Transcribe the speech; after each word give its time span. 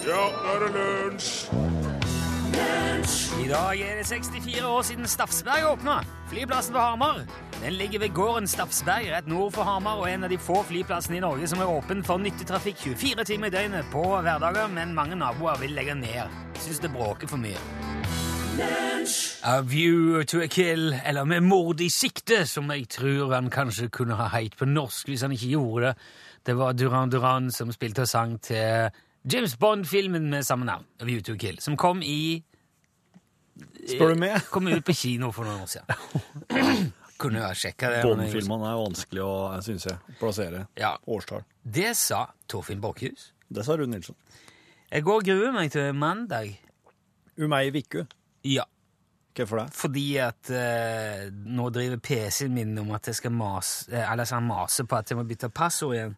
Ja, 0.00 0.20
nå 0.32 0.52
er 0.54 0.62
det 0.64 0.70
lunsj! 0.74 1.30
I 3.40 3.48
dag 3.48 3.80
er 3.80 3.98
det 3.98 4.06
64 4.08 4.62
år 4.64 4.82
siden 4.86 5.08
Stafsberg 5.08 5.66
åpna. 5.72 5.98
Flyplassen 6.30 6.74
på 6.74 6.80
Hamar. 6.80 7.20
Den 7.60 7.72
ligger 7.76 8.00
ved 8.00 8.14
gården 8.16 8.48
Stafsberg 8.48 9.10
rett 9.12 9.28
nord 9.28 9.52
for 9.52 9.68
Hamar 9.68 10.00
og 10.00 10.08
er 10.08 10.14
en 10.14 10.24
av 10.24 10.32
de 10.32 10.38
få 10.40 10.62
flyplassene 10.68 11.18
i 11.18 11.22
Norge 11.24 11.48
som 11.50 11.60
er 11.60 11.72
åpen 11.72 12.00
for 12.06 12.22
nyttetrafikk 12.22 12.80
24 12.94 13.26
timer 13.28 13.50
i 13.50 13.54
døgnet 13.56 13.90
på 13.92 14.04
hverdager, 14.08 14.70
men 14.72 14.94
mange 14.96 15.18
naboer 15.20 15.60
vil 15.60 15.76
legge 15.76 15.98
ned. 15.98 16.32
Syns 16.60 16.80
det 16.80 16.92
bråker 16.94 17.28
for 17.28 17.40
mye. 17.40 17.60
A 19.44 19.60
View 19.64 20.24
to 20.24 20.40
a 20.40 20.48
Kill, 20.48 20.94
eller 21.04 21.24
Med 21.24 21.44
mord 21.44 21.80
i 21.80 21.88
sikte, 21.88 22.46
som 22.46 22.70
jeg 22.72 22.88
tror 22.88 23.34
han 23.34 23.52
kanskje 23.52 23.88
kunne 23.92 24.16
ha 24.16 24.28
heit 24.32 24.56
på 24.56 24.68
norsk 24.68 25.12
hvis 25.12 25.28
han 25.28 25.36
ikke 25.36 25.52
gjorde 25.54 25.86
det. 25.86 25.94
Det 26.46 26.56
var 26.56 26.72
Duran 26.72 27.12
Duran 27.12 27.50
som 27.52 27.72
spilte 27.72 28.08
og 28.08 28.08
sang 28.08 28.38
til 28.40 28.88
James 29.28 29.56
Bond-filmen 29.60 30.30
med 30.32 30.46
samme 30.46 30.64
navn, 30.64 30.86
A 31.00 31.04
View 31.04 31.20
to 31.22 31.34
Kill, 31.36 31.58
som 31.60 31.76
kom 31.76 32.00
i 32.02 32.42
Spør 33.84 34.14
du 34.14 34.20
meg? 34.22 34.38
Kom 34.52 34.68
ut 34.70 34.84
på 34.86 34.94
kino 34.96 35.28
for 35.36 35.44
noen 35.44 35.64
år 35.66 35.68
siden. 35.68 36.92
Kunne 37.20 37.42
ha 37.44 37.50
sjekka 37.56 37.90
det. 37.92 38.00
Bond-filmene 38.06 38.70
er 38.70 38.78
vanskelig 38.80 39.22
å, 39.24 39.32
synes 39.64 39.84
jeg, 39.90 40.14
plassere. 40.20 40.62
Ja. 40.80 40.94
Årstall. 41.04 41.44
Det 41.60 41.90
sa 41.98 42.22
Torfinn 42.48 42.80
Borchhus. 42.80 43.30
Det 43.52 43.64
sa 43.66 43.76
Rune 43.76 43.98
Nilsson. 43.98 44.16
Jeg 44.90 45.04
går 45.04 45.20
og 45.20 45.28
gruer 45.28 45.52
meg 45.52 45.72
til 45.74 45.92
mandag. 45.96 46.54
Um 47.40 47.52
ei 47.56 47.68
uke. 47.72 48.06
Ja, 48.48 48.64
Hvorfor 49.36 49.60
det? 49.60 49.66
fordi 49.76 50.06
at 50.20 50.50
eh, 50.52 51.28
nå 51.30 51.68
driver 51.72 52.00
PC-en 52.02 52.54
min 52.56 52.72
om 52.80 52.90
at 52.96 53.06
jeg 53.08 53.14
skal 53.20 53.32
mase 53.32 53.92
eh, 53.92 54.02
Eller 54.12 54.26
så 54.26 54.40
han 54.40 54.48
maser 54.48 54.88
på 54.90 54.96
at 54.98 55.08
jeg 55.12 55.16
må 55.20 55.22
bytte 55.28 55.48
passord 55.54 55.94
igjen 55.96 56.16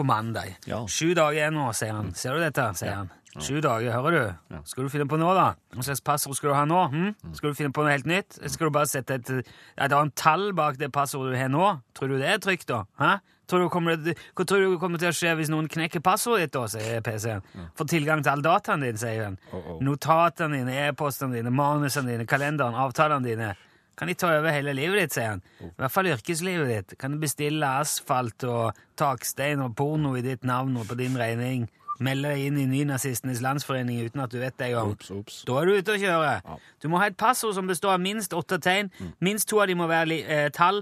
på 0.00 0.06
mandag. 0.08 0.56
Ja. 0.68 0.82
Sju 0.88 1.12
dager 1.14 1.36
igjen 1.36 1.56
nå, 1.58 1.70
sier 1.76 1.96
han. 1.96 2.14
Ser 2.16 2.36
du 2.38 2.44
dette? 2.44 2.70
sier 2.80 2.96
han. 3.02 3.10
Sju 3.38 3.60
dager, 3.62 3.92
hører 3.94 4.16
du? 4.16 4.56
Skal 4.66 4.86
du 4.86 4.90
finne 4.90 5.06
på 5.06 5.18
noe, 5.20 5.34
da? 5.36 5.50
Hva 5.76 5.84
slags 5.86 6.02
passord 6.02 6.34
skal 6.34 6.50
du 6.50 6.56
ha 6.56 6.64
nå? 6.66 6.80
Hm? 6.90 7.34
Skal 7.38 7.52
du 7.52 7.58
finne 7.58 7.74
på 7.76 7.84
noe 7.84 7.92
helt 7.94 8.08
nytt? 8.10 8.40
Skal 8.50 8.66
du 8.70 8.74
bare 8.74 8.90
sette 8.90 9.20
et, 9.20 9.30
et 9.78 9.92
annet 9.94 10.16
tall 10.18 10.50
bak 10.58 10.80
det 10.80 10.90
passordet 10.94 11.36
du 11.36 11.38
har 11.38 11.52
nå? 11.52 11.68
Tror 11.94 12.10
du 12.10 12.16
det 12.18 12.26
er 12.32 12.42
trygt, 12.42 12.66
da? 12.72 12.82
Hæ? 12.98 13.18
Tror 13.50 13.64
du 13.64 13.68
kommer, 13.70 13.96
hva 13.98 14.44
tror 14.46 14.62
du 14.62 14.76
kommer 14.82 15.00
til 15.02 15.10
å 15.10 15.14
skje 15.14 15.32
hvis 15.38 15.48
noen 15.50 15.66
knekker 15.70 16.02
passordet 16.06 16.48
ditt, 16.48 16.54
da, 16.54 16.66
sier 16.70 17.00
PC-en. 17.06 17.46
Får 17.78 17.88
tilgang 17.90 18.22
til 18.22 18.34
all 18.34 18.44
dataen 18.46 18.84
din, 18.86 18.98
sier 18.98 19.24
han. 19.28 19.38
Notatene 19.82 20.60
dine, 20.60 20.76
e-postene 20.88 21.38
dine, 21.38 21.50
manusene 21.54 22.14
dine, 22.14 22.26
kalenderen, 22.30 22.78
avtalene 22.78 23.26
dine. 23.26 23.48
Kan 24.00 24.08
de 24.08 24.14
ta 24.16 24.30
over 24.32 24.48
hele 24.54 24.72
livet 24.72 25.02
ditt, 25.02 25.12
sier 25.18 25.34
han. 25.34 25.42
I 25.60 25.74
hvert 25.76 25.92
fall 25.92 26.08
yrkeslivet 26.08 26.70
ditt. 26.72 26.94
Kan 26.98 27.12
du 27.12 27.20
bestille 27.20 27.68
asfalt 27.82 28.46
og 28.48 28.78
takstein 28.96 29.60
og 29.60 29.74
porno 29.76 30.14
i 30.16 30.24
ditt 30.24 30.46
navn 30.48 30.78
og 30.80 30.88
på 30.88 30.96
din 30.96 31.18
regning? 31.20 31.66
Melde 32.00 32.30
deg 32.32 32.46
inn 32.48 32.56
i 32.56 32.64
Nynazistenes 32.64 33.42
landsforening 33.44 33.98
uten 34.06 34.22
at 34.24 34.32
du 34.32 34.38
vet 34.40 34.56
det 34.56 34.70
engang. 34.70 34.94
Da 35.44 35.58
er 35.60 35.68
du 35.68 35.74
ute 35.76 35.92
å 35.92 36.00
kjøre. 36.00 36.30
Du 36.80 36.88
må 36.88 36.96
ha 37.02 37.10
et 37.12 37.18
passord 37.20 37.52
som 37.58 37.68
består 37.68 37.98
av 37.98 38.00
minst 38.00 38.32
åtte 38.32 38.56
tegn. 38.56 38.88
Minst 39.20 39.50
to 39.52 39.60
av 39.60 39.68
de 39.68 39.76
må 39.76 39.84
være 39.90 40.16
eh, 40.24 40.46
tall. 40.56 40.80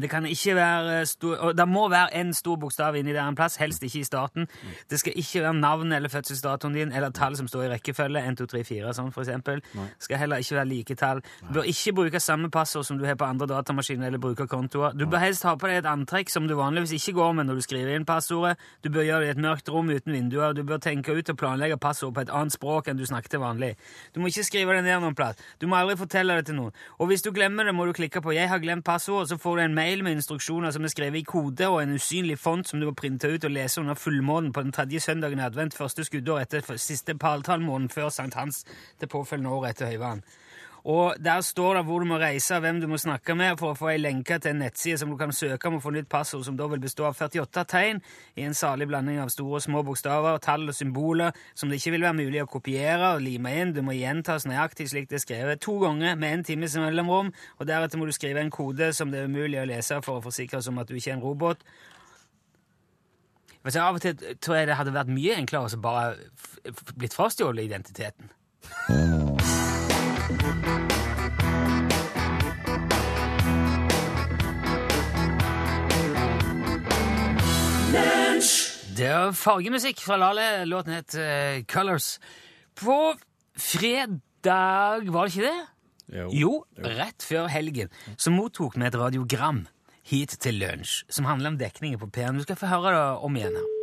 Det 0.00 0.10
kan 0.10 0.26
ikke 0.26 0.54
være 0.56 1.06
stor, 1.06 1.52
det 1.52 1.68
må 1.68 1.88
være 1.88 2.16
en 2.20 2.32
stor 2.34 2.56
bokstav 2.56 2.96
inni 2.96 3.12
der 3.12 3.28
en 3.28 3.36
plass, 3.38 3.56
helst 3.56 3.82
ikke 3.82 3.98
i 3.98 4.04
starten. 4.04 4.48
Det 4.90 4.98
skal 5.00 5.12
ikke 5.16 5.42
være 5.42 5.54
navn 5.54 5.92
eller 5.92 6.08
fødselsdatoen 6.08 6.74
din 6.74 6.92
eller 6.92 7.10
tall 7.10 7.36
som 7.36 7.48
står 7.48 7.62
i 7.62 7.68
rekkefølge. 7.74 8.24
1, 8.28 8.38
2, 8.38 8.46
3, 8.46 8.64
4, 8.64 8.94
sånn 8.94 9.12
for 9.14 9.22
eksempel. 9.22 9.62
Det 9.74 10.08
skal 10.08 10.18
heller 10.18 10.42
ikke 10.42 10.56
være 10.58 10.68
like 10.70 10.96
tall. 10.98 11.22
Du 11.48 11.52
bør 11.58 11.68
ikke 11.70 11.94
bruke 11.94 12.20
samme 12.20 12.50
passord 12.50 12.84
som 12.84 12.98
du 12.98 13.04
har 13.06 13.14
på 13.14 13.24
andre 13.24 13.46
datamaskiner 13.46 14.06
eller 14.06 14.18
brukerkontoer. 14.18 14.98
Du 14.98 15.06
bør 15.06 15.22
helst 15.22 15.46
ha 15.46 15.54
på 15.54 15.70
deg 15.70 15.82
et 15.82 15.90
antrekk 15.90 16.32
som 16.32 16.48
du 16.48 16.56
vanligvis 16.58 16.96
ikke 16.98 17.14
går 17.20 17.32
med 17.38 17.48
når 17.50 17.60
du 17.60 17.66
skriver 17.68 17.94
inn 17.94 18.08
passordet. 18.08 18.58
Du 18.82 18.90
bør 18.90 19.06
gjøre 19.06 19.20
det 19.20 19.30
i 19.30 19.34
et 19.36 19.42
mørkt 19.46 19.70
rom 19.70 19.90
uten 19.90 20.12
vinduer. 20.12 20.56
Du 20.58 20.64
bør 20.66 20.82
tenke 20.82 21.14
ut 21.14 21.30
og 21.30 21.38
planlegge 21.38 21.78
passord 21.78 22.14
på 22.14 22.24
et 22.26 22.34
annet 22.34 22.56
språk 22.56 22.90
enn 22.90 22.98
du 22.98 23.06
snakker 23.06 23.36
til 23.36 23.44
vanlig. 23.44 23.74
Du 24.14 24.20
må 24.20 24.32
ikke 24.32 24.46
skrive 24.50 24.74
det 24.74 24.84
ned 24.88 25.00
noen 25.04 25.14
plass. 25.14 25.38
Du 25.60 25.68
må 25.70 25.78
aldri 25.78 25.96
fortelle 26.00 26.34
det 26.40 26.50
til 26.50 26.58
noen. 26.58 26.74
Og 26.98 27.10
hvis 27.10 27.22
du 27.22 27.30
glemmer 27.30 27.64
det, 27.64 27.74
må 27.74 27.86
du 27.86 27.92
klikke 27.92 28.20
på 28.20 28.32
'Jeg 28.34 28.48
har 28.48 28.58
glemt 28.58 28.84
passordet', 28.84 29.28
så 29.28 29.36
får 29.38 29.56
du 29.56 29.62
en 29.62 29.74
mail 29.74 29.83
med 29.84 30.16
instruksjoner 30.16 30.72
som 30.72 30.84
er 30.84 30.92
skrevet 30.92 31.20
i 31.20 31.26
kode 31.28 31.66
og 31.68 31.82
en 31.82 31.94
usynlig 31.98 32.38
font 32.40 32.68
som 32.68 32.80
du 32.80 32.86
må 32.88 32.94
printe 32.96 33.28
ut 33.28 33.44
og 33.44 33.52
lese 33.52 33.82
under 33.82 33.94
fullmånen 33.94 34.52
på 34.52 34.62
den 34.64 34.72
tredje 34.72 35.00
søndagen 35.00 35.38
i 35.38 35.44
advent, 35.44 35.76
første 35.76 36.04
skuddår 36.08 36.40
etter 36.40 36.78
siste 36.80 37.14
paltallmånen 37.20 37.90
før 37.92 38.08
sankthans 38.08 38.64
til 39.00 39.10
påfølgende 39.12 39.52
år 39.52 39.68
etter 39.70 39.92
høyvann. 39.92 40.24
Og 40.84 41.14
der 41.24 41.40
står 41.40 41.78
det 41.78 41.82
hvor 41.88 42.02
du 42.02 42.04
må 42.10 42.18
reise, 42.20 42.58
hvem 42.60 42.76
du 42.80 42.86
må 42.90 42.98
snakke 43.00 43.32
med, 43.34 43.56
for 43.56 43.72
å 43.72 43.76
få 43.78 43.88
ei 43.94 44.00
lenke 44.02 44.36
til 44.36 44.52
en 44.52 44.58
nettside 44.66 44.98
som 45.00 45.08
du 45.08 45.16
kan 45.16 45.32
søke 45.32 45.70
om 45.70 45.78
å 45.78 45.80
få 45.80 45.94
nytt 45.94 46.10
passord, 46.12 46.44
som 46.44 46.58
da 46.58 46.66
vil 46.68 46.82
bestå 46.82 47.06
av 47.08 47.16
48 47.16 47.64
tegn 47.72 48.02
i 48.36 48.44
en 48.44 48.56
salig 48.56 48.90
blanding 48.90 49.22
av 49.22 49.32
store 49.32 49.62
og 49.62 49.64
små 49.64 49.80
bokstaver, 49.88 50.36
tall 50.44 50.68
og 50.68 50.76
symboler 50.76 51.32
som 51.56 51.72
det 51.72 51.80
ikke 51.80 51.94
vil 51.94 52.04
være 52.04 52.18
mulig 52.18 52.42
å 52.44 52.50
kopiere 52.52 53.14
og 53.14 53.24
lime 53.24 53.54
inn. 53.62 53.72
Du 53.72 53.80
må 53.86 53.96
gjentas 53.96 54.44
nøyaktig 54.44 54.90
slik 54.92 55.08
det 55.08 55.22
er 55.22 55.24
skrevet 55.24 55.64
to 55.64 55.78
ganger 55.80 56.20
med 56.20 56.38
en 56.38 56.46
times 56.50 56.76
mellomrom, 56.76 57.32
og 57.56 57.70
deretter 57.70 58.00
må 58.00 58.10
du 58.10 58.12
skrive 58.12 58.44
en 58.44 58.52
kode 58.52 58.92
som 58.92 59.08
det 59.12 59.22
er 59.22 59.32
umulig 59.32 59.62
å 59.62 59.68
lese 59.72 60.02
for 60.04 60.20
å 60.20 60.24
forsikre 60.26 60.60
oss 60.60 60.68
om 60.68 60.84
at 60.84 60.92
du 60.92 60.98
ikke 60.98 61.14
er 61.14 61.16
en 61.16 61.24
robot. 61.24 61.64
Vet 63.64 63.80
Av 63.80 63.96
og 63.96 64.04
til 64.04 64.36
tror 64.44 64.58
jeg 64.58 64.68
det 64.68 64.76
hadde 64.76 64.92
vært 64.92 65.08
mye 65.08 65.38
enklere 65.40 65.72
å 65.72 65.80
bare 65.80 66.74
blitt 67.00 67.16
frastjålet 67.16 67.64
identiteten. 67.72 68.28
Det 70.24 70.30
er 79.10 79.34
fargemusikk 79.36 80.00
fra 80.00 80.16
Lale. 80.16 80.64
Låten 80.64 80.96
het 80.96 81.12
uh, 81.18 81.60
Colors. 81.68 82.14
På 82.72 83.12
fredag, 83.52 85.04
var 85.12 85.28
det 85.28 85.34
ikke 85.34 85.44
det? 85.44 85.60
Jo, 86.32 86.64
rett 86.80 87.28
før 87.28 87.52
helgen, 87.52 87.92
så 88.16 88.32
mottok 88.32 88.80
vi 88.80 88.88
et 88.88 88.96
radiogram 88.96 89.66
hit 90.08 90.40
til 90.40 90.56
lunsj 90.60 91.02
som 91.12 91.28
handler 91.28 91.52
om 91.52 91.60
dekningen 91.60 92.00
på 92.00 92.08
P1. 92.16 92.40
Du 92.40 92.48
skal 92.48 92.60
få 92.60 92.72
høre 92.72 92.96
det 92.96 93.06
om 93.28 93.40
igjen. 93.40 93.60
her. 93.60 93.73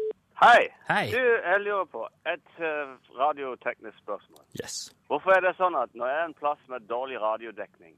Hei. 0.41 0.74
Hei. 0.90 1.06
Du, 1.12 1.18
jeg 1.22 1.62
lurer 1.62 1.85
på 1.85 2.07
et 2.25 2.62
eh, 2.66 2.94
radioteknisk 3.18 3.97
spørsmål. 4.02 4.46
Yes. 4.57 4.78
Hvorfor 5.06 5.35
er 5.35 5.44
det 5.46 5.52
sånn 5.59 5.75
at 5.78 5.91
når 5.94 6.07
det 6.09 6.13
er 6.18 6.24
en 6.25 6.38
plass 6.40 6.62
med 6.72 6.88
dårlig 6.90 7.19
radiodekning, 7.22 7.91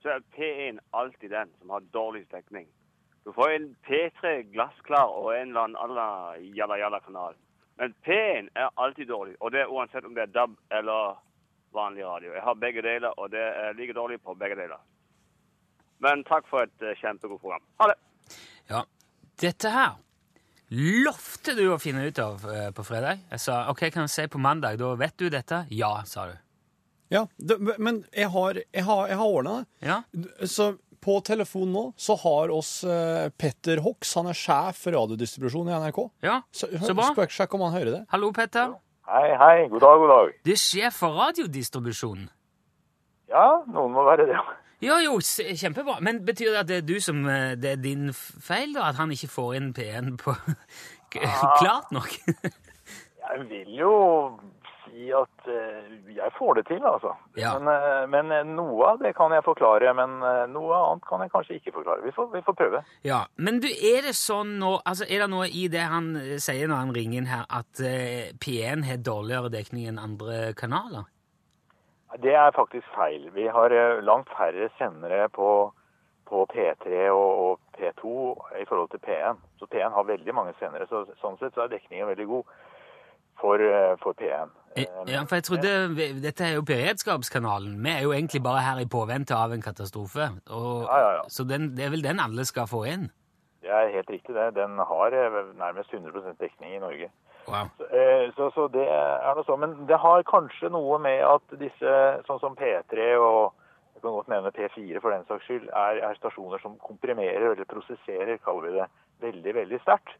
så 0.00 0.14
er 0.14 0.22
P1 0.32 0.78
alltid 0.96 1.34
den 1.34 1.50
som 1.58 1.74
har 1.74 1.84
dårligst 1.92 2.32
dekning? 2.32 2.64
Du 3.26 3.28
får 3.36 3.52
en 3.56 3.66
P3 3.84 4.32
glassklar 4.54 5.12
og 5.12 5.34
en 5.36 5.52
eller 5.52 5.76
annen 5.84 6.46
jalla-jalla-kanal. 6.56 7.36
Men 7.82 7.92
P1 8.06 8.48
er 8.56 8.72
alltid 8.80 9.10
dårlig, 9.12 9.36
og 9.40 9.52
det 9.52 9.60
er 9.60 9.74
uansett 9.74 10.08
om 10.08 10.14
det 10.16 10.24
er 10.24 10.32
DAB 10.32 10.54
eller 10.78 11.20
vanlig 11.76 12.06
radio. 12.06 12.32
Jeg 12.32 12.46
har 12.46 12.62
begge 12.62 12.86
deler, 12.86 13.12
og 13.20 13.28
det 13.36 13.42
er 13.42 13.76
like 13.76 13.98
dårlig 14.00 14.16
på 14.24 14.34
begge 14.40 14.56
deler. 14.62 14.80
Men 16.00 16.24
takk 16.24 16.48
for 16.48 16.64
et 16.64 16.88
eh, 16.88 16.96
kjempegodt 17.04 17.44
program. 17.44 17.68
Ha 17.84 17.90
det. 17.92 18.00
Ja, 18.72 18.82
dette 19.44 19.74
her 19.76 19.92
lovte 20.72 21.52
du 21.58 21.66
å 21.72 21.78
finne 21.80 22.06
ut 22.08 22.18
av 22.22 22.46
eh, 22.48 22.70
på 22.72 22.84
fredag. 22.86 23.20
Jeg 23.34 23.42
sa 23.44 23.58
ok, 23.72 23.84
kan 23.92 24.06
du 24.08 24.12
si 24.12 24.24
på 24.32 24.40
mandag, 24.40 24.78
da 24.80 24.94
vet 24.96 25.16
du 25.20 25.28
dette? 25.32 25.64
Ja, 25.74 25.98
sa 26.08 26.26
du. 26.30 26.38
Ja, 27.12 27.26
det, 27.36 27.58
men 27.76 28.02
jeg 28.16 28.30
har, 28.32 28.56
jeg 28.72 28.84
har, 28.88 29.02
jeg 29.10 29.18
har 29.20 29.34
ordna 29.36 29.58
det. 29.60 29.66
Ja, 29.90 29.98
Så 30.48 30.70
på 31.02 31.18
telefon 31.26 31.72
nå 31.74 31.82
så 32.00 32.14
har 32.22 32.52
oss 32.54 32.70
eh, 32.88 33.26
Petter 33.36 33.82
Hox, 33.84 34.14
han 34.16 34.30
er 34.30 34.38
sjef 34.38 34.78
for 34.86 34.94
radiodistribusjon 34.96 35.68
i 35.68 35.74
NRK. 35.82 35.98
ja, 36.24 36.38
Så, 36.54 36.70
så 36.80 36.94
bra. 36.96 37.10
Spør, 37.12 37.28
sjekk 37.36 37.58
om 37.58 37.66
han 37.66 37.74
hører 37.76 37.90
det. 37.98 38.02
Hallo, 38.14 38.30
Petter. 38.32 38.72
Hei, 39.10 39.28
hei. 39.36 39.56
God 39.68 39.82
dag, 39.82 39.98
god 40.00 40.12
dag. 40.14 40.32
Du 40.46 40.52
er 40.54 40.60
sjef 40.62 41.00
for 41.02 41.18
radiodistribusjonen. 41.20 42.30
Ja, 43.32 43.48
noen 43.68 43.92
må 43.92 44.06
være 44.08 44.28
det. 44.30 44.38
Ja, 44.82 44.98
jo, 44.98 45.18
kjempebra. 45.22 46.00
Men 46.02 46.24
betyr 46.26 46.50
det 46.50 46.62
at 46.64 46.70
det 46.70 46.80
er 46.82 46.88
du 46.88 46.96
som 47.00 47.22
eh, 47.30 47.52
Det 47.54 47.76
er 47.76 47.82
din 47.82 48.10
feil, 48.12 48.74
da? 48.74 48.88
At 48.90 48.98
han 48.98 49.12
ikke 49.14 49.30
får 49.30 49.54
inn 49.60 49.74
P1 49.76 50.16
på 50.22 50.34
klart 51.60 51.92
nok? 51.94 52.10
Jeg 53.22 53.44
vil 53.48 53.68
jo 53.78 53.92
si 54.82 55.06
at 55.14 55.46
eh, 55.48 55.92
jeg 56.12 56.32
får 56.36 56.58
det 56.58 56.64
til, 56.68 56.82
altså. 56.84 57.14
Ja. 57.38 57.52
Men, 57.62 57.70
eh, 57.70 58.02
men 58.10 58.56
noe 58.58 58.90
av 58.90 58.98
det 59.00 59.14
kan 59.16 59.32
jeg 59.32 59.44
forklare, 59.46 59.94
men 59.96 60.18
noe 60.52 60.74
annet 60.76 61.06
kan 61.08 61.22
jeg 61.22 61.30
kanskje 61.32 61.56
ikke 61.56 61.72
forklare. 61.78 62.02
Vi 62.04 62.12
får, 62.12 62.28
vi 62.34 62.42
får 62.44 62.56
prøve. 62.58 62.82
ja. 63.06 63.22
Men 63.38 63.62
du, 63.62 63.70
er 63.70 64.02
det 64.08 64.16
sånn 64.18 64.58
nå 64.60 64.74
Altså, 64.82 65.06
er 65.06 65.22
det 65.22 65.30
noe 65.32 65.46
i 65.48 65.68
det 65.72 65.86
han 65.94 66.10
sier 66.42 66.68
når 66.68 66.82
han 66.82 66.94
ringer 66.98 67.22
inn 67.22 67.30
her, 67.30 67.46
at 67.48 67.80
eh, 67.86 68.34
P1 68.42 68.84
har 68.90 69.00
dårligere 69.06 69.54
dekning 69.54 69.88
enn 69.94 70.02
andre 70.02 70.50
kanaler? 70.58 71.06
Det 72.22 72.34
er 72.34 72.50
faktisk 72.52 72.86
feil. 72.96 73.30
Vi 73.34 73.46
har 73.46 73.72
eh, 73.72 74.02
langt 74.04 74.28
færre 74.36 74.68
sendere 74.78 75.28
på, 75.28 75.72
på 76.28 76.46
P3 76.52 77.08
og, 77.10 77.30
og 77.44 77.60
P2 77.78 78.04
i 78.60 78.66
forhold 78.68 78.90
til 78.90 79.00
P1. 79.06 79.40
Så 79.58 79.66
P1 79.72 79.94
har 79.96 80.10
veldig 80.10 80.34
mange 80.34 80.52
sendere, 80.58 80.86
så 80.90 81.06
sånn 81.22 81.38
sett 81.40 81.54
så 81.54 81.64
er 81.64 81.72
dekningen 81.72 82.10
veldig 82.12 82.26
god 82.26 82.44
for, 83.40 83.64
eh, 83.64 83.94
for 84.02 84.12
P1. 84.20 84.52
Eh, 84.76 84.86
Ja, 85.08 85.24
for 85.28 85.36
jeg 85.36 85.44
trodde 85.44 85.72
Dette 86.22 86.44
er 86.44 86.54
jo 86.54 86.62
beredskapskanalen. 86.68 87.80
Vi 87.84 87.90
er 87.90 88.02
jo 88.02 88.12
egentlig 88.12 88.42
bare 88.42 88.60
her 88.64 88.78
i 88.80 88.88
påvente 88.88 89.36
av 89.36 89.52
en 89.52 89.64
katastrofe. 89.64 90.28
Og, 90.50 90.84
Ja, 90.88 90.98
ja, 90.98 91.10
ja. 91.18 91.24
Så 91.28 91.48
den, 91.48 91.74
det 91.76 91.86
er 91.86 91.90
vel 91.90 92.04
den 92.04 92.20
alle 92.20 92.44
skal 92.44 92.68
få 92.68 92.84
inn? 92.92 93.10
Det 93.62 93.70
er 93.70 93.92
helt 93.94 94.10
riktig 94.10 94.34
det. 94.34 94.54
Den 94.54 94.76
har 94.78 95.10
nærmest 95.54 95.92
100 95.94 96.34
dekning 96.40 96.74
i 96.74 96.78
Norge. 96.82 97.10
Wow. 97.48 97.70
Eh, 97.90 98.30
Så, 98.36 98.50
så 98.54 98.68
det 98.72 98.84
er 98.86 99.34
noe 99.34 99.44
sånn. 99.46 99.60
Men 99.64 99.74
det 99.90 99.98
har 100.00 100.22
kanskje 100.28 100.70
noe 100.72 100.98
med 101.02 101.22
at 101.26 101.56
disse, 101.60 101.94
sånn 102.28 102.40
som 102.42 102.56
P3 102.58 103.16
og 103.18 103.52
jeg 103.94 104.02
kan 104.02 104.16
godt 104.16 104.30
nevne 104.32 104.50
P4 104.56 105.00
for 105.02 105.14
den 105.14 105.26
saks 105.28 105.46
skyld, 105.46 105.68
er, 105.68 106.00
er 106.02 106.16
stasjoner 106.18 106.58
som 106.62 106.78
komprimerer 106.82 107.52
eller 107.52 107.68
prosesserer, 107.70 108.40
kaller 108.42 108.68
vi 108.68 108.78
det, 108.80 108.86
veldig, 109.22 109.52
veldig 109.60 109.80
sterkt. 109.84 110.14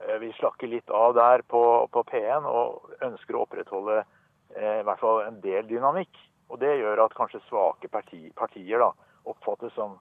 Eh, 0.00 0.16
Vi 0.22 0.30
slakker 0.38 0.70
litt 0.72 0.90
av 0.90 1.16
der 1.18 1.44
på, 1.48 1.62
på 1.92 2.04
P1 2.08 2.46
og 2.48 2.94
ønsker 3.04 3.36
å 3.36 3.42
opprettholde 3.44 3.98
eh, 4.00 4.80
i 4.80 4.86
hvert 4.86 5.02
fall 5.02 5.24
en 5.26 5.40
del 5.44 5.68
dynamikk. 5.68 6.22
Og 6.48 6.60
det 6.62 6.76
gjør 6.78 7.02
at 7.04 7.16
kanskje 7.18 7.42
svake 7.48 7.88
parti, 7.90 8.28
partier 8.38 8.80
da, 8.80 8.92
oppfattes 9.26 9.74
som, 9.74 9.98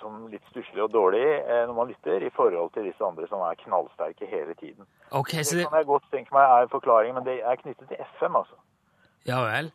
som 0.00 0.26
litt 0.32 0.44
stusslig 0.50 0.82
og 0.82 0.90
dårlig 0.94 1.22
eh, 1.22 1.62
når 1.68 1.76
man 1.76 1.92
lytter, 1.92 2.24
i 2.26 2.32
forhold 2.34 2.72
til 2.74 2.88
disse 2.88 3.04
andre 3.04 3.28
som 3.30 3.44
er 3.46 3.58
knallsterke 3.60 4.26
hele 4.26 4.54
tiden. 4.58 4.88
Okay, 5.10 5.42
så 5.44 5.56
Det 5.56 5.62
det, 5.64 5.68
kan 5.70 5.78
jeg 5.78 5.90
godt 5.92 6.10
tenke 6.10 6.34
meg 6.34 6.56
er 6.56 6.70
forklaringen, 6.72 7.20
men 7.20 7.28
det 7.28 7.38
er 7.44 7.60
knyttet 7.62 7.88
til 7.88 8.04
FM, 8.16 8.36
altså. 8.42 8.60
Ja 9.28 9.40
vel. 9.44 9.72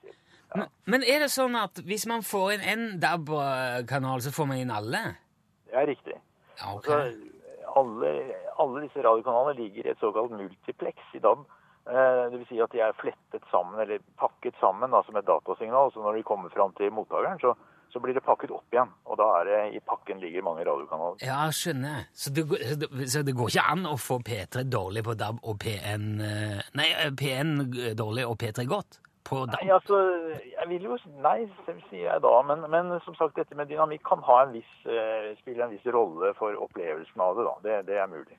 Men, 0.56 0.68
men 0.86 1.04
er 1.04 1.19
det 1.25 1.31
sånn 1.33 1.56
at 1.60 1.81
hvis 1.86 2.06
man 2.07 2.24
får 2.24 2.56
inn 2.56 2.66
en 2.74 2.83
DAB-kanal, 3.04 4.22
så 4.24 4.31
får 4.36 4.50
man 4.51 4.62
inn 4.63 4.72
alle? 4.74 5.04
Det 5.69 5.77
er 5.81 5.89
riktig. 5.92 6.16
Ja, 6.62 6.72
ok. 6.77 6.88
altså, 6.88 7.36
alle, 7.75 8.12
alle 8.63 8.86
disse 8.86 9.04
radiokanalene 9.04 9.57
ligger 9.60 9.88
i 9.88 9.94
et 9.94 10.04
såkalt 10.04 10.31
multiplex 10.31 11.16
i 11.18 11.19
DAB. 11.19 11.44
Eh, 11.89 12.22
Det 12.31 12.39
vil 12.39 12.48
si 12.50 12.62
at 12.63 12.72
de 12.72 12.81
er 12.81 12.95
flettet 13.01 13.44
sammen, 13.51 13.80
eller 13.83 14.00
pakket 14.22 14.56
sammen 14.62 14.92
da, 14.95 15.04
som 15.06 15.18
et 15.19 15.27
datasignal. 15.27 15.92
Så 15.94 16.01
når 16.01 16.18
de 16.18 16.24
kommer 16.24 16.50
fram 16.50 16.74
til 16.80 16.94
mottakeren, 16.95 17.42
så, 17.44 17.54
så 17.94 18.02
blir 18.04 18.14
det 18.18 18.24
pakket 18.26 18.52
opp 18.56 18.74
igjen. 18.74 18.92
Og 19.10 19.18
da 19.20 19.28
er 19.40 19.50
det, 19.50 19.60
i 19.78 19.82
pakken 19.86 20.20
ligger 20.24 20.46
mange 20.46 20.66
radiokanaler. 20.68 21.22
Ja, 21.26 21.46
skjønner. 21.54 22.06
Så 22.14 22.34
det, 22.36 22.46
så 23.12 23.24
det- 23.24 23.36
går 23.36 23.50
ikke 23.52 23.66
an 23.72 23.86
å 23.90 23.96
få 24.00 24.20
P3 24.24 24.64
dårlig 24.70 25.04
på 25.04 25.16
DAB 25.18 25.40
og 25.44 25.58
P1 25.64 26.06
eh, 26.22 26.62
Nei, 26.76 26.88
eh, 26.92 27.12
P1 27.12 27.96
dårlig 27.96 28.26
og 28.28 28.38
P3 28.42 28.66
godt 28.70 29.00
på 29.26 29.46
DAB? 29.50 29.60
Nei, 29.62 29.72
altså, 29.76 30.00
jeg 30.52 30.70
vil 30.70 30.90
jo 30.90 30.98
Nei, 31.24 31.38
sier 31.90 32.10
jeg 32.12 32.22
da. 32.22 32.34
Men, 32.48 32.66
men 32.72 33.00
som 33.06 33.16
sagt, 33.20 33.36
dette 33.40 33.56
med 33.56 33.70
dynamikk 33.72 34.04
kan 34.08 34.24
ha 34.26 34.42
en 34.46 34.54
viss, 34.56 34.74
eh, 34.86 35.32
spille 35.42 35.64
en 35.66 35.74
viss 35.74 35.86
rolle 35.94 36.34
for 36.40 36.56
opplevelsen 36.68 37.22
av 37.22 37.38
det. 37.38 37.46
da. 37.48 37.56
Det, 37.64 37.80
det 37.92 38.02
er 38.02 38.12
mulig. 38.12 38.38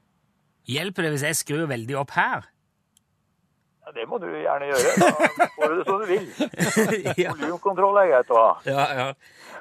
Hjelper 0.66 1.06
det 1.06 1.14
hvis 1.14 1.26
jeg 1.28 1.38
skrur 1.38 1.68
veldig 1.70 1.98
opp 2.00 2.10
her? 2.16 2.46
Ja, 3.86 3.92
det 3.94 4.04
må 4.10 4.18
du 4.18 4.26
gjerne 4.26 4.66
gjøre. 4.66 4.94
Da 5.38 5.46
får 5.54 5.68
du 5.70 5.76
det 5.78 5.84
som 5.86 6.00
du 6.00 6.06
vil. 6.10 6.24
Volumkontroll 7.38 8.00
er 8.02 8.08
greit 8.10 8.32
å 8.34 8.40
ha. 8.40 8.48
ja, 8.66 8.86
ja. 8.98 9.04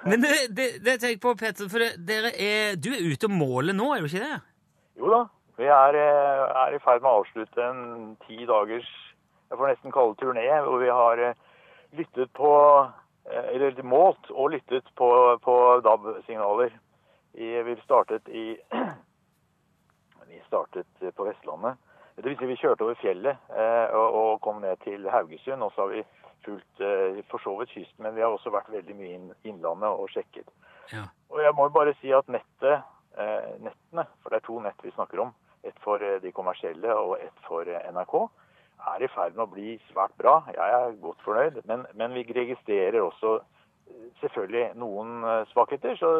Men 0.05 0.21
det, 0.21 0.31
det, 0.49 0.65
det 0.85 0.95
tenker 0.97 1.13
jeg 1.13 1.21
på, 1.21 1.33
Petter, 1.37 1.69
for 1.69 1.85
dere 2.09 2.31
er, 2.33 2.73
du 2.77 2.89
er 2.93 3.05
ute 3.05 3.29
og 3.29 3.35
måler 3.37 3.77
nå, 3.77 3.91
er 3.93 4.01
du 4.01 4.09
ikke 4.09 4.25
det? 4.25 4.39
Jo 4.97 5.11
da, 5.13 5.21
vi 5.61 5.69
er, 5.69 5.97
eh, 6.01 6.41
er 6.63 6.73
i 6.73 6.81
ferd 6.81 7.05
med 7.05 7.11
å 7.11 7.21
avslutte 7.21 7.69
en 7.69 8.11
ti 8.25 8.49
dagers, 8.49 8.89
jeg 9.49 9.59
får 9.59 9.71
nesten 9.71 9.93
kalle 9.93 10.17
turné, 10.17 10.45
hvor 10.65 10.81
vi 10.81 10.89
har 10.89 11.21
eh, 11.21 11.37
lyttet 12.01 12.33
på, 12.37 12.51
eh, 13.29 13.47
eller 13.53 13.81
målt 13.85 14.33
og 14.33 14.55
lyttet 14.57 14.89
på, 14.97 15.09
på 15.45 15.55
DAB-signaler. 15.85 16.73
Vi 17.37 17.77
startet 17.83 18.29
i, 18.33 18.47
vi 20.33 20.41
startet 20.49 21.13
på 21.13 21.29
Vestlandet. 21.29 21.77
Det 22.15 22.29
vil 22.29 22.37
si 22.39 22.47
vi 22.47 22.55
kjørte 22.59 22.85
over 22.85 22.95
fjellet 23.01 23.49
eh, 23.51 23.87
og, 23.91 24.13
og 24.19 24.37
kom 24.45 24.61
ned 24.63 24.79
til 24.85 25.03
Haugesund, 25.11 25.63
og 25.65 25.73
så 25.75 25.83
har 25.83 25.91
vi 25.91 26.03
fulgt 26.45 26.83
eh, 26.83 27.19
for 27.31 27.43
så 27.43 27.55
vidt 27.59 27.73
kysten, 27.73 28.05
men 28.05 28.15
vi 28.15 28.23
har 28.23 28.31
også 28.31 28.53
vært 28.55 28.71
veldig 28.71 28.95
mye 28.95 29.17
inn 29.17 29.25
innlandet 29.43 29.91
og 29.91 30.07
sjekket. 30.13 30.47
Ja. 30.93 31.09
Og 31.33 31.41
jeg 31.43 31.55
må 31.57 31.67
bare 31.75 31.95
si 31.99 32.13
at 32.15 32.31
nettet, 32.31 32.85
eh, 33.19 33.51
nettene, 33.65 34.07
for 34.23 34.31
det 34.31 34.39
er 34.39 34.47
to 34.47 34.61
nett 34.63 34.85
vi 34.85 34.93
snakker 34.95 35.25
om, 35.25 35.35
ett 35.65 35.77
for 35.83 35.99
de 35.99 36.31
kommersielle 36.31 36.95
og 36.95 37.17
ett 37.19 37.43
for 37.49 37.67
NRK, 37.67 38.15
er 38.93 39.03
i 39.03 39.11
ferd 39.11 39.35
med 39.35 39.47
å 39.47 39.51
bli 39.51 39.75
svært 39.89 40.15
bra. 40.21 40.37
Jeg 40.53 40.79
er 40.79 40.97
godt 41.01 41.23
fornøyd, 41.25 41.63
men, 41.67 41.87
men 41.97 42.15
vi 42.15 42.23
registrerer 42.37 43.01
også 43.01 43.39
selvfølgelig 44.21 44.69
noen 44.79 45.25
svakheter, 45.51 45.97
så 45.99 46.11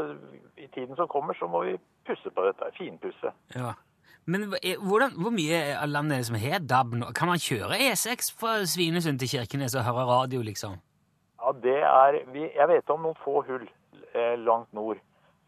i 0.58 0.68
tiden 0.74 0.98
som 0.98 1.08
kommer 1.10 1.38
så 1.38 1.48
må 1.48 1.62
vi 1.70 1.78
pusse 2.06 2.32
på 2.34 2.48
dette, 2.50 2.74
finpusse. 2.78 3.32
Ja. 3.56 3.76
Men 4.26 4.48
er- 4.64 4.80
hvordan, 4.82 5.14
hvor 5.22 5.34
mye 5.36 5.60
av 5.78 5.90
landet 5.92 6.16
er 6.16 6.24
det 6.24 6.28
som 6.32 6.40
har 6.42 6.60
DAB 6.66 6.96
nå? 6.98 7.12
Kan 7.14 7.30
man 7.30 7.42
kjøre 7.42 7.78
E6 7.92 8.32
fra 8.40 8.56
Svinesund 8.66 9.20
til 9.22 9.30
Kirkenes 9.30 9.76
og 9.78 9.86
høre 9.86 10.06
radio, 10.10 10.42
liksom? 10.42 10.80
Ja, 11.42 11.52
det 11.62 11.78
er, 11.86 12.22
vi, 12.34 12.48
jeg 12.56 12.68
vet 12.72 12.90
om 12.90 13.04
noen 13.06 13.20
få 13.22 13.44
hull 13.46 13.68
eh, 14.16 14.34
langt 14.42 14.72
nord, 14.74 14.98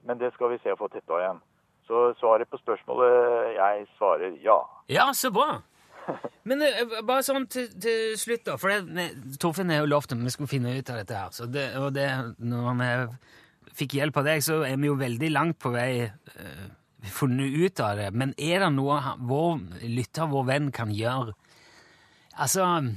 men 0.06 0.20
det 0.22 0.30
skal 0.36 0.54
vi 0.54 0.60
se 0.62 0.76
å 0.76 0.78
få 0.78 0.92
tetta 0.94 1.18
igjen. 1.24 1.40
Så 1.88 2.12
svaret 2.20 2.50
på 2.52 2.60
spørsmålet, 2.62 3.56
jeg 3.56 3.88
svarer 3.98 4.38
ja. 4.44 4.60
Ja, 4.92 5.08
så 5.16 5.32
bra! 5.34 5.62
Men 6.48 6.62
eh, 6.64 6.84
bare 7.04 7.24
sånn 7.26 7.48
til, 7.52 7.66
til 7.84 8.14
slutt, 8.20 8.46
da. 8.48 8.56
For 8.60 8.72
det, 8.72 9.08
Torfinn 9.42 9.72
har 9.74 9.82
jo 9.82 9.90
lovt 9.92 10.14
at 10.16 10.22
vi 10.22 10.32
skulle 10.32 10.52
finne 10.52 10.76
ut 10.78 10.92
av 10.94 11.00
dette 11.02 11.16
her. 11.18 11.34
Så 11.36 11.48
det, 11.52 11.66
og 11.80 11.90
det, 11.96 12.06
når 12.40 12.78
vi 12.80 12.92
fikk 13.82 13.98
hjelp 14.00 14.20
av 14.22 14.28
deg, 14.30 14.44
så 14.46 14.62
er 14.68 14.78
vi 14.80 14.88
jo 14.92 14.96
veldig 15.00 15.32
langt 15.34 15.58
på 15.64 15.72
vei 15.74 15.90
eh, 16.06 16.68
funnet 17.14 17.54
ut 17.56 17.80
av 17.84 17.98
det. 17.98 18.12
Men 18.14 18.34
er 18.38 18.60
det 18.66 18.72
noe 18.76 19.00
han- 19.02 19.20
vår 19.28 19.60
lytter, 19.84 20.28
vår 20.32 20.46
venn, 20.46 20.72
kan 20.72 20.90
gjøre? 20.90 21.34
Altså 22.40 22.96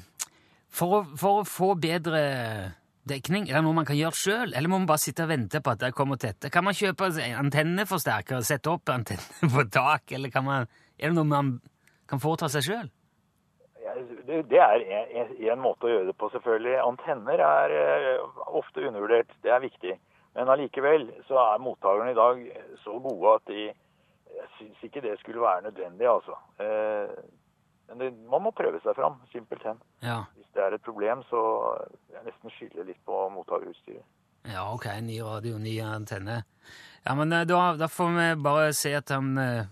For 0.71 1.01
å, 1.01 1.17
for 1.19 1.41
å 1.41 1.47
få 1.49 1.75
bedre 1.81 2.75
dekning, 3.11 3.49
er 3.49 3.55
det 3.55 3.63
noe 3.65 3.75
man 3.75 3.85
kan 3.89 3.97
gjøre 3.97 4.15
sjøl, 4.15 4.53
eller 4.55 4.69
må 4.69 4.79
man 4.79 4.87
bare 4.87 5.03
sitte 5.03 5.25
og 5.25 5.33
vente 5.33 5.61
på 5.61 5.73
at 5.73 5.81
det 5.83 5.95
kommer 5.97 6.17
tette? 6.21 6.51
Kan 6.53 6.63
man 6.65 6.75
kjøpe 6.79 7.09
en 7.11 7.47
antenneforsterker 7.47 8.37
og 8.39 8.47
sette 8.47 8.71
opp 8.71 8.93
antenne 8.95 9.51
på 9.51 9.65
tak, 9.73 10.13
eller 10.13 10.31
kan 10.31 10.45
man, 10.47 10.69
er 10.97 11.09
det 11.11 11.17
noe 11.17 11.27
man 11.27 11.61
kan 12.07 12.23
foreta 12.23 12.49
seg 12.53 12.63
sjøl? 12.69 12.91
Det 14.31 14.61
er 14.63 14.85
en 15.51 15.63
måte 15.65 15.89
å 15.89 15.91
gjøre 15.91 16.07
det 16.13 16.17
på, 16.21 16.29
selvfølgelig. 16.31 16.77
Antenner 16.85 17.43
er 17.43 17.75
eh, 17.75 18.21
ofte 18.47 18.85
undervurdert. 18.87 19.33
Det 19.43 19.51
er 19.51 19.65
viktig. 19.65 19.97
Men 20.37 20.53
allikevel 20.55 21.09
så 21.27 21.41
er 21.43 21.63
mottakerne 21.65 22.13
i 22.13 22.19
dag 22.19 22.45
så 22.85 22.95
gode 23.03 23.33
at 23.41 23.51
de 23.51 23.65
Jeg 24.41 24.49
syns 24.57 24.85
ikke 24.89 25.03
det 25.05 25.19
skulle 25.21 25.41
være 25.43 25.63
nødvendig, 25.69 26.07
altså. 26.09 26.37
Eh, 26.65 27.13
Men 27.91 27.99
det, 27.99 28.09
man 28.31 28.43
må 28.45 28.51
prøve 28.55 28.79
seg 28.85 28.95
fram, 28.95 29.17
simpelthen. 29.33 29.81
Ja. 30.03 30.21
Hvis 30.37 30.47
det 30.55 30.63
er 30.63 30.75
et 30.77 30.83
problem, 30.87 31.25
så 31.27 31.41
jeg 32.13 32.21
nesten 32.29 32.53
skylder 32.55 32.85
litt 32.87 33.01
på 33.05 33.17
mottakerutstyret. 33.35 34.05
ja, 34.47 34.63
ok, 34.73 34.87
ny 35.03 35.19
radio, 35.27 35.59
ny 35.59 35.75
antenne. 35.83 36.37
Ja, 37.07 37.15
men 37.19 37.33
eh, 37.33 37.45
da, 37.51 37.59
da 37.77 37.89
får 37.91 38.13
vi 38.15 38.29
bare 38.45 38.73
se 38.73 38.93
at 38.95 39.09
han 39.11 39.33
eh, 39.39 39.67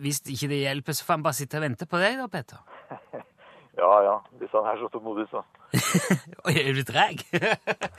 Hvis 0.00 0.22
ikke 0.30 0.48
det 0.48 0.60
hjelper, 0.62 0.92
så 0.96 1.04
får 1.04 1.14
han 1.18 1.22
bare 1.26 1.36
sitte 1.36 1.58
og 1.58 1.64
vente 1.66 1.86
på 1.90 1.98
deg, 2.00 2.16
da, 2.22 2.28
Petter. 2.32 2.62
Ja 3.86 3.96
ja, 4.02 4.14
hvis 4.40 4.50
han 4.56 4.66
er 4.66 4.78
så 4.80 4.88
tålmodig, 4.90 5.28
så. 5.30 5.42
Oi, 6.48 6.54
er 6.58 6.72
du 6.74 6.82
treg? 6.86 7.20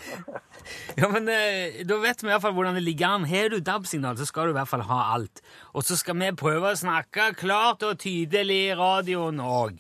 ja, 1.00 1.08
men 1.14 1.30
eh, 1.32 1.78
da 1.88 2.00
vet 2.02 2.24
vi 2.24 2.28
i 2.28 2.32
hvert 2.34 2.44
fall 2.44 2.56
hvordan 2.58 2.76
det 2.76 2.84
ligger 2.84 3.14
an. 3.16 3.28
Har 3.30 3.54
du 3.54 3.60
DAB-signal, 3.64 4.18
så 4.20 4.28
skal 4.28 4.50
du 4.50 4.56
i 4.56 4.58
hvert 4.58 4.68
fall 4.68 4.84
ha 4.90 5.00
alt. 5.16 5.42
Og 5.72 5.86
så 5.88 5.96
skal 6.00 6.18
vi 6.20 6.32
prøve 6.36 6.74
å 6.74 6.80
snakke 6.80 7.30
klart 7.40 7.86
og 7.88 8.02
tydelig 8.04 8.60
i 8.66 8.76
radioen 8.76 9.40
òg. 9.44 9.80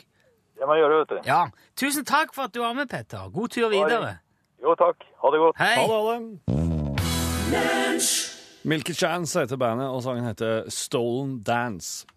Det 0.57 0.65
må 0.69 0.77
jeg 0.77 0.85
gjøre, 0.85 1.01
vet 1.01 1.11
du. 1.11 1.19
Ja. 1.27 1.41
Tusen 1.77 2.07
takk 2.07 2.31
for 2.37 2.47
at 2.47 2.55
du 2.55 2.63
var 2.63 2.73
med, 2.77 2.87
Petter. 2.89 3.27
God 3.33 3.49
tur 3.53 3.67
videre. 3.73 4.15
Jo 4.63 4.77
takk. 4.79 5.03
Ha 5.21 5.33
det 5.33 5.43
godt. 5.43 5.59
Hei. 5.59 5.75
Ha 5.75 5.83
det, 5.91 5.97
alle. 5.99 6.17
Milky 8.67 8.93
Chance 8.95 9.39
heter 9.43 9.59
bandet, 9.59 9.87
og 9.91 10.01
sangen 10.03 10.25
heter 10.27 10.65
Stolen 10.73 11.37
Dance. 11.43 12.07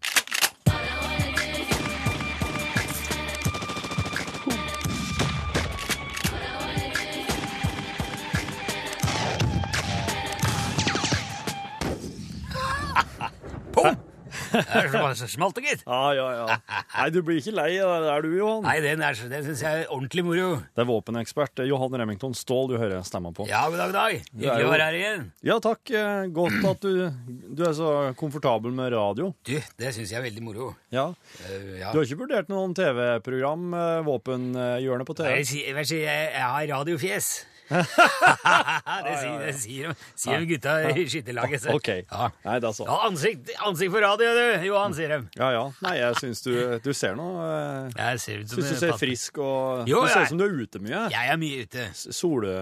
Så 15.20 15.28
smalt 15.30 15.54
det, 15.58 15.64
gitt. 15.66 15.82
Ja, 15.86 16.00
ja, 16.16 16.26
ja. 16.40 16.56
Nei, 16.96 17.06
du 17.14 17.20
blir 17.26 17.38
ikke 17.40 17.54
lei 17.54 17.68
av 17.82 17.92
det, 18.04 18.10
er 18.14 18.24
du, 18.26 18.30
Johan? 18.38 18.62
Nei, 18.66 18.76
den, 18.84 19.02
er, 19.06 19.18
den 19.30 19.44
syns 19.46 19.62
jeg 19.64 19.82
er 19.84 19.90
ordentlig 19.94 20.24
moro. 20.26 20.48
Det 20.76 20.82
er 20.84 20.88
våpenekspert 20.90 21.62
er 21.64 21.68
Johan 21.70 21.94
Remington 22.02 22.34
Ståhl 22.36 22.70
du 22.72 22.76
hører 22.80 23.02
stemma 23.06 23.32
på. 23.36 23.46
Ja, 23.50 23.62
god 23.70 23.78
dag, 23.82 23.92
dag. 23.96 24.16
er 24.20 24.40
Hyggelig 24.40 24.64
jo- 24.64 24.70
å 24.70 24.74
være 24.74 24.88
her 24.90 24.98
igjen. 25.00 25.26
Ja, 25.50 25.58
takk. 25.62 25.90
Eh, 25.90 26.26
Godt 26.40 26.64
at 26.70 26.84
du, 26.86 27.10
du 27.56 27.62
er 27.66 27.74
så 27.76 27.90
komfortabel 28.20 28.74
med 28.76 28.92
radio. 28.94 29.32
Du, 29.46 29.54
det 29.80 29.94
syns 29.96 30.10
jeg 30.12 30.20
er 30.20 30.26
veldig 30.28 30.44
moro. 30.46 30.72
Ja. 30.94 31.08
Eh, 31.46 31.78
ja. 31.82 31.92
Du 31.94 32.00
har 32.00 32.06
ikke 32.08 32.20
vurdert 32.24 32.50
noen 32.52 32.74
TV-program, 32.76 33.70
eh, 33.74 34.00
våpenhjørnet 34.08 35.08
på 35.08 35.16
TV? 35.20 35.30
Jeg, 35.40 35.48
sier- 35.50 35.70
jeg, 35.74 35.88
jeg, 36.04 36.28
jeg 36.34 36.50
har 36.56 36.68
radiofjes. 36.74 37.30
det 39.06 39.14
sier, 39.20 39.36
det 39.44 39.54
sier, 39.60 39.94
sier 40.18 40.44
gutta 40.48 40.74
i 40.90 41.04
skytterlaget. 41.10 41.66
Ok. 41.72 41.88
Ja. 42.10 42.28
Nei, 42.44 42.56
det 42.62 42.68
er 42.70 42.74
så. 42.76 42.86
Ja, 42.88 42.96
ansikt, 43.08 43.52
ansikt 43.66 43.92
for 43.94 44.04
radio, 44.04 44.30
du, 44.36 44.66
Johan, 44.66 44.94
sier 44.96 45.12
de. 45.14 45.18
Ja, 45.38 45.50
ja. 45.54 45.64
Nei, 45.86 45.94
jeg 46.00 46.18
syns 46.20 46.42
du, 46.46 46.52
du 46.84 46.90
ser 46.96 47.14
noe 47.18 47.44
eh, 47.46 47.98
Jeg 48.00 48.22
ser 48.24 48.42
ut 48.42 48.52
som 48.52 48.60
Syns 48.62 48.72
du 48.74 48.80
ser 48.84 48.96
frisk 49.00 49.38
og 49.42 49.90
Jo, 49.90 50.02
Du 50.04 50.10
ser 50.12 50.26
ut 50.26 50.32
som 50.34 50.40
du 50.40 50.46
er 50.46 50.56
ute 50.64 50.82
mye. 50.82 51.04
Jeg 51.14 51.34
er 51.34 51.38
mye 51.40 51.66
ute. 51.66 51.86
Sole... 51.94 52.56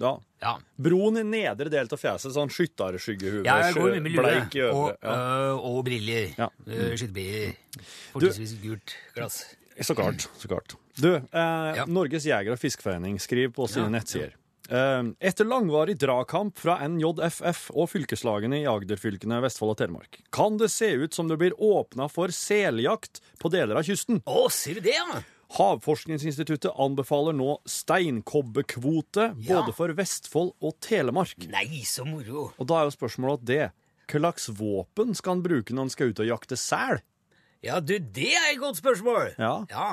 Ja. 0.00 0.16
Ja. 0.40 0.54
Broen 0.80 1.18
i 1.20 1.24
nedre 1.28 1.68
del 1.72 1.88
av 1.92 2.00
fjeset, 2.00 2.32
sånn 2.32 2.48
skytterskyggehue. 2.52 3.42
Ja, 3.44 3.58
jeg 3.66 3.76
går 3.76 3.90
mye 3.98 4.04
med 4.06 4.14
lue 4.16 4.68
og. 4.72 4.86
Ja. 5.04 5.16
øh, 5.16 5.64
og 5.70 5.80
briller. 5.88 6.30
Ja. 6.38 6.48
Mm. 6.64 6.94
Skytterbriller. 6.96 7.56
Fortrinnsvis 8.14 8.54
gult 8.62 8.94
glass. 9.16 9.42
Så 9.80 9.94
klart. 9.96 10.26
så 10.40 10.48
klart. 10.48 10.74
Du, 11.00 11.14
eh, 11.16 11.76
Ja. 11.76 11.84
Norges 11.88 12.24
jeger- 12.28 12.52
og 12.52 12.58
fiskeforening 12.60 13.18
skriver 13.20 13.52
på 13.56 13.68
sine 13.68 13.88
nettsider. 13.92 14.34
Eh, 14.70 15.02
etter 15.26 15.44
langvarig 15.50 15.96
dragkamp 15.98 16.54
fra 16.62 16.76
NJFF 16.86 17.70
og 17.74 17.88
fylkeslagene 17.90 18.60
i 18.62 18.68
Agderfylkene, 18.70 19.40
Vestfold 19.42 19.72
og 19.74 19.80
Telemark, 19.80 20.20
kan 20.30 20.60
det 20.60 20.68
se 20.70 20.92
ut 20.94 21.16
som 21.16 21.26
det 21.30 21.40
blir 21.40 21.56
åpna 21.58 22.06
for 22.12 22.30
seljakt 22.34 23.18
på 23.42 23.50
deler 23.50 23.80
av 23.80 23.88
kysten. 23.88 24.22
Å, 24.30 24.46
sier 24.54 24.78
du 24.78 24.86
det, 24.86 24.94
ja? 24.94 25.20
Havforskningsinstituttet 25.58 26.70
anbefaler 26.78 27.34
nå 27.34 27.56
steinkobbekvote 27.66 29.34
Ja. 29.42 29.56
både 29.60 29.74
for 29.74 29.88
Vestfold 29.98 30.52
og 30.62 30.76
Telemark. 30.80 31.34
Nei, 31.50 31.82
så 31.84 32.04
moro. 32.06 32.52
Og 32.56 32.66
da 32.70 32.80
er 32.80 32.84
jo 32.86 32.94
spørsmålet 32.94 33.44
det. 33.44 33.64
Hva 34.10 34.18
slags 34.20 34.48
våpen 34.54 35.14
skal 35.14 35.36
han 35.36 35.42
bruke 35.42 35.74
når 35.74 35.86
han 35.88 35.90
skal 35.90 36.10
ut 36.10 36.22
og 36.22 36.26
jakte 36.30 36.56
sel? 36.58 37.00
Ja, 37.62 37.80
du, 37.80 37.98
det 37.98 38.30
er 38.34 38.52
et 38.54 38.60
godt 38.62 38.78
spørsmål. 38.80 39.34
Ja. 39.38 39.66
ja. 39.70 39.90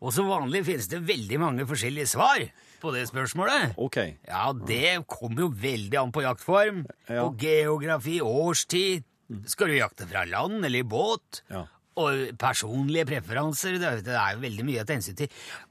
Og 0.00 0.14
som 0.14 0.30
vanlig 0.30 0.64
finnes 0.66 0.88
det 0.88 1.02
veldig 1.06 1.38
mange 1.42 1.66
forskjellige 1.68 2.08
svar 2.14 2.46
på 2.80 2.92
det 2.94 3.06
spørsmålet. 3.10 3.74
OK. 3.80 3.96
Ja, 4.28 4.50
det 4.52 5.06
kommer 5.10 5.46
jo 5.46 5.50
veldig 5.62 5.98
an 6.00 6.12
på 6.12 6.22
jaktform, 6.24 6.84
Ja. 7.08 7.22
på 7.28 7.36
geografi, 7.40 8.18
årstid. 8.20 9.04
Skal 9.46 9.68
du 9.70 9.76
jakte 9.78 10.08
fra 10.10 10.24
land 10.26 10.64
eller 10.64 10.80
i 10.80 10.82
båt? 10.82 11.42
Ja. 11.50 11.66
Og 12.00 12.32
personlige 12.38 13.06
preferanser. 13.06 13.78
Det 13.78 14.08
er- 14.08 14.32
jo 14.34 14.40
veldig 14.40 14.64
mye 14.64 14.82
å 14.82 14.86
ta 14.86 14.94
hensyn 14.94 15.16
til. 15.16 15.28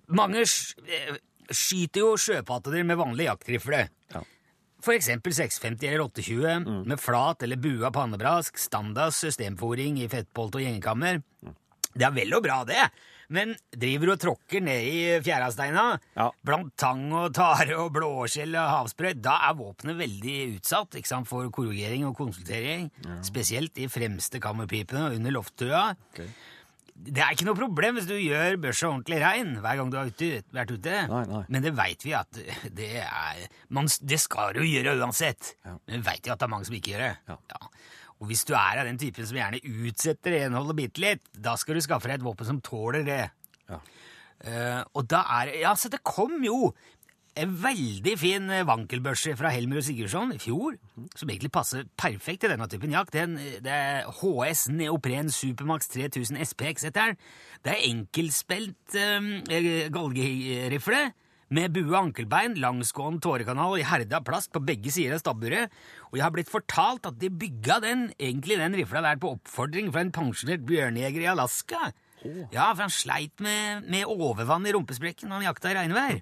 Mange 0.07 0.39
eh, 0.41 1.15
skyter 1.51 1.99
jo 2.05 2.13
sjøpattedyr 2.15 2.85
med 2.85 2.97
vanlig 2.97 3.25
jaktrifle. 3.27 3.89
Ja. 4.13 4.21
For 4.81 4.93
eksempel 4.93 5.33
650 5.33 5.87
eller 5.89 6.05
820 6.07 6.85
med 6.87 6.99
flat 6.99 7.43
eller 7.43 7.57
bua 7.57 7.89
pannebrask, 7.91 8.57
standard 8.57 9.11
systemforing 9.11 9.97
i 9.99 10.07
fettpolt 10.07 10.55
og 10.55 10.61
gjengekammer. 10.63 11.21
Det 11.95 12.05
er 12.05 12.11
vel 12.15 12.33
og 12.37 12.43
bra, 12.43 12.63
det, 12.63 12.89
men 13.29 13.55
driver 13.71 14.09
du 14.09 14.13
og 14.15 14.19
tråkker 14.23 14.61
ned 14.65 14.87
i 14.89 14.99
fjærasteina 15.25 15.85
Ja. 16.17 16.29
blant 16.45 16.73
tang 16.81 17.07
og 17.13 17.33
tare 17.37 17.77
og 17.77 17.91
blåskjell 17.93 18.55
og 18.57 18.69
havsprøyt, 18.75 19.21
da 19.21 19.37
er 19.49 19.57
våpenet 19.59 19.97
veldig 19.99 20.37
utsatt 20.57 20.97
sant, 21.05 21.27
for 21.29 21.49
korrigering 21.53 22.05
og 22.09 22.15
konsultering. 22.17 22.89
Spesielt 23.25 23.77
i 23.77 23.87
fremste 23.87 24.39
kammerpipene 24.41 25.07
og 25.09 25.19
under 25.19 25.31
lofttøya. 25.37 25.83
Okay. 26.13 26.29
Det 26.99 27.21
er 27.23 27.31
ikke 27.31 27.45
noe 27.47 27.55
problem 27.55 27.95
hvis 27.95 28.07
du 28.09 28.17
gjør 28.19 28.57
børsa 28.59 28.89
ordentlig 28.89 29.21
rein 29.23 29.53
hver 29.63 29.77
gang 29.79 29.91
du 29.93 29.95
har 29.95 30.09
ute, 30.11 30.41
vært 30.51 30.73
ute. 30.75 30.97
Nei, 31.07 31.21
nei. 31.29 31.43
Men 31.47 31.63
det 31.63 31.71
veit 31.77 32.03
vi 32.03 32.11
at 32.17 32.41
det 32.75 32.89
er 33.05 33.45
man, 33.69 33.87
Det 34.03 34.19
skal 34.19 34.51
du 34.57 34.65
gjøre 34.65 34.97
uansett. 34.99 35.53
Ja. 35.63 35.77
Men 35.87 36.01
vi 36.01 36.09
veit 36.09 36.27
jo 36.27 36.33
at 36.33 36.41
det 36.41 36.49
er 36.49 36.51
mange 36.51 36.67
som 36.67 36.75
ikke 36.75 36.91
gjør 36.97 37.05
det. 37.05 37.13
Ja. 37.29 37.61
Og 38.19 38.29
hvis 38.29 38.43
du 38.47 38.53
er 38.57 38.81
av 38.81 38.87
den 38.87 38.99
typen 38.99 39.27
som 39.27 39.37
gjerne 39.39 39.61
utsetter 39.63 40.35
renholdet 40.35 40.77
bitte 40.79 41.03
litt, 41.03 41.25
da 41.31 41.55
skal 41.59 41.79
du 41.79 41.83
skaffe 41.83 42.09
deg 42.09 42.19
et 42.19 42.25
våpen 42.25 42.47
som 42.47 42.61
tåler 42.63 43.05
det. 43.07 43.25
Ja. 43.69 43.81
Uh, 44.39 44.81
og 44.95 45.09
da 45.11 45.25
er 45.41 45.51
Ja, 45.59 45.73
så 45.75 45.91
det 45.91 45.99
kom 46.07 46.39
jo 46.43 46.71
en 47.39 47.51
veldig 47.61 48.13
fin 48.19 48.49
eh, 48.51 48.65
vankelbørse 48.67 49.35
fra 49.39 49.51
Helmer 49.53 49.79
og 49.79 49.85
Sigurdsson 49.85 50.33
i 50.35 50.39
fjor, 50.41 50.75
som 51.15 51.29
egentlig 51.29 51.51
passer 51.55 51.85
perfekt 51.99 52.43
til 52.43 52.51
denne 52.51 52.67
typen 52.67 52.91
jakt. 52.91 53.13
Den, 53.15 53.37
det 53.63 53.71
er 53.71 54.09
HS 54.19 54.65
Neopren 54.73 55.31
Supermax 55.31 55.87
3000 55.93 56.41
SPX 56.49 56.87
heter 56.89 57.13
den. 57.13 57.21
Det 57.63 57.75
er 57.75 57.87
enkeltspelt 57.91 58.97
um, 58.99 59.29
galgerifle 59.95 61.03
med 61.55 61.73
bue 61.73 61.89
og 61.89 61.99
ankelbein, 62.03 62.57
langsgående 62.61 63.23
tårekanal 63.25 63.77
i 63.79 63.85
herda 63.87 64.21
plast 64.25 64.51
på 64.53 64.61
begge 64.65 64.93
sider 64.93 65.17
av 65.17 65.23
stabburet. 65.23 65.73
Og 66.11 66.19
jeg 66.19 66.25
har 66.25 66.35
blitt 66.35 66.51
fortalt 66.51 67.09
at 67.09 67.17
de 67.21 67.31
bygga 67.33 67.79
den, 67.85 68.07
egentlig 68.19 68.59
den 68.61 68.77
rifla 68.77 69.03
der 69.05 69.21
på 69.21 69.33
oppfordring 69.37 69.91
fra 69.93 70.05
en 70.05 70.13
pensjonert 70.15 70.65
bjørnejeger 70.69 71.25
i 71.25 71.31
Alaska. 71.33 71.91
Ja, 72.51 72.69
for 72.73 72.83
han 72.85 72.93
sleit 72.93 73.39
med, 73.43 73.87
med 73.89 74.09
overvann 74.09 74.67
i 74.67 74.73
rumpesprekken 74.75 75.29
når 75.31 75.39
han 75.39 75.49
jakta 75.49 75.71
i 75.71 75.77
regnvær. 75.77 76.19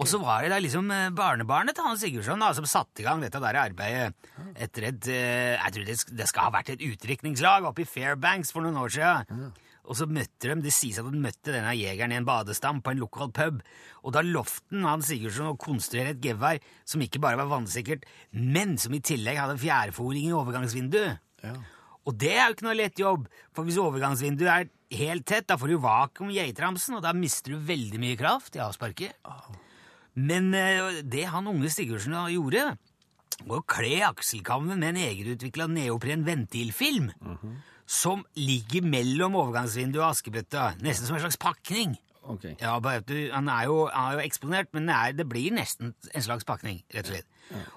Og 0.00 0.08
så 0.08 0.18
var 0.18 0.42
det 0.42 0.50
da 0.50 0.58
liksom 0.62 0.88
eh, 0.90 1.10
barnebarnet 1.14 1.76
til 1.76 1.84
Hans 1.86 2.00
Sigurdsson 2.02 2.40
da, 2.40 2.48
som 2.56 2.66
satte 2.66 3.02
i 3.02 3.06
gang 3.06 3.20
dette 3.22 3.40
der 3.42 3.58
arbeidet 3.60 4.14
etter 4.56 4.88
et 4.88 5.08
eh, 5.12 5.58
Jeg 5.58 5.74
tror 5.76 5.88
det, 5.90 5.96
det 6.18 6.28
skal 6.30 6.48
ha 6.48 6.54
vært 6.54 6.72
et 6.72 6.84
utdrikningslag 6.86 7.68
oppe 7.68 7.84
i 7.84 7.88
Fairbanks 7.88 8.54
for 8.54 8.64
noen 8.64 8.80
år 8.80 8.94
siden. 8.96 9.52
Og 9.90 9.98
så 9.98 10.06
møtte 10.06 10.52
de, 10.52 10.62
Det 10.62 10.72
sies 10.74 10.98
at 11.00 11.08
de 11.10 11.18
møtte 11.18 11.50
denne 11.50 11.72
jegeren 11.74 12.14
i 12.14 12.18
en 12.20 12.26
badestam 12.26 12.80
på 12.82 12.92
en 12.92 13.02
lokal 13.02 13.32
pub. 13.34 13.62
Og 14.06 14.14
da 14.14 14.22
lovte 14.22 14.78
han 14.84 15.02
Sigurdsson 15.02 15.50
å 15.52 15.58
konstruere 15.58 16.14
et 16.14 16.22
gevær 16.22 16.60
som 16.86 17.02
ikke 17.02 17.20
bare 17.22 17.40
var 17.40 17.50
vannsikkert, 17.50 18.06
men 18.30 18.76
som 18.78 18.94
i 18.94 19.02
tillegg 19.02 19.40
hadde 19.40 19.58
fjærforing 19.62 20.28
i 20.28 20.36
overgangsvinduet. 20.38 21.18
Ja. 21.42 21.56
Og 22.06 22.14
det 22.18 22.32
er 22.34 22.46
jo 22.46 22.54
ikke 22.56 22.66
noe 22.66 22.78
lett 22.78 22.98
jobb, 22.98 23.26
for 23.54 23.66
hvis 23.66 23.78
overgangsvinduet 23.78 24.52
er 24.52 24.70
helt 24.98 25.26
tett, 25.28 25.46
da 25.50 25.58
får 25.58 25.70
du 25.70 25.82
vakuum 25.82 26.32
i 26.32 26.38
geitramsen, 26.40 26.98
og 26.98 27.04
da 27.04 27.12
mister 27.14 27.54
du 27.54 27.66
veldig 27.66 28.00
mye 28.02 28.18
kraft 28.18 28.58
i 28.58 28.62
avsparket. 28.62 29.18
Men 30.18 30.50
eh, 30.54 31.02
det 31.06 31.28
han 31.30 31.48
unge 31.50 31.70
Sigurdsen 31.72 32.16
gjorde, 32.34 32.72
var 33.42 33.62
å 33.62 33.66
kle 33.66 34.02
akselkammen 34.06 34.78
med 34.78 34.92
en 34.92 35.02
egenutvikla 35.06 35.68
neopren 35.70 36.26
ventilfilm, 36.26 37.10
som 37.92 38.24
ligger 38.38 38.86
mellom 38.88 39.36
overgangsvinduet 39.36 40.00
og 40.00 40.14
askebøtta, 40.14 40.72
nesten 40.80 41.08
som 41.08 41.18
en 41.18 41.26
slags 41.26 41.40
pakning. 41.40 41.98
OK. 42.22 42.46
Ja, 42.60 42.76
du, 42.78 43.14
han, 43.34 43.48
er 43.50 43.66
jo, 43.66 43.78
han 43.90 44.12
er 44.12 44.18
jo 44.18 44.26
eksponert, 44.26 44.70
men 44.72 44.86
det, 44.88 44.96
er, 44.96 45.16
det 45.18 45.28
blir 45.28 45.52
nesten 45.54 45.92
en 45.92 46.24
slags 46.24 46.46
pakning, 46.48 46.80
rett 46.94 47.08
og 47.08 47.16
slett. 47.16 47.28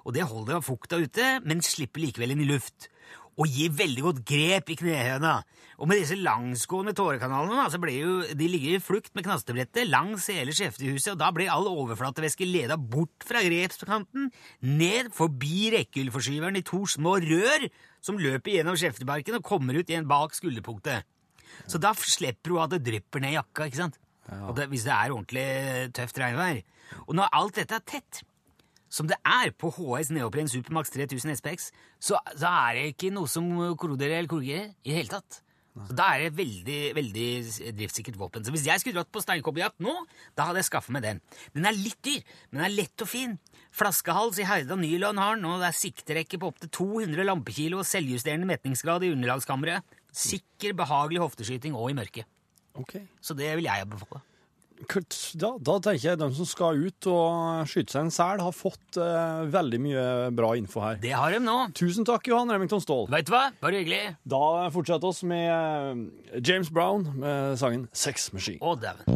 Og 0.05 0.13
det 0.15 0.27
holder 0.29 0.63
fukta 0.63 1.01
ute, 1.01 1.39
men 1.43 1.63
slipper 1.65 2.03
likevel 2.03 2.35
inn 2.35 2.45
i 2.45 2.51
luft. 2.53 2.87
Og 3.35 3.49
gir 3.51 3.73
veldig 3.75 4.03
godt 4.05 4.21
grep 4.29 4.69
i 4.71 4.77
knehøna. 4.79 5.39
Og 5.75 5.89
med 5.91 5.99
disse 5.99 6.15
langsgående 6.15 6.93
tårekanalene 6.95 7.57
da, 7.57 7.65
så 7.73 7.81
blir 7.83 7.97
jo, 7.97 8.13
de 8.31 8.47
ligger 8.47 8.77
i 8.77 8.83
flukt 8.83 9.11
med 9.17 9.25
knastebrettet 9.25 9.89
langs 9.89 10.29
hele 10.31 10.55
skjeftehuset, 10.55 11.11
og 11.17 11.19
da 11.19 11.33
blir 11.35 11.51
all 11.51 11.67
overflatevæske 11.67 12.47
leda 12.47 12.77
bort 12.79 13.25
fra 13.27 13.43
grepskanten, 13.43 14.29
ned 14.63 15.11
forbi 15.17 15.73
rekkehyllforskyveren 15.75 16.61
i 16.61 16.63
to 16.69 16.85
små 16.87 17.17
rør 17.25 17.67
som 18.05 18.19
løper 18.21 18.59
gjennom 18.59 18.77
skjeftebarken 18.77 19.39
og 19.39 19.47
kommer 19.47 19.79
ut 19.79 19.89
igjen 19.89 20.07
bak 20.09 20.35
skulderpunktet. 20.37 21.07
Så 21.71 21.79
da 21.81 21.93
slipper 21.97 22.53
hun 22.53 22.65
at 22.65 22.75
det 22.75 22.83
drypper 22.85 23.23
ned 23.23 23.37
jakka, 23.37 23.67
ikke 23.69 23.81
sant? 23.81 23.99
Og 24.45 24.55
det, 24.57 24.67
hvis 24.71 24.85
det 24.87 24.93
er 24.93 25.13
ordentlig 25.13 25.45
tøft 25.95 26.19
regnvær. 26.21 26.61
Og 27.05 27.13
når 27.17 27.33
alt 27.37 27.59
dette 27.59 27.77
er 27.77 27.85
tett, 27.85 28.21
som 28.89 29.09
det 29.09 29.17
er 29.27 29.51
på 29.57 29.71
HS 29.75 30.11
Neopren 30.15 30.49
Supermax 30.49 30.93
3000 30.93 31.37
SPX, 31.39 31.71
så, 31.99 32.19
så 32.37 32.51
er 32.51 32.77
det 32.77 32.85
ikke 32.93 33.13
noe 33.13 33.29
som 33.29 33.49
korroderer 33.79 34.19
eller 34.19 34.31
korrigerer 34.31 34.69
i 34.85 34.91
det 34.91 34.99
hele 34.99 35.13
tatt. 35.17 35.41
Så 35.75 35.95
Da 35.97 36.05
er 36.13 36.21
det 36.23 36.27
et 36.29 36.37
veldig, 36.37 36.79
veldig 36.95 37.29
driftssikkert 37.75 38.17
våpen. 38.19 38.45
Så 38.45 38.53
hvis 38.55 38.67
jeg 38.67 38.79
skulle 38.79 39.01
dratt 39.01 39.11
på 39.11 39.23
steinkobberjakt 39.23 39.83
nå, 39.83 39.93
da 40.37 40.47
hadde 40.47 40.61
jeg 40.61 40.69
skaffet 40.69 40.95
meg 40.95 41.03
den. 41.03 41.19
Den 41.55 41.67
er 41.67 41.75
litt 41.75 41.99
dyr, 42.05 42.21
men 42.49 42.61
den 42.61 42.67
er 42.69 42.75
lett 42.77 43.03
og 43.03 43.11
fin. 43.11 43.35
Flaskehals 43.75 44.39
i 44.39 44.47
herda 44.47 44.77
nylon 44.79 45.19
har 45.19 45.35
den, 45.35 45.47
og 45.49 45.59
det 45.59 45.71
er 45.71 45.79
sikterekke 45.81 46.39
på 46.39 46.53
opptil 46.53 46.71
200 46.79 47.27
lampekilo 47.27 47.81
og 47.83 47.89
selvjusterende 47.89 48.47
metningsgrad 48.47 49.03
i 49.03 49.11
underlagskammeret. 49.17 49.97
Sikker, 50.15 50.77
behagelig 50.79 51.25
hofteskyting 51.25 51.75
og 51.75 51.91
i 51.91 51.97
mørket. 51.99 52.31
Okay. 52.79 53.03
Så 53.19 53.35
det 53.35 53.51
vil 53.59 53.67
jeg 53.67 53.83
anbefale. 53.83 54.23
Da, 55.39 55.53
da 55.57 55.75
tenker 55.79 56.03
jeg 56.03 56.17
at 56.17 56.21
de 56.21 56.27
som 56.35 56.47
skal 56.47 56.81
ut 56.83 57.07
og 57.09 57.69
skyte 57.71 57.95
seg 57.95 58.05
en 58.05 58.11
sel, 58.13 58.41
har 58.43 58.53
fått 58.53 58.99
eh, 58.99 59.45
veldig 59.53 59.79
mye 59.81 60.03
bra 60.35 60.51
info 60.59 60.83
her. 60.83 60.99
Det 61.01 61.13
har 61.15 61.31
de 61.31 61.39
nå. 61.41 61.55
Tusen 61.79 62.05
takk, 62.07 62.27
Johan 62.29 62.51
Remington 62.51 62.83
Ståhl. 62.83 63.07
Vet 63.13 63.29
du 63.29 63.33
hva? 63.33 63.47
Bare 63.63 63.81
hyggelig. 63.81 64.17
Da 64.27 64.69
fortsetter 64.75 65.09
oss 65.09 65.23
med 65.25 65.47
eh, 65.49 66.41
James 66.43 66.69
Brown 66.69 67.07
med 67.23 67.55
sangen 67.61 67.87
Sex 67.95 68.31
Machine. 68.35 68.59
Å, 68.61 68.75
dæven. 68.75 69.07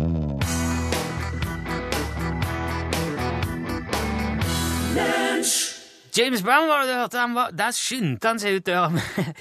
James 6.18 6.42
Brown 6.44 6.68
var 6.68 6.82
det 6.84 6.90
du 6.90 6.98
hørte. 6.98 7.18
Han 7.18 7.36
var, 7.36 7.52
der 7.56 7.72
skyndte 7.76 8.28
han 8.28 8.40
seg 8.42 8.60
ut 8.60 8.66
døra 8.68 8.90
med, 8.92 9.34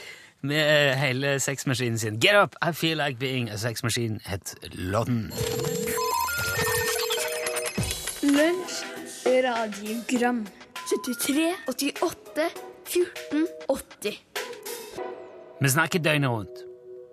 med 0.47 0.95
hele 1.01 1.39
sexmaskinen 1.43 1.99
sin. 1.99 2.21
Get 2.21 2.37
up, 2.39 2.55
I 2.63 2.73
feel 2.73 2.99
like 2.99 3.19
being 3.19 3.49
a 3.51 3.59
sex 3.59 3.83
machine, 3.83 4.21
het 4.25 4.55
låten. 4.75 5.33
Lunsj, 8.29 8.85
radiogram 9.25 10.47
73, 11.05 11.55
88, 11.67 12.51
14, 12.85 13.47
80 13.69 14.19
Vi 15.61 15.71
snakker 15.71 15.99
døgnet 15.99 16.31
rundt. 16.31 16.65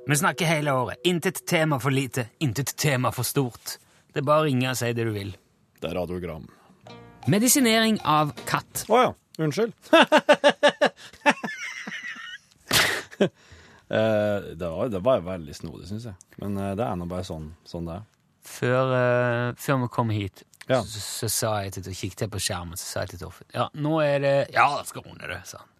Vi 0.07 0.15
snakker 0.15 0.45
hele 0.45 0.73
året. 0.73 0.99
Intet 1.03 1.45
tema 1.47 1.79
for 1.79 1.91
lite, 1.95 2.27
intet 2.39 2.75
tema 2.75 3.11
for 3.15 3.23
stort. 3.23 3.77
Det 4.11 4.19
er 4.19 4.27
bare 4.27 4.43
å 4.43 4.47
ringe 4.49 4.67
og 4.73 4.75
si 4.75 4.91
det 4.91 5.05
du 5.07 5.13
vil. 5.15 5.31
Det 5.79 5.87
er 5.89 5.95
radiogram. 5.95 6.49
Medisinering 7.31 8.01
av 8.03 8.35
katt. 8.49 8.83
Å 8.91 8.99
ja. 9.05 9.13
Unnskyld. 9.39 9.73
Eh, 13.85 14.37
det, 14.57 14.65
var, 14.65 14.87
det 14.89 14.99
var 15.05 15.19
veldig 15.21 15.53
snodig, 15.53 15.85
syns 15.85 16.07
jeg. 16.09 16.17
Men 16.41 16.55
eh, 16.57 16.71
det 16.73 16.81
er 16.81 16.95
nå 16.97 17.05
bare 17.05 17.21
sånn, 17.23 17.51
sånn 17.69 17.85
det 17.85 17.99
er. 17.99 18.07
Før, 18.49 18.93
eh, 18.97 19.49
før 19.61 19.83
vi 19.83 19.89
kom 19.93 20.09
hit, 20.09 20.41
Ja. 20.65 20.79
så, 20.81 20.99
så 21.03 21.29
sa 21.29 21.49
jeg 21.61 21.75
til 21.75 21.93
kikket 21.93 22.25
jeg 22.25 22.31
på 22.33 22.39
skjermen, 22.41 22.79
så 22.79 22.87
sa 22.87 23.03
jeg 23.03 23.13
til 23.13 23.19
Torfinn 23.27 23.51
Ja, 23.53 23.67
nå 23.77 23.99
er 24.01 24.23
det 24.23 24.35
Ja, 24.55 24.65
jeg 24.79 24.87
skal 24.89 25.05
ordne 25.05 25.29
det, 25.29 25.43
sa 25.45 25.61
han. 25.61 25.71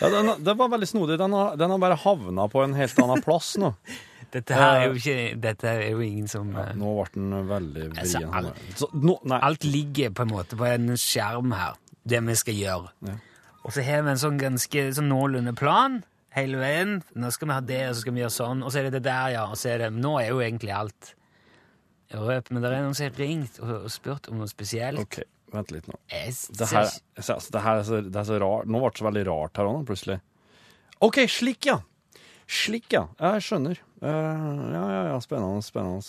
Ja, 0.00 0.08
den, 0.14 0.30
det 0.46 0.54
var 0.54 0.70
veldig 0.70 0.88
snodig. 0.88 1.18
Den 1.18 1.32
har, 1.34 1.56
den 1.58 1.72
har 1.74 1.78
bare 1.82 1.98
havna 1.98 2.46
på 2.48 2.62
en 2.62 2.76
helt 2.78 2.98
annen 3.02 3.22
plass 3.24 3.56
nå. 3.60 3.72
Dette 4.32 4.56
her 4.56 4.78
er 4.78 4.86
jo 4.86 4.96
ikke 4.96 5.16
Dette 5.42 5.68
er 5.68 5.82
jo 5.90 6.00
ingen 6.00 6.28
som 6.30 6.54
ja, 6.56 6.70
Nå 6.78 6.94
ble 6.96 7.10
den 7.18 7.48
veldig 7.50 7.88
Altså, 7.90 8.22
vrien. 8.22 8.46
Altså, 8.70 8.88
nei. 9.28 9.40
Alt 9.50 9.66
ligger 9.68 10.14
på 10.16 10.24
en 10.24 10.32
måte 10.32 10.56
på 10.56 10.68
en 10.70 10.94
skjerm 10.96 11.52
her, 11.56 11.76
det 12.08 12.22
vi 12.24 12.38
skal 12.40 12.56
gjøre. 12.56 12.94
Ja. 13.10 13.18
Og 13.62 13.74
så 13.76 13.84
har 13.86 14.06
vi 14.06 14.14
en 14.14 14.22
sånn 14.22 14.40
ganske 14.40 14.86
sånn 14.96 15.10
noenlunde 15.12 15.52
plan 15.58 16.00
hele 16.34 16.62
veien. 16.62 16.96
Nå 17.14 17.30
skal 17.34 17.50
vi 17.50 17.56
ha 17.58 17.64
det, 17.68 17.82
og 17.90 17.94
så 17.94 18.06
skal 18.06 18.16
vi 18.16 18.22
gjøre 18.24 18.34
sånn, 18.38 18.64
og 18.64 18.72
så 18.72 18.80
er 18.80 18.88
det 18.88 18.96
det 18.96 19.04
der, 19.10 19.34
ja. 19.36 19.44
Og 19.52 19.60
så 19.60 19.74
er 19.74 19.84
det 19.84 19.90
Nå 19.98 20.16
er 20.22 20.32
jo 20.32 20.40
egentlig 20.42 20.72
alt 20.74 21.12
røp, 22.18 22.50
men 22.50 22.64
det 22.64 22.70
er 22.70 22.82
noen 22.84 22.96
som 22.98 23.08
har 23.08 23.20
ringt 23.20 23.60
og, 23.62 23.70
og 23.86 23.92
spurt 23.92 24.28
om 24.32 24.42
noe 24.42 24.50
spesielt. 24.50 25.00
OK, 25.00 25.22
vent 25.54 25.72
litt 25.74 25.88
nå. 25.90 25.98
Det 26.08 26.68
her, 26.72 26.90
altså, 27.16 27.38
det 27.54 27.62
her 27.64 27.80
er, 27.80 27.86
så, 27.88 28.02
det 28.04 28.20
er 28.22 28.28
så 28.28 28.40
rart. 28.42 28.68
Nå 28.68 28.82
ble 28.82 28.90
det 28.92 29.02
så 29.02 29.08
veldig 29.08 29.24
rart 29.30 29.60
her 29.60 29.70
òg, 29.70 29.84
plutselig. 29.88 30.18
OK, 31.02 31.22
slik, 31.30 31.66
ja. 31.70 31.78
Slik, 32.52 32.90
ja. 32.94 33.06
Jeg 33.20 33.46
skjønner. 33.46 33.80
Uh, 34.02 34.08
ja, 34.08 34.82
ja, 34.82 35.00
ja. 35.12 35.16
Spennende, 35.24 35.62
spennende. 35.64 36.02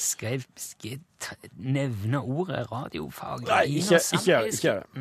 Skal 0.00 0.36
jeg, 0.36 0.44
skal 0.56 0.94
jeg 0.94 1.00
ta, 1.20 1.36
nevne 1.60 2.20
ordet 2.24 2.64
radiofag? 2.70 3.44
Nei, 3.48 3.64
ikke- 3.80 4.00
gjør 4.24 4.46
det, 4.46 4.52
ikke 4.54 4.68
gjør 4.68 4.84
det. 4.84 4.92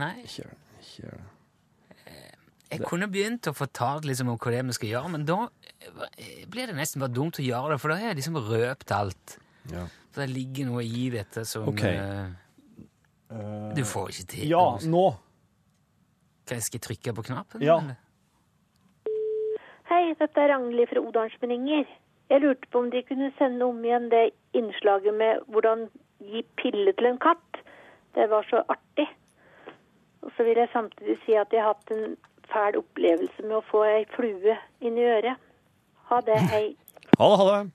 Det. 2.70 2.78
jeg 2.78 2.86
kunne 2.86 3.08
begynt 3.10 3.48
å 3.48 3.54
fortelle 3.56 4.10
liksom 4.10 4.30
om 4.30 4.38
hva 4.38 4.52
det 4.52 4.60
er 4.60 4.66
vi 4.68 4.76
skal 4.76 4.90
gjøre, 4.92 5.12
men 5.16 5.24
da 5.26 5.38
blir 6.52 6.68
det 6.70 6.76
nesten 6.76 7.02
bare 7.02 7.14
dumt 7.16 7.40
å 7.40 7.46
gjøre 7.46 7.74
det, 7.74 7.80
for 7.82 7.94
da 7.94 7.96
har 8.02 8.12
jeg 8.12 8.20
liksom 8.20 8.38
røpt 8.50 8.92
alt. 8.94 9.38
Ja. 9.74 9.86
For 10.14 10.26
det 10.26 10.34
ligger 10.34 10.70
noe 10.72 10.84
i 10.84 11.10
dette 11.14 11.46
som 11.48 11.68
okay. 11.70 11.98
uh, 13.32 13.72
Du 13.78 13.84
får 13.86 14.14
ikke 14.14 14.28
til. 14.34 14.46
ja, 14.50 14.66
nå. 14.90 15.08
Skal 16.50 16.80
jeg 16.80 16.82
trykke 16.82 17.14
på 17.14 17.26
knappen? 17.30 17.62
Ja. 17.62 17.78
eller? 17.78 18.00
Hei, 19.90 20.14
dette 20.18 20.42
er 20.42 20.52
Ragnhild 20.54 20.90
fra 20.90 21.02
Odalsmenninger. 21.02 21.86
Jeg 22.30 22.42
lurte 22.42 22.70
på 22.70 22.82
om 22.84 22.90
de 22.94 23.02
kunne 23.06 23.32
sende 23.38 23.66
om 23.66 23.78
igjen 23.86 24.10
det 24.12 24.32
innslaget 24.58 25.14
med 25.18 25.46
hvordan 25.50 25.88
gi 26.22 26.44
pille 26.62 26.94
til 26.98 27.10
en 27.10 27.18
katt. 27.22 27.62
Det 28.18 28.28
var 28.30 28.46
så 28.50 28.62
artig. 28.70 29.08
Og 30.22 30.32
så 30.36 30.46
vil 30.46 30.58
jeg 30.62 30.70
samtidig 30.74 31.18
si 31.26 31.38
at 31.38 31.54
jeg 31.54 31.64
har 31.64 31.74
hatt 31.74 31.94
en 31.96 32.18
fæl 32.52 32.78
opplevelse 32.82 33.46
med 33.46 33.58
å 33.60 33.66
få 33.70 33.84
ei 33.88 34.06
flue 34.14 34.58
inn 34.82 34.98
i 34.98 35.06
øret. 35.10 35.42
Ha 36.10 36.22
det, 36.26 36.38
hei. 36.52 36.66
Ha 37.18 37.30
det, 37.30 37.38
ha 37.42 37.50
det. 37.52 37.72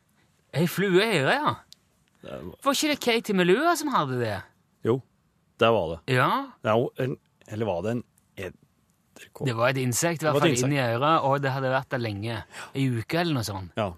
Ei 0.55 0.67
flue 0.71 1.03
i 1.03 1.21
øret, 1.23 1.35
ja. 1.35 1.55
Var 2.25 2.77
ikke 2.77 2.91
det 2.95 3.01
Katie 3.05 3.35
Melua 3.37 3.75
som 3.77 3.91
hadde 3.95 4.19
det? 4.21 4.37
Jo, 4.87 4.99
det 5.61 5.71
var 5.77 5.91
det. 5.95 6.15
Ja, 6.17 6.31
en, 7.05 7.17
eller 7.49 7.69
var 7.69 7.83
det 7.87 7.91
en 7.99 8.05
edderkopp? 8.37 9.47
det 9.49 9.55
var 9.59 9.69
et 9.75 9.81
insekt 9.83 10.23
i 10.23 10.27
hvert 10.29 10.41
fall 10.43 10.55
inni 10.57 10.81
øret, 10.83 11.21
og 11.29 11.43
det 11.45 11.53
hadde 11.55 11.71
vært 11.75 11.91
der 11.95 12.03
lenge. 12.03 12.39
Ei 12.75 12.87
uke 12.91 13.21
eller 13.21 13.39
noe 13.41 13.47
sånt. 13.47 13.73
Ja. 13.79 13.91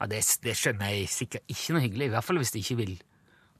Ja, 0.00 0.06
det, 0.10 0.22
det 0.44 0.54
skjønner 0.58 0.90
jeg 0.94 1.08
sikkert 1.12 1.44
ikke 1.52 1.74
noe 1.76 1.84
hyggelig, 1.84 2.06
i 2.10 2.14
hvert 2.16 2.26
fall 2.26 2.40
hvis 2.42 2.50
de 2.54 2.62
ikke 2.64 2.76
vil 2.80 2.94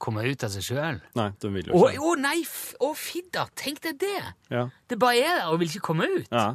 komme 0.03 0.25
ut 0.27 0.43
av 0.43 0.51
seg 0.51 0.65
sjøl. 0.67 0.97
Nei, 1.15 1.29
de 1.39 1.49
vil 1.53 1.69
jo 1.71 1.77
Å 1.79 1.85
ikke. 1.93 2.03
å, 2.03 2.15
nei! 2.19 2.37
f- 2.43 2.75
Å, 2.83 2.89
fidder, 2.99 3.47
Tenk 3.55 3.79
deg 3.85 3.99
det! 4.03 4.17
Ja. 4.51 4.65
Det 4.91 4.97
bare 5.01 5.21
er 5.23 5.37
der 5.39 5.53
og 5.53 5.61
vil 5.63 5.71
ikke 5.71 5.85
komme 5.93 6.09
ut. 6.11 6.27
ja. 6.35 6.53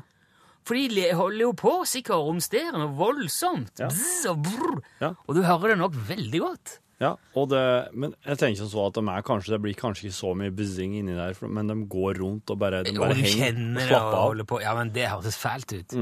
For 0.68 0.76
de 0.76 1.06
holder 1.16 1.40
jo 1.40 1.54
på 1.56 1.70
sikkert 1.88 2.18
og 2.20 2.26
romsterer 2.28 2.76
noe 2.76 2.90
voldsomt. 2.98 3.80
Ja. 3.80 3.86
Bzz 3.88 4.26
og 4.28 4.42
brr. 4.44 4.74
Ja. 5.00 5.08
Og 5.24 5.34
du 5.34 5.40
hører 5.42 5.72
det 5.72 5.78
nok 5.80 5.96
veldig 6.06 6.40
godt. 6.44 6.74
Ja, 7.00 7.14
og 7.32 7.46
det, 7.48 7.60
men 7.96 8.12
jeg 8.26 8.36
tenker 8.42 8.66
sånn 8.68 8.90
at 8.90 8.98
de 8.98 9.02
er 9.08 9.22
kanskje, 9.24 9.54
det 9.54 9.60
blir 9.64 9.76
kanskje 9.78 10.10
ikke 10.10 10.16
så 10.18 10.34
mye 10.36 10.52
buzzing 10.52 10.98
inni 10.98 11.14
der, 11.16 11.38
men 11.48 11.70
de 11.72 11.76
går 11.88 12.20
rundt 12.20 12.52
og 12.52 12.58
bare, 12.60 12.82
de 12.84 12.92
bare 12.92 13.14
og 13.16 13.22
henger 13.22 13.56
og 13.56 13.80
slapper 13.86 14.18
av. 14.20 14.44
på. 14.50 14.60
Ja, 14.60 14.74
men 14.76 14.92
det 14.92 15.06
høres 15.08 15.38
fælt 15.40 15.72
ut. 15.72 15.96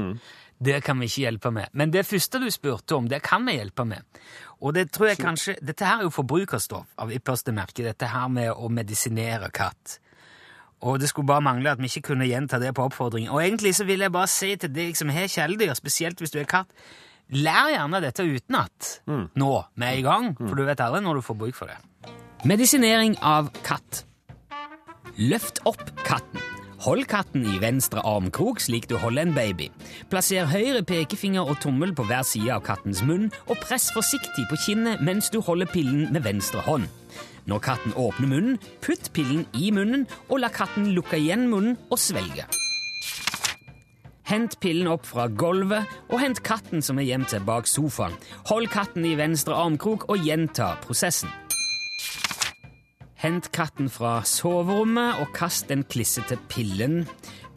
Det 0.59 0.81
kan 0.83 0.99
vi 0.99 1.07
ikke 1.07 1.21
hjelpe 1.23 1.53
med. 1.55 1.71
Men 1.71 1.93
det 1.95 2.03
første 2.03 2.41
du 2.43 2.49
spurte 2.51 2.97
om, 2.97 3.07
det 3.07 3.21
kan 3.23 3.47
vi 3.47 3.55
hjelpe 3.55 3.85
med. 3.87 4.03
Og 4.59 4.75
det 4.75 4.89
tror 4.91 5.13
jeg 5.13 5.21
kanskje 5.21 5.55
Dette 5.63 5.87
her 5.87 6.01
er 6.01 6.09
jo 6.09 6.11
forbrukerstoff 6.11 6.89
av 6.99 7.13
ypperste 7.15 7.53
merke, 7.55 7.85
dette 7.85 8.09
her 8.11 8.27
med 8.27 8.51
å 8.51 8.67
medisinere 8.67 9.47
katt. 9.55 10.01
Og 10.83 10.99
det 10.99 11.09
skulle 11.11 11.27
bare 11.31 11.43
mangle 11.43 11.71
at 11.71 11.79
vi 11.79 11.87
ikke 11.87 12.11
kunne 12.11 12.27
gjenta 12.27 12.59
det 12.59 12.73
på 12.75 12.83
oppfordring. 12.87 13.29
Og 13.31 13.39
egentlig 13.43 13.71
så 13.75 13.87
vil 13.87 14.03
jeg 14.03 14.11
bare 14.11 14.27
si 14.31 14.51
til 14.59 14.71
deg 14.75 14.99
som 14.99 15.11
har 15.15 15.31
kjæledyr, 15.31 15.73
spesielt 15.79 16.19
hvis 16.19 16.35
du 16.35 16.39
er 16.43 16.47
katt, 16.47 16.75
lær 17.35 17.69
gjerne 17.73 18.01
dette 18.03 18.25
utenat 18.25 18.91
nå, 19.07 19.51
med 19.75 19.99
i 19.99 20.05
gang, 20.05 20.31
for 20.39 20.57
du 20.57 20.65
vet 20.67 20.81
aldri 20.83 21.03
når 21.05 21.19
du 21.19 21.25
får 21.25 21.39
bruk 21.43 21.57
for 21.57 21.71
det. 21.71 21.79
Medisinering 22.47 23.17
av 23.25 23.51
katt. 23.65 24.05
Løft 25.19 25.59
opp 25.67 25.83
katten. 26.05 26.39
Hold 26.79 27.09
katten 27.11 27.43
i 27.43 27.57
venstre 27.59 27.99
armkrok 28.07 28.61
slik 28.63 28.85
du 28.87 28.95
holder 29.01 29.25
en 29.25 29.33
baby. 29.35 29.65
Plasser 30.07 30.47
høyre 30.47 30.79
pekefinger 30.87 31.43
og 31.43 31.59
tommel 31.59 31.91
på 31.91 32.05
hver 32.07 32.23
side 32.23 32.53
av 32.55 32.63
kattens 32.63 33.01
munn, 33.03 33.27
og 33.51 33.59
press 33.59 33.89
forsiktig 33.91 34.45
på 34.47 34.61
kinnet 34.63 35.03
mens 35.03 35.27
du 35.33 35.41
holder 35.43 35.67
pillen 35.67 36.07
med 36.13 36.23
venstre 36.23 36.63
hånd. 36.63 36.87
Når 37.51 37.65
katten 37.65 37.97
åpner 37.99 38.31
munnen, 38.31 38.57
putt 38.79 39.11
pillen 39.11 39.43
i 39.57 39.73
munnen, 39.75 40.07
og 40.29 40.39
la 40.39 40.53
katten 40.53 40.93
lukke 40.95 41.19
igjen 41.19 41.49
munnen 41.51 41.75
og 41.91 41.99
svelge. 41.99 42.47
Hent 44.29 44.59
pillen 44.61 44.85
opp 44.91 45.07
fra 45.09 45.25
gulvet, 45.25 45.89
og 46.13 46.19
hent 46.21 46.43
katten 46.45 46.83
som 46.85 46.99
er 47.01 47.07
gjemt 47.07 47.31
seg 47.33 47.47
bak 47.47 47.65
sofaen. 47.65 48.13
Hold 48.51 48.69
katten 48.69 49.07
i 49.07 49.15
venstre 49.17 49.57
armkrok 49.57 50.05
og 50.13 50.21
gjenta 50.21 50.75
prosessen. 50.83 51.31
Hent 53.19 53.49
katten 53.51 53.89
fra 53.91 54.19
soverommet 54.23 55.17
og 55.19 55.33
kast 55.35 55.67
den 55.73 55.81
klissete 55.81 56.37
pillen. 56.47 57.01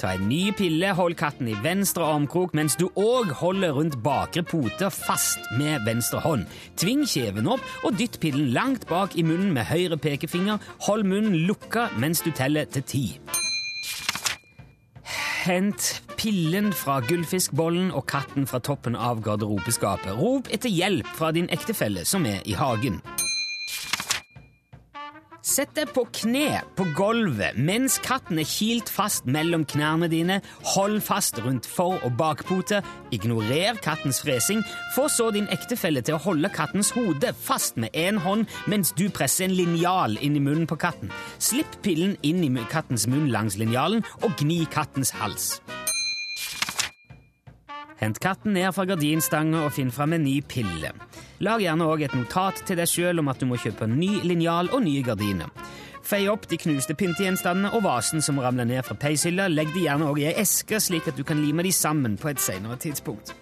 Ta 0.01 0.15
en 0.17 0.25
ny 0.27 0.49
pille, 0.57 0.95
hold 0.97 1.15
katten 1.21 1.53
i 1.53 1.59
venstre 1.63 2.09
armkrok 2.09 2.57
mens 2.57 2.75
du 2.81 2.89
òg 2.99 3.31
holder 3.43 3.77
rundt 3.77 4.01
bakre 4.03 4.43
pote 4.43 4.89
fast 4.97 5.53
med 5.61 5.85
venstre 5.87 6.25
hånd. 6.25 6.49
Tving 6.81 7.05
kjeven 7.05 7.53
opp 7.53 7.85
og 7.85 8.01
dytt 8.01 8.17
pillen 8.25 8.49
langt 8.57 8.89
bak 8.91 9.15
i 9.15 9.29
munnen 9.29 9.53
med 9.55 9.69
høyre 9.69 10.01
pekefinger. 10.01 10.59
Hold 10.89 11.05
munnen 11.05 11.45
lukka 11.45 11.91
mens 12.01 12.25
du 12.25 12.33
teller 12.33 12.65
til 12.65 12.89
ti. 12.97 13.07
Hent 15.43 16.03
pillen 16.15 16.69
fra 16.71 17.01
gullfiskbollen 17.03 17.89
og 17.91 18.05
katten 18.07 18.45
fra 18.47 18.61
toppen 18.63 18.95
av 18.95 19.25
garderobeskapet. 19.27 20.15
Rop 20.15 20.47
etter 20.55 20.71
hjelp 20.71 21.09
fra 21.19 21.33
din 21.35 21.51
ektefelle 21.51 22.05
som 22.07 22.29
er 22.31 22.47
i 22.47 22.55
hagen. 22.55 23.01
Sett 25.43 25.73
deg 25.75 25.91
på 25.91 26.05
kne 26.15 26.61
på 26.79 26.85
gulvet 26.95 27.57
mens 27.59 27.97
katten 28.05 28.39
er 28.39 28.47
kilt 28.47 28.87
fast 28.93 29.27
mellom 29.27 29.65
knærne 29.67 30.07
dine. 30.07 30.37
Hold 30.77 31.01
fast 31.03 31.41
rundt 31.43 31.67
for- 31.67 31.99
og 32.07 32.15
bakpote. 32.17 32.79
Ignorer 33.11 33.75
kattens 33.83 34.23
fresing. 34.23 34.63
Få 34.95 35.09
så 35.11 35.33
din 35.35 35.51
ektefelle 35.51 36.01
til 36.01 36.15
å 36.15 36.23
holde 36.23 36.49
kattens 36.55 36.93
hode 36.95 37.35
fast 37.35 37.77
med 37.77 37.91
én 37.91 38.23
hånd 38.23 38.47
mens 38.69 38.93
du 38.93 39.09
presser 39.11 39.49
en 39.49 39.59
linjal 39.59 40.17
inn 40.23 40.37
i 40.37 40.45
munnen 40.47 40.69
på 40.71 40.79
katten. 40.79 41.11
Slipp 41.41 41.83
pillen 41.83 42.17
inn 42.23 42.45
i 42.45 42.65
kattens 42.71 43.09
munn 43.09 43.33
langs 43.35 43.59
linjalen 43.59 44.05
og 44.23 44.39
gni 44.39 44.65
kattens 44.71 45.11
hals. 45.11 45.61
Hent 48.03 48.19
katten 48.19 48.57
ned 48.57 48.73
fra 48.75 48.83
gardinstanga 48.88 49.61
og 49.62 49.77
finn 49.77 49.93
fram 49.95 50.17
en 50.17 50.25
ny 50.27 50.41
pille. 50.43 50.91
Lag 51.47 51.62
gjerne 51.62 51.87
òg 51.87 52.03
et 52.03 52.17
notat 52.19 52.65
til 52.67 52.81
deg 52.81 52.91
sjøl 52.91 53.23
om 53.23 53.31
at 53.31 53.38
du 53.38 53.47
må 53.47 53.59
kjøpe 53.62 53.87
ny 53.87 54.17
linjal 54.27 54.73
og 54.75 54.83
nye 54.83 55.05
gardiner. 55.07 55.53
Fei 56.03 56.25
opp 56.27 56.49
de 56.51 56.59
knuste 56.59 56.97
pyntegjenstandene 56.99 57.71
og 57.77 57.85
vasen 57.87 58.25
som 58.25 58.41
ramler 58.43 58.67
ned 58.67 58.83
fra 58.83 58.99
peishylla. 58.99 59.47
Legg 59.53 59.71
de 59.71 59.85
gjerne 59.87 60.09
òg 60.11 60.19
i 60.19 60.27
ei 60.33 60.35
eske, 60.43 60.83
slik 60.83 61.07
at 61.12 61.19
du 61.19 61.23
kan 61.23 61.38
lime 61.38 61.62
de 61.62 61.71
sammen 61.71 62.19
på 62.19 62.33
et 62.33 62.43
senere 62.43 62.75
tidspunkt. 62.83 63.37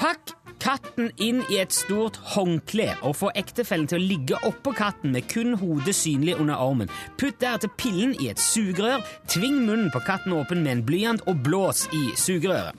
Pakk 0.00 0.32
katten 0.62 1.10
inn 1.18 1.42
i 1.50 1.58
et 1.58 1.74
stort 1.74 2.18
håndkle 2.34 2.92
og 3.02 3.16
få 3.18 3.32
ektefellen 3.38 3.88
til 3.90 3.98
å 3.98 4.06
ligge 4.12 4.38
oppå 4.46 4.74
katten 4.78 5.14
med 5.14 5.26
kun 5.30 5.56
hodet 5.58 5.94
synlig 5.98 6.36
under 6.38 6.60
armen. 6.62 6.90
Putt 7.18 7.40
deretter 7.42 7.72
pillen 7.80 8.14
i 8.22 8.30
et 8.30 8.40
sugerør, 8.40 9.02
tving 9.30 9.64
munnen 9.66 9.90
på 9.94 10.02
katten 10.06 10.36
åpen 10.36 10.62
med 10.62 10.76
en 10.76 10.84
blyant 10.86 11.26
og 11.26 11.42
blås 11.42 11.88
i 11.96 12.04
sugerøret. 12.18 12.78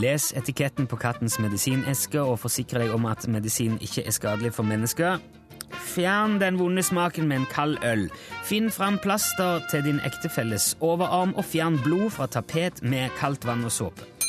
Les 0.00 0.30
etiketten 0.38 0.86
på 0.86 1.00
kattens 1.00 1.40
medisineske 1.42 2.20
og 2.22 2.38
forsikre 2.44 2.84
deg 2.84 2.94
om 2.94 3.08
at 3.10 3.26
medisin 3.28 3.80
ikke 3.82 4.04
er 4.06 4.14
skadelig 4.14 4.52
for 4.54 4.68
mennesker. 4.68 5.18
Fjern 5.90 6.38
den 6.42 6.60
vonde 6.60 6.84
smaken 6.86 7.26
med 7.26 7.40
en 7.40 7.50
kald 7.50 7.80
øl. 7.86 8.06
Finn 8.46 8.70
fram 8.70 9.00
plaster 9.02 9.64
til 9.72 9.84
din 9.86 10.00
ektefelles 10.06 10.76
overarm, 10.80 11.34
og 11.34 11.44
fjern 11.44 11.80
blod 11.82 12.10
fra 12.14 12.30
tapet 12.30 12.82
med 12.82 13.10
kaldt 13.18 13.46
vann 13.48 13.66
og 13.66 13.74
såpe. 13.74 14.19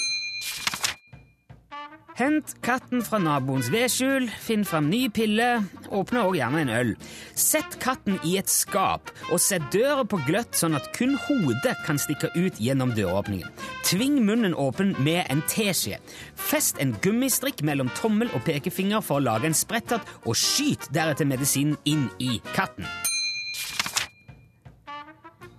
Hent 2.22 2.52
katten 2.62 3.00
fra 3.02 3.18
naboens 3.18 3.72
vedskjul, 3.74 4.28
finn 4.46 4.62
fram 4.68 4.92
ny 4.92 5.08
pille, 5.10 5.48
åpne 5.90 6.22
også 6.22 6.38
gjerne 6.38 6.60
en 6.62 6.72
øl. 6.76 6.92
Sett 7.34 7.80
katten 7.82 8.20
i 8.28 8.36
et 8.38 8.52
skap, 8.52 9.10
og 9.34 9.42
sett 9.42 9.66
døra 9.74 10.04
på 10.06 10.20
gløtt 10.28 10.54
sånn 10.60 10.78
at 10.78 10.92
kun 10.94 11.16
hodet 11.26 11.74
kan 11.88 11.98
stikke 11.98 12.30
ut 12.36 12.62
gjennom 12.62 12.94
døråpningen. 12.94 13.50
Tving 13.90 14.20
munnen 14.28 14.54
åpen 14.54 14.94
med 15.02 15.24
en 15.34 15.42
teskje. 15.50 15.98
Fest 16.38 16.78
en 16.84 16.94
gummistrikk 17.02 17.66
mellom 17.66 17.90
tommel 17.98 18.30
og 18.38 18.46
pekefinger 18.46 19.02
for 19.02 19.18
å 19.18 19.26
lage 19.32 19.50
en 19.50 19.58
sprettert, 19.58 20.06
og 20.22 20.38
skyt 20.38 20.92
deretter 20.94 21.26
medisinen 21.26 21.80
inn 21.90 22.06
i 22.22 22.38
katten. 22.54 22.86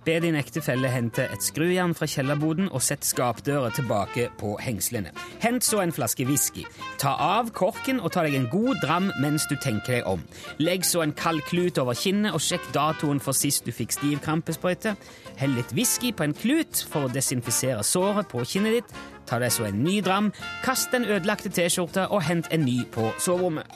Be 0.05 0.17
din 0.19 0.35
ektefelle 0.35 0.89
hente 0.91 1.23
et 1.31 1.43
skrujern 1.43 1.93
fra 1.95 2.07
kjellerboden 2.11 2.67
og 2.75 2.81
sett 2.83 3.05
skapdøra 3.07 3.69
tilbake 3.71 4.25
på 4.39 4.57
hengslene. 4.59 5.13
Hent 5.39 5.63
så 5.63 5.79
en 5.79 5.93
flaske 5.95 6.25
whisky. 6.27 6.65
Ta 6.99 7.13
av 7.15 7.53
korken 7.55 8.01
og 8.03 8.11
ta 8.11 8.25
deg 8.25 8.35
en 8.35 8.49
god 8.51 8.81
dram 8.83 9.11
mens 9.23 9.47
du 9.47 9.55
tenker 9.55 9.99
deg 10.01 10.09
om. 10.09 10.25
Legg 10.59 10.83
så 10.87 11.05
en 11.05 11.15
kald 11.15 11.45
klut 11.47 11.79
over 11.79 11.95
kinnet 11.95 12.35
og 12.35 12.43
sjekk 12.43 12.67
datoen 12.75 13.23
for 13.23 13.37
sist 13.37 13.63
du 13.63 13.71
fikk 13.71 13.95
stivkrampesprøyte. 13.95 14.97
Hell 15.39 15.55
litt 15.55 15.71
whisky 15.77 16.11
på 16.11 16.27
en 16.27 16.35
klut 16.35 16.83
for 16.89 17.07
å 17.07 17.13
desinfisere 17.13 17.83
såret 17.87 18.27
på 18.31 18.43
kinnet 18.43 18.81
ditt. 18.81 18.97
Ta 19.29 19.39
deg 19.39 19.55
så 19.55 19.69
en 19.69 19.85
ny 19.85 20.01
dram, 20.03 20.33
kast 20.65 20.91
den 20.91 21.07
ødelagte 21.07 21.51
T-skjorta 21.53 22.09
og 22.11 22.25
hent 22.27 22.51
en 22.51 22.67
ny 22.67 22.81
på 22.91 23.13
soverommet. 23.23 23.71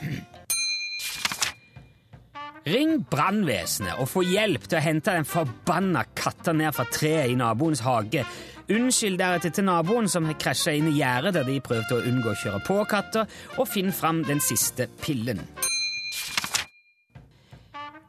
Ring 2.68 2.98
brannvesenet 3.08 4.00
og 4.02 4.10
få 4.10 4.24
hjelp 4.26 4.66
til 4.68 4.80
å 4.80 4.84
hente 4.84 5.14
den 5.14 5.28
forbanna 5.28 6.02
katta 6.18 6.52
ned 6.56 6.74
fra 6.76 6.84
treet 6.92 7.32
i 7.32 7.38
naboens 7.38 7.80
hage. 7.86 8.24
Unnskyld 8.68 9.16
deretter 9.20 9.54
til 9.54 9.64
naboen 9.64 10.10
som 10.12 10.26
har 10.28 10.36
krasja 10.40 10.74
inn 10.76 10.90
i 10.90 10.98
gjerdet 10.98 11.32
der 11.38 11.46
de 11.48 11.56
prøvde 11.64 11.96
å 11.96 12.04
unngå 12.10 12.34
å 12.34 12.40
kjøre 12.42 12.60
på 12.66 12.82
katta, 12.90 13.24
og 13.56 13.70
finn 13.70 13.94
fram 13.94 14.20
den 14.28 14.42
siste 14.44 14.90
pillen. 15.00 15.40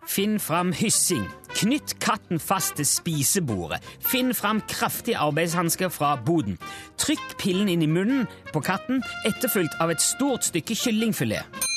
Finn 0.09 0.39
fram 0.41 0.73
hyssing. 0.75 1.23
Knytt 1.59 1.95
katten 2.03 2.41
fast 2.41 2.75
til 2.79 2.87
spisebordet. 2.89 3.79
Finn 4.03 4.33
fram 4.35 4.59
kraftige 4.67 5.21
arbeidshansker 5.21 5.93
fra 5.93 6.15
boden. 6.25 6.57
Trykk 6.99 7.37
pillen 7.39 7.69
inn 7.71 7.85
i 7.85 7.91
munnen 7.91 8.27
på 8.51 8.59
katten, 8.65 9.03
etterfulgt 9.29 9.79
av 9.79 9.93
et 9.93 10.03
stort 10.03 10.49
stykke 10.49 10.75
kyllingfilet. 10.75 11.69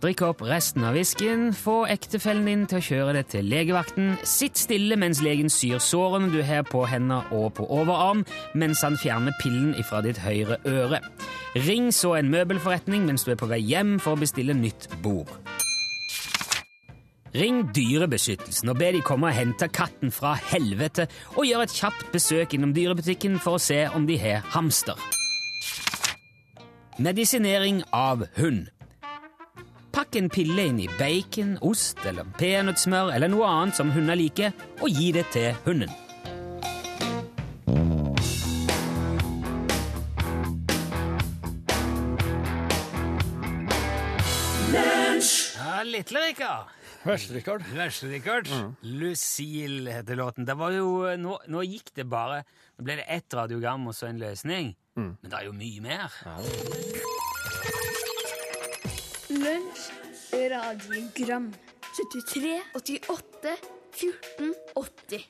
Drikk 0.00 0.22
opp 0.24 0.40
resten 0.48 0.86
av 0.88 0.94
whiskyen, 0.96 1.50
få 1.52 1.82
ektefellen 1.92 2.46
din 2.48 2.62
til 2.64 2.78
å 2.78 2.84
kjøre 2.86 3.14
det 3.18 3.26
til 3.34 3.50
legevakten. 3.52 4.14
Sitt 4.24 4.56
stille 4.56 4.96
mens 4.96 5.20
legen 5.20 5.52
syr 5.52 5.76
sårene 5.84 6.30
du 6.32 6.38
har 6.40 6.64
på 6.64 6.86
hender 6.88 7.28
og 7.36 7.50
på 7.58 7.66
overarm, 7.68 8.22
mens 8.56 8.80
han 8.80 8.96
fjerner 8.96 9.36
pillen 9.42 9.74
ifra 9.76 10.00
ditt 10.06 10.22
høyre 10.24 10.56
øre. 10.64 11.02
Ring 11.66 11.90
så 11.92 12.14
en 12.16 12.32
møbelforretning 12.32 13.04
mens 13.10 13.26
du 13.28 13.34
er 13.34 13.38
på 13.42 13.50
vei 13.52 13.60
hjem 13.60 13.98
for 14.00 14.16
å 14.16 14.22
bestille 14.22 14.56
nytt 14.56 14.88
bord. 15.04 15.28
Ring 17.36 17.66
Dyrebeskyttelsen 17.76 18.72
og 18.72 18.80
be 18.80 18.94
de 18.96 19.04
komme 19.04 19.28
og 19.28 19.36
hente 19.36 19.68
katten 19.68 20.16
fra 20.16 20.32
helvete, 20.48 21.10
og 21.36 21.44
gjør 21.44 21.68
et 21.68 21.76
kjapt 21.76 22.08
besøk 22.16 22.56
innom 22.56 22.72
dyrebutikken 22.72 23.36
for 23.36 23.60
å 23.60 23.64
se 23.68 23.84
om 23.92 24.08
de 24.08 24.16
har 24.24 24.48
hamster. 24.56 24.96
Medisinering 26.96 27.84
av 27.92 28.30
hund. 28.40 28.70
Pakk 29.90 30.16
en 30.20 30.28
pille 30.30 30.68
inn 30.70 30.78
i 30.82 30.88
bacon, 30.98 31.56
ost 31.66 31.98
eller 32.06 32.28
peanøttsmør 32.38 33.10
eller 33.16 33.30
noe 33.32 33.48
annet 33.48 33.78
som 33.78 33.90
hunder 33.94 34.18
liker, 34.18 34.54
og 34.80 34.88
gi 34.94 35.10
det 35.16 35.26
til 35.34 35.50
hunden. 35.66 35.90
Ja, 45.60 45.82
Lille 45.84 46.20
Rikard. 46.28 46.76
Vesle-Rikard. 47.00 47.64
Vesle-Rikard. 47.72 48.48
Lucille 48.82 49.92
heter 49.92 50.16
låten. 50.16 50.44
Det 50.44 50.56
var 50.58 50.74
jo, 50.76 50.90
nå, 51.16 51.38
nå 51.48 51.62
gikk 51.64 51.94
det 51.96 52.04
bare 52.12 52.42
Nå 52.76 52.84
ble 52.84 52.98
det 53.00 53.06
ett 53.08 53.34
radiogram 53.36 53.88
og 53.88 53.96
så 53.96 54.10
en 54.10 54.20
løsning. 54.20 54.74
Men 55.00 55.16
det 55.24 55.36
er 55.38 55.48
jo 55.48 55.56
mye 55.56 55.80
mer. 55.84 56.20
Lunsj, 59.30 59.92
radiogram 60.50 61.52
73, 61.80 62.62
88, 62.74 63.56
14, 63.92 64.54
80 64.74 65.28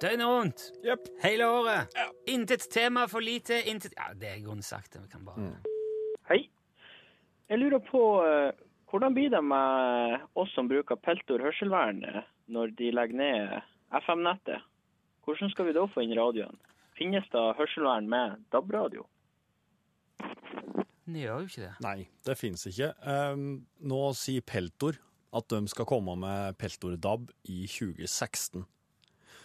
Døgnet 0.00 0.26
rundt. 0.26 0.62
Yep. 0.84 0.98
Hele 1.22 1.46
året. 1.46 1.92
Intet 2.26 2.64
tema 2.70 3.04
for 3.08 3.20
lite, 3.20 3.60
intet 3.68 3.92
Ja, 3.96 4.14
det 4.14 4.28
er 4.30 4.40
grunnsagt. 4.46 4.96
Vi 4.96 5.08
kan 5.12 5.24
bare 5.24 5.52
Hei. 6.30 6.48
Jeg 7.48 7.60
lurer 7.60 7.84
på 7.84 8.02
eh, 8.24 8.56
hvordan 8.90 9.14
blir 9.14 9.28
det 9.30 9.44
med 9.44 10.24
oss 10.32 10.54
som 10.56 10.68
bruker 10.72 10.96
Peltor 10.96 11.44
hørselvern 11.44 12.00
eh, 12.08 12.22
når 12.48 12.72
de 12.80 12.88
legger 12.96 13.20
ned 13.20 13.56
FM-nettet? 14.00 14.64
Hvordan 15.28 15.52
skal 15.52 15.68
vi 15.68 15.76
da 15.76 15.84
få 15.92 16.06
inn 16.06 16.16
radioen? 16.16 16.56
Finnes 16.96 17.28
det 17.36 17.48
hørselvern 17.60 18.08
med 18.08 18.40
DAB-radio? 18.48 19.04
Det 21.06 21.24
gjør 21.24 21.40
jo 21.42 21.48
ikke 21.50 21.64
det. 21.64 21.72
Nei, 21.82 21.96
det 22.28 22.36
fins 22.38 22.66
ikke. 22.70 22.92
Um, 23.02 23.46
nå 23.90 24.02
sier 24.18 24.44
Peltor 24.46 24.98
at 25.32 25.48
de 25.50 25.62
skal 25.72 25.88
komme 25.88 26.14
med 26.20 26.58
Peltor 26.60 26.94
DAB 27.00 27.30
i 27.48 27.64
2016. 27.66 28.62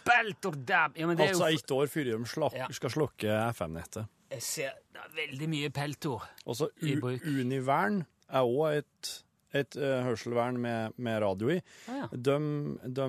Beltordab! 0.08 0.96
Ja, 0.96 1.06
men 1.08 1.16
det 1.18 1.30
Altså 1.30 1.48
jo 1.50 1.58
ett 1.58 1.72
år 1.74 1.90
før 1.92 2.04
de 2.08 2.18
slak, 2.28 2.54
Ja. 2.56 2.68
skal 2.72 2.90
slukke 2.94 3.38
FM-nettet. 3.52 4.08
Jeg 4.30 4.42
ser 4.44 4.74
det 4.92 5.00
er 5.00 5.14
veldig 5.16 5.48
mye 5.48 5.70
peltor. 5.70 6.24
Og 6.46 6.56
så 6.56 6.68
I 6.82 6.96
bruk. 7.00 7.22
Univern 7.24 8.02
er 8.28 8.44
òg 8.44 8.78
et, 8.82 9.10
et 9.56 9.76
uh, 9.80 10.02
hørselvern 10.04 10.58
med, 10.60 10.92
med 10.96 11.22
radio 11.22 11.52
i. 11.54 11.60
Ah, 11.88 12.02
ja. 12.02 12.08
De, 12.12 12.36
de 12.84 13.08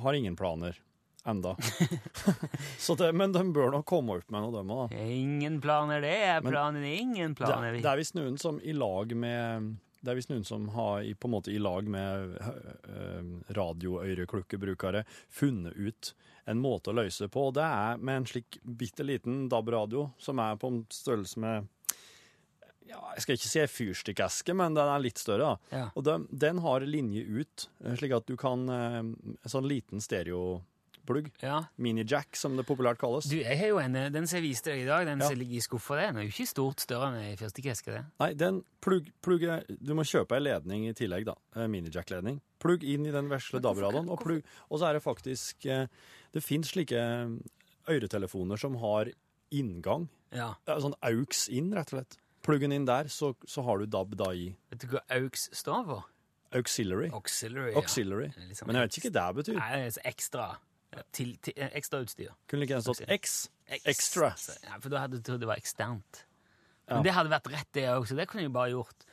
har 0.00 0.14
ingen 0.16 0.36
planer 0.36 0.78
enda. 1.28 1.56
så 2.78 2.96
det, 2.98 3.12
men 3.14 3.32
de 3.34 3.44
bør 3.54 3.72
nok 3.76 3.86
komme 3.88 4.18
opp 4.18 4.30
med 4.32 4.44
noe, 4.44 4.52
de 4.58 4.76
òg. 4.76 4.96
Ingen 4.98 5.60
planer, 5.62 6.02
det 6.02 6.16
er 6.26 6.42
Men- 6.42 6.82
Ingen 6.82 7.34
planer. 7.34 7.78
det 7.78 7.86
er 7.86 7.96
visst 8.00 8.14
noen 8.18 8.38
som 8.38 8.60
i 8.62 8.72
lag 8.72 9.14
med 9.16 9.76
det 10.02 10.10
er 10.10 10.18
visst 10.18 10.32
noen 10.32 10.42
som 10.42 10.64
har 10.74 11.04
i, 11.06 11.12
på 11.14 11.28
en 11.28 11.34
måte 11.36 11.52
i 11.54 11.60
lag 11.62 11.86
med 11.86 12.32
uh, 12.42 13.22
radioøreklokkbrukere 13.54 15.04
funnet 15.30 15.78
ut 15.78 16.14
en 16.50 16.58
måte 16.58 16.90
å 16.90 16.96
løse 16.96 17.28
på. 17.30 17.48
og 17.48 17.54
Det 17.54 17.66
er 17.66 18.02
med 18.02 18.22
en 18.22 18.26
slik 18.26 18.58
bitte 18.64 19.06
liten 19.06 19.44
DAB-radio 19.52 20.08
som 20.18 20.42
er 20.42 20.58
på 20.58 20.72
en 20.72 20.82
størrelse 20.90 21.38
med 21.42 21.68
ja, 22.88 22.98
Jeg 23.14 23.22
skal 23.24 23.38
ikke 23.38 23.50
si 23.52 23.66
fyrstikkeske, 23.76 24.56
men 24.58 24.74
den 24.74 24.90
er 24.90 25.04
litt 25.04 25.22
større. 25.22 25.52
da. 25.54 25.78
Ja. 25.78 25.84
Og 25.94 26.04
den, 26.08 26.26
den 26.34 26.58
har 26.64 26.82
linje 26.82 27.22
ut, 27.22 27.68
eh, 27.84 27.94
slik 27.94 28.16
at 28.18 28.26
du 28.26 28.34
kan 28.36 28.66
eh, 28.68 28.98
En 28.98 29.38
sånn 29.54 29.68
liten 29.70 30.02
stereoplugg, 31.02 31.30
Ja. 31.42 31.64
mini-jack 31.78 32.36
som 32.36 32.56
det 32.56 32.66
populært 32.66 32.98
kalles. 32.98 33.24
Du, 33.28 33.36
jeg 33.36 33.58
har 33.58 33.68
jo 33.68 33.78
en, 33.78 33.92
den 33.92 34.26
som 34.26 34.36
jeg 34.38 34.42
viste 34.50 34.70
deg 34.70 34.82
i 34.82 34.86
dag, 34.86 35.06
den 35.06 35.18
Ja. 35.20 35.28
som 35.28 35.38
ligger 35.38 35.56
i 35.56 35.60
skuffa. 35.60 35.96
Den 35.96 36.16
er 36.16 36.22
jo 36.22 36.28
ikke 36.28 36.46
stort 36.48 36.80
større 36.80 37.08
enn 37.12 37.20
ei 37.30 37.36
fyrstikkeske, 37.36 37.86
det. 37.86 38.04
Nei, 38.20 38.34
den 38.34 38.64
plugg, 38.80 39.10
plugg 39.22 39.42
Du 39.82 39.94
må 39.94 40.02
kjøpe 40.02 40.32
ei 40.36 40.40
ledning 40.40 40.88
i 40.88 40.92
tillegg, 40.92 41.24
da. 41.26 41.34
Eh, 41.56 41.66
Mini-jack-ledning. 41.66 42.40
Plugg 42.60 42.82
inn 42.84 43.06
i 43.06 43.10
den 43.10 43.28
vesle 43.28 43.60
DAB-radioen, 43.60 44.08
og, 44.08 44.20
plugg- 44.20 44.44
og 44.70 44.78
så 44.78 44.88
er 44.88 44.92
det 44.94 45.02
faktisk 45.02 45.66
eh, 45.66 45.86
Det 46.32 46.42
fins 46.42 46.70
slike 46.70 47.40
øretelefoner 47.88 48.56
som 48.58 48.76
har 48.76 49.10
inngang. 49.52 50.08
Ja. 50.32 50.54
Ja, 50.66 50.78
sånn 50.80 50.94
AUX 51.02 51.48
inn, 51.52 51.72
rett 51.74 51.92
og 51.92 51.98
slett. 51.98 52.18
Pluggen 52.42 52.72
inn 52.72 52.84
der, 52.86 53.04
så, 53.08 53.34
så 53.46 53.62
har 53.64 53.78
du 53.78 53.86
DAB 53.86 54.16
da 54.16 54.32
i 54.32 54.56
Vet 54.70 54.80
du 54.80 54.86
hva 54.88 55.02
AUX 55.10 55.48
står 55.52 55.84
for? 55.86 56.04
Auxiliary. 56.54 57.08
Auxiliary. 57.12 57.72
Auxiliary. 57.74 58.28
Det 58.34 58.42
er 58.42 58.48
liksom 58.50 58.66
Men 58.66 58.76
jeg 58.76 58.82
vet 58.88 58.96
ikke 58.98 59.10
hva 59.14 59.26
det 59.32 59.36
betyr. 59.44 59.54
Nei, 59.58 59.76
det 59.88 59.96
er 60.02 60.10
ekstra. 60.10 60.46
Til, 61.12 61.36
til, 61.40 61.54
eh, 61.56 61.70
ekstra 61.78 62.02
utstyr. 62.04 62.34
Kunne 62.50 62.66
ikke 62.66 62.82
stått 62.84 63.06
X. 63.08 63.46
Extra. 63.88 64.34
Ja, 64.66 64.76
for 64.78 64.92
da 64.92 65.06
hadde 65.06 65.20
du 65.20 65.24
trodd 65.24 65.40
det 65.40 65.48
var 65.48 65.60
eksternt. 65.60 66.24
Ja. 66.88 66.98
Men 66.98 67.06
det 67.06 67.14
hadde 67.16 67.30
vært 67.32 67.48
rett, 67.52 67.68
det 67.72 67.86
òg, 67.92 68.04
så 68.10 68.16
det 68.18 68.26
kunne 68.28 68.42
jeg 68.44 68.52
bare 68.52 68.72
gjort. 68.74 69.06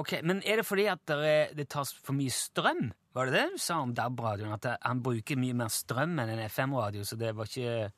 Ok, 0.00 0.16
Men 0.26 0.40
er 0.42 0.58
det 0.58 0.66
fordi 0.66 0.86
at 0.90 1.02
det, 1.06 1.18
er, 1.28 1.54
det 1.54 1.68
tas 1.70 1.92
for 1.92 2.16
mye 2.16 2.32
strøm? 2.32 2.90
Var 3.14 3.28
det 3.28 3.34
det 3.36 3.46
du 3.52 3.58
sa 3.60 3.80
om 3.84 3.92
DAB-radioen? 3.94 4.54
At 4.56 4.66
han 4.80 5.02
bruker 5.04 5.38
mye 5.38 5.56
mer 5.60 5.70
strøm 5.74 6.16
enn 6.22 6.32
en 6.32 6.42
FM-radio, 6.48 7.04
så 7.06 7.18
det 7.20 7.34
var 7.36 7.50
ikke 7.50 7.90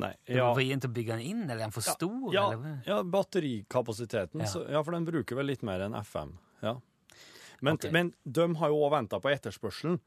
Nei. 0.00 0.10
ja. 0.10 0.18
det 0.26 0.36
Ja. 0.36 0.44
var 0.48 0.58
vrient 0.58 0.84
å 0.84 0.92
bygge 0.92 1.16
den 1.16 1.26
inn? 1.26 1.42
Eller 1.44 1.62
er 1.62 1.66
den 1.68 1.76
for 1.76 1.86
stor? 1.86 2.34
Ja, 2.34 2.46
ja 2.86 3.00
batterikapasiteten. 3.02 4.44
Ja. 4.44 4.50
Så, 4.50 4.64
ja, 4.68 4.82
for 4.82 4.96
den 4.96 5.08
bruker 5.08 5.38
vel 5.38 5.50
litt 5.52 5.62
mer 5.66 5.86
enn 5.86 5.94
FM. 5.94 6.36
Ja. 6.62 6.76
Men, 7.60 7.74
okay. 7.76 7.92
men 7.92 8.14
de 8.24 8.46
har 8.56 8.72
jo 8.72 8.80
òg 8.86 8.94
venta 8.96 9.20
på 9.20 9.30
etterspørselen. 9.30 10.00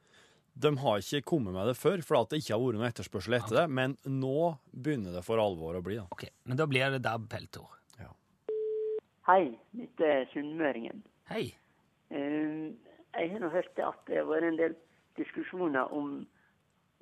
De 0.54 0.70
har 0.78 1.00
ikke 1.02 1.24
kommet 1.26 1.54
med 1.56 1.66
det 1.68 1.76
før, 1.80 2.02
for 2.06 2.20
at 2.22 2.30
det 2.30 2.42
ikke 2.44 2.54
har 2.54 2.62
vært 2.62 2.78
noe 2.78 2.90
etterspørsel 2.92 3.34
etter 3.40 3.56
det. 3.64 3.64
Men 3.74 3.96
nå 4.06 4.54
begynner 4.72 5.16
det 5.18 5.24
for 5.26 5.42
alvor 5.42 5.80
å 5.80 5.82
bli. 5.84 5.96
da. 5.98 6.06
Ok, 6.14 6.28
Men 6.46 6.58
da 6.60 6.68
blir 6.70 6.92
det 6.94 7.02
DAB-peltor. 7.06 7.70
Hei, 9.24 9.54
dette 9.72 10.04
er 10.04 10.26
Sunnmøringen. 10.34 10.98
Hei. 11.32 11.46
Eh, 12.12 12.74
Jeg 13.16 13.30
har 13.32 13.40
nå 13.40 13.50
hørt 13.54 13.78
at 13.80 14.02
det 14.10 14.18
har 14.20 14.26
vært 14.28 14.48
en 14.50 14.58
del 14.60 14.74
diskusjoner 15.16 15.94
om, 15.96 16.26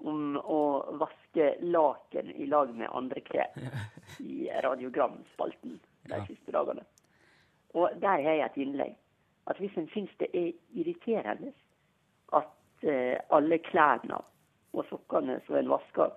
om 0.05 0.35
å 0.37 0.59
vaske 1.01 1.47
laken 1.65 2.29
i 2.35 2.45
lag 2.45 2.75
med 2.77 2.91
andre 2.93 3.23
klær 3.25 3.49
i 4.21 4.45
radiogramspalten 4.63 5.79
de 5.79 6.13
Ja. 6.13 6.21
siste 6.29 6.53
dagene. 6.53 6.85
Og 7.73 7.89
der 8.03 8.21
har 8.21 8.37
jeg 8.37 8.45
et 8.51 8.57
innlegg. 8.67 8.95
At 9.49 9.57
hvis 9.57 9.73
en 9.81 9.89
syns 9.95 10.13
det 10.19 10.29
er 10.37 10.51
irriterende 10.77 11.53
at 12.37 12.53
alle 12.83 13.59
klærne 13.67 14.17
og 14.73 14.85
sokkene 14.89 15.37
som 15.45 15.57
en 15.59 15.69
vasker, 15.69 16.13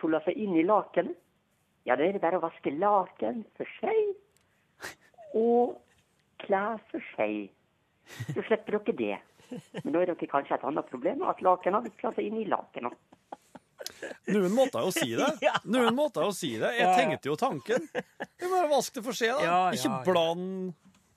tuller 0.00 0.22
seg 0.24 0.38
inn 0.40 0.56
i 0.56 0.64
lakenet, 0.66 1.16
ja, 1.88 1.96
da 1.96 2.04
er 2.04 2.16
det 2.16 2.20
bare 2.22 2.38
å 2.40 2.42
vaske 2.44 2.72
laken 2.76 3.44
for 3.56 3.68
seg 3.78 4.90
og 5.38 5.78
klær 6.42 6.80
for 6.90 7.04
seg. 7.14 7.48
Så 8.34 8.42
slipper 8.48 8.80
dere 8.80 8.96
det. 8.98 9.18
Men 9.84 9.94
nå 9.94 10.02
er 10.02 10.12
dere 10.12 10.28
kanskje 10.30 10.58
et 10.58 10.66
annet 10.66 10.90
problem, 10.90 11.24
at 11.28 11.40
laken 11.44 11.76
har 11.76 11.84
blitt 11.86 12.02
seg 12.02 12.26
inn 12.26 12.40
i 12.42 12.48
lakenet. 12.50 12.96
Noen 14.30 14.52
måter 14.54 14.84
å 14.84 14.92
si 14.94 15.14
det. 15.16 15.28
Noen 15.72 15.96
måter 15.96 16.26
å 16.26 16.32
si 16.36 16.52
det. 16.60 16.74
Jeg 16.78 16.92
tenkte 16.98 17.30
jo 17.30 17.36
tanken. 17.40 17.88
Vi 17.90 18.48
bare 18.50 18.68
vask 18.70 18.94
det 18.96 19.04
for 19.06 19.16
seg, 19.16 19.40
da. 19.40 19.70
Ikke 19.74 20.02
bland 20.06 20.72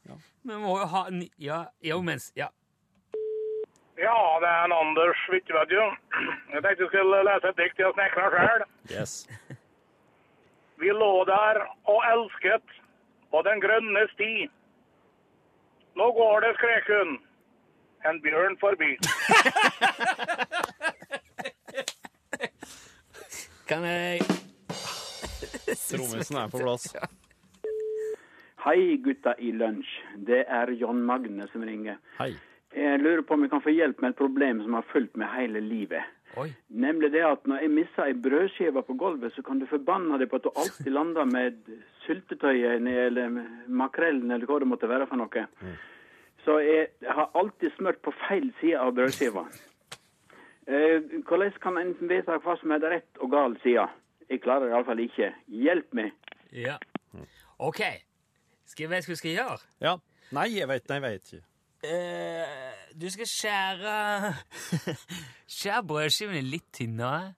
ja. 0.07 0.17
Vi 0.43 0.59
må 0.59 0.75
jo 0.79 0.87
ha 0.91 1.05
Ja, 1.39 1.59
jo, 1.83 2.01
mens 2.03 2.31
Ja. 2.39 2.49
Ja, 3.97 4.39
det 4.41 4.49
er 4.49 4.63
en 4.65 4.73
Anders 4.73 5.19
Hvitvedt, 5.29 5.71
jo. 5.71 5.85
Jeg 6.53 6.63
tenkte 6.63 6.83
jeg 6.83 6.89
skulle 6.89 7.23
lese 7.27 7.47
et 7.51 7.59
dikt 7.61 7.79
jeg 7.79 7.93
snekra 7.93 8.25
sjøl. 8.33 8.63
Yes. 8.91 9.13
Vi 10.81 10.89
lå 10.89 11.13
der 11.29 11.55
og 11.91 11.99
elsket 12.13 12.67
på 13.31 13.41
den 13.47 13.61
grønne 13.61 14.03
sti. 14.13 14.33
Nå 15.95 16.05
går 16.17 16.39
det, 16.45 16.51
skrek 16.57 16.85
hun, 16.89 17.09
en 18.09 18.17
bjørn 18.21 18.55
forbi. 18.61 18.91
Kan 23.69 23.83
jeg 23.87 24.19
Trommisen 25.89 26.37
er 26.37 26.47
på 26.51 26.57
plass. 26.57 26.95
Hei, 28.65 28.97
gutta 29.05 29.33
i 29.39 29.51
lunsj. 29.51 29.87
Det 30.27 30.43
er 30.47 30.71
John 30.79 31.01
Magne 31.05 31.47
som 31.51 31.63
ringer. 31.67 31.95
Hei. 32.19 32.33
Jeg 32.73 32.99
lurer 33.03 33.21
på 33.21 33.35
om 33.35 33.45
jeg 33.45 33.51
kan 33.53 33.61
få 33.61 33.73
hjelp 33.73 34.01
med 34.01 34.13
et 34.13 34.19
problem 34.19 34.61
som 34.63 34.75
har 34.77 34.85
fulgt 34.89 35.17
meg 35.19 35.29
hele 35.35 35.61
livet. 35.61 36.05
Oi. 36.41 36.47
Nemlig 36.73 37.11
det 37.13 37.21
at 37.27 37.43
når 37.45 37.61
jeg 37.61 37.71
misser 37.75 38.07
ei 38.07 38.15
brødskive 38.17 38.81
på 38.87 38.95
gulvet, 38.97 39.35
så 39.35 39.43
kan 39.45 39.59
du 39.61 39.67
forbanne 39.69 40.17
deg 40.17 40.31
på 40.31 40.39
at 40.39 40.47
du 40.47 40.49
alltid 40.57 40.89
lander 40.95 41.27
med 41.29 41.59
syltetøyet 42.07 42.81
eller 42.81 43.35
makrellen 43.69 44.33
eller 44.33 44.49
hva 44.49 44.57
det 44.63 44.69
måtte 44.71 44.89
være 44.89 45.05
for 45.11 45.21
noe. 45.21 45.45
Så 46.43 46.57
jeg 46.65 46.87
har 47.05 47.29
alltid 47.37 47.75
smurt 47.77 48.01
på 48.03 48.15
feil 48.25 48.49
side 48.61 48.81
av 48.81 48.95
brødskiva. 48.97 49.45
Eh, 50.65 51.05
hvordan 51.27 51.53
kan 51.61 51.77
en 51.77 51.93
vedta 52.09 52.39
hva 52.41 52.57
som 52.59 52.71
er 52.71 52.81
det 52.81 52.91
rett 52.95 53.21
og 53.21 53.31
gal 53.31 53.55
side? 53.63 53.85
Jeg 54.31 54.41
klarer 54.41 54.69
det 54.69 54.73
iallfall 54.73 55.05
ikke. 55.05 55.29
Hjelp 55.51 55.93
meg. 55.93 56.13
Ja. 56.55 56.79
OK. 57.59 57.83
Skal 58.65 58.87
jeg 58.87 58.93
vite 58.95 59.07
hva 59.07 59.13
jeg 59.13 59.21
skal 59.21 59.35
gjøre? 59.37 59.57
Ja. 59.83 59.97
Nei, 60.33 60.47
jeg 60.55 60.67
veit, 60.71 60.87
nei, 60.89 60.97
jeg 60.97 61.05
vet 61.05 61.33
ikke. 61.35 61.45
Eh, 61.83 62.51
du 62.95 63.09
skal 63.11 63.27
skjære 63.27 63.93
Skjær 65.55 65.81
brødskivene 65.87 66.43
litt 66.47 66.69
tynnere, 66.75 67.33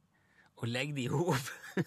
og 0.62 0.70
legg 0.70 0.94
de 0.98 1.08
i 1.08 1.12
hop. 1.14 1.54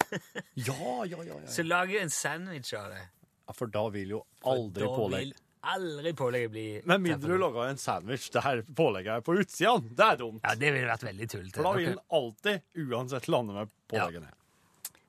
Ja, 0.69 0.75
ja, 1.09 1.23
ja. 1.25 1.33
ja. 1.33 1.47
Så 1.49 1.63
lager 1.65 1.95
du 1.95 2.03
en 2.03 2.11
sandwich 2.13 2.75
av 2.77 2.91
det. 2.93 3.05
ja 3.49 3.55
for 3.57 3.71
da 3.73 3.87
vil 3.95 4.11
jo 4.19 4.25
aldri 4.45 4.85
pålegg 4.85 5.31
aldri 5.69 6.13
pålegget 6.15 6.51
bli 6.53 6.67
Med 6.85 7.01
mindre 7.01 7.33
du 7.33 7.39
lager 7.41 7.71
en 7.71 7.81
sandwich 7.81 8.29
der 8.35 8.63
pålegget 8.77 9.19
er 9.19 9.25
på 9.25 9.39
utsida. 9.41 9.79
Det 9.81 10.05
er 10.05 10.21
dumt. 10.21 10.43
Ja, 10.45 10.55
det 10.55 10.73
ville 10.75 10.91
vært 10.91 11.07
veldig 11.09 11.29
tullete. 11.33 11.57
For 11.57 11.69
da 11.69 11.73
vil 11.79 11.89
den 11.91 12.03
alltid 12.21 12.85
uansett 12.85 13.29
lande 13.33 13.57
med 13.57 13.73
påleggene. 13.91 14.31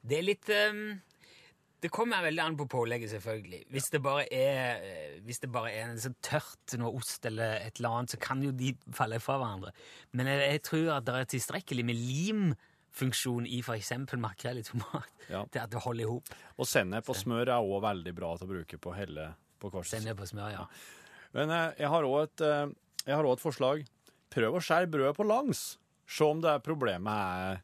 Det 0.09 0.17
er 0.19 0.25
litt 0.25 0.49
ehm, 0.53 0.83
Det 1.79 1.89
kommer 1.95 2.23
veldig 2.25 2.41
an 2.43 2.57
på 2.59 2.65
pålegget, 2.67 3.09
selvfølgelig. 3.13 3.61
Hvis 3.71 3.89
det 3.93 4.01
bare 4.03 4.25
er 4.35 4.83
eh, 4.83 5.19
Hvis 5.23 5.39
det 5.39 5.51
bare 5.51 5.71
er 5.71 5.87
en 5.87 6.01
så 6.01 6.11
tørt 6.25 6.75
noe 6.79 6.91
ost 6.99 7.25
eller 7.25 7.55
et 7.63 7.79
eller 7.79 7.95
annet, 7.95 8.13
så 8.15 8.19
kan 8.19 8.43
jo 8.43 8.51
de 8.51 8.73
falle 8.95 9.19
fra 9.23 9.37
hverandre. 9.39 9.71
Men 10.11 10.27
jeg, 10.27 10.41
jeg 10.55 10.63
tror 10.67 10.91
at 10.97 11.07
det 11.07 11.15
er 11.15 11.29
tilstrekkelig 11.35 11.85
med 11.87 12.01
limfunksjon 12.01 13.47
i 13.47 13.61
f.eks. 13.63 13.93
makrell 14.19 14.59
i 14.59 14.65
tomat 14.67 15.07
Ja. 15.29 15.45
til 15.51 15.63
at 15.63 15.71
det 15.71 15.83
holder 15.85 16.03
i 16.03 16.09
hop. 16.09 16.33
Og 16.57 16.67
sennep 16.67 17.09
og 17.09 17.15
smør 17.19 17.47
er 17.47 17.63
òg 17.63 17.79
veldig 17.87 18.15
bra 18.17 18.33
til 18.35 18.49
å 18.49 18.53
bruke 18.57 18.81
på 18.81 18.95
helle 18.97 19.31
på 19.59 19.71
kors. 19.71 19.93
Sennep 19.93 20.19
og 20.19 20.27
smør, 20.27 20.51
ja. 20.57 20.67
Men 21.37 21.53
eh, 21.55 21.79
jeg 21.79 21.93
har 21.95 22.09
òg 22.09 22.19
et, 22.25 22.43
eh, 22.43 23.15
et 23.15 23.45
forslag. 23.45 23.87
Prøv 24.29 24.59
å 24.59 24.63
skjære 24.63 24.91
brødet 24.91 25.15
på 25.17 25.25
langs. 25.27 25.63
Se 26.09 26.25
om 26.25 26.41
det 26.41 26.51
er 26.51 26.65
problemet 26.65 27.13
er 27.13 27.63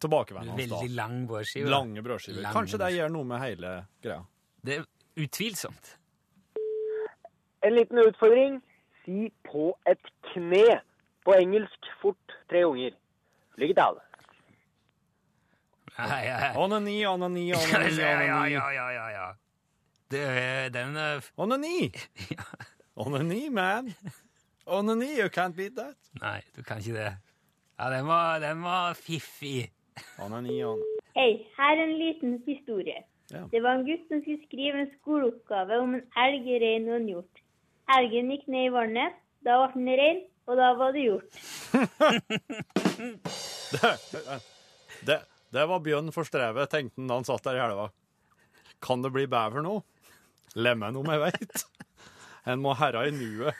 tilbakevendende. 0.00 0.56
Veldig 0.62 0.90
lang 0.96 1.26
brødskive. 1.28 1.68
Lange 1.70 2.02
brødskiver. 2.02 2.40
Lange 2.42 2.54
Kanskje 2.56 2.78
det 2.78 2.92
gjør 2.96 3.12
noe 3.12 3.28
med 3.28 3.42
hele 3.42 3.72
greia. 4.04 4.22
Det 4.66 4.78
er 4.78 4.86
utvilsomt. 5.20 5.96
En 7.62 7.76
liten 7.76 7.98
utfordring. 8.02 8.62
Si 9.04 9.28
på 9.48 9.72
et 9.90 10.12
kne. 10.32 10.80
På 11.26 11.36
engelsk 11.38 11.92
fort 12.02 12.38
tre 12.50 12.64
unger. 12.66 12.96
Lykke 13.58 13.74
til. 13.74 14.00
Ja, 15.98 16.18
ja. 16.24 16.36
Onani, 16.56 17.06
onani, 17.06 17.52
onani, 17.52 17.90
ja, 18.00 18.22
ja, 18.22 18.44
ja, 18.48 18.70
ja, 18.72 18.86
ja, 18.90 19.08
ja. 19.12 19.26
Det 20.10 20.72
den 20.72 20.96
eh, 20.96 21.22
Onani! 21.36 21.92
Onani, 22.96 23.50
man. 23.50 23.94
Onani, 24.66 25.18
you 25.18 25.28
can't 25.28 25.54
beat 25.56 25.76
that. 25.76 25.96
Nei, 26.20 26.40
du 26.56 26.62
kan 26.62 26.78
ikke 26.78 26.96
det. 26.96 27.12
Ja, 27.78 27.90
den 27.90 28.06
var, 28.06 28.38
den 28.40 28.62
var 28.62 28.94
fiffig. 28.94 29.70
Onani, 30.22 30.58
han. 30.62 30.82
Hei, 31.16 31.30
her 31.58 31.76
er 31.76 31.84
en 31.84 31.96
liten 32.00 32.36
historie. 32.46 33.02
Ja. 33.32 33.44
Det 33.52 33.62
var 33.64 33.78
en 33.78 33.86
gutt 33.86 34.04
som 34.08 34.20
skulle 34.22 34.44
skrive 34.46 34.82
en 34.82 34.90
skoleoppgave 34.98 35.78
om 35.80 35.96
en 35.98 36.04
elg, 36.24 36.48
rein 36.62 36.88
og 36.90 36.98
en 36.98 37.08
hjort. 37.14 37.42
Elgen 37.96 38.30
gikk 38.32 38.46
ned 38.52 38.68
i 38.68 38.72
vannet, 38.72 39.18
da 39.44 39.58
ble 39.62 39.72
den 39.76 40.00
rein, 40.00 40.20
og 40.48 40.58
da 40.60 40.72
var 40.78 40.96
det 40.96 41.06
gjort. 41.08 41.30
Det, 43.72 43.88
det, 45.08 45.14
det 45.48 45.62
var 45.64 45.80
bjørn 45.80 46.10
for 46.12 46.28
strevet, 46.28 46.68
tenkte 46.68 47.00
han 47.00 47.08
da 47.08 47.16
han 47.16 47.24
satt 47.24 47.46
der 47.46 47.56
i 47.56 47.62
elva. 47.64 47.86
Kan 48.84 49.00
det 49.00 49.10
bli 49.14 49.24
bever 49.32 49.64
nå? 49.64 49.78
Lemmen 50.60 50.98
om 51.00 51.08
jeg 51.08 51.22
veit. 51.22 51.64
En 52.52 52.60
må 52.60 52.74
herra 52.76 53.06
i 53.08 53.14
nuet. 53.16 53.56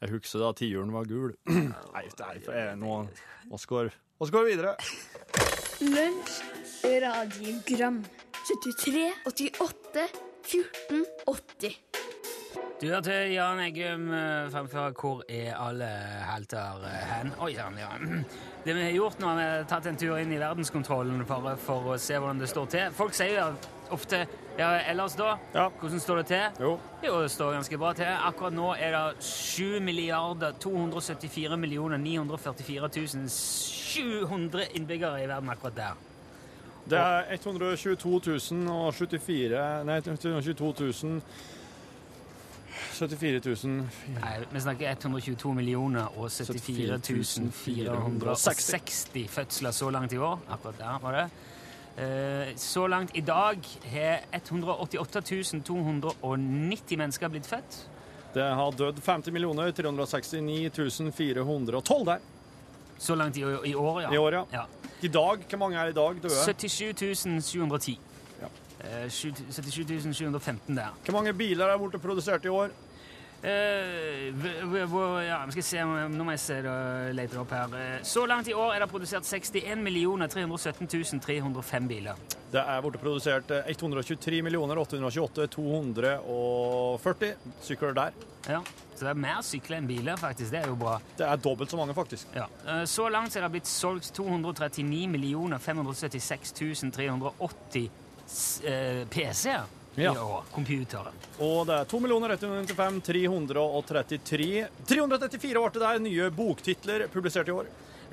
Jeg 0.00 0.12
husker 0.12 0.44
da 0.44 0.52
tiuren 0.56 0.92
var 0.92 1.08
gul. 1.08 1.32
Nei, 1.48 2.04
det 2.04 2.26
er 2.26 2.44
for 2.44 2.56
jeg 2.56 2.76
nå 4.20 4.26
så 4.26 4.32
går, 4.32 4.42
vi 4.44 4.50
videre. 4.50 4.76
Lunsj, 5.80 6.32
radiogram 6.84 8.04
73, 8.44 9.12
88, 9.26 10.08
14, 10.44 11.06
80 11.26 12.09
Du 12.80 12.86
hørte 12.88 13.12
Jan 13.28 13.58
Eggum 13.60 14.06
eh, 14.08 14.46
fremføre 14.48 14.92
'Hvor 14.96 15.18
er 15.28 15.52
alle 15.60 15.88
helter 16.24 16.86
eh, 16.88 17.02
hen?' 17.10 17.32
Oi 17.44 17.52
sann, 17.52 17.76
ja. 17.76 17.90
Det 18.64 18.74
vi 18.74 18.80
har 18.80 18.94
gjort 18.94 19.20
nå, 19.20 19.28
er 19.28 19.36
vi 19.36 19.42
har 19.42 19.66
tatt 19.68 19.88
en 19.90 19.98
tur 20.00 20.16
inn 20.16 20.32
i 20.32 20.38
verdenskontrollen 20.40 21.26
for, 21.28 21.50
for 21.60 21.90
å 21.92 21.98
se 22.00 22.16
hvordan 22.16 22.40
det 22.40 22.48
står 22.48 22.70
til. 22.72 22.96
Folk 22.96 23.12
sier 23.12 23.34
jo 23.36 23.50
ofte 23.92 24.22
ja, 24.56 24.70
ellers 24.88 25.18
da? 25.20 25.34
Hvordan 25.52 26.00
står 26.00 26.22
det 26.22 26.26
til? 26.32 26.64
Jo. 26.64 26.72
Jo, 27.04 27.20
det 27.20 27.30
står 27.36 27.52
ganske 27.58 27.82
bra 27.84 27.92
til. 28.00 28.08
Akkurat 28.30 28.56
nå 28.56 28.72
er 28.72 28.96
det 28.96 29.28
7 29.28 29.84
milliarder 29.84 30.56
274 30.64 31.60
millioner 31.60 32.00
944 32.00 33.28
700 33.28 34.70
innbyggere 34.80 35.20
i 35.20 35.28
verden 35.28 35.52
akkurat 35.52 35.76
der. 35.76 36.04
Det 36.88 36.98
er 36.98 37.32
122 37.36 38.40
074 38.56 39.84
Nei, 39.84 40.00
122 40.00 40.74
000 40.80 41.20
74 43.00 43.40
000 43.64 43.86
Nei, 44.20 44.32
vi 44.52 44.60
snakker 44.60 44.90
122 44.92 45.54
millioner 45.56 46.08
og 46.20 46.28
74 46.30 47.38
460 47.64 49.28
fødsler 49.32 49.72
så 49.76 49.90
langt 49.90 50.12
i 50.12 50.18
år. 50.20 50.38
Akkurat 50.50 50.78
der 50.78 50.98
var 51.02 51.16
det. 51.16 51.24
Eh, 52.00 52.52
Så 52.56 52.86
langt 52.86 53.10
i 53.16 53.20
dag 53.20 53.58
har 53.92 54.20
188 54.32 55.62
290 55.64 56.98
mennesker 57.00 57.28
blitt 57.32 57.46
født. 57.48 57.80
Det 58.34 58.42
har 58.54 58.70
dødd 58.78 59.00
50 59.02 59.32
millioner 59.34 59.72
369 59.72 61.12
412 61.16 62.04
der. 62.06 62.18
Så 63.00 63.14
langt 63.16 63.36
i, 63.36 63.40
i 63.40 63.74
år, 63.74 64.02
ja. 64.02 64.10
I 64.12 64.18
år, 64.20 64.32
ja. 64.32 64.44
Ja. 64.52 64.64
I 65.02 65.08
dag, 65.08 65.42
hvor 65.48 65.58
mange 65.58 65.78
er 65.80 65.88
i 65.88 65.96
dag 65.96 66.20
døde? 66.22 66.36
77 66.54 67.42
710. 67.42 67.98
Eh, 68.80 69.08
77 69.10 70.14
715 70.14 70.76
der. 70.76 70.94
Hvor 71.04 71.12
mange 71.16 71.32
biler 71.36 71.66
er 71.72 71.78
borte 71.80 71.98
produsert 71.98 72.44
i 72.44 72.48
år? 72.48 72.68
Eh, 73.42 74.26
ja, 75.26 75.38
vi 75.46 75.52
skal 75.54 75.64
se, 75.64 75.84
nå 76.12 76.24
må 76.26 76.34
jeg 76.34 76.42
se 76.42 76.58
det, 76.64 76.74
lete 77.16 77.38
opp 77.40 77.50
her. 77.56 77.72
Eh, 77.78 78.02
Så 78.04 78.26
langt 78.28 78.48
i 78.48 78.52
år 78.54 78.74
er 78.76 78.80
det 78.84 78.90
produsert 78.90 79.24
61 79.24 80.28
317 80.28 81.20
305 81.24 81.88
biler. 81.88 82.14
Det 82.50 82.60
er 82.60 82.82
blitt 82.82 83.00
produsert 83.00 83.50
eh, 83.54 83.70
123 83.72 84.42
828 84.44 85.48
240 85.56 87.34
sykler 87.64 87.94
der. 87.96 88.12
Ja, 88.48 88.60
Så 88.96 89.06
det 89.06 89.10
er 89.14 89.20
mer 89.24 89.40
sykler 89.46 89.78
enn 89.80 89.86
biler, 89.88 90.16
faktisk. 90.20 90.50
Det 90.52 90.60
er 90.60 90.68
jo 90.68 90.76
bra. 90.76 90.98
Det 91.16 91.24
er 91.26 91.36
dobbelt 91.40 91.70
så 91.72 91.76
mange, 91.80 91.94
faktisk. 91.96 92.26
Ja. 92.36 92.46
Eh, 92.66 92.84
Så 92.84 93.08
langt 93.08 93.36
er 93.36 93.40
det 93.46 93.52
blitt 93.56 93.66
solgt 93.70 94.12
239 94.16 95.58
576 95.58 96.52
380 96.92 97.88
s- 98.28 98.60
eh, 98.64 99.04
PC-er 99.08 99.64
Ja. 99.96 100.12
i 100.14 100.18
år. 100.18 100.44
Computere. 100.52 101.12
Og 101.42 101.66
det 101.66 101.74
er 101.80 101.88
2 101.90 101.98
195 102.06 103.00
333 103.04 104.68
334 104.86 105.64
ble 105.64 105.74
det 105.74 105.82
der 105.82 105.98
nye 106.04 106.30
boktitler 106.30 107.08
publisert 107.12 107.48
i 107.48 107.54
år. 107.54 107.66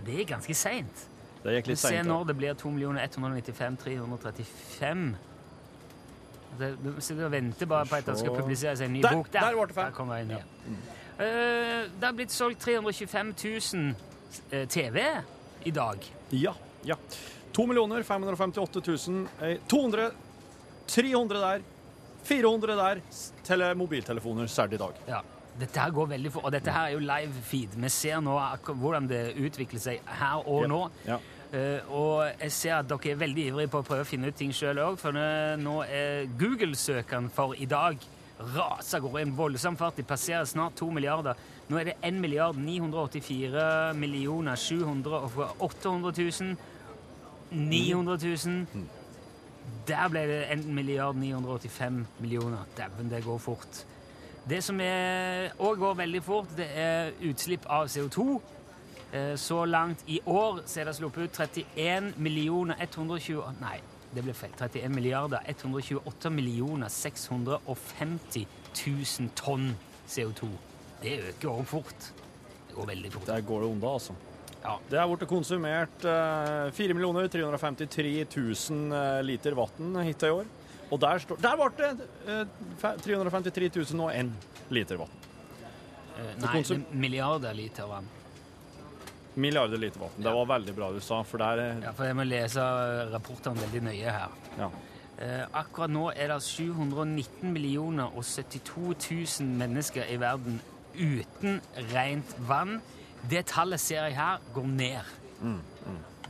Det 0.04 0.20
er 0.22 0.28
ganske 0.30 0.56
seint. 0.58 1.06
Det 1.44 1.54
gikk 1.60 1.72
litt 1.72 1.82
seint. 1.82 2.02
Se 2.02 2.10
når 2.10 2.28
det 2.32 2.38
blir 2.40 2.58
2 2.58 2.74
195 2.82 3.78
335. 3.84 5.16
Det, 6.58 6.72
du 6.82 6.94
sitter 6.98 7.28
og 7.28 7.32
venter 7.32 7.70
bare 7.70 7.86
på 7.86 8.00
at 8.00 8.08
det 8.10 8.18
skal 8.18 8.36
publiseres 8.36 8.82
en 8.82 8.94
ny 8.94 9.02
Der- 9.02 9.14
bok. 9.14 9.32
der 9.32 9.54
ble 9.54 9.68
det 9.68 9.76
fem. 9.76 10.08
Der 10.10 10.24
det 10.26 10.38
ja. 10.38 10.44
uh, 11.20 11.90
det 11.94 12.04
har 12.04 12.14
blitt 12.14 12.32
solgt 12.32 12.60
325 12.66 13.34
000 13.74 13.96
eh, 14.52 14.68
TV 14.68 15.04
i 15.64 15.72
dag. 15.72 15.98
Ja. 16.32 16.54
ja. 16.84 16.96
2 17.54 17.68
558 18.04 18.82
000 19.08 19.28
eh, 19.42 19.58
200 19.68 20.12
300 20.88 21.42
der. 21.42 21.66
400 22.28 22.78
der. 22.78 23.02
til 23.44 23.64
mobiltelefoner 23.76 24.48
særlig 24.48 24.74
i 24.74 24.84
dag. 24.84 25.02
Ja. 25.08 25.24
Dette 25.60 25.80
her 25.80 25.92
går 25.92 26.06
veldig 26.06 26.32
fort, 26.32 26.46
og 26.46 26.52
dette 26.54 26.72
her 26.72 26.86
er 26.86 26.94
jo 26.94 27.00
live 27.00 27.42
feed. 27.44 27.78
Vi 27.82 27.90
ser 27.90 28.20
nå 28.22 28.36
hvordan 28.68 29.08
det 29.10 29.24
utvikler 29.42 29.82
seg 29.82 30.12
her 30.20 30.44
og 30.46 30.68
nå. 30.70 30.84
Ja. 31.08 31.18
Uh, 31.48 31.94
og 31.96 32.42
jeg 32.42 32.52
ser 32.52 32.76
at 32.76 32.90
dere 32.90 33.14
er 33.14 33.20
veldig 33.22 33.46
ivrige 33.54 33.72
på 33.72 33.80
å 33.80 33.88
prøve 33.88 34.04
å 34.04 34.08
finne 34.08 34.28
ut 34.28 34.36
ting 34.36 34.52
sjøl 34.54 34.82
òg, 34.84 35.00
for 35.00 35.16
nå 35.16 35.78
er 35.88 36.28
Google-søkeren 36.38 37.32
for 37.34 37.56
i 37.56 37.66
dag 37.70 38.04
raser 38.38 39.02
går 39.02 39.20
i 39.20 39.22
en 39.26 39.36
voldsom 39.38 39.78
fart. 39.78 39.98
De 39.98 40.06
passerer 40.06 40.46
snart 40.46 40.78
to 40.78 40.90
milliarder. 40.94 41.38
Nå 41.68 41.80
er 41.80 41.90
det 41.90 41.96
1 42.06 42.20
milliard 42.22 42.58
984 42.58 43.94
millioner 43.98 44.56
700 44.56 45.18
og 45.18 45.64
800 45.70 46.14
000. 46.22 46.56
900 47.52 48.18
000. 48.46 48.86
Der 49.88 50.08
ble 50.10 50.20
det 50.28 50.42
1 50.52 50.66
milliard 50.66 51.16
985 51.16 52.06
millioner. 52.20 52.66
Dæven, 52.78 53.10
det 53.12 53.24
går 53.24 53.38
fort. 53.38 53.86
Det 54.50 54.62
som 54.64 54.80
òg 54.80 55.80
går 55.80 55.94
veldig 56.00 56.24
fort, 56.24 56.48
det 56.58 56.68
er 56.76 57.12
utslipp 57.30 57.66
av 57.70 57.88
CO2. 57.88 58.42
Eh, 59.14 59.36
Så 59.38 59.66
langt 59.66 60.04
i 60.08 60.20
år 60.26 60.62
så 60.66 60.80
er 60.82 60.86
det 60.86 60.96
sluppet 60.96 61.24
ut 61.24 61.40
31 61.40 62.14
millioner 62.18 62.76
120 62.80 63.44
Nei, 63.62 63.80
det 64.16 64.24
ble 64.24 64.34
feil. 64.34 64.52
31 64.60 64.90
milliarder 64.96 65.40
128 65.48 66.30
millioner 66.30 66.88
650 66.88 68.48
000 68.88 69.30
tonn 69.36 69.76
CO2. 70.08 70.48
Det 71.02 71.20
øker 71.30 71.50
òg 71.50 71.66
fort. 71.66 72.12
Det 72.68 72.76
går 72.76 72.86
veldig 72.86 73.12
fort. 73.14 73.28
Der 73.28 73.42
går 73.42 73.62
det 73.62 73.70
unna, 73.70 73.94
altså. 73.94 74.14
Ja. 74.68 74.74
Det 74.92 74.98
er 75.00 75.08
blitt 75.08 75.30
konsumert 75.32 76.04
eh, 76.04 76.68
4 76.76 76.96
353 77.32 78.10
000 78.36 78.98
eh, 78.98 79.22
liter 79.24 79.56
vann 79.56 79.96
hittil 80.04 80.28
i 80.28 80.36
år. 80.42 80.50
Og 80.92 81.00
der, 81.04 81.20
står, 81.24 81.40
der 81.44 81.56
ble 81.60 81.70
det 81.78 82.08
eh, 82.28 82.44
fe- 82.82 82.98
353 83.06 83.70
001 83.96 84.32
liter 84.76 85.00
vann. 85.00 85.16
Eh, 86.18 86.34
Nei, 86.42 86.60
er 86.64 86.84
milliarder 86.92 87.56
liter 87.56 87.88
vann. 87.88 88.08
Milliarder 89.38 89.80
liter 89.80 90.04
vann. 90.04 90.16
Det 90.18 90.34
var 90.36 90.48
veldig 90.50 90.76
bra 90.76 90.92
du 90.96 91.00
sa, 91.04 91.22
for 91.28 91.44
der 91.44 91.64
eh, 91.64 91.82
Ja, 91.88 91.96
for 91.96 92.10
jeg 92.10 92.18
må 92.20 92.28
lese 92.28 92.68
rapportene 93.14 93.64
veldig 93.64 93.84
nøye 93.88 94.16
her. 94.20 94.36
Ja. 94.60 94.70
Eh, 95.18 95.44
akkurat 95.64 95.90
nå 95.96 96.10
er 96.12 96.34
det 96.36 96.42
719 96.46 97.54
millioner 97.56 98.12
og 98.12 98.26
72 98.28 99.40
000 99.40 99.56
mennesker 99.64 100.12
i 100.12 100.20
verden 100.22 100.60
uten 100.98 101.62
rent 101.94 102.36
vann. 102.50 102.80
Det 103.30 103.46
tallet 103.50 103.82
ser 103.82 104.08
jeg 104.08 104.16
her 104.18 104.44
går 104.56 104.68
ned. 104.72 105.14
Mm, 105.42 105.60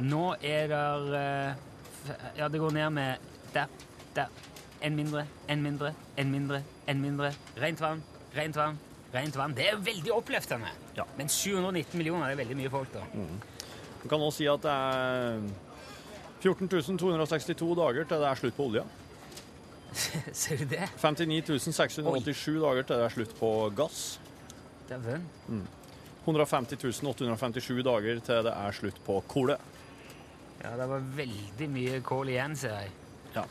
Nå 0.08 0.24
er 0.42 0.68
det 0.72 0.82
eh, 1.18 2.14
Ja, 2.38 2.48
det 2.48 2.60
går 2.60 2.72
ned 2.76 2.90
med 2.96 3.30
der, 3.54 3.68
der. 4.16 4.34
En 4.82 4.96
mindre, 4.96 5.26
en 5.50 5.64
mindre, 5.64 5.94
en 6.18 6.32
mindre, 6.32 6.62
en 6.88 7.02
mindre. 7.02 7.32
Rent 7.58 7.82
vann, 7.82 8.04
rent 8.36 8.56
vann, 8.56 8.78
rent 9.14 9.38
vann. 9.38 9.56
Det 9.58 9.66
er 9.72 9.80
veldig 9.82 10.14
oppløftende. 10.14 10.70
Men 11.18 11.30
719 11.30 11.98
millioner 11.98 12.30
det 12.30 12.38
er 12.38 12.42
veldig 12.44 12.58
mye 12.60 12.70
folk, 12.70 12.94
da. 12.94 13.02
Du 14.04 14.08
kan 14.10 14.22
også 14.22 14.38
si 14.38 14.48
at 14.48 14.62
det 14.62 14.72
er 14.72 15.42
14 16.44 16.70
262 16.70 17.76
dager 17.80 18.06
til 18.06 18.22
det 18.22 18.30
er 18.30 18.40
slutt 18.40 18.58
på 18.58 18.70
olja. 18.70 18.84
Ser 20.34 20.62
du 20.62 20.66
det? 20.70 20.86
59 21.02 21.74
687 21.74 22.62
dager 22.62 22.86
til 22.86 22.96
det 23.02 23.08
er 23.08 23.16
slutt 23.16 23.34
på 23.40 23.52
gass. 23.78 24.20
Dæven. 24.90 25.26
Mm. 25.48 25.66
150 26.28 27.08
857 27.08 27.84
dager 27.88 28.20
til 28.20 28.44
det 28.48 28.54
er 28.54 28.76
slutt 28.76 29.00
på 29.06 29.22
kole. 29.32 29.56
Ja, 30.62 30.74
det 30.76 30.88
var 30.90 31.06
veldig 31.16 31.70
mye 31.72 32.02
kål 32.06 32.34
igjen, 32.34 32.56
ser 32.60 32.76
jeg. 32.82 32.92
Ja. 33.36 33.46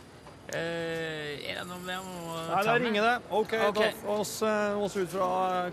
Eh, 0.46 1.50
er 1.50 1.56
det 1.58 1.64
noe 1.66 1.80
mer 1.82 1.98
å 1.98 2.02
Nei, 2.06 2.12
med? 2.12 2.50
Nei, 2.52 2.64
med? 2.66 2.82
ringer 2.84 3.06
det. 3.06 3.14
OK, 3.30 3.54
okay. 3.70 3.92
da 4.04 4.12
oss, 4.14 4.34
eh, 4.46 4.78
oss 4.78 4.96
ut 4.96 5.10
fra 5.10 5.28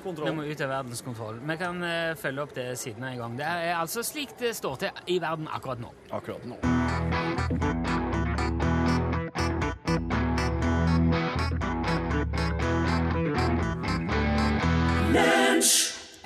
kontroll. 0.06 0.30
Vi 0.30 0.36
må 0.38 0.48
ut 0.48 0.64
av 0.66 0.74
verdenskontroll. 0.78 1.42
Vi 1.44 1.58
kan 1.62 1.84
uh, 1.84 2.16
følge 2.18 2.48
opp 2.48 2.56
det 2.58 2.68
siden 2.82 3.04
av 3.04 3.12
en 3.12 3.24
gang. 3.26 3.38
Det 3.42 3.52
er 3.52 3.76
altså 3.78 4.06
slik 4.06 4.34
det 4.40 4.56
står 4.58 4.76
til 4.86 4.92
i 5.14 5.20
verden 5.22 5.48
akkurat 5.52 5.84
nå. 5.84 5.94
Akkurat 6.14 6.48
nå. 6.50 6.58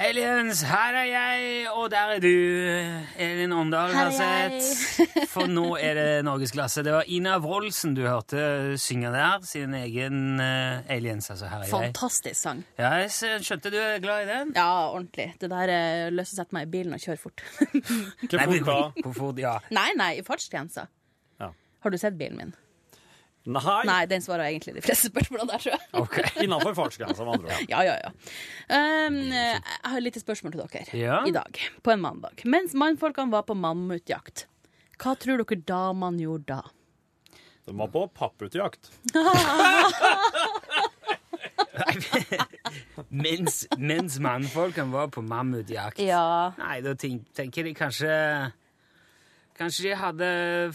Aliens, 0.08 0.62
her 0.68 0.96
er 1.02 1.08
jeg, 1.10 1.68
og 1.74 1.90
der 1.92 2.14
er 2.16 2.22
du, 2.24 2.30
Elin 3.20 3.52
Åndal. 3.54 3.92
Her 3.96 4.08
er 4.08 4.18
har 4.18 4.52
jeg. 4.52 4.62
sett. 4.64 5.30
For 5.34 5.50
nå 5.52 5.66
er 5.84 5.98
det 5.98 6.06
norgesklasse. 6.28 6.84
Det 6.88 6.94
var 6.96 7.10
Ina 7.12 7.38
Wroldsen 7.44 7.96
du 7.98 8.04
hørte 8.08 8.78
synge 8.82 9.12
der. 9.14 9.44
Sin 9.48 9.74
egen 9.78 10.40
uh, 10.40 10.86
Aliens, 10.94 11.30
altså. 11.34 11.50
Her 11.52 11.64
er 11.64 11.68
jeg. 11.68 11.74
Fantastisk 11.76 12.40
sang. 12.40 12.64
Ja, 12.80 12.94
jeg 13.04 13.12
skjønte 13.46 13.72
du 13.74 13.80
er 13.82 14.00
glad 14.04 14.24
i 14.24 14.30
den? 14.32 14.54
Ja, 14.56 14.70
ordentlig. 14.94 15.30
Det 15.42 15.50
der 15.52 15.74
er 15.76 16.14
lyst 16.16 16.38
å 16.38 16.42
sette 16.42 16.56
meg 16.58 16.70
i 16.70 16.72
bilen 16.78 16.96
og 16.96 17.04
kjøre 17.04 17.22
fort. 17.22 17.44
Hvor 17.60 18.40
fort 18.40 18.64
hvor- 18.70 19.04
Hvor 19.04 19.18
fort, 19.22 19.44
ja. 19.44 19.58
Nei, 19.76 19.90
nei, 20.00 20.14
i 20.22 20.24
fartsgrensa. 20.26 20.88
Ja. 21.42 21.52
Har 21.84 21.94
du 21.94 21.98
sett 22.02 22.18
bilen 22.20 22.38
min? 22.40 22.56
Nei! 23.48 23.82
Nei, 23.88 24.02
den 24.12 24.24
svarer 24.26 24.50
egentlig 24.50 24.74
de 24.76 24.82
fleste 24.84 25.08
spørsmålene 25.08 25.54
der, 25.54 25.62
tror 25.64 25.72
jeg. 26.20 26.32
Innenfor 26.44 26.74
fartsgrensa, 26.76 27.24
med 27.24 27.38
andre 27.38 27.54
ord. 27.56 27.70
Ja, 27.72 27.80
ja, 27.88 27.94
ja. 28.04 28.10
Um, 29.08 29.20
jeg 29.32 29.62
har 29.86 29.98
et 30.02 30.04
lite 30.04 30.20
spørsmål 30.24 30.52
til 30.58 30.64
dere 30.66 31.00
Ja. 31.00 31.22
i 31.24 31.32
dag, 31.36 31.62
på 31.86 31.94
en 31.96 32.04
mandag. 32.04 32.44
Mens 32.44 32.76
mannfolkene 32.76 33.32
var 33.32 33.46
på 33.48 33.56
mammutjakt, 33.56 34.46
hva 35.00 35.14
tror 35.16 35.40
dere 35.46 35.62
damene 35.70 36.26
gjorde 36.26 36.58
da? 36.58 36.62
De 37.68 37.76
var 37.76 37.90
på 37.92 38.04
papputjakt. 38.16 38.92
Mens, 43.10 43.66
mens 43.78 44.18
mannfolkene 44.24 44.92
var 44.92 45.08
på 45.14 45.22
mammutjakt. 45.26 46.00
Ja. 46.04 46.52
Nei, 46.60 46.80
da 46.86 46.94
tenker 46.98 47.68
de 47.68 47.74
kanskje 47.78 48.12
Kanskje 49.58 49.90
de 49.90 49.94
hadde 49.98 50.28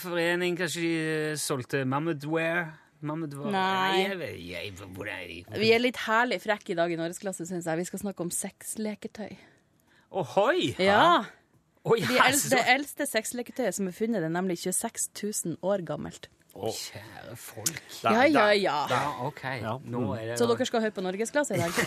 forening, 0.03 0.57
kanskje 0.59 0.81
de 0.83 0.95
eh, 1.33 1.37
solgte 1.39 1.85
mammothware? 1.87 2.73
Mammutwear? 3.03 3.51
Nei. 3.51 4.03
Jeg, 4.07 4.35
jeg, 4.47 4.73
hvor 4.95 5.09
er 5.11 5.23
de? 5.27 5.41
Vi 5.59 5.71
er 5.75 5.81
litt 5.83 5.99
herlig 6.05 6.39
frekke 6.43 6.75
i 6.75 6.77
dag 6.79 6.93
i 6.95 6.99
norgesklasse, 6.99 7.47
syns 7.49 7.67
jeg. 7.67 7.81
Vi 7.81 7.87
skal 7.89 8.03
snakke 8.05 8.23
om 8.23 8.31
sexleketøy. 8.35 9.33
Ohoi! 10.23 10.69
Ja. 10.79 11.25
Oi, 11.83 11.99
De 11.99 12.15
eldste, 12.23 12.55
det 12.55 12.63
eldste 12.71 13.09
sexleketøyet 13.11 13.75
som 13.75 13.89
er 13.91 13.97
funnet, 13.97 14.23
det 14.23 14.29
er 14.31 14.35
nemlig 14.37 14.61
26 14.63 15.09
000 15.49 15.57
år 15.67 15.83
gammelt. 15.89 16.29
Å, 16.55 16.69
kjære 16.71 17.35
folk. 17.41 17.81
Ja, 18.05 18.23
ja, 18.29 18.47
ja. 18.55 18.77
Da, 18.91 19.01
ok. 19.27 19.43
Nå 19.89 20.05
er 20.15 20.35
det 20.35 20.39
Så 20.39 20.47
dere 20.47 20.67
skal 20.69 20.85
høre 20.85 20.95
på 20.95 21.03
norgesklasse 21.03 21.57
i 21.57 21.63
dag? 21.63 21.73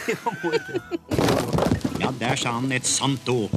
Ja, 1.96 2.10
der 2.20 2.36
sa 2.36 2.52
han 2.58 2.68
et 2.76 2.86
sant 2.86 3.24
ord. 3.32 3.54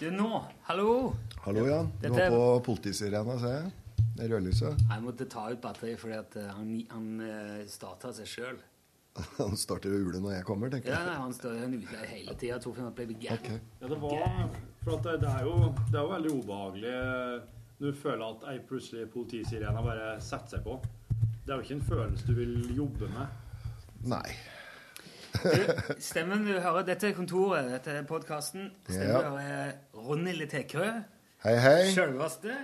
Du, 0.00 0.10
nå. 0.10 0.44
Hallo. 0.62 1.14
Hallo, 1.44 1.66
Jan. 1.68 1.90
Du 2.00 2.08
Dette- 2.08 2.30
var 2.30 2.58
på 2.60 2.64
politisirena, 2.64 3.38
ser 3.40 3.52
jeg. 3.54 3.70
Det 4.16 4.28
rødlyset. 4.30 4.80
Jeg 4.90 5.02
måtte 5.04 5.26
ta 5.28 5.46
ut 5.52 5.60
batteriet 5.60 6.00
fordi 6.00 6.14
at 6.16 6.36
eh, 6.40 6.48
han, 6.56 6.70
han 6.90 7.06
uh, 7.20 7.66
starta 7.68 8.12
seg 8.16 8.28
sjøl. 8.28 8.58
Han 9.38 9.56
starter 9.56 9.92
å 9.96 9.98
ule 10.04 10.18
når 10.20 10.34
jeg 10.34 10.44
kommer, 10.44 10.68
tenker 10.72 10.92
Ja, 10.92 10.98
jeg. 11.00 11.06
nei, 11.08 11.16
han 11.22 11.32
står 11.32 11.54
han 11.62 11.74
ute 11.78 12.00
hele 12.10 12.34
tida. 12.36 12.58
Torfinn 12.60 12.90
ble 12.96 13.06
gæren. 13.16 13.60
Ja, 13.80 13.88
det 13.88 13.96
var 14.02 14.50
For 14.84 14.98
det, 15.06 15.14
det, 15.22 15.30
er 15.30 15.46
jo, 15.48 15.54
det 15.88 15.96
er 15.96 16.02
jo 16.02 16.10
veldig 16.10 16.32
ubehagelig 16.36 16.90
eh, 16.92 17.46
når 17.78 17.94
du 17.94 18.00
føler 18.02 18.26
at 18.26 18.44
ei 18.52 18.58
plutselig 18.68 19.06
politisirene 19.14 19.84
bare 19.86 20.10
setter 20.24 20.58
seg 20.58 20.66
på. 20.68 20.76
Det 21.46 21.48
er 21.48 21.54
jo 21.56 21.64
ikke 21.64 21.78
en 21.78 21.86
følelse 21.88 22.28
du 22.28 22.34
vil 22.42 22.54
jobbe 22.76 23.08
med. 23.14 23.72
Nei. 24.12 24.28
Stemmen 26.02 26.44
du 26.46 26.52
hører, 26.60 26.82
dette 26.86 27.10
er 27.10 27.16
kontoret, 27.16 27.68
dette 27.70 27.92
er 28.00 28.06
podkasten. 28.08 28.70
Stemmen 28.88 29.08
Ja. 29.10 29.20
du 29.20 29.28
hører 29.28 29.40
er 29.42 29.74
Ronny 30.06 30.32
Letekrø. 30.38 30.88
Hei, 31.44 31.54
hei. 31.62 31.92
Sjølveste. 31.94 32.54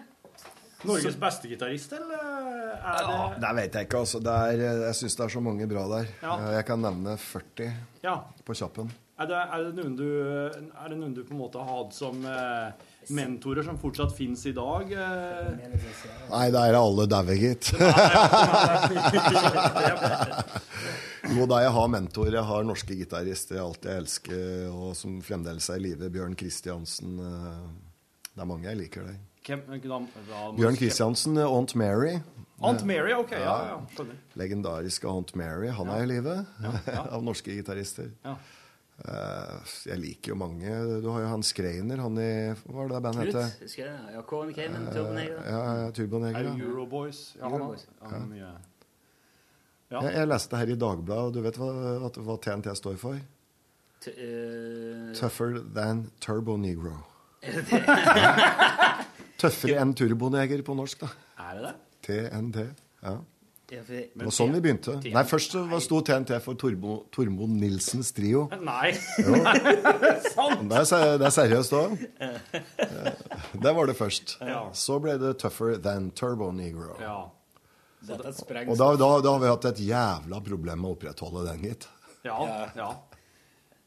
Norges 0.83 1.15
beste 1.15 1.47
gitarist, 1.47 1.93
eller 1.95 2.23
er 2.75 3.05
det 3.07 3.41
Det 3.45 3.51
vet 3.55 3.77
jeg 3.79 3.87
ikke, 3.87 3.99
altså. 4.03 4.19
Det 4.19 4.33
er, 4.35 4.63
jeg 4.89 4.95
syns 4.99 5.15
det 5.21 5.25
er 5.29 5.35
så 5.37 5.43
mange 5.45 5.69
bra 5.71 5.85
der. 5.93 6.09
Ja. 6.25 6.33
Jeg 6.57 6.65
kan 6.67 6.83
nevne 6.83 7.15
40 7.23 7.69
Ja. 8.03 8.17
på 8.45 8.57
kjappen. 8.59 8.91
Er 9.23 9.29
det, 9.31 9.37
er, 9.39 9.63
det 9.69 9.75
noen 9.79 9.95
du, 9.95 10.09
er 10.51 10.89
det 10.91 10.97
noen 10.99 11.15
du 11.15 11.23
på 11.23 11.37
en 11.37 11.39
måte 11.45 11.61
har 11.63 11.69
hatt 11.85 11.95
som 11.95 12.25
eh, 12.27 12.73
mentorer 13.11 13.63
som 13.67 13.79
fortsatt 13.81 14.13
fins 14.17 14.45
i 14.47 14.53
dag? 14.57 14.93
Eh? 14.93 15.51
Nei, 16.31 16.47
det 16.55 16.63
er 16.69 16.79
alle 16.79 17.07
daue, 17.11 17.35
gitt. 17.41 17.73
Jo 21.33 21.47
da, 21.49 21.61
jeg 21.63 21.71
har 21.73 21.89
mentorer. 21.93 22.35
Jeg 22.41 22.45
har 22.49 22.65
norske 22.67 22.97
gitarister 22.99 23.57
jeg 23.57 23.65
alltid 23.65 23.91
elsker, 23.95 24.41
og 24.75 24.95
som 24.99 25.21
fremdeles 25.25 25.69
er 25.71 25.79
i 25.79 25.85
live. 25.87 26.09
Bjørn 26.13 26.35
Kristiansen. 26.39 27.19
eh, 27.23 27.69
Det 28.35 28.41
er 28.43 28.49
mange 28.49 28.67
jeg 28.69 28.77
liker 28.81 29.05
der. 29.07 29.19
Bjørn 30.59 30.77
Kristiansen, 30.79 31.39
Aunt 31.39 31.75
Mary. 31.77 32.17
Aunt 32.63 32.85
Mary, 32.87 33.13
ok, 33.13 33.33
ja, 33.33 33.55
ja. 33.73 34.05
Legendariske 34.39 35.09
Aunt 35.11 35.35
Mary. 35.37 35.69
Han 35.75 35.89
er 35.89 36.03
i 36.05 36.07
live, 36.07 36.37
av 37.15 37.23
norske 37.27 37.51
gitarister. 37.55 38.11
Ja. 38.25 38.37
Eh, 39.03 39.71
jeg 39.89 39.99
liker 39.99 40.31
jo 40.31 40.37
mange. 40.39 40.75
Du 41.03 41.09
har 41.11 41.25
jo 41.25 41.31
han 41.33 41.43
Skreiner, 41.43 41.99
han 42.05 42.19
i 42.23 42.33
Hva 42.55 42.75
var 42.77 42.91
det 42.93 43.01
bandet 43.03 43.33
het? 43.35 43.79
Ja, 43.81 44.23
Kåren 44.29 44.53
Cayman, 44.55 44.87
Turboneger. 44.95 45.41
Ja, 45.43 45.63
ja, 45.81 45.89
Turboneger. 45.91 46.39
Er 46.39 46.45
Ja. 46.45 46.55
Euroboys? 46.69 47.23
Ja, 47.39 47.49
Euroboys. 47.49 47.87
han 48.01 48.35
ja. 48.37 48.53
Ja. 49.91 50.01
Jeg, 50.03 50.15
jeg 50.15 50.29
leste 50.29 50.57
her 50.57 50.71
i 50.73 50.77
Dagbladet, 50.79 51.25
og 51.27 51.35
du 51.35 51.41
vet 51.45 51.59
hva, 51.61 51.71
hva, 52.01 52.11
hva 52.25 52.37
TNT 52.41 52.71
står 52.79 52.97
for? 52.97 53.19
T 54.03 54.13
uh... 54.15 55.11
Tougher 55.19 55.59
than 55.75 56.07
Turbo 56.21 56.57
Negro. 56.57 56.95
Er? 57.43 59.03
Tøffere 59.43 59.83
enn 59.83 59.93
turboneger 59.99 60.63
på 60.63 60.75
norsk, 60.79 61.03
da. 61.03 61.09
Er 61.43 61.59
det 61.59 61.63
det? 61.67 61.75
TNT. 62.07 62.65
Ja. 63.03 63.17
Ja, 63.73 63.81
Det 63.89 64.11
var 64.21 64.35
sånn 64.37 64.53
vi 64.53 64.61
begynte. 64.61 64.99
Nei, 65.01 65.23
Først 65.25 65.55
så 65.55 65.79
sto 65.81 66.03
TNT 66.05 66.37
for 66.45 66.59
Tormo, 66.61 66.99
Tormo 67.15 67.47
Nilsens 67.49 68.11
Trio. 68.13 68.45
Nei! 68.71 68.91
Jo. 69.25 69.39
Sant! 70.35 70.67
Det 70.69 70.81
er, 70.83 70.89
sant! 70.91 71.15
det 71.23 71.29
er 71.29 71.37
seriøst 71.39 71.77
òg. 71.79 71.95
Det 73.65 73.73
var 73.77 73.89
det 73.89 73.95
først. 73.97 74.37
Så 74.77 74.99
ble 75.01 75.17
det 75.21 75.39
Tougher 75.41 75.79
than 75.81 76.11
Turbo 76.17 76.51
Negro. 76.53 76.99
Ja. 77.01 77.23
Og 78.11 78.77
da, 78.77 78.89
da, 78.99 79.09
da 79.23 79.33
har 79.37 79.41
vi 79.41 79.51
hatt 79.51 79.67
et 79.71 79.81
jævla 79.87 80.41
problem 80.45 80.81
med 80.83 80.91
å 80.91 80.95
opprettholde 80.97 81.45
den, 81.47 81.67
gitt. 81.71 81.89
Ja, 82.27 82.39
ja. 82.77 82.91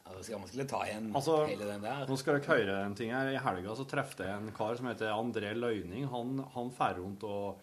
Ja, 0.05 0.13
det 0.13 0.23
skal 0.27 0.43
skulle 0.47 0.67
ta 0.69 0.81
igjen 0.85 1.07
Altså, 1.17 1.39
hele 1.49 1.65
den 1.67 1.81
der. 1.83 2.03
nå 2.07 2.17
skal 2.19 2.37
dere 2.37 2.57
høre 2.57 2.75
en 2.85 2.95
ting 2.97 3.11
her. 3.13 3.31
I 3.33 3.41
helga 3.41 3.75
så 3.77 3.85
trefte 3.89 4.25
jeg 4.27 4.37
en 4.37 4.51
kar 4.55 4.77
som 4.79 4.89
heter 4.89 5.13
André 5.13 5.53
Løyning. 5.57 6.05
Han, 6.13 6.37
han 6.55 6.71
rundt 6.99 7.25
og 7.27 7.61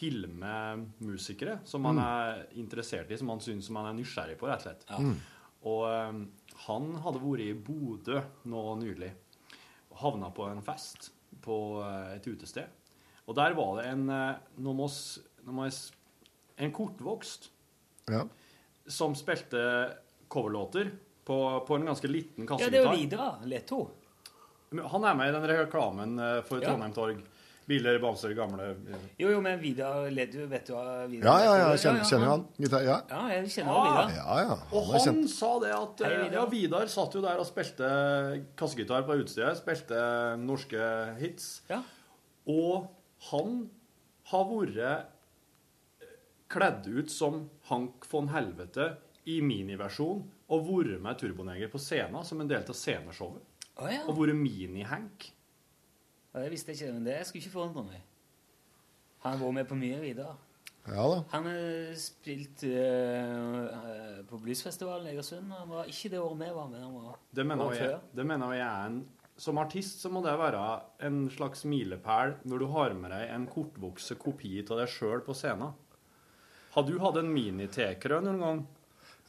filmer 0.00 0.80
musikere 1.04 1.58
som 1.68 1.84
han 1.84 1.96
Mm. 1.96 2.04
er 2.06 2.46
interessert 2.56 3.10
i, 3.12 3.16
som 3.20 3.28
han 3.28 3.40
syns 3.44 3.68
man 3.70 3.84
han 3.84 3.94
er 3.96 4.02
nysgjerrig 4.02 4.38
på, 4.40 4.48
rett 4.48 4.64
og 4.64 4.68
slett. 4.70 4.86
Mm. 4.98 5.16
Og 5.62 5.82
um, 6.08 6.20
han 6.66 6.90
hadde 7.04 7.20
vært 7.20 7.44
i 7.44 7.52
Bodø 7.54 8.20
nå 8.48 8.62
nylig. 8.80 9.12
og 9.90 9.98
Havna 10.00 10.30
på 10.32 10.46
en 10.50 10.62
fest 10.64 11.10
på 11.44 11.56
uh, 11.82 12.14
et 12.14 12.24
utested. 12.26 12.64
Og 13.28 13.36
der 13.36 13.52
var 13.54 13.76
det 13.82 13.90
en 13.92 14.08
uh, 14.10 14.36
Nå 14.58 14.72
må 14.74 14.88
s- 14.88 15.20
nå 15.44 15.52
må 15.52 15.64
jeg 15.68 15.72
s- 15.72 15.92
En 16.58 16.72
kortvokst 16.72 17.48
Ja. 18.10 18.24
som 18.86 19.14
spilte 19.14 19.94
coverlåter 20.28 20.90
på, 21.24 21.36
på 21.66 21.74
en 21.76 21.86
ganske 21.86 22.08
liten 22.08 22.46
kassegitar. 22.46 22.60
Ja, 22.60 22.70
det 22.70 22.78
er 22.78 22.82
jo 22.84 22.90
kassegitar. 22.90 23.46
Leto. 23.48 23.90
Han 24.92 25.04
er 25.04 25.14
med 25.14 25.28
i 25.28 25.32
den 25.38 25.46
reklamen 25.48 26.18
eh, 26.18 26.42
for 26.42 26.60
Ja. 26.60 26.68
Trondheim 26.70 26.92
Torg. 26.92 27.22
Biler, 27.70 27.98
bamser, 28.02 28.32
gamle 28.34 28.68
Jo, 29.20 29.28
jo, 29.30 29.40
men 29.44 29.60
Vidar 29.62 30.08
vet 30.10 30.32
du 30.34 30.40
hva 30.74 31.06
Vidar 31.10 31.26
Ja, 31.28 31.34
ja, 31.44 31.52
ja, 31.60 31.68
er? 31.70 31.78
kjenner, 31.78 32.04
kjenner 32.08 32.30
han. 32.32 32.42
Gitar, 32.58 32.82
ja. 32.86 32.96
Ja, 33.12 33.20
jeg 33.36 33.52
kjenner 33.54 33.76
også 33.76 33.92
Vidar. 33.92 34.14
Ja, 34.16 34.38
ja. 34.48 34.56
Og 34.74 34.88
Han 34.90 35.04
kjent. 35.06 35.30
sa 35.30 35.50
det 35.62 35.70
at 35.76 36.02
Hei, 36.04 36.10
eh, 36.10 36.22
Vidar. 36.24 36.36
Ja, 36.40 36.44
Vidar 36.54 36.90
satt 36.90 37.14
jo 37.14 37.22
der 37.24 37.38
og 37.42 37.46
spilte 37.48 37.90
kassegitar 38.58 39.06
på 39.06 39.16
utestedet. 39.22 39.56
Spilte 39.62 40.02
norske 40.42 40.90
hits. 41.22 41.48
ja. 41.70 41.82
Og 42.50 42.88
han 43.30 43.68
har 44.32 44.44
vært 44.48 45.06
kledd 46.50 46.86
ut 46.90 47.10
som 47.12 47.44
Hank 47.70 48.06
von 48.10 48.28
Helvete 48.32 48.96
i 49.30 49.40
miniversjon 49.44 50.24
og 50.50 50.64
vært 50.66 51.00
med 51.04 51.18
Turboneger 51.20 51.70
på 51.70 51.78
scenen 51.78 52.24
som 52.26 52.40
en 52.42 52.48
del 52.50 52.64
av 52.64 52.74
sceneshowet. 52.74 53.44
Oh, 53.80 53.86
ja. 53.92 54.02
Og 54.10 54.16
vært 54.18 54.34
mini-Hank. 54.40 55.30
Ja, 56.30 56.40
det 56.44 56.50
visste 56.52 56.70
jeg 56.72 56.78
ikke, 56.80 56.92
men 56.94 57.06
det 57.08 57.18
skulle 57.26 57.42
ikke 57.42 57.52
forundre 57.56 57.82
meg. 57.88 58.00
Han 59.24 59.34
har 59.36 59.42
vært 59.42 59.56
med 59.58 59.68
på 59.68 59.78
mye 59.80 59.98
videre. 60.02 60.36
Ja 60.88 61.02
da. 61.10 61.16
Han 61.34 61.44
har 61.50 61.96
spilt 62.00 62.62
uh, 62.64 64.20
på 64.30 64.38
Bluesfestivalen 64.40 65.10
i 65.10 65.12
Egersund. 65.12 65.50
Han 65.52 65.68
var 65.68 65.90
ikke 65.90 66.08
det 66.14 66.20
året 66.22 66.40
vi 66.40 66.52
var 66.56 66.70
med. 66.70 66.80
Han 66.86 66.94
var 66.96 67.18
Det 67.36 67.44
mener 67.46 67.74
jeg, 67.74 67.90
før. 67.90 67.98
det 68.16 68.26
mener 68.30 68.54
jeg 68.56 68.64
er 68.66 68.86
en 68.88 69.00
Som 69.40 69.58
artist 69.60 70.00
så 70.02 70.10
må 70.12 70.20
det 70.24 70.32
være 70.38 70.62
en 71.06 71.20
slags 71.32 71.62
milepæl 71.64 72.34
når 72.44 72.58
du 72.58 72.66
har 72.74 72.92
med 72.96 73.10
deg 73.12 73.30
en 73.34 73.46
kortvokst 73.48 74.12
kopi 74.20 74.58
av 74.66 74.76
deg 74.82 74.88
sjøl 74.92 75.22
på 75.24 75.32
scenen. 75.36 75.72
Har 76.74 76.84
du 76.84 76.98
hatt 77.00 77.16
en 77.16 77.30
mini-T-krø 77.34 78.20
noen 78.24 78.40
gang? 78.44 78.60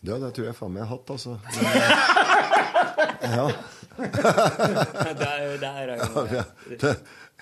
Ja, 0.03 0.17
det 0.19 0.33
tror 0.35 0.49
jeg 0.49 0.57
faen 0.57 0.73
meg 0.75 0.83
jeg 0.83 0.89
har 0.89 0.97
hatt, 0.97 1.09
altså. 1.15 1.39
Ja. 3.31 3.45
Der- 5.21 5.57
der 5.61 5.91
er 5.91 5.97
jo- 5.97 6.27
Ja, 6.31 6.93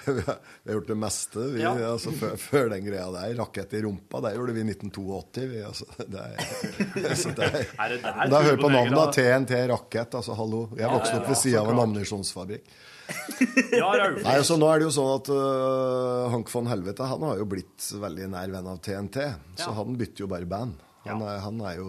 vi, 0.15 0.21
har, 0.21 0.35
vi, 0.65 0.71
har, 0.71 0.73
gjort 0.73 0.87
det 0.87 0.95
meste, 0.97 1.39
vi. 1.53 1.61
Ja. 1.61 1.71
Altså, 1.91 2.11
før, 2.15 2.35
før 2.39 2.69
den 2.73 2.85
greia 2.85 3.07
der. 3.13 3.33
Rakett 3.39 3.73
i 3.75 3.81
rumpa, 3.83 4.21
det 4.23 4.31
gjorde 4.37 4.53
vi 4.55 4.61
i 4.63 4.67
1982. 4.71 5.47
Vi, 5.51 5.63
altså, 5.67 5.87
det 6.07 6.21
er, 6.23 7.15
så 7.23 7.33
det 7.35 7.49
er, 7.49 7.57
Er 7.75 7.95
det 7.95 7.99
der 8.05 8.31
da 8.31 8.41
hør 8.45 8.61
på 8.61 8.69
navnet. 8.71 9.17
TNT 9.17 9.55
Rakett. 9.73 10.15
Altså, 10.21 10.37
hallo. 10.39 10.61
Jeg 10.77 10.85
Ja, 10.87 10.93
vokste 10.95 11.17
opp 11.19 11.27
ved 11.27 11.35
ja, 11.37 11.41
sida 11.43 11.63
av 11.65 11.73
en 11.73 11.83
ammunisjonsfabrikk. 11.85 12.69
Ja. 13.73 13.89
Nei, 14.21 14.35
altså, 14.37 14.55
Nå 14.61 14.67
er 14.69 14.79
det 14.83 14.85
jo 14.85 14.91
sånn 14.93 15.13
at 15.15 15.29
uh, 15.33 16.27
Hank 16.29 16.51
von 16.53 16.67
Helvete 16.69 17.07
han 17.09 17.23
har 17.25 17.39
jo 17.41 17.47
blitt 17.49 17.87
veldig 18.03 18.27
nær 18.35 18.51
venn 18.53 18.67
av 18.69 18.77
TNT. 18.85 19.17
Så 19.57 19.71
Ja. 19.71 19.77
han 19.79 19.95
bytter 19.97 20.25
jo 20.25 20.29
bare 20.31 20.45
band. 20.49 20.77
Han, 21.07 21.23
er, 21.25 21.39
han 21.41 21.57
er 21.65 21.79
jo 21.79 21.87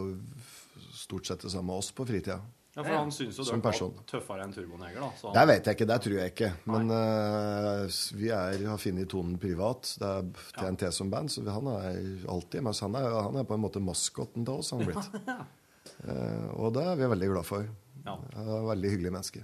stort 0.97 1.27
sett 1.29 1.43
det 1.45 1.51
samme 1.53 1.69
med 1.75 1.83
oss 1.83 1.91
på 1.93 2.07
fritida. 2.09 2.39
Ja, 2.77 2.85
for 2.85 2.95
han 2.95 3.09
syns 3.11 3.39
jo 3.41 3.45
du 3.45 3.67
er 3.67 3.95
tøffere 4.07 4.45
enn 4.47 4.53
Turboneger, 4.55 5.01
da. 5.03 5.09
Så 5.19 5.33
Det 5.35 5.43
vet 5.51 5.67
jeg 5.67 5.77
ikke, 5.77 5.89
det 5.91 5.97
tror 6.05 6.17
jeg 6.21 6.33
ikke. 6.33 6.51
Men 6.71 6.93
uh, 6.95 7.97
vi 8.15 8.31
er, 8.31 8.63
har 8.71 8.79
funnet 8.79 9.11
tonen 9.11 9.41
privat. 9.43 9.91
Det 9.99 10.11
er 10.11 10.29
TNT 10.55 10.87
som 10.95 11.11
band, 11.11 11.33
så 11.35 11.43
han 11.51 11.71
er 11.73 11.99
alltid 12.31 12.63
med 12.63 12.71
oss. 12.71 12.85
Han 12.87 12.95
er, 13.01 13.09
han 13.27 13.41
er 13.43 13.49
på 13.49 13.59
en 13.59 13.65
måte 13.65 13.83
maskotten 13.83 14.47
til 14.47 14.63
oss, 14.63 14.71
han 14.71 14.87
blitt. 14.87 15.11
uh, 15.27 16.47
og 16.63 16.71
det 16.79 16.87
er 16.87 17.01
vi 17.01 17.11
veldig 17.11 17.33
glad 17.35 17.49
for. 17.51 17.67
Ja. 18.05 18.15
Han 18.39 18.47
er 18.47 18.57
en 18.61 18.71
veldig 18.71 18.95
hyggelig 18.95 19.15
menneske. 19.19 19.43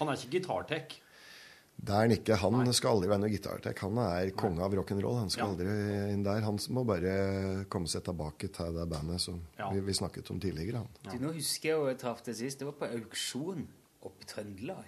Han 0.00 0.08
er 0.08 0.16
ikke 0.16 0.38
gitartech. 0.38 0.96
Det 1.82 1.90
er 1.90 2.00
han 2.04 2.12
ikke. 2.14 2.36
Han 2.38 2.72
skal 2.76 2.92
aldri 2.94 3.08
være 3.10 3.18
noe 3.24 3.30
gitartek. 3.32 3.78
Han 3.82 3.96
er 3.98 4.30
konge 4.38 4.62
av 4.62 4.72
rock'n'roll. 4.78 5.18
Han 5.18 5.30
skal 5.30 5.46
Ja. 5.46 5.50
aldri 5.50 6.12
inn 6.12 6.22
der. 6.22 6.40
Han 6.46 6.58
må 6.70 6.84
bare 6.86 7.64
komme 7.68 7.88
seg 7.90 8.04
tilbake 8.06 8.52
til 8.54 8.72
det 8.76 8.88
bandet 8.88 9.20
som 9.20 9.40
Ja. 9.58 9.70
vi, 9.72 9.80
vi 9.80 9.92
snakket 9.92 10.30
om 10.30 10.38
tidligere. 10.38 10.84
Han. 10.84 10.88
Du, 11.10 11.18
nå 11.26 11.32
husker 11.34 11.68
jeg 11.68 11.78
jo 11.78 11.86
jeg 11.88 11.98
traff 11.98 12.22
det 12.22 12.36
sist. 12.36 12.58
Det 12.60 12.66
var 12.66 12.72
på 12.78 12.86
auksjon 12.86 13.66
oppe 14.02 14.22
i 14.22 14.24
Trøndelag. 14.30 14.84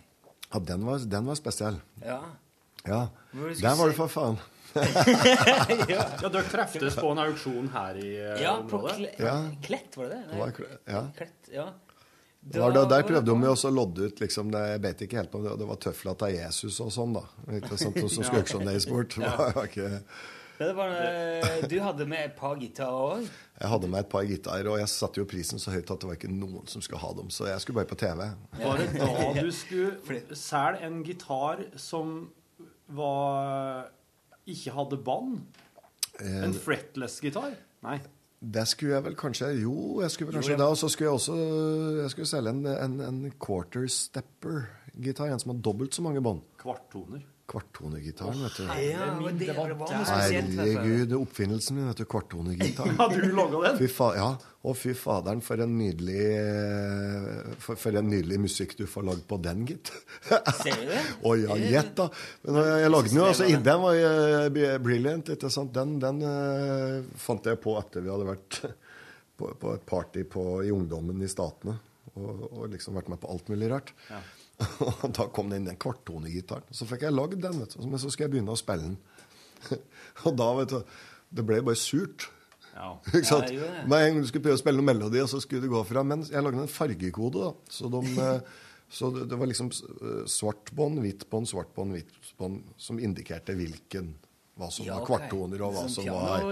Ja, 0.53 0.59
den 0.61 0.85
var, 0.87 0.99
den 0.99 1.27
var 1.27 1.35
spesiell. 1.35 1.81
Ja. 2.05 2.21
Ja. 2.87 3.09
Der 3.33 3.75
var 3.75 3.87
du 3.89 3.93
for 3.97 4.07
faen. 4.09 4.39
Ja, 4.75 6.05
dere 6.29 6.43
treftes 6.51 6.97
på 6.99 7.11
en 7.13 7.19
auksjon 7.23 7.69
her 7.73 7.95
i 8.01 8.09
ja, 8.17 8.35
Ja, 8.43 8.55
på 8.63 8.79
området. 8.79 8.97
Kle 8.97 9.27
Ja. 9.27 9.35
Klett, 9.63 9.97
var 9.97 10.09
det 10.11 10.17
det? 10.17 10.31
Det 10.31 10.39
var 10.41 10.51
Kle- 10.51 10.79
ja. 10.87 11.03
Klett, 11.17 11.51
ja. 11.53 11.67
Det 12.45 12.61
var, 12.61 12.75
der, 12.77 12.85
der 12.91 13.03
prøvde 13.09 13.25
de 13.31 13.47
jo 13.47 13.53
også 13.55 13.71
å 13.71 13.75
lodde 13.75 14.11
ut 14.11 14.19
liksom, 14.21 14.51
det, 14.53 14.61
Jeg 14.75 14.81
vet 14.85 15.03
ikke 15.07 15.17
helt 15.23 15.35
om 15.39 15.45
det, 15.47 15.53
det 15.63 15.69
var 15.71 15.79
tøfla 15.81 16.13
til 16.21 16.35
Jesus 16.37 16.77
og 16.85 16.91
sånn, 16.93 17.15
da. 17.17 17.23
Ikke 17.57 17.79
sant, 17.81 17.97
Som 18.13 18.27
auksjoneres 18.37 18.85
bort. 18.91 19.17
Eh, 20.61 21.65
du 21.69 21.81
hadde 21.83 22.07
med 22.07 22.21
et 22.29 22.37
par 22.39 22.59
gitarer 22.61 23.17
òg? 23.17 23.25
Jeg 23.59 23.71
hadde 23.73 23.89
med 23.91 24.05
et 24.05 24.11
par 24.13 24.27
gitarer, 24.29 24.69
og 24.71 24.79
jeg 24.79 24.91
satte 24.93 25.19
jo 25.23 25.27
prisen 25.31 25.59
så 25.63 25.73
høyt 25.75 25.91
at 25.91 26.05
det 26.05 26.11
var 26.11 26.19
ikke 26.19 26.31
noen 26.31 26.69
som 26.71 26.85
skulle 26.85 27.01
ha 27.03 27.11
dem. 27.17 27.33
Så 27.35 27.49
jeg 27.49 27.65
skulle 27.65 27.81
bare 27.81 27.91
på 27.91 27.99
TV. 27.99 28.23
Var 28.61 28.83
det 28.83 28.89
da 29.01 29.33
du 29.45 29.51
skulle 29.55 30.21
selge 30.39 30.85
en 30.87 31.01
gitar 31.07 31.65
som 31.81 32.15
var 32.95 33.89
ikke 34.47 34.75
hadde 34.77 35.01
bånd? 35.03 35.41
Eh, 36.21 36.43
En 36.45 36.55
fretless-gitar? 36.55 37.57
Nei. 37.85 37.99
Det 38.45 38.67
skulle 38.69 38.95
jeg 38.95 39.05
vel 39.07 39.15
kanskje 39.17 39.47
Jo, 39.63 40.01
jeg 40.03 40.11
skulle 40.13 40.29
vel 40.29 40.37
kanskje 40.39 40.53
Jo, 40.53 40.59
ja. 40.59 40.63
det. 40.63 40.71
Og 40.71 40.77
så 40.77 40.89
skulle 40.93 41.07
jeg 41.09 41.15
også 41.15 41.37
jeg 42.03 42.11
skulle 42.13 42.29
selge 42.29 42.51
en, 42.51 42.67
en, 42.67 43.01
en 43.01 43.33
quarter 43.41 43.87
stepper-gitar. 43.89 45.33
En 45.33 45.41
som 45.41 45.55
har 45.55 45.63
dobbelt 45.65 45.95
så 45.97 46.03
mange 46.05 46.23
bånd. 46.23 46.43
Kvarttoner. 46.61 47.25
Kvarttonegitaren, 47.45 48.41
vet 48.43 48.57
du. 48.57 48.65
Ja, 48.65 49.07
det, 49.21 49.47
det 49.47 49.53
var. 49.53 49.73
Herregud, 50.09 51.11
er 51.13 51.19
oppfinnelsen 51.19 51.77
min, 51.77 51.89
vet 51.91 51.99
du. 52.01 52.05
Kvarttonegitaren. 52.09 52.97
ja, 52.99 53.09
du 53.13 53.35
laga 53.37 53.61
den? 53.67 53.81
Fy 53.83 53.89
fa 53.93 54.07
ja. 54.17 54.29
Og 54.65 54.79
fy 54.81 54.95
faderen, 54.97 55.43
for 55.45 55.61
en 55.61 55.75
nydelig 55.77 56.23
eh, 56.25 57.51
for, 57.61 57.77
for 57.77 57.99
en 58.01 58.07
nydelig 58.09 58.39
musikk 58.47 58.73
du 58.79 58.87
får 58.89 59.05
lagd 59.11 59.27
på 59.29 59.37
den, 59.45 59.67
gitt. 59.69 59.91
Ser 60.25 60.79
du 60.81 60.87
det? 60.89 61.03
Å 61.29 61.35
ja, 61.37 61.59
gjett, 61.61 61.91
da. 61.99 62.07
Men 62.47 62.61
jeg, 62.63 62.79
jeg 62.81 62.95
lagde 62.95 63.11
den 63.11 63.21
jo, 63.21 63.27
altså, 63.29 63.49
Den 63.69 63.83
var 63.83 63.99
eh, 64.01 64.79
brilliant. 64.87 65.35
ikke 65.37 65.53
sant? 65.53 65.75
Den, 65.77 65.99
den 66.01 66.25
uh, 66.25 67.03
fant 67.21 67.45
jeg 67.51 67.61
på 67.61 67.77
etter 67.83 68.07
vi 68.07 68.13
hadde 68.15 68.31
vært 68.31 68.63
på, 69.37 69.53
på 69.61 69.75
et 69.77 69.85
party 69.93 70.25
på, 70.33 70.47
i 70.65 70.73
ungdommen 70.73 71.21
i 71.21 71.29
Statene. 71.29 71.77
Og, 72.15 72.49
og 72.49 72.73
liksom 72.73 72.97
vært 72.97 73.13
med 73.13 73.21
på 73.21 73.37
alt 73.37 73.53
mulig 73.53 73.69
rart. 73.75 73.93
Ja. 74.09 74.23
Og 74.63 75.11
da 75.17 75.27
kom 75.35 75.51
det 75.51 75.59
inn 75.61 75.69
den 75.69 75.81
kvarttonegitaren. 75.81 76.67
Så 76.75 76.87
fikk 76.89 77.07
jeg 77.07 77.15
lagd 77.15 77.41
den, 77.43 77.59
vet 77.63 77.75
du. 77.75 77.83
men 77.87 78.01
så 78.01 78.11
skulle 78.13 78.29
jeg 78.29 78.37
begynne 78.37 78.55
å 78.55 78.61
spille 78.61 78.93
den. 78.93 78.99
og 80.27 80.37
da, 80.39 80.49
vet 80.61 80.75
du 80.75 80.81
Det 81.35 81.45
ble 81.47 81.63
bare 81.65 81.81
surt. 81.81 82.29
Ja. 82.75 82.93
Ikke 83.15 83.27
sant? 83.29 83.51
Ja. 83.55 83.71
Med 83.91 84.05
en 84.05 84.13
gang 84.13 84.21
du 84.23 84.29
skulle 84.31 84.47
prøve 84.47 84.59
å 84.59 84.63
spille 84.63 84.81
noen 84.81 84.93
melodi, 84.93 85.23
og 85.23 85.31
så 85.31 85.41
skulle 85.43 85.65
det 85.65 85.73
gå 85.73 85.81
fra 85.89 86.05
Men 86.07 86.27
jeg 86.27 86.45
lagde 86.45 86.63
en 86.65 86.71
fargekode, 86.71 87.49
da. 87.49 87.73
Så, 87.79 87.91
de, 87.93 88.03
eh, 88.27 88.71
så 88.99 89.11
det, 89.15 89.27
det 89.33 89.41
var 89.41 89.51
liksom 89.51 89.73
eh, 89.73 90.23
svart 90.31 90.75
bånd, 90.77 91.03
hvitt 91.03 91.27
bånd, 91.33 91.51
svart 91.51 91.75
bånd, 91.77 91.97
hvitt 91.97 92.35
bånd, 92.41 92.63
som 92.81 93.03
indikerte 93.03 93.57
hvilken 93.59 94.15
hva 94.55 94.69
som 94.71 94.87
Ja, 94.87 95.01
var 95.01 95.07
kvarttoner, 95.09 95.63
og 95.67 95.73
hva 95.75 95.89
som 95.91 96.07
var. 96.07 96.45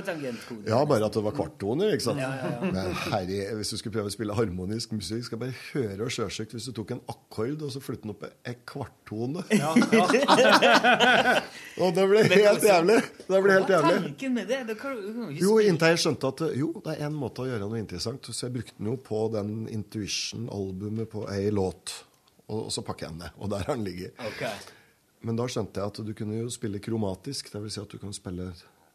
Ja, 0.66 0.80
bare 0.90 1.06
at 1.06 1.14
det 1.14 1.22
var 1.22 1.34
kvarttoner, 1.36 1.92
ikke 1.94 2.06
sant? 2.08 2.18
Ja, 2.18 2.32
ja, 2.34 2.48
ja. 2.56 2.70
Men 2.74 2.96
herre, 2.98 3.54
hvis 3.60 3.70
du 3.70 3.76
skulle 3.78 3.94
prøve 3.94 4.10
å 4.10 4.14
spille 4.14 4.34
harmonisk 4.34 4.96
musikk, 4.96 5.22
skal 5.28 5.38
jeg 5.38 5.42
bare 5.44 5.60
høre 5.68 6.08
og 6.08 6.10
sjølsagt 6.16 6.56
hvis 6.56 6.66
du 6.66 6.72
tok 6.74 6.96
en 6.96 7.02
akkord 7.12 7.62
og 7.62 7.70
så 7.70 7.82
flyttet 7.84 8.08
den 8.08 8.14
opp 8.16 8.26
en 8.26 8.58
kvarttone. 8.72 9.46
og 11.82 11.94
det 11.94 12.08
ble 12.10 12.26
helt 12.26 12.50
altså, 12.56 12.72
jævlig. 12.72 12.98
Det 13.30 13.42
ble 13.46 13.56
helt 13.60 13.72
jævlig. 13.76 13.96
det? 14.50 14.60
det 14.72 14.78
kan, 14.82 14.98
jo 15.38 15.56
inntil 15.62 15.94
jeg 15.94 16.04
skjønte 16.08 16.34
at 16.34 16.46
jo, 16.58 16.74
det 16.82 16.98
er 16.98 17.06
en 17.06 17.18
måte 17.22 17.46
å 17.46 17.50
gjøre 17.52 17.70
noe 17.70 17.78
interessant. 17.78 18.26
Så 18.26 18.48
jeg 18.48 18.58
brukte 18.58 18.74
den 18.80 18.90
jo 18.90 18.98
på 18.98 19.24
den 19.30 19.56
Intuition-albumet 19.70 21.06
på 21.12 21.28
ei 21.30 21.54
låt. 21.54 22.02
Og, 22.50 22.66
og 22.66 22.70
så 22.74 22.82
pakker 22.82 23.06
jeg 23.06 23.14
den 23.14 23.28
ned. 23.28 23.38
Og 23.38 23.54
der 23.54 23.68
har 23.68 23.78
den 23.78 23.86
ligget. 23.86 24.18
Ok. 24.18 24.42
Men 25.22 25.36
da 25.38 25.46
skjønte 25.50 25.80
jeg 25.82 25.92
at 25.92 26.00
du 26.06 26.12
kunne 26.18 26.40
jo 26.42 26.50
spille 26.50 26.80
kromatisk. 26.82 27.50
Det 27.52 27.60
vil 27.62 27.70
si 27.74 27.80
at 27.82 27.90
du 27.92 27.98
kan 28.02 28.12
spille 28.16 28.48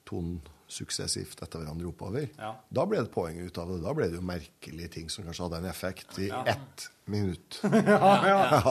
tonen 0.07 0.39
suksessivt 0.67 1.39
etter 1.43 1.61
hverandre 1.61 1.88
oppover. 1.88 2.25
Ja. 2.36 2.49
Da 2.75 2.84
ble 2.88 2.99
det 3.05 3.11
poeng 3.13 3.38
ut 3.39 3.57
av 3.61 3.69
det. 3.71 3.78
Da 3.86 3.93
ble 3.95 4.09
det 4.11 4.19
jo 4.19 4.25
merkelige 4.28 4.89
ting 4.97 5.07
som 5.11 5.23
kanskje 5.28 5.45
hadde 5.47 5.61
en 5.63 5.69
effekt 5.71 6.17
i 6.19 6.28
Ja. 6.28 6.41
ett 6.51 6.89
minutt. 7.07 7.61
Ja, 7.63 8.11
ja. 8.28 8.61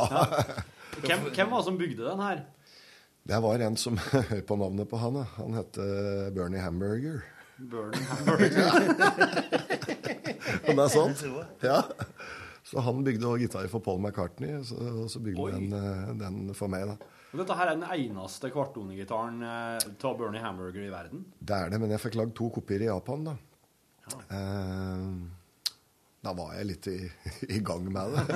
Hvem, 1.01 1.27
hvem 1.33 1.51
var 1.51 1.59
det 1.61 1.65
som 1.67 1.79
bygde 1.81 2.05
den 2.07 2.21
her? 2.25 2.45
Det 3.27 3.41
var 3.43 3.59
en 3.65 3.77
som 3.81 3.97
Hør 4.13 4.41
på 4.49 4.57
navnet 4.61 4.89
på 4.89 5.01
han. 5.01 5.17
Han 5.37 5.57
het 5.59 5.81
Bernie 6.37 6.61
Hamburger. 6.61 7.25
Bernie 7.59 8.05
Hamburger. 8.13 8.69
Og 10.67 10.73
det 10.77 10.83
er 10.85 10.93
sant. 10.93 11.25
Ja. 11.65 11.81
Så 12.67 12.83
han 12.83 13.05
bygde 13.07 13.33
gitar 13.39 13.69
for 13.71 13.79
Paul 13.81 14.01
McCartney, 14.03 14.57
og 14.59 14.65
så, 14.67 14.77
så 15.09 15.21
bygde 15.23 15.53
han 15.53 15.69
den, 15.71 15.77
eh, 15.79 16.15
den 16.19 16.55
for 16.59 16.67
meg, 16.73 16.89
da. 16.91 16.97
Og 17.33 17.41
Dette 17.43 17.57
her 17.59 17.71
er 17.71 17.79
den 17.79 17.89
eneste 17.91 18.51
kvarttonegitaren 18.55 19.41
eh, 19.45 19.89
av 20.09 20.19
Bernie 20.21 20.43
Hamburger 20.43 20.87
i 20.87 20.93
verden. 20.93 21.25
Det 21.39 21.57
er 21.57 21.73
det, 21.73 21.81
men 21.83 21.93
jeg 21.93 22.03
fikk 22.05 22.21
lagd 22.21 22.37
to 22.39 22.51
kopier 22.55 22.87
i 22.87 22.91
Japan, 22.91 23.27
da. 23.27 23.35
Eh, 24.31 25.09
da 26.27 26.33
var 26.35 26.55
jeg 26.57 26.69
litt 26.71 26.87
i, 26.91 26.99
i 27.57 27.63
gang 27.67 27.89
med 27.93 28.15
det. 28.15 28.27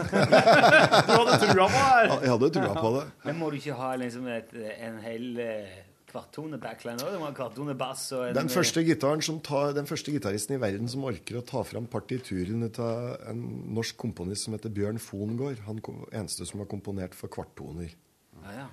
Du 1.06 1.14
hadde 1.14 1.38
trua 1.44 1.68
på 1.70 1.84
det? 1.84 2.02
Ja, 2.10 2.18
jeg 2.24 2.34
hadde 2.34 2.50
trua 2.56 2.74
på 2.78 2.90
det. 2.98 3.06
Men 3.28 3.40
må 3.40 3.52
du 3.52 3.60
ikke 3.60 3.78
ha 3.78 3.94
liksom 4.00 4.28
et, 4.30 4.52
en 4.74 4.98
hel 5.04 5.30
eh, 5.42 5.78
kvarttone 6.10 6.58
òg? 6.58 7.00
Du 7.00 7.18
må 7.22 7.28
ha 7.28 7.32
kvarttone 7.36 7.74
og 7.74 8.26
en 8.26 8.36
Den 8.36 8.52
første, 8.52 8.82
gitaren 8.86 9.22
som 9.24 9.40
tar, 9.44 9.72
den 9.76 9.88
første 9.88 10.12
gitaristen 10.14 10.56
i 10.56 10.60
verden 10.62 10.90
som 10.90 11.06
orker 11.08 11.40
å 11.40 11.46
ta 11.46 11.62
fram 11.66 11.86
partituren 11.90 12.66
av 12.68 13.30
en 13.30 13.42
norsk 13.78 13.96
komponist 14.00 14.46
som 14.46 14.56
heter 14.56 14.72
Bjørn 14.74 15.00
Fongård. 15.02 15.62
Han 15.68 15.80
kom, 15.84 16.04
eneste 16.12 16.46
som 16.48 16.62
har 16.62 16.70
komponert 16.70 17.16
for 17.18 17.32
kvarttoner. 17.32 17.94
Ja, 18.40 18.62
ja. 18.62 18.68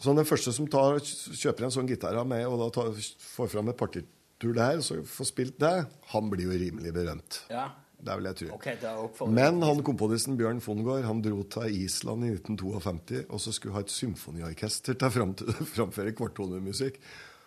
Så 0.00 0.14
den 0.16 0.26
første 0.26 0.52
som 0.54 0.66
tar, 0.70 0.98
kjøper 1.02 1.66
en 1.66 1.74
sånn 1.74 1.88
gitar 1.90 2.16
av 2.18 2.26
meg, 2.28 2.46
og 2.48 2.58
da 2.62 2.68
tar, 2.74 2.92
får 3.36 3.52
fram 3.52 3.70
et 3.70 3.78
partitur 3.78 4.56
der, 4.56 4.80
og 4.80 4.86
så 4.86 4.98
får 5.06 5.30
spilt 5.30 5.58
det, 5.62 5.76
han 6.12 6.30
blir 6.32 6.50
jo 6.50 6.60
rimelig 6.64 6.94
berømt. 6.96 7.42
Ja. 7.52 7.70
Det 8.04 8.16
vil 8.18 8.28
jeg 8.28 8.36
tro. 8.36 8.48
Okay, 8.58 9.28
Men 9.32 9.62
han 9.64 9.78
komponisten 9.86 10.36
Bjørn 10.36 10.60
Fongård 10.60 11.06
han 11.06 11.22
dro 11.24 11.40
til 11.54 11.76
Island 11.86 12.26
i 12.26 12.32
1952 12.34 13.22
og 13.24 13.40
så 13.40 13.54
skulle 13.54 13.76
ha 13.78 13.84
et 13.84 13.94
symfoniorkester 13.94 14.98
til 14.98 15.08
å 15.08 15.14
fram, 15.14 15.32
framføre 15.76 16.12
kvarttonemusikk. 16.18 16.98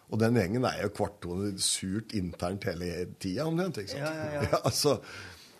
Og 0.08 0.22
den 0.22 0.40
gjengen 0.40 0.66
er 0.66 0.86
jo 0.86 0.94
kvarttone 0.96 1.52
surt 1.62 2.16
internt 2.18 2.66
hele 2.70 3.10
tida, 3.20 3.46
omtrent. 3.46 3.82
ikke 3.82 3.92
sant? 3.92 4.06
Ja, 4.06 4.14
ja, 4.16 4.46
ja. 4.48 4.62
altså, 4.70 4.96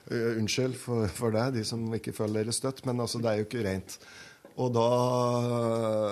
øh, 0.08 0.38
unnskyld 0.40 0.78
for, 0.80 1.10
for 1.14 1.36
det, 1.36 1.50
de 1.60 1.66
som 1.68 1.84
ikke 1.94 2.16
føler 2.16 2.46
dere 2.46 2.56
støtt, 2.56 2.86
men 2.88 3.04
altså, 3.04 3.22
det 3.22 3.32
er 3.32 3.42
jo 3.42 3.50
ikke 3.50 3.66
rent. 3.68 4.00
Og 4.58 4.72
da 4.74 4.86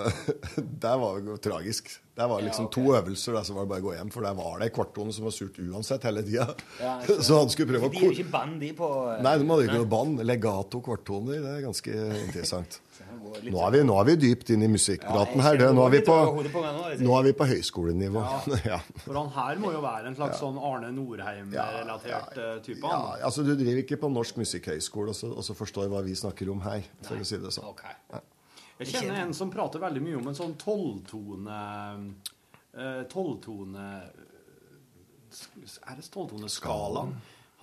Det 0.86 0.96
var 1.02 1.22
jo 1.24 1.36
tragisk. 1.42 1.90
Det 2.16 2.26
var 2.30 2.40
liksom 2.40 2.70
to 2.72 2.80
øvelser, 2.96 3.34
da, 3.36 3.42
så 3.44 3.52
var 3.52 3.66
det 3.66 3.70
bare 3.74 3.82
å 3.82 3.86
gå 3.90 3.94
hjem. 3.98 4.10
For 4.14 4.24
der 4.24 4.36
var 4.38 4.60
det 4.60 4.70
ei 4.70 4.72
kvarttone 4.72 5.12
som 5.12 5.26
var 5.26 5.34
surt 5.36 5.58
uansett 5.60 6.06
hele 6.08 6.22
tida. 6.24 6.46
Ja, 6.80 6.94
så 7.26 7.42
han 7.42 7.50
skulle 7.52 7.74
prøve 7.74 7.90
å 7.90 7.92
De 7.92 8.00
er 8.00 8.06
jo 8.06 8.14
ikke 8.14 8.32
band, 8.32 8.56
de 8.62 8.70
på 8.78 8.88
eh, 9.12 9.18
Nei, 9.26 9.34
de 9.42 9.48
hadde 9.50 9.66
ikke 9.66 9.80
noe 9.82 9.90
band. 9.92 10.22
Legato 10.24 10.80
kvarttoner, 10.86 11.42
det 11.44 11.54
er 11.58 11.64
ganske 11.66 11.96
interessant. 12.26 12.78
Nå 13.26 13.58
er 13.66 13.74
vi, 13.74 13.80
nå 13.84 13.96
er 14.00 14.06
vi 14.08 14.14
dypt 14.22 14.52
inn 14.54 14.62
i 14.64 14.68
musikkpraten 14.70 15.42
her. 15.44 15.58
Det, 15.60 15.66
nå, 15.76 15.82
er 15.84 15.92
vi 15.92 16.00
på, 16.06 16.14
det 16.46 17.02
nå, 17.02 17.10
er 17.18 17.26
vi 17.26 17.32
på 17.36 17.48
høyskolenivå. 17.50 18.22
Ja. 18.64 18.78
For 19.02 19.18
han 19.18 19.28
her 19.34 19.60
må 19.60 19.74
jo 19.74 19.82
være 19.84 20.08
en 20.12 20.16
slags 20.16 20.40
sånn 20.40 20.56
Arne 20.56 20.88
Norheim-relatert 20.94 22.40
eh, 22.40 22.54
type. 22.64 22.86
Ja, 22.86 23.18
altså 23.28 23.44
Du 23.44 23.52
driver 23.52 23.82
ikke 23.82 24.00
på 24.00 24.10
Norsk 24.14 24.40
musikkhøgskole 24.40 25.12
og 25.12 25.18
så, 25.18 25.28
og 25.34 25.44
så 25.44 25.58
forstår 25.58 25.90
hva 25.92 26.00
vi 26.06 26.16
snakker 26.16 26.48
om 26.54 26.64
her, 26.64 26.86
for 27.04 27.20
å 27.20 27.28
si 27.28 27.42
det 27.42 27.52
sånn. 27.58 27.76
Nei. 28.14 28.22
Jeg 28.78 28.92
kjenner 28.92 29.22
en 29.22 29.32
som 29.36 29.48
prater 29.52 29.80
veldig 29.80 30.02
mye 30.04 30.18
om 30.18 30.26
en 30.28 30.36
sånn 30.36 30.52
tolvtone 30.60 31.60
eh, 32.76 33.02
Tolvtone 33.12 33.86
Er 35.86 35.96
det 35.96 36.04
tolvtoneskalaen? 36.12 37.14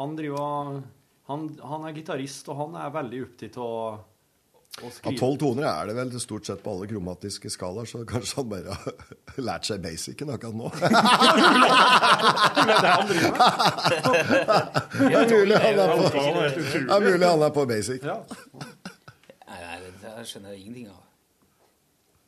Han 0.01 0.15
driver 0.17 0.41
og 0.41 0.81
han, 1.29 1.45
han 1.63 1.85
er 1.87 1.93
gitarist, 1.95 2.49
og 2.51 2.57
han 2.59 2.73
er 2.81 2.89
veldig 2.91 3.21
opptatt 3.23 3.55
av 3.63 4.01
Ja, 4.81 4.89
skrive 4.89 5.19
Tolv 5.21 5.37
toner 5.39 5.67
er 5.69 5.87
det 5.87 5.93
vel 5.99 6.09
stort 6.19 6.49
sett 6.49 6.63
på 6.65 6.73
alle 6.73 6.87
kromatiske 6.89 7.51
skalaer, 7.53 7.85
så 7.87 8.01
kanskje 8.09 8.39
han 8.41 8.49
bare 8.51 8.73
har 8.75 9.39
lært 9.47 9.69
seg 9.69 9.83
basicen 9.85 10.33
akkurat 10.33 10.57
nå. 10.57 10.67
Det 10.73 10.89
er 12.65 12.81
det 12.81 12.89
han 12.89 13.07
driver 13.13 13.31
med. 13.37 13.45
Det 14.97 15.15
er 15.21 15.27
mulig 15.31 15.57
han 15.61 17.45
er 17.45 17.53
på, 17.53 17.65
basic. 17.69 18.01
basic. 18.01 18.03
Nei, 19.47 19.59
nei, 19.61 19.77
det 20.01 20.27
skjønner 20.27 20.49
jeg 20.57 20.65
ingenting 20.65 20.87
av. 20.89 21.02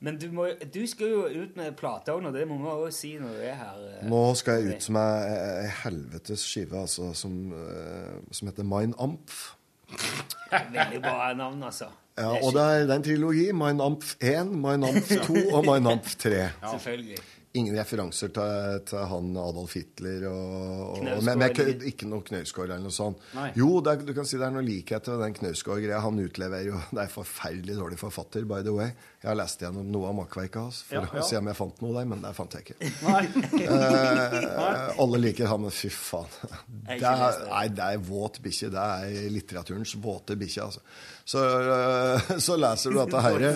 Men 0.05 0.19
du, 0.21 0.27
må, 0.35 0.45
du 0.73 0.81
skal 0.87 1.09
jo 1.09 1.23
ut 1.41 1.55
med 1.57 1.73
plate 1.79 2.13
òg 2.13 2.21
nå, 2.21 2.29
det 2.35 2.43
må 2.49 2.59
vi 2.61 2.69
òg 2.75 2.91
si 2.93 3.15
når 3.17 3.35
du 3.39 3.43
er 3.49 3.55
her. 3.57 3.83
eh. 3.89 4.03
Nå 4.11 4.21
skal 4.37 4.61
jeg 4.61 4.75
ut 4.77 4.89
med 4.93 5.29
ei 5.33 5.69
helvetes 5.81 6.43
skive 6.45 6.77
altså, 6.85 7.09
som, 7.17 7.37
eh, 7.57 8.19
som 8.29 8.51
heter 8.51 8.67
Mein 8.69 8.93
Ampf. 9.01 9.55
Veldig 10.51 11.01
bra 11.01 11.31
navn, 11.37 11.63
altså. 11.65 11.89
Ja, 12.15 12.29
og 12.37 12.53
det 12.55 12.61
er, 12.63 12.85
det 12.87 12.93
er 12.93 12.99
en 13.01 13.03
trilogi. 13.03 13.47
Mein 13.51 13.81
Ampf 13.83 14.13
1, 14.23 14.53
Mein 14.55 14.85
Ampf 14.87 15.09
2 15.25 15.35
og 15.57 15.65
Mein 15.67 15.87
Ampf 15.91 16.13
3. 16.21 16.29
Ja. 16.37 16.51
Selvfølgelig. 16.71 17.17
Ingen 17.55 17.77
referanser 17.77 18.31
til, 18.35 18.79
til 18.89 19.05
han 19.09 19.29
Adolf 19.39 19.75
Hitler 19.77 20.25
og, 20.27 20.99
og 20.99 21.23
men, 21.23 21.39
men, 21.39 21.83
Ikke 21.87 22.07
noe 22.09 22.25
Knausgård 22.27 22.67
eller 22.67 22.83
noe 22.83 22.95
sånt. 22.95 23.21
Nei. 23.37 23.49
Jo, 23.55 23.69
er, 23.79 24.01
du 24.03 24.11
kan 24.17 24.27
si 24.27 24.39
det 24.41 24.47
er 24.49 24.55
noe 24.55 24.65
likhet 24.65 25.07
til 25.07 25.21
den 25.21 25.35
Knausgård-greia. 25.37 26.01
Han 26.03 26.19
utleverer 26.19 26.67
jo 26.67 26.81
Det 26.95 27.05
er 27.05 27.13
forferdelig 27.13 27.77
dårlig 27.79 27.99
forfatter, 28.01 28.45
by 28.49 28.61
the 28.65 28.75
way. 28.75 28.91
Jeg 29.23 29.31
har 29.31 29.39
lest 29.39 29.63
gjennom 29.63 29.87
noe 29.89 30.11
av 30.11 30.17
makkverket 30.19 30.59
hans 30.61 30.81
for 30.85 30.99
Ja, 30.99 31.05
ja. 31.07 31.23
å 31.23 31.25
se 31.25 31.39
om 31.39 31.47
jeg 31.49 31.57
fant 31.57 31.79
noe 31.81 31.95
der, 31.95 32.09
men 32.11 32.21
det 32.21 32.33
fant 32.37 32.57
jeg 32.57 32.67
ikke. 32.67 32.79
Eh, 33.65 34.99
alle 35.01 35.19
liker 35.19 35.47
han, 35.49 35.63
men 35.65 35.73
fy 35.73 35.89
faen. 35.91 36.29
Det 36.85 36.99
er, 36.99 37.39
nei, 37.49 37.65
det 37.75 37.87
er 37.95 38.01
våt 38.05 38.37
bikkje. 38.43 38.69
Det 38.73 38.83
er 38.83 39.29
litteraturens 39.33 39.95
våte 40.01 40.37
bikkje, 40.39 40.67
altså. 40.67 40.83
Så, 41.25 41.41
eh, 41.41 42.33
så 42.47 42.57
leser 42.59 42.93
du 42.93 42.99
dette 43.01 43.21
herre. 43.25 43.51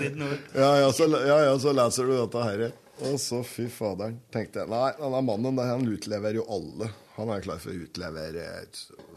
Ja, 0.55 0.71
ja, 0.83 0.91
så, 0.95 1.09
ja, 1.13 1.39
ja, 1.49 1.57
så 1.61 1.73
leser 1.75 2.09
du 2.09 2.15
dette 2.15 2.45
her. 2.47 2.65
Og 3.07 3.15
så, 3.21 3.39
fy 3.47 3.67
faderen, 3.71 4.17
tenkte 4.33 4.59
jeg 4.63 4.69
Nei, 4.71 4.89
denne 4.99 5.21
mannen 5.23 5.55
der, 5.59 5.69
han 5.71 5.85
utleverer 5.87 6.35
jo 6.41 6.45
alle. 6.51 6.89
Han 7.15 7.31
er 7.31 7.43
klar 7.45 7.61
for 7.63 7.71
å 7.71 7.85
utlevere 7.85 8.43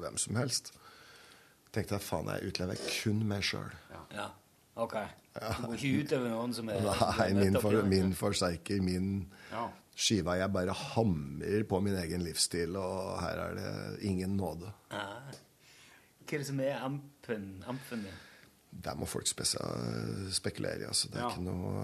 hvem 0.02 0.18
som 0.20 0.38
helst. 0.38 0.70
Tenkte 1.74 1.96
jeg, 1.96 2.04
faen, 2.04 2.28
jeg 2.30 2.52
utleverer 2.52 2.90
kun 3.00 3.22
meg 3.26 3.42
sjøl. 3.48 3.70
Ja, 4.14 4.28
ok. 4.76 4.96
Du 5.32 5.66
går 5.66 5.76
ikke 5.78 5.92
ut 6.04 6.14
over 6.18 6.28
noen 6.34 6.52
som 6.54 6.68
er 6.68 6.82
Nei, 6.84 7.28
min, 7.38 7.56
for, 7.62 7.78
min 7.88 8.12
forsterker, 8.18 8.82
min 8.84 9.06
Ja. 9.50 9.66
skiva. 9.96 10.36
Jeg 10.40 10.52
bare 10.52 10.74
hamrer 10.92 11.64
på 11.68 11.80
min 11.84 11.96
egen 11.96 12.22
livsstil, 12.26 12.76
og 12.76 13.16
her 13.24 13.40
er 13.48 13.56
det 13.58 13.72
ingen 14.08 14.36
nåde. 14.36 14.70
Ja. 14.92 15.06
Hva 16.22 16.36
er 16.36 16.44
det 16.44 16.46
som 16.48 16.60
er 16.64 16.78
ampen? 16.84 17.48
ampen 17.68 18.04
din? 18.06 18.20
Der 18.84 18.94
må 18.96 19.04
folk 19.08 19.26
spekulere 19.28 20.80
i. 20.84 20.88
Altså. 20.88 21.08
Det 21.12 21.18
er 21.18 21.24
Ja. 21.26 21.30
ikke 21.32 21.44
noe 21.44 21.82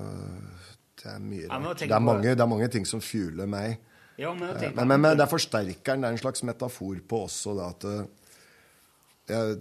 Det 1.03 1.11
er 1.13 1.21
mye 1.23 1.47
men 1.47 1.69
rart. 1.69 1.83
Det 1.85 1.91
er, 1.95 2.05
mange, 2.05 2.35
det 2.35 2.45
er 2.45 2.51
mange 2.51 2.69
ting 2.75 2.87
som 2.89 3.03
fueler 3.05 3.51
meg. 3.51 3.79
Ja, 4.19 4.33
men, 4.35 4.49
Eh, 4.51 4.59
tenker 4.59 4.77
men, 4.81 4.89
men, 4.89 5.01
men 5.05 5.19
det 5.19 5.27
er 5.27 5.31
forsterkeren. 5.31 6.03
Det 6.03 6.09
er 6.09 6.17
en 6.17 6.25
slags 6.25 6.43
metafor 6.43 7.03
på 7.07 7.21
også 7.29 7.55
det 7.59 7.67
at 7.69 7.87
eh, 7.93 8.09
Jeg 9.29 9.59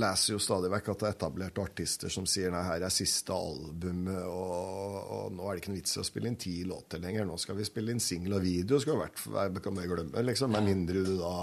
leser 0.00 0.32
jo 0.32 0.38
stadig 0.40 0.70
vekk 0.72 0.86
at 0.88 1.02
det 1.02 1.08
er 1.10 1.16
etablerte 1.18 1.60
artister 1.62 2.08
som 2.10 2.24
sier 2.26 2.50
nei, 2.50 2.62
her 2.64 2.86
er 2.86 2.94
siste 2.94 3.34
albumet, 3.36 4.22
og, 4.24 4.96
og 5.04 5.34
nå 5.36 5.44
er 5.44 5.52
det 5.52 5.62
ikke 5.62 5.74
noe 5.74 5.80
vits 5.82 5.98
i 5.98 6.00
å 6.00 6.06
spille 6.08 6.32
inn 6.32 6.38
ti 6.40 6.54
låter 6.64 7.02
lenger. 7.02 7.26
Nå 7.28 7.36
skal 7.36 7.58
vi 7.58 7.66
spille 7.68 7.92
inn 7.92 8.00
singel 8.00 8.38
og 8.38 8.46
video, 8.46 8.80
skal 8.80 9.02
hvert 9.02 9.60
kan 9.62 9.76
vi 9.76 9.90
glemme, 9.90 10.24
liksom. 10.24 10.56
Med 10.56 10.70
mindre 10.70 11.04
du 11.04 11.12
da 11.20 11.34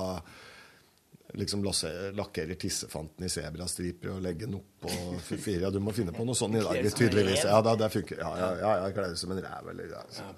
liksom 1.38 1.62
lakkerer 2.18 2.58
tissefanten 2.58 3.26
i 3.26 3.30
sebrastriper 3.30 4.16
og 4.16 4.24
legger 4.26 4.48
den 4.50 4.58
oppå 4.60 4.90
fire. 5.20 5.62
Ja, 5.68 5.70
du 5.70 5.80
må 5.84 5.94
finne 5.94 6.14
på 6.16 6.26
noe 6.26 6.38
sånt 6.38 6.58
i 6.58 6.64
dag, 6.64 6.80
tydeligvis. 6.96 7.44
Ja, 7.46 7.60
da, 7.66 7.76
det 7.78 7.92
funker. 7.94 8.18
Ja, 8.24 8.32
ja, 8.40 8.50
ja, 8.64 8.72
jeg 8.88 8.96
kler 8.98 9.14
som 9.20 9.36
en 9.36 9.44
ræv, 9.46 9.70
eller 9.74 9.94
ja. 9.94 10.34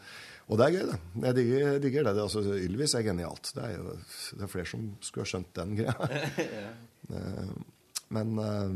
Og 0.52 0.60
det 0.60 0.66
er 0.68 0.74
gøy, 0.76 0.84
det. 0.90 0.98
Jeg 1.24 1.38
digger, 1.38 1.80
digger 1.80 2.04
det. 2.10 2.14
det. 2.18 2.24
Altså, 2.26 2.42
Ylvis 2.60 2.96
er 3.00 3.06
genialt. 3.08 3.54
Det 3.56 3.64
er 3.64 3.78
jo 3.78 3.94
det 3.96 4.44
er 4.44 4.52
flere 4.52 4.68
som 4.68 4.90
skulle 5.00 5.24
ha 5.24 5.32
skjønt 5.36 5.56
den 5.62 5.78
greia. 5.80 5.96
Eh, 7.12 7.48
Men 8.14 8.38
eh, 8.40 8.76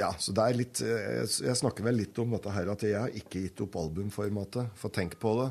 Ja, 0.00 0.08
så 0.18 0.32
det 0.34 0.42
er 0.42 0.56
litt 0.58 0.80
Jeg, 0.84 1.28
jeg 1.46 1.54
snakker 1.56 1.86
vel 1.86 1.96
litt 2.00 2.18
om 2.18 2.34
dette 2.34 2.52
her 2.52 2.68
at 2.72 2.82
jeg 2.84 2.98
har 2.98 3.14
ikke 3.16 3.44
gitt 3.44 3.62
opp 3.64 3.78
albumformatet. 3.80 4.72
For 4.76 4.92
tenk 4.92 5.14
på 5.22 5.32
det. 5.38 5.46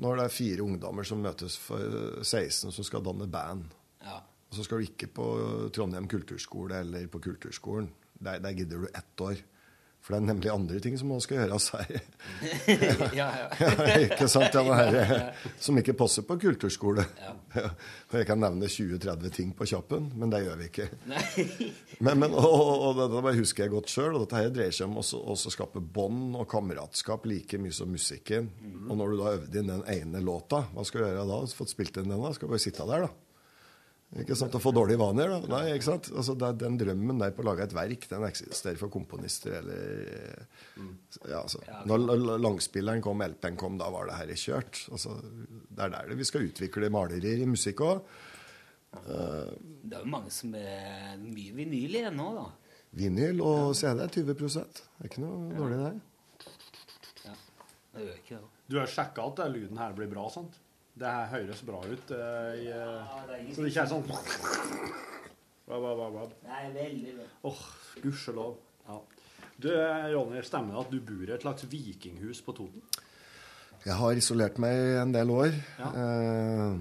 Når 0.00 0.20
det 0.20 0.24
er 0.28 0.32
fire 0.36 0.64
ungdommer 0.64 1.04
som 1.08 1.20
møtes 1.24 1.56
for 1.60 2.22
16 2.22 2.70
som 2.76 2.86
skal 2.86 3.04
danne 3.04 3.26
band. 3.28 3.66
Ja. 4.06 4.22
Og 4.46 4.58
så 4.58 4.64
skal 4.64 4.80
du 4.80 4.86
ikke 4.86 5.10
på 5.12 5.26
Trondheim 5.74 6.06
kulturskole 6.08 6.80
eller 6.84 7.10
på 7.10 7.20
Kulturskolen. 7.24 7.90
Der, 8.16 8.38
der 8.40 8.56
gidder 8.56 8.86
du 8.86 8.88
ett 8.94 9.20
år. 9.20 9.42
For 10.06 10.14
det 10.14 10.20
er 10.20 10.26
nemlig 10.28 10.50
andre 10.52 10.78
ting 10.78 10.94
som 10.94 11.10
også 11.10 11.26
skal 11.26 11.40
gjøres 11.40 11.64
her. 11.74 11.96
ja, 13.16 13.24
ja. 13.58 13.96
ikke 14.04 14.28
sant? 14.30 14.54
Ja, 14.54 14.76
her, 14.78 15.32
som 15.58 15.80
ikke 15.80 15.96
passer 15.98 16.22
på 16.22 16.36
kulturskole. 16.38 17.02
Ja. 17.18 17.64
jeg 18.20 18.28
kan 18.28 18.38
nevne 18.38 18.70
20-30 18.70 19.34
ting 19.34 19.50
på 19.58 19.66
kjappen, 19.66 20.06
men 20.14 20.30
det 20.30 20.44
gjør 20.44 20.62
vi 20.62 20.70
ikke. 20.70 20.86
Men, 21.98 22.22
men, 22.22 22.38
og, 22.38 22.46
og, 22.46 22.86
og 22.86 23.02
dette 23.02 23.34
husker 23.40 23.66
jeg 23.66 23.74
godt 23.74 23.90
sjøl, 23.90 24.12
og 24.14 24.22
dette 24.22 24.44
her 24.44 24.54
dreier 24.54 24.78
seg 24.78 24.86
om 24.86 25.02
å 25.02 25.36
skape 25.42 25.82
bånd 25.82 26.38
og 26.38 26.46
kameratskap 26.54 27.26
like 27.26 27.58
mye 27.58 27.74
som 27.74 27.90
musikken. 27.90 28.52
Og 28.86 28.94
når 28.94 29.10
du 29.10 29.20
da 29.24 29.36
øvde 29.40 29.58
inn 29.64 29.74
den 29.74 29.86
ene 29.90 30.22
låta, 30.22 30.68
hva 30.70 30.86
skal 30.86 31.02
du 31.02 31.08
gjøre 31.08 31.30
da? 31.34 31.42
Fått 31.58 31.74
spilt 31.74 31.98
inn 31.98 32.14
den 32.14 32.22
da? 32.22 32.30
Skal 32.36 32.46
du 32.46 32.54
bare 32.54 32.62
sitte 32.62 32.86
der, 32.86 33.08
da? 33.08 33.25
Ikke 34.14 34.36
sant? 34.38 34.54
Å 34.54 34.62
få 34.62 34.70
dårlige 34.70 35.00
vaner, 35.00 35.32
da? 35.32 35.38
Nei, 35.50 35.72
ikke 35.74 35.88
sant? 35.88 36.08
Altså, 36.14 36.36
det 36.38 36.46
er 36.46 36.58
den 36.60 36.76
drømmen 36.78 37.18
der 37.20 37.32
på 37.34 37.42
å 37.42 37.46
lage 37.48 37.64
et 37.66 37.74
verk, 37.74 38.06
den 38.08 38.22
eksisterer 38.28 38.78
for 38.78 38.92
komponister 38.94 39.56
eller 39.58 40.44
ja, 41.26 41.40
altså. 41.42 41.58
Når 41.90 42.38
langspilleren 42.38 43.02
kom, 43.04 43.24
LP-en 43.26 43.58
kom, 43.58 43.80
da 43.80 43.90
var 43.92 44.06
det 44.08 44.20
her 44.20 44.30
kjørt. 44.38 44.84
Altså, 44.94 45.16
det 45.26 45.88
er 45.88 45.92
der 45.96 46.12
det 46.12 46.18
vi 46.20 46.28
skal 46.28 46.46
utvikle 46.46 46.90
malerier 46.94 47.42
i 47.42 47.48
musikk 47.50 47.82
òg. 47.84 48.04
Det 48.96 49.96
er 49.98 50.04
jo 50.04 50.08
mange 50.08 50.30
som 50.32 50.54
er 50.56 51.18
mye 51.20 51.56
vinyl 51.58 51.98
igjen 51.98 52.16
nå, 52.16 52.28
da. 52.38 52.46
vinyl 52.96 53.42
og 53.44 53.74
CD 53.76 54.04
er 54.06 54.12
20 54.14 54.36
Det 54.38 54.62
er 54.62 55.10
ikke 55.10 55.24
noe 55.24 55.50
dårlig, 55.58 55.80
det. 55.82 56.46
Det 57.96 58.06
gjør 58.06 58.22
ikke 58.22 58.38
det. 58.38 58.46
Du 58.70 58.78
har 58.78 58.88
sjekka 58.90 59.26
at 59.26 59.42
den 59.42 59.52
lyden 59.58 59.82
her 59.82 59.92
blir 59.98 60.08
bra, 60.10 60.30
sant? 60.32 60.56
Det 60.96 61.12
her 61.12 61.26
høres 61.34 61.62
bra 61.66 61.82
ut. 61.84 62.10
eh, 62.10 62.52
i, 62.62 62.68
eh, 62.72 63.50
så 63.52 63.62
det 63.62 63.72
ikke 63.72 63.82
er 63.84 63.90
sånn 63.90 64.06
bab, 64.08 65.82
bab, 65.82 66.04
bab. 66.14 66.36
Nei, 66.46 66.62
veldig 66.72 67.16
bra. 67.18 67.26
Åh, 67.50 67.64
gudskjelov. 68.02 68.56
Ja. 68.88 69.00
Du, 69.56 69.70
eh, 69.72 70.06
Ronny, 70.14 70.42
stemmer 70.44 70.76
det 70.76 70.84
at 70.86 70.92
du 70.92 71.00
bor 71.00 71.28
i 71.28 71.34
et 71.36 71.44
slags 71.44 71.66
vikinghus 71.68 72.40
på 72.44 72.54
Toten? 72.56 72.84
Jeg 73.86 73.94
har 73.94 74.18
isolert 74.18 74.56
meg 74.58 74.76
en 75.02 75.12
del 75.14 75.30
år. 75.30 75.52
Ja. 75.78 75.90
Eh, 76.02 76.78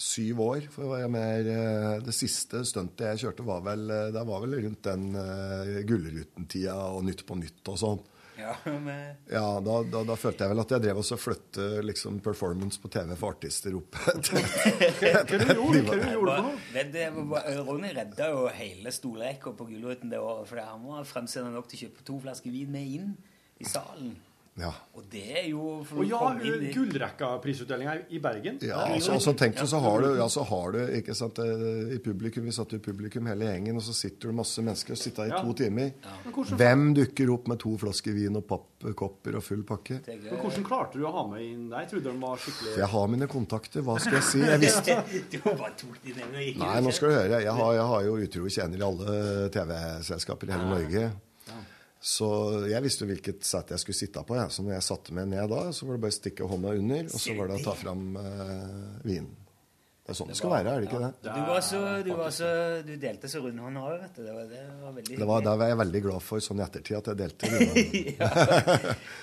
syv 0.00 0.40
år, 0.44 0.66
for 0.72 0.86
å 0.86 0.92
være 0.94 1.08
mer 1.12 1.48
eh, 1.52 1.98
Det 2.04 2.14
siste 2.16 2.62
stuntet 2.68 3.06
jeg 3.06 3.22
kjørte, 3.24 3.44
var 3.46 3.62
vel, 3.66 3.84
eh, 3.92 4.08
det 4.14 4.22
var 4.28 4.44
vel 4.44 4.56
rundt 4.64 4.82
den 4.86 5.10
uh, 5.16 5.80
Gullruten-tida 5.88 6.76
og 6.94 7.04
Nytt 7.08 7.26
på 7.28 7.36
Nytt 7.40 7.72
og 7.72 7.80
sånn. 7.80 8.00
Ja, 8.40 8.54
men 8.66 9.16
Ja, 9.30 9.44
da, 9.64 9.74
da, 9.92 10.02
da 10.08 10.16
følte 10.18 10.46
jeg 10.46 10.52
vel 10.54 10.62
at 10.64 10.72
jeg 10.74 10.84
drev 10.86 11.00
og 11.02 11.06
så 11.06 11.18
flytte 11.20 11.66
liksom 11.84 12.18
performance 12.24 12.80
på 12.82 12.90
TV 12.92 13.12
for 13.20 13.34
artister 13.36 13.76
opp 13.78 13.98
til 14.26 14.40
Hva 14.40 15.22
du 15.28 15.36
gjorde? 15.36 15.82
Du 15.84 16.08
gjorde 16.14 16.36
for 16.38 16.48
noe? 16.48 16.56
Det, 16.74 16.86
det, 16.94 17.06
var- 17.16 17.50
Ronny 17.68 17.92
redda 17.96 18.30
jo 18.32 18.46
hele 18.56 18.92
stolrekka 18.94 19.52
på 19.58 19.68
Gullruten 19.70 20.10
det 20.12 20.18
året. 20.22 20.48
For 20.50 20.62
han 20.64 20.82
var 20.88 21.04
fremsende 21.08 21.52
nok 21.54 21.68
til 21.70 21.78
å 21.78 21.84
kjøpe 21.86 22.06
to 22.08 22.18
flasker 22.24 22.54
vin 22.54 22.72
med 22.72 22.96
inn 22.98 23.12
i 23.60 23.68
salen. 23.68 24.14
Ja. 24.60 24.70
Og 24.94 25.04
det 25.10 25.22
er 25.40 25.46
jo 25.48 25.78
for 25.88 26.02
Og 26.02 26.04
å 26.04 26.08
ja, 26.10 26.18
komme 26.20 26.44
inn 26.44 26.64
i- 26.68 26.72
gullrekka-prisutdelinga 26.74 27.94
i 28.12 28.18
Bergen. 28.20 28.58
Ja, 28.60 28.82
altså, 28.84 29.14
altså 29.14 29.30
så 29.32 29.36
tenk 29.38 29.56
deg, 29.56 29.68
så 29.70 29.80
har 29.80 30.00
du, 30.04 30.08
ja, 30.18 30.26
så 30.28 30.44
har 30.44 30.72
du 30.74 30.78
ikke 30.98 31.14
sant, 31.16 31.38
eh, 31.38 31.94
i 31.96 31.98
publikum, 32.04 32.44
Vi 32.44 32.52
satt 32.52 32.72
jo 32.74 32.78
i 32.80 32.84
publikum 32.84 33.26
hele 33.30 33.44
gjengen, 33.48 33.76
og 33.76 33.82
så 33.86 33.94
sitter 33.94 34.28
det 34.28 34.34
masse 34.36 34.60
mennesker 34.62 34.92
og 34.92 34.98
sitter 34.98 35.24
i 35.24 35.28
Ja. 35.30 35.40
to 35.42 35.52
timer. 35.54 35.92
Ja. 36.04 36.42
Hvem 36.60 36.94
dukker 36.94 37.32
opp 37.32 37.48
med 37.48 37.58
to 37.60 37.76
flasker 37.78 38.12
vin 38.14 38.36
og 38.36 38.46
pappkopper 38.46 39.36
og 39.36 39.42
full 39.42 39.62
pakke? 39.62 40.00
Men 40.06 40.38
hvordan 40.40 40.64
klarte 40.64 40.92
du 40.98 41.04
å 41.06 41.12
ha 41.12 41.26
med 41.26 41.40
inn 41.42 41.68
deg? 41.70 41.80
Jeg 41.80 41.90
trodde 41.94 42.12
de 42.12 42.20
var 42.20 42.36
skikkelig 42.36 42.74
For 42.74 42.80
jeg 42.80 42.88
har 42.88 43.06
mine 43.08 43.26
kontakter, 43.28 43.82
hva 43.82 43.98
skal 44.00 44.12
jeg 44.20 44.22
si? 44.22 44.38
Jeg 44.40 44.60
visste 44.60 45.04
Du 45.30 45.38
bare 45.38 45.72
tok 45.76 45.96
de 46.04 46.12
ned 46.12 46.28
og 46.34 46.44
gikk 46.44 46.58
Nei, 46.58 46.80
nå 46.80 46.92
skal 46.92 47.08
du 47.08 47.14
høre. 47.14 47.40
Jeg 47.42 47.52
har, 47.52 47.72
jeg 47.74 47.86
har 47.94 48.02
jo 48.04 48.16
utro 48.16 48.48
tjener 48.48 48.78
i 48.78 48.82
alle 48.82 49.48
TV-selskaper 49.50 50.48
i 50.48 50.52
hele 50.52 50.68
Norge. 50.68 51.12
Så 52.00 52.30
jeg 52.70 52.80
visste 52.80 53.04
jo 53.04 53.10
hvilket 53.10 53.44
sett 53.44 53.74
jeg 53.74 53.82
skulle 53.82 53.98
sitte 53.98 54.22
på. 54.24 54.38
Ja. 54.38 54.46
Så 54.48 54.64
når 54.64 54.78
jeg 54.78 54.86
satte 54.86 55.12
meg 55.16 55.28
ned 55.28 55.50
da, 55.52 55.66
så 55.76 55.84
var 55.84 55.98
det 55.98 56.04
bare 56.06 56.14
å 56.14 56.16
stikke 56.16 56.48
hånda 56.48 56.72
under, 56.80 57.10
og 57.10 57.20
så 57.20 57.36
var 57.36 57.50
det 57.50 57.60
å 57.60 57.64
ta 57.66 57.76
fram 57.76 58.04
eh, 58.16 58.66
vinen. 59.04 59.34
Det 60.00 60.14
er 60.14 60.16
sånn 60.16 60.30
det 60.32 60.36
skal 60.40 60.50
være, 60.50 60.70
er 60.72 60.80
det 60.82 60.86
ikke 60.88 61.00
det? 61.04 61.10
Du, 61.22 61.40
var 61.46 61.60
så, 61.62 61.80
du, 62.02 62.08
var 62.18 62.30
så, 62.34 62.46
du 62.82 62.94
delte 62.98 63.28
så 63.30 63.42
rundhånda 63.44 63.82
òg, 63.84 63.92
vet 64.00 64.16
du. 64.16 64.22
Det 64.24 64.32
var, 64.34 64.46
det 64.50 64.62
var 64.80 64.94
veldig 64.96 65.18
Det 65.20 65.28
var, 65.28 65.44
var 65.60 65.70
jeg 65.70 65.78
veldig 65.78 66.00
glad 66.06 66.24
for 66.26 66.42
sånn 66.46 66.62
i 66.62 66.64
ettertid 66.64 66.96
at 66.98 67.10
jeg 67.12 67.18
delte 67.20 67.50
vinen. 67.52 68.08
ja. 68.22 68.30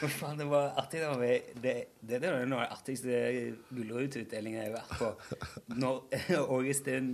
Men 0.04 0.14
faen, 0.20 0.38
det 0.40 0.48
var 0.54 0.70
artig. 0.80 1.02
Det, 1.02 1.10
var, 1.10 1.26
det, 1.66 1.74
det, 2.00 2.22
det 2.22 2.22
var 2.22 2.46
noe 2.46 2.62
av 2.62 2.70
den 2.70 2.78
artigste 2.78 3.20
Gullrut-utdelingen 3.74 4.62
jeg 4.62 4.70
har 4.70 4.78
vært 4.78 5.02
på. 5.02 5.50
Når 5.82 6.48
Åge 6.60 6.78
Steen 6.78 7.12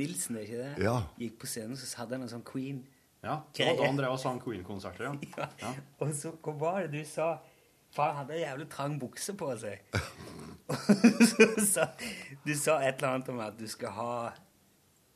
Nilsen, 0.00 0.38
er 0.38 0.46
ikke 0.46 0.62
det? 0.62 0.72
Ja. 0.86 0.96
Gikk 1.20 1.36
på 1.42 1.50
scenen, 1.50 1.76
så 1.76 1.90
hadde 2.00 2.16
han 2.16 2.24
en 2.24 2.32
sånn 2.38 2.46
Queen. 2.46 2.80
Ja, 3.20 3.40
det 3.52 3.66
var 3.66 3.76
da 3.76 3.86
han 3.86 3.98
drev 3.98 4.14
og 4.16 4.20
sang 4.22 4.38
Queen-konserter, 4.40 5.10
ja. 5.10 5.48
ja. 5.60 5.72
Og 6.00 6.12
så 6.16 6.32
hva 6.40 6.54
var 6.56 6.86
det 6.86 7.02
du 7.02 7.08
sa? 7.08 7.34
Far 7.92 8.14
han 8.14 8.22
hadde 8.22 8.38
en 8.38 8.44
jævlig 8.44 8.68
trang 8.72 8.94
bukse 9.00 9.34
på 9.36 9.50
seg. 9.60 9.82
så 11.72 11.86
du 12.46 12.54
sa 12.54 12.78
et 12.86 13.00
eller 13.00 13.08
annet 13.08 13.28
om 13.32 13.40
at 13.42 13.56
du 13.58 13.66
skal 13.68 13.90
ha 13.96 14.12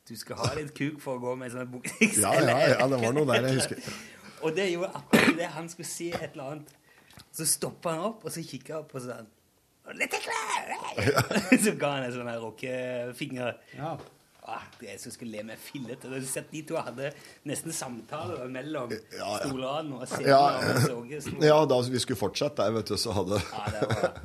Du 0.08 0.16
skal 0.18 0.36
ha 0.36 0.50
litt 0.58 0.74
kuk 0.76 0.98
for 1.00 1.16
å 1.16 1.22
gå 1.22 1.36
med 1.40 1.52
sånn 1.54 1.70
bukse. 1.72 2.10
Ja, 2.20 2.34
ja, 2.36 2.58
ja, 2.74 2.88
det 2.90 2.98
var 3.00 3.14
noe 3.16 3.24
der 3.30 3.46
jeg 3.46 3.60
husker. 3.60 3.86
Og 4.44 4.52
det 4.52 4.66
gjorde 4.68 4.90
akkurat 4.98 5.38
det 5.38 5.46
han 5.54 5.70
skulle 5.72 5.88
si 5.88 6.10
et 6.12 6.34
eller 6.34 6.50
annet. 6.50 6.74
Så 7.32 7.46
stoppa 7.48 7.94
han 7.94 8.02
opp, 8.10 8.26
og 8.26 8.34
så 8.34 8.42
kikka 8.44 8.82
han 8.82 8.90
og 8.90 9.00
sa 9.00 9.22
Litt 9.96 10.12
klær! 10.20 10.74
så 11.64 11.72
ga 11.80 11.90
han 11.94 12.04
en 12.06 12.12
sånn 12.12 12.28
rockefinger. 12.42 13.56
Ja. 13.78 13.94
Ah, 14.44 14.60
det 14.80 14.90
er 14.92 14.98
så 15.00 15.08
skulle 15.14 15.32
le 15.38 15.42
meg 15.48 15.56
fillete. 15.60 16.08
Du 16.10 16.12
har 16.18 16.24
sett 16.28 16.50
de 16.52 16.60
to 16.68 16.76
hadde 16.76 17.10
nesten 17.48 17.72
samtaler 17.72 18.44
mellom 18.52 18.90
stolene 18.92 19.96
og 19.96 20.06
scenen. 20.10 20.28
Ja, 20.28 20.40
og 20.92 21.44
ja, 21.48 21.58
da 21.70 21.78
vi 21.88 22.02
skulle 22.02 22.20
fortsette 22.20 22.60
der, 22.60 22.74
vet 22.76 22.92
du, 22.92 22.96
så 23.00 23.14
hadde 23.16 23.38
Ja, 23.40 23.64
det 23.72 23.88
var, 23.88 24.18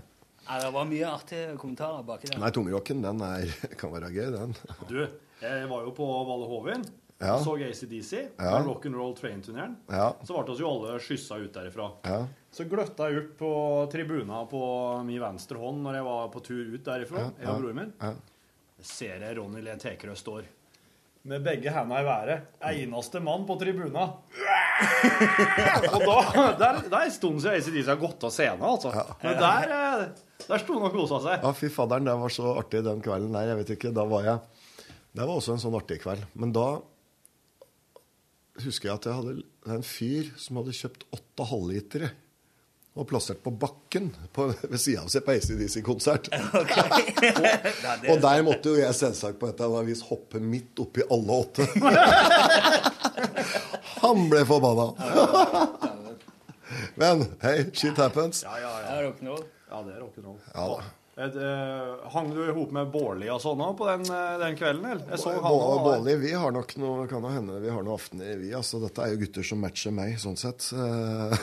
ja, 0.49 0.57
det 0.65 0.71
var 0.75 0.89
mye 0.89 1.07
artige 1.13 1.53
kommentarer 1.61 2.03
baki 2.07 2.33
der. 2.33 2.41
Nei, 2.43 2.49
tungrocken, 2.55 3.03
den 3.05 3.21
er, 3.23 3.53
kan 3.79 3.93
være 3.95 4.09
gøy, 4.11 4.27
den. 4.35 4.57
Du, 4.89 4.97
jeg 5.43 5.69
var 5.71 5.85
jo 5.87 5.93
på 5.95 6.07
Valle 6.31 6.49
Hovin. 6.51 6.83
Ja. 7.19 7.33
Så 7.43 7.55
ACDC, 7.59 8.11
Ja. 8.39 8.59
rock'n'roll 8.63 9.11
train-turneren. 9.19 9.73
Ja. 9.91 10.13
Så 10.23 10.35
ble 10.35 10.53
oss 10.53 10.59
jo 10.63 10.69
alle 10.71 10.99
skyssa 11.03 11.35
ut 11.43 11.51
derifra. 11.55 11.89
Ja. 12.07 12.21
Så 12.55 12.63
gløtta 12.71 13.09
jeg 13.11 13.23
opp 13.25 13.33
på 13.41 13.49
tribuna 13.91 14.45
på 14.51 14.61
min 15.07 15.19
venstre 15.21 15.59
hånd 15.59 15.83
når 15.83 15.97
jeg 15.99 16.07
var 16.07 16.29
på 16.35 16.43
tur 16.47 16.75
ut 16.75 16.83
derifra, 16.87 17.25
Ja, 17.25 17.31
jeg 17.39 17.47
ja, 17.47 17.55
og 17.55 17.63
broren 17.63 17.81
min. 17.81 17.91
Ja. 18.79 18.87
ser 18.87 19.25
jeg 19.27 19.37
Ronny 19.37 19.61
Le 19.65 19.75
Tekerø 19.79 20.15
står 20.17 20.47
med 21.29 21.43
begge 21.43 21.71
hendene 21.75 21.99
i 21.99 22.05
været. 22.07 22.45
Eneste 22.71 23.19
mann 23.19 23.43
på 23.47 23.57
tribuna. 23.59 24.05
Og 25.93 26.05
da, 26.05 26.15
der, 26.55 26.79
der 26.87 26.95
er 27.01 27.09
en 27.09 27.11
stund 27.11 27.41
siden 27.43 27.57
ACDC 27.59 27.89
har 27.91 27.99
gått 27.99 28.23
av 28.23 28.31
scenen, 28.31 28.63
altså. 28.63 28.93
Men 29.25 29.35
der, 29.41 29.73
eh, 29.75 30.05
der 30.45 30.63
sto 30.63 30.77
han 30.77 30.87
og 30.87 30.95
kosa 30.95 31.19
seg. 31.25 31.43
Ja, 31.43 31.51
fy 31.57 31.67
fadderen, 31.73 32.07
det 32.07 32.15
var 32.21 32.33
så 32.33 32.53
artig 32.61 32.85
den 32.87 33.03
kvelden 33.03 33.35
der. 33.35 33.51
Jeg 33.51 33.59
vet 33.59 33.73
ikke, 33.75 33.91
da 33.95 34.07
var 34.07 34.23
jeg 34.29 34.39
Det 35.11 35.25
var 35.25 35.35
også 35.35 35.57
en 35.57 35.63
sånn 35.65 35.75
artig 35.75 35.99
kveld. 36.05 36.23
Men 36.39 36.55
da 36.55 36.67
husker 38.63 38.89
jeg 38.89 38.95
at 38.95 39.09
jeg 39.09 39.19
hadde 39.19 39.75
en 39.75 39.85
fyr 39.85 40.31
som 40.39 40.59
hadde 40.61 40.75
kjøpt 40.79 41.05
åtte 41.15 41.47
halvlitere 41.51 42.11
og 42.99 43.07
plassert 43.09 43.39
på 43.43 43.51
bakken 43.55 44.09
på, 44.35 44.49
ved 44.67 44.79
sida 44.81 45.01
av 45.05 45.09
seg 45.11 45.23
på 45.25 45.31
ACDC-konsert. 45.37 46.27
og 48.11 48.17
der 48.25 48.43
måtte 48.45 48.69
jo 48.73 48.77
jeg 48.81 48.93
selvsagt 48.97 49.39
på 49.39 49.47
et 49.49 49.59
eller 49.59 49.79
annet 49.79 49.91
vis 49.93 50.03
hoppe 50.09 50.37
midt 50.43 50.79
oppi 50.83 51.01
alle 51.07 51.31
åtte. 51.45 51.63
Han 54.03 54.27
ble 54.31 54.43
forbanna. 54.47 54.87
Men 56.99 57.25
hey, 57.41 57.65
shit 57.73 57.97
happens. 57.97 58.43
Ja, 58.45 58.55
ja, 58.61 58.71
Det 58.85 58.93
er 58.97 59.03
rock'n'roll. 59.09 59.43
Ja, 59.69 59.81
det 59.83 59.91
er 59.97 60.01
rock'n'roll. 60.05 60.39
Ja 60.53 60.65
da. 60.75 60.79
Et, 61.19 61.35
uh, 61.35 62.05
hang 62.13 62.29
du 62.31 62.37
i 62.45 62.53
hop 62.55 62.69
med 62.71 62.87
Bårli 62.93 63.27
og 63.27 63.41
sånn 63.43 63.59
også 63.59 63.75
på 63.81 63.87
den, 63.89 64.05
eh, 64.07 64.37
den 64.39 64.55
kvelden, 64.55 64.85
eller? 64.87 65.01
Jeg 65.09 65.19
så 65.19 65.33
han 65.35 65.51
Bå- 65.51 65.81
Bårli, 65.83 66.13
vi 66.21 66.31
har 66.31 66.53
nok 66.55 66.71
noe 66.79 67.07
kan 67.11 67.25
det 67.25 67.33
hende 67.33 67.57
vi 67.59 67.67
har 67.73 67.83
noen 67.83 67.97
aftener, 67.99 68.37
vi. 68.39 68.53
altså 68.55 68.79
Dette 68.79 69.03
er 69.03 69.11
jo 69.11 69.19
gutter 69.25 69.43
som 69.49 69.59
matcher 69.59 69.91
meg, 69.91 70.15
sånn 70.23 70.39
sett. 70.39 70.69
Eh, 70.71 71.35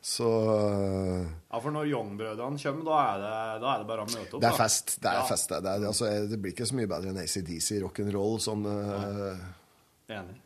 Så 0.00 0.26
eh, 0.56 1.24
Ja, 1.50 1.58
for 1.60 1.74
når 1.74 1.90
Young-brødrene 1.90 2.56
kommer, 2.62 2.84
da 2.88 3.00
er, 3.04 3.18
det, 3.20 3.32
da 3.64 3.72
er 3.74 3.82
det 3.82 3.88
bare 3.90 4.04
å 4.06 4.08
møte 4.08 4.36
opp. 4.36 4.40
det 4.40 4.48
er 4.48 4.56
fest. 4.56 4.94
Det 5.02 5.10
er 5.10 5.18
Ja, 5.18 5.24
fest. 5.28 5.50
Det, 5.52 5.58
er, 5.74 5.86
altså, 5.90 6.08
det 6.30 6.38
blir 6.40 6.54
ikke 6.54 6.68
så 6.70 6.78
mye 6.78 6.88
bedre 6.88 7.12
enn 7.12 7.20
ACDC 7.20 7.68
rock'n'roll. 7.84 8.38
Sånn, 8.40 8.64
eh, 8.70 10.14
Enig. 10.16 10.38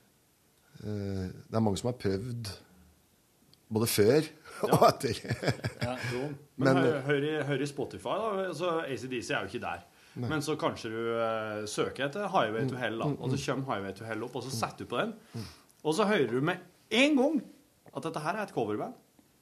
Uh, 0.85 1.31
det 1.49 1.57
er 1.57 1.63
mange 1.65 1.79
som 1.81 1.89
har 1.93 1.97
prøvd 2.03 2.51
både 3.75 3.87
før 3.89 4.27
og 4.67 4.83
etter. 4.91 5.21
Men, 5.81 6.35
Men- 6.67 6.81
hør, 6.83 6.99
hør, 7.07 7.25
i, 7.31 7.33
hør 7.49 7.63
i 7.65 7.69
Spotify, 7.71 8.17
da. 8.21 8.49
Så 8.59 8.73
ACDC 8.83 9.31
er 9.31 9.47
jo 9.47 9.53
ikke 9.55 9.63
der. 9.65 9.87
Nei. 10.15 10.29
Men 10.31 10.43
så 10.47 10.55
kanskje 10.61 10.91
du 10.93 10.99
uh, 11.15 11.63
søker 11.71 12.05
etter 12.09 12.29
Highway 12.31 12.69
to 12.71 12.77
Hell, 12.79 12.99
da. 13.01 13.09
Mm, 13.11 13.17
Og 13.23 13.33
så 13.33 13.39
kommer 13.49 13.71
Highway 13.73 13.95
to 13.99 14.05
Hell 14.07 14.23
opp, 14.27 14.37
og 14.39 14.45
så 14.47 14.53
setter 14.55 14.85
du 14.85 14.91
på 14.93 15.01
den. 15.01 15.15
Og 15.83 15.95
så 15.97 16.07
hører 16.11 16.29
du 16.31 16.37
med 16.45 16.61
en 16.95 17.17
gang 17.19 17.41
at 17.95 18.05
dette 18.07 18.23
her 18.23 18.37
er 18.39 18.45
et 18.49 18.55
coverband. 18.55 18.95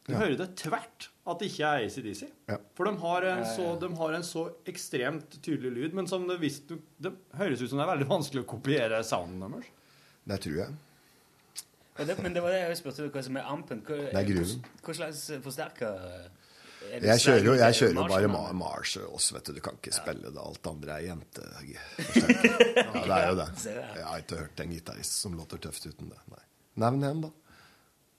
Du 0.07 0.12
Ja. 0.12 0.18
hører 0.18 0.36
det 0.36 0.48
tvert 0.59 1.09
at 1.30 1.38
det 1.38 1.46
ikke 1.53 1.62
er 1.68 1.84
ACDC. 1.86 2.24
Ja. 2.50 2.57
For 2.74 2.84
de 2.90 2.96
har, 2.98 3.26
så, 3.55 3.66
de 3.78 3.88
har 3.96 4.12
en 4.16 4.24
så 4.26 4.48
ekstremt 4.66 5.36
tydelig 5.42 5.70
lyd, 5.76 5.94
men 5.94 6.09
som 6.11 6.24
det, 6.26 6.40
visst, 6.42 6.72
det 6.98 7.12
høres 7.38 7.62
ut 7.62 7.70
som 7.70 7.78
det 7.78 7.84
er 7.86 7.92
veldig 7.96 8.09
vanskelig 8.11 8.42
å 8.42 8.48
kopiere 8.57 8.98
sounden 9.07 9.44
deres. 9.55 9.68
Det 10.26 10.40
tror 10.42 10.57
jeg. 10.64 10.74
Det, 12.03 12.16
men 12.24 12.32
det 12.34 12.42
var 12.42 12.50
det 12.55 12.61
jeg 12.64 12.76
spurte 12.80 13.07
hva 13.12 13.22
som 13.22 13.36
er 13.36 13.46
ampen. 13.53 13.82
Hva, 13.86 13.96
Det 14.11 14.16
er 14.16 14.26
grunnen. 14.32 14.62
Hva, 14.80 14.86
hva 14.88 14.94
slags 14.96 15.22
forsterker 15.44 15.92
er 15.92 16.98
det 16.98 17.07
Jeg 17.12 17.22
kjører 17.22 17.44
jo, 17.46 17.53
jeg 17.61 17.74
kjører 17.78 17.94
jo 17.94 18.03
bare 18.09 18.09
Marshall? 18.09 18.32
Ma- 18.32 18.53
Marshalls, 18.64 19.26
vet 19.36 19.44
du. 19.46 19.53
Du 19.53 19.61
kan 19.62 19.76
ikke 19.78 19.92
spille 19.94 20.32
det. 20.34 20.40
Alt 20.42 20.66
andre 20.66 20.96
er 20.98 21.07
jente. 21.12 21.44
Ja, 21.62 23.05
det 23.05 23.18
er 23.18 23.28
jo 23.28 23.36
det. 23.38 23.48
Jeg 23.66 24.05
har 24.09 24.18
ikke 24.24 24.40
hørt 24.40 24.61
en 24.64 24.72
gitarist 24.74 25.20
som 25.22 25.36
låter 25.38 25.61
tøft 25.62 25.86
uten 25.86 26.11
det. 26.11 26.18
Nei. 26.32 26.42
Nevn 26.82 27.05
en, 27.05 27.20
da. 27.26 27.30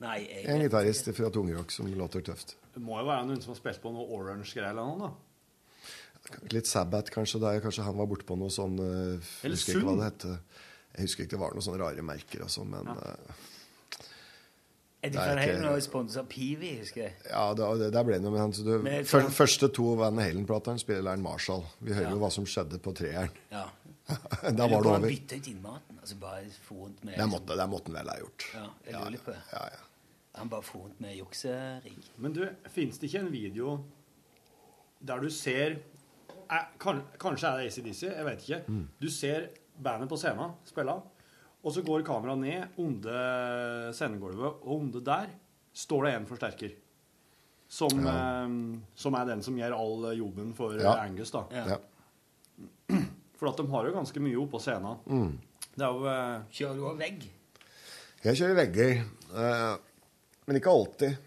Nei, 0.03 0.17
jeg 0.27 0.45
En 0.51 0.61
gitarist 0.65 1.07
fra 1.15 1.29
tungrock 1.33 1.71
som 1.71 1.87
låter 1.87 2.23
tøft. 2.27 2.57
Det 2.73 2.81
må 2.83 2.97
jo 2.99 3.05
være 3.07 3.27
noen 3.29 3.41
som 3.43 3.53
har 3.53 3.59
spilt 3.61 3.81
på 3.83 3.91
noe 3.93 4.03
orange-greier 4.17 4.71
eller 4.73 4.89
noe, 4.89 5.07
da. 5.07 6.39
Litt 6.53 6.67
Sabbat, 6.69 7.09
kanskje. 7.13 7.39
Der 7.43 7.59
kanskje 7.63 7.83
han 7.83 7.97
var 7.99 8.07
bortpå 8.07 8.35
noe 8.39 8.51
sånn 8.53 8.77
uh, 8.79 9.33
Eller 9.43 9.59
Sund. 9.59 9.99
det. 9.99 10.37
Jeg 10.93 11.07
husker 11.07 11.25
ikke 11.25 11.35
det 11.35 11.41
var 11.41 11.55
noen 11.55 11.65
sånne 11.65 11.81
rare 11.81 12.05
merker 12.05 12.45
altså, 12.45 12.63
men 12.63 12.85
men 12.87 12.99
uh, 13.01 13.41
Eddie 15.03 15.19
det 15.19 15.23
Van 15.27 15.39
Halen 15.41 15.65
jo 15.67 15.79
sponsa 15.83 16.21
Peavy, 16.23 16.77
husker 16.79 17.01
jeg. 17.03 17.15
Ja, 17.27 17.49
det, 17.57 17.65
det, 17.81 17.89
der 17.91 18.05
ble 18.07 18.15
det 18.15 18.23
noe 18.23 18.31
med 18.31 18.39
han. 18.39 18.53
Så 18.55 18.63
du, 18.63 18.77
Men 18.79 19.01
jeg 19.01 19.07
han- 19.11 19.33
første 19.35 19.67
to 19.75 19.95
Van 19.99 20.21
Halen-platene 20.23 20.79
spiller 20.79 21.11
en 21.11 21.25
Marshall. 21.25 21.65
Vi 21.83 21.91
hører 21.91 22.07
Ja. 22.07 22.13
jo 22.15 22.21
hva 22.23 22.29
som 22.31 22.45
skjedde 22.47 22.79
på 22.79 22.93
treeren. 22.95 23.33
Ja. 23.51 23.65
da 24.59 24.67
var 24.67 24.79
det 24.79 24.93
over. 24.93 25.07
bytte 25.09 25.35
ut 25.41 25.49
innmaten? 25.51 25.99
Altså 25.99 26.15
bare 26.19 26.47
få 26.67 26.87
med 27.03 27.17
Det 27.19 27.27
måtte, 27.27 27.55
det 27.59 27.67
måtte 27.71 27.91
han 27.91 27.99
vel 27.99 28.13
ha 28.13 28.17
gjort. 28.21 28.47
Ja, 28.55 28.63
jeg 28.87 28.95
lurer 28.95 29.11
litt 29.17 29.25
på 29.25 29.35
det. 29.35 29.41
Ja, 29.51 29.65
ja. 29.75 29.83
Han 30.35 30.49
bare 30.49 30.65
for 30.65 30.87
rundt 30.87 31.01
med 31.03 31.15
jukserigg. 31.17 32.11
Men 32.17 32.33
du, 32.33 32.43
fins 32.73 32.97
det 32.97 33.09
ikke 33.09 33.21
en 33.25 33.33
video 33.33 33.75
der 35.03 35.19
du 35.21 35.29
ser 35.29 35.75
eh, 36.47 36.69
kan, 36.79 37.03
Kanskje 37.19 37.49
er 37.49 37.59
det 37.59 37.69
ACDC, 37.69 38.03
jeg 38.07 38.25
vet 38.25 38.45
ikke. 38.47 38.61
Mm. 38.67 38.85
Du 39.01 39.09
ser 39.13 39.49
bandet 39.83 40.09
på 40.09 40.17
scenen 40.17 40.55
spille, 40.65 40.95
og 41.63 41.73
så 41.75 41.83
går 41.85 42.05
kameraet 42.07 42.41
ned 42.41 42.79
under 42.81 43.91
scenegulvet, 43.95 44.61
og 44.63 44.79
under 44.79 45.03
der 45.05 45.31
står 45.73 46.07
det 46.07 46.15
en 46.15 46.27
forsterker. 46.29 46.73
Som, 47.73 48.03
eh, 48.05 48.57
som 48.95 49.15
er 49.17 49.29
den 49.29 49.41
som 49.45 49.57
gjør 49.57 49.77
all 49.77 50.11
jobben 50.17 50.53
for 50.57 50.77
Ja. 50.81 50.97
Angus, 51.03 51.31
da. 51.33 51.45
Ja. 51.51 51.77
For 53.39 53.49
at 53.49 53.57
de 53.57 53.65
har 53.67 53.87
jo 53.87 53.95
ganske 53.95 54.21
mye 54.23 54.37
oppå 54.39 54.59
scenen. 54.61 54.99
Mm. 55.09 55.31
Det 55.73 55.83
er 55.83 55.89
jo 55.97 56.05
eh, 56.07 56.43
Kjører 56.53 56.77
du 56.77 56.83
også 56.85 56.99
vegg? 57.01 57.23
Jeg 58.23 58.39
kjører 58.39 58.55
vegger, 58.61 59.01
eh, 59.35 59.73
men 60.47 60.59
ikke 60.59 60.73
alltid. 60.73 61.19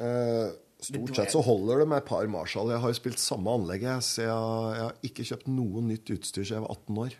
Uh, 0.00 0.52
stort 0.80 1.16
sett 1.16 1.34
så 1.34 1.42
holder 1.44 1.82
det 1.82 1.88
med 1.92 2.00
et 2.02 2.08
par 2.08 2.28
Marshall. 2.32 2.70
Jeg 2.72 2.80
har 2.82 2.92
jo 2.92 2.98
spilt 3.00 3.20
samme 3.20 3.52
anlegget, 3.52 4.06
så 4.06 4.22
jeg, 4.24 4.84
har 4.84 4.94
ikke 5.06 5.26
kjøpt 5.32 5.50
noe 5.52 5.82
nytt 5.84 6.12
utstyr 6.14 6.44
siden 6.44 6.60
jeg 6.60 6.66
var 6.68 6.78
18 6.78 7.02
år. 7.06 7.18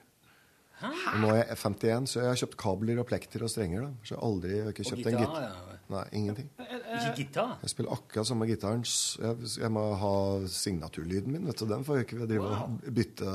Og 0.80 1.16
nå 1.20 1.32
er 1.34 1.42
jeg 1.42 1.58
51, 1.60 2.06
så 2.08 2.22
jeg 2.22 2.30
har 2.30 2.38
kjøpt 2.40 2.56
kabler 2.62 3.00
og 3.02 3.08
plekter 3.10 3.42
og 3.44 3.50
strenger. 3.52 3.84
da. 3.84 3.90
Så 4.00 4.14
jeg 4.14 4.20
har 4.20 4.28
aldri 4.30 4.54
jeg 4.54 4.64
har 4.64 4.72
ikke 4.72 4.86
Og 4.86 4.92
kjøpt 4.94 5.10
en 5.10 5.18
gitar, 5.18 5.34
gitar. 5.34 5.42
ja. 5.50 5.76
Nei, 5.90 6.04
ingenting. 6.14 6.48
Ikke 6.62 7.14
gitar? 7.18 7.54
Jeg 7.64 7.72
spiller 7.72 7.94
akkurat 7.96 8.28
samme 8.28 8.46
gitaren. 8.46 8.84
Jeg, 8.86 9.48
jeg 9.58 9.70
må 9.74 9.82
ha 9.98 10.12
signaturlyden 10.46 11.34
min, 11.34 11.48
vet 11.50 11.58
du. 11.58 11.66
Den 11.68 11.82
får 11.86 11.98
jeg 11.98 12.06
ikke 12.06 12.28
drive 12.30 12.52
og 12.54 12.92
bytte. 12.96 13.34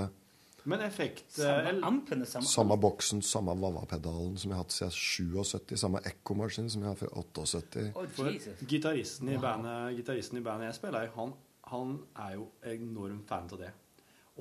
Men 0.65 0.81
effekt 0.81 1.35
Samme 1.37 1.73
ampene, 1.85 2.25
er 2.25 2.29
samme 2.29 2.49
Samme 2.49 2.77
boksen, 2.81 3.21
samme 3.21 3.53
Wawa-pedalen 3.61 4.37
som 4.41 4.51
jeg 4.51 4.57
har 4.57 4.63
hatt 4.63 4.73
siden 4.73 4.93
77. 4.97 5.75
Samme 5.77 6.01
Ekko-maskin 6.09 6.69
som 6.73 6.85
jeg 6.85 6.89
har 6.89 6.99
fra 6.99 7.09
78. 7.21 7.83
Å, 7.93 8.05
For 8.17 8.31
Jesus. 8.33 8.63
gitaristen 8.69 9.29
i, 9.29 9.37
bandet, 9.41 9.95
gitaristen 9.99 10.41
i 10.41 10.45
bandet 10.45 10.71
jeg 10.71 10.79
spiller 10.79 11.05
i, 11.05 11.11
han, 11.15 11.35
han 11.69 11.97
er 12.25 12.37
jo 12.39 12.47
enorm 12.73 13.21
fan 13.29 13.51
av 13.53 13.61
det. 13.61 13.71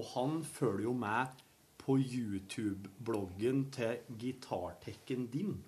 Og 0.01 0.09
han 0.14 0.41
følger 0.49 0.89
jo 0.89 0.97
med 0.99 1.45
på 1.85 1.99
YouTube-bloggen 2.01 3.66
til 3.75 4.18
gitartekken 4.18 5.29
din. 5.33 5.59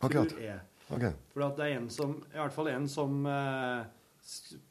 Akkurat. 0.00 0.34
Okay. 0.34 0.58
Ok. 0.90 1.06
For 1.32 1.54
det 1.54 1.66
er 1.68 1.78
en 1.78 1.90
som, 1.92 2.16
i 2.34 2.38
hvert 2.40 2.54
fall 2.54 2.72
en 2.72 2.88
som 2.90 3.20
eh, 3.30 3.84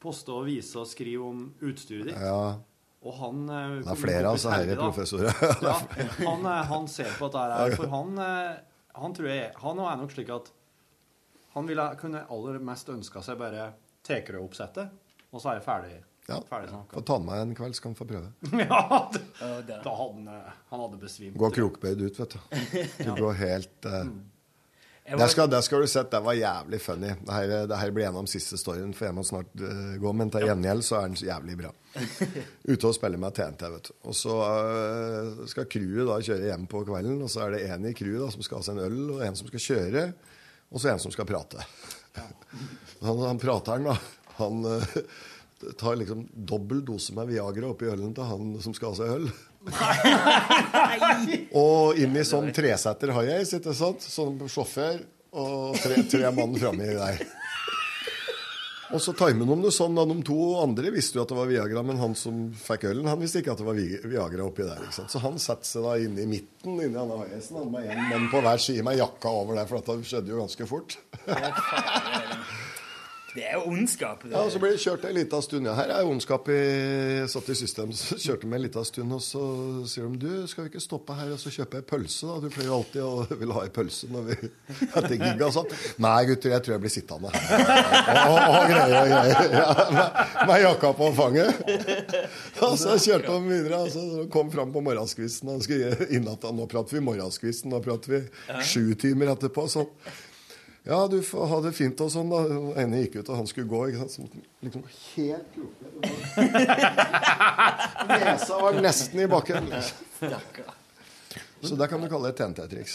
poster 0.02 0.36
og 0.36 0.48
viser 0.50 0.82
og 0.82 0.90
skriver 0.90 1.24
om 1.24 1.46
utstyret 1.64 2.10
ditt. 2.10 2.20
Ja. 2.20 2.58
Og 3.00 3.14
han 3.16 3.44
eh, 3.48 3.76
Det 3.80 3.92
er 3.94 4.00
flere 4.00 4.28
av 4.28 4.36
disse 4.36 4.52
her 4.52 4.72
professorer. 4.76 5.44
ja, 5.64 5.76
han, 6.28 6.44
eh, 6.46 6.64
han 6.72 6.88
ser 6.90 7.12
på 7.16 7.30
dette 7.32 7.44
her, 7.54 7.74
for 7.80 7.92
han, 7.94 8.18
eh, 8.20 8.58
han 9.00 9.14
tror 9.16 9.30
jeg 9.30 9.52
Han 9.62 9.80
er 9.86 10.00
nok 10.02 10.16
slik 10.16 10.32
at 10.34 10.50
han 11.50 11.66
ville 11.66 11.82
kunne 11.98 12.20
aller 12.30 12.60
mest 12.62 12.92
ønska 12.92 13.24
seg 13.26 13.38
bare 13.40 13.72
tekrøoppsettet, 14.06 14.92
og 15.34 15.42
så 15.42 15.50
er 15.50 15.56
jeg 15.58 15.64
ferdig. 15.64 15.96
Ja. 16.28 16.36
ferdig 16.46 16.68
snakka. 16.70 16.94
Få 16.94 17.02
ta 17.02 17.16
den 17.18 17.26
med 17.26 17.40
en 17.42 17.54
kveld, 17.58 17.74
så 17.74 17.82
kan 17.82 17.90
han 17.90 17.98
få 17.98 18.06
prøve. 18.06 18.28
ja, 18.70 19.00
det, 19.66 19.80
da 19.82 19.94
hadde 19.98 20.20
han, 20.20 20.52
han 20.70 20.84
hadde 20.84 21.00
besvimt. 21.02 21.34
Gå 21.42 21.50
krokbøyd 21.56 22.04
ut, 22.04 22.20
vet 22.20 22.36
du. 22.36 22.60
Du 23.02 23.10
går 23.18 23.34
helt 23.40 23.88
eh, 23.90 24.12
Jeg 25.08 25.18
Der 25.18 25.30
skal, 25.32 25.48
der 25.50 25.62
skal 25.64 25.82
du 25.82 25.88
sett, 25.90 26.10
det 26.12 26.20
var 26.22 26.36
jævlig 26.38 26.78
funny. 26.80 27.08
Det 27.26 27.34
her, 27.34 27.52
det 27.66 27.78
her 27.80 27.90
blir 27.90 28.06
en 28.06 28.18
av 28.20 28.26
de 28.26 28.30
siste 28.30 28.58
storyen, 28.60 28.92
for 28.94 29.08
jeg 29.08 29.16
må 29.16 29.24
snart 29.26 29.50
uh, 29.58 29.96
gå. 29.98 30.12
Men 30.14 30.30
til 30.30 30.44
gjengjeld 30.46 30.84
så 30.86 31.00
er 31.00 31.08
den 31.08 31.16
jævlig 31.26 31.56
bra. 31.58 31.72
Ute 32.70 32.90
og 32.90 32.94
spiller 32.94 33.18
med 33.18 33.34
TNT, 33.34 33.64
vet 33.72 33.90
du. 33.90 33.96
Og 34.06 34.14
så 34.14 34.36
uh, 34.36 35.42
skal 35.50 35.66
crewet 35.72 36.06
da 36.06 36.20
kjøre 36.28 36.52
hjem 36.52 36.68
på 36.70 36.84
kvelden, 36.86 37.18
og 37.26 37.32
så 37.32 37.46
er 37.46 37.56
det 37.56 37.64
en 37.72 37.88
i 37.90 37.94
crewet 37.96 38.36
som 38.36 38.46
skal 38.46 38.60
ha 38.60 38.68
seg 38.68 38.78
en 38.78 38.86
øl, 38.86 39.00
og 39.16 39.24
en 39.26 39.40
som 39.40 39.50
skal 39.50 39.66
kjøre, 39.66 40.06
og 40.70 40.84
så 40.84 40.92
en 40.92 41.02
som 41.02 41.16
skal 41.16 41.28
prate. 41.32 41.66
Han, 43.00 43.16
han 43.24 43.38
prateren, 43.40 43.86
da, 43.86 43.94
han 44.36 44.64
uh, 44.66 44.96
tar 45.80 45.96
liksom 45.96 46.26
dobbel 46.34 46.82
dose 46.84 47.14
med 47.16 47.30
Viagra 47.30 47.70
oppi 47.72 47.88
ølen 47.88 48.12
til 48.12 48.28
han 48.28 48.50
som 48.60 48.74
skal 48.76 48.92
ha 48.92 48.98
seg 48.98 49.14
øl. 49.14 49.30
Og 51.60 51.98
inni 52.00 52.22
sånn 52.24 52.48
tresetter 52.54 53.12
har 53.16 53.24
jeg, 53.28 53.46
sant? 53.76 54.00
Sånn 54.04 54.40
sjåfør 54.48 55.02
og 55.36 55.76
tre, 55.78 56.02
tre 56.10 56.30
mann 56.34 56.56
framme 56.58 56.86
der. 56.96 57.20
Og 58.90 58.98
så 58.98 59.12
timer 59.14 59.46
de 59.46 59.56
det 59.62 59.70
sånn, 59.70 59.94
da 59.94 60.02
de 60.08 60.16
to 60.26 60.36
andre 60.58 60.90
visste 60.90 61.14
jo 61.20 61.22
at 61.22 61.30
det 61.30 61.36
var 61.38 61.46
Viagra, 61.46 61.82
men 61.86 62.00
han 62.00 62.16
som 62.18 62.48
fikk 62.58 62.88
ølen, 62.90 63.06
han 63.06 63.20
visste 63.22 63.38
ikke 63.38 63.52
at 63.54 63.60
det 63.62 63.66
var 63.68 63.78
Viagra 63.78 64.48
oppi 64.48 64.64
der. 64.66 64.80
ikke 64.82 64.96
sant? 64.96 65.12
Så 65.14 65.22
han 65.22 65.38
satte 65.38 65.68
seg 65.68 65.86
da 65.86 65.92
inne 66.02 66.24
i 66.24 66.30
midten 66.32 66.74
inni 66.74 66.88
denne 66.90 67.20
haieisen, 67.20 67.60
han 67.60 67.70
med 67.70 67.86
én 67.86 68.02
mann 68.08 68.26
på 68.32 68.42
hver 68.42 68.58
side 68.64 68.82
med 68.86 68.98
jakka 68.98 69.30
over 69.44 69.60
der, 69.60 69.70
for 69.70 69.78
dette 69.78 70.10
skjedde 70.10 70.34
jo 70.34 70.40
ganske 70.42 70.66
fort. 70.72 70.98
Det 73.30 73.44
er 73.46 73.54
jo 73.54 73.68
ondskap. 73.70 74.24
Ja, 74.26 74.40
og 74.42 74.50
Så 74.50 74.58
ble 74.58 74.72
det 74.74 74.80
kjørt 74.82 75.04
en 75.06 75.14
liten 75.14 75.42
stund. 75.44 75.68
Ja, 75.68 75.74
her 75.78 75.92
er 75.94 76.08
ondskap 76.08 76.48
i, 76.50 76.60
satt 77.30 77.50
i 77.52 77.54
system. 77.58 77.92
Så 77.94 78.16
kjørte 78.18 78.48
vi 78.48 78.56
en 78.58 78.64
liten 78.64 78.86
stund, 78.88 79.14
og 79.14 79.22
så 79.22 79.42
sier 79.90 80.08
de 80.10 80.18
du, 80.24 80.46
skal 80.50 80.66
vi 80.66 80.72
ikke 80.72 80.82
stoppe 80.82 81.14
her 81.14 81.30
og 81.34 81.38
så 81.38 81.52
kjøpe 81.54 81.78
ei 81.78 81.86
pølse? 81.86 82.26
da? 82.26 82.38
Du 82.42 82.48
pleier 82.50 82.70
jo 82.72 82.78
alltid 82.80 83.04
å 83.06 83.12
ville 83.42 83.56
ha 83.56 83.62
ei 83.68 83.72
pølse 83.76 84.08
når 84.10 84.26
vi 84.30 84.38
etter 84.98 85.14
gig 85.20 85.44
og 85.46 85.52
sånn. 85.58 85.70
Nei, 86.02 86.16
gutter, 86.30 86.54
jeg 86.56 86.64
tror 86.66 86.76
jeg 86.76 86.84
blir 86.86 86.94
sittende. 86.96 87.30
Og, 87.30 88.24
og, 88.24 88.40
og 88.56 88.72
greier 88.72 88.96
og 88.98 89.12
greier. 89.14 89.54
Ja, 89.60 89.68
med, 89.94 90.20
med 90.50 90.64
jakka 90.64 90.92
på 90.98 91.10
fanget. 91.18 91.62
Og 92.66 92.74
så 92.78 92.96
kjørte 93.00 93.32
de 93.32 93.48
videre. 93.48 93.78
og 93.84 93.92
så 93.94 94.24
kom 94.32 94.50
fram 94.52 94.72
på 94.74 94.82
morgenskvisten. 94.84 95.48
Og 95.54 95.62
skulle 95.64 96.08
inn 96.12 96.26
at 96.30 96.44
nå 96.54 96.66
prater 96.70 96.98
vi 96.98 97.04
morgenskvisten, 97.06 97.70
nå 97.72 97.80
prater 97.84 98.16
vi 98.16 98.20
sju 98.66 98.92
timer 99.00 99.32
etterpå. 99.34 99.64
sånn. 99.70 99.88
Ja, 100.90 101.04
du 101.06 101.20
får 101.22 101.46
ha 101.52 101.58
det 101.62 101.70
fint 101.76 102.00
og 102.02 102.08
sånn, 102.10 102.30
da. 102.32 102.40
Den 102.50 102.72
ene 102.82 102.98
gikk 103.04 103.20
ut, 103.20 103.28
og 103.30 103.36
han 103.38 103.46
skulle 103.46 103.68
gå. 103.70 103.78
ikke 103.92 104.00
sant? 104.02 104.10
Så 104.16 104.20
liksom 104.66 104.82
helt 105.14 105.46
krokete. 105.54 106.10
Nesa 108.10 108.54
var 108.64 108.72
nesten 108.82 109.22
i 109.22 109.28
bakken. 109.30 109.70
Så 111.62 111.74
det 111.78 111.86
kan 111.92 112.02
du 112.02 112.08
kalle 112.10 112.32
et 112.32 112.38
TNT-triks. 112.40 112.94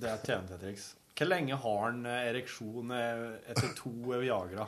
Det 0.00 0.08
er 0.08 0.16
TNT-triks. 0.24 0.84
Hvor 1.12 1.28
lenge 1.28 1.52
har 1.60 1.76
han 1.84 1.98
eh, 2.08 2.30
ereksjon 2.32 2.88
eh, 2.96 3.36
etter 3.52 3.68
to 3.76 3.92
Viagra? 4.08 4.64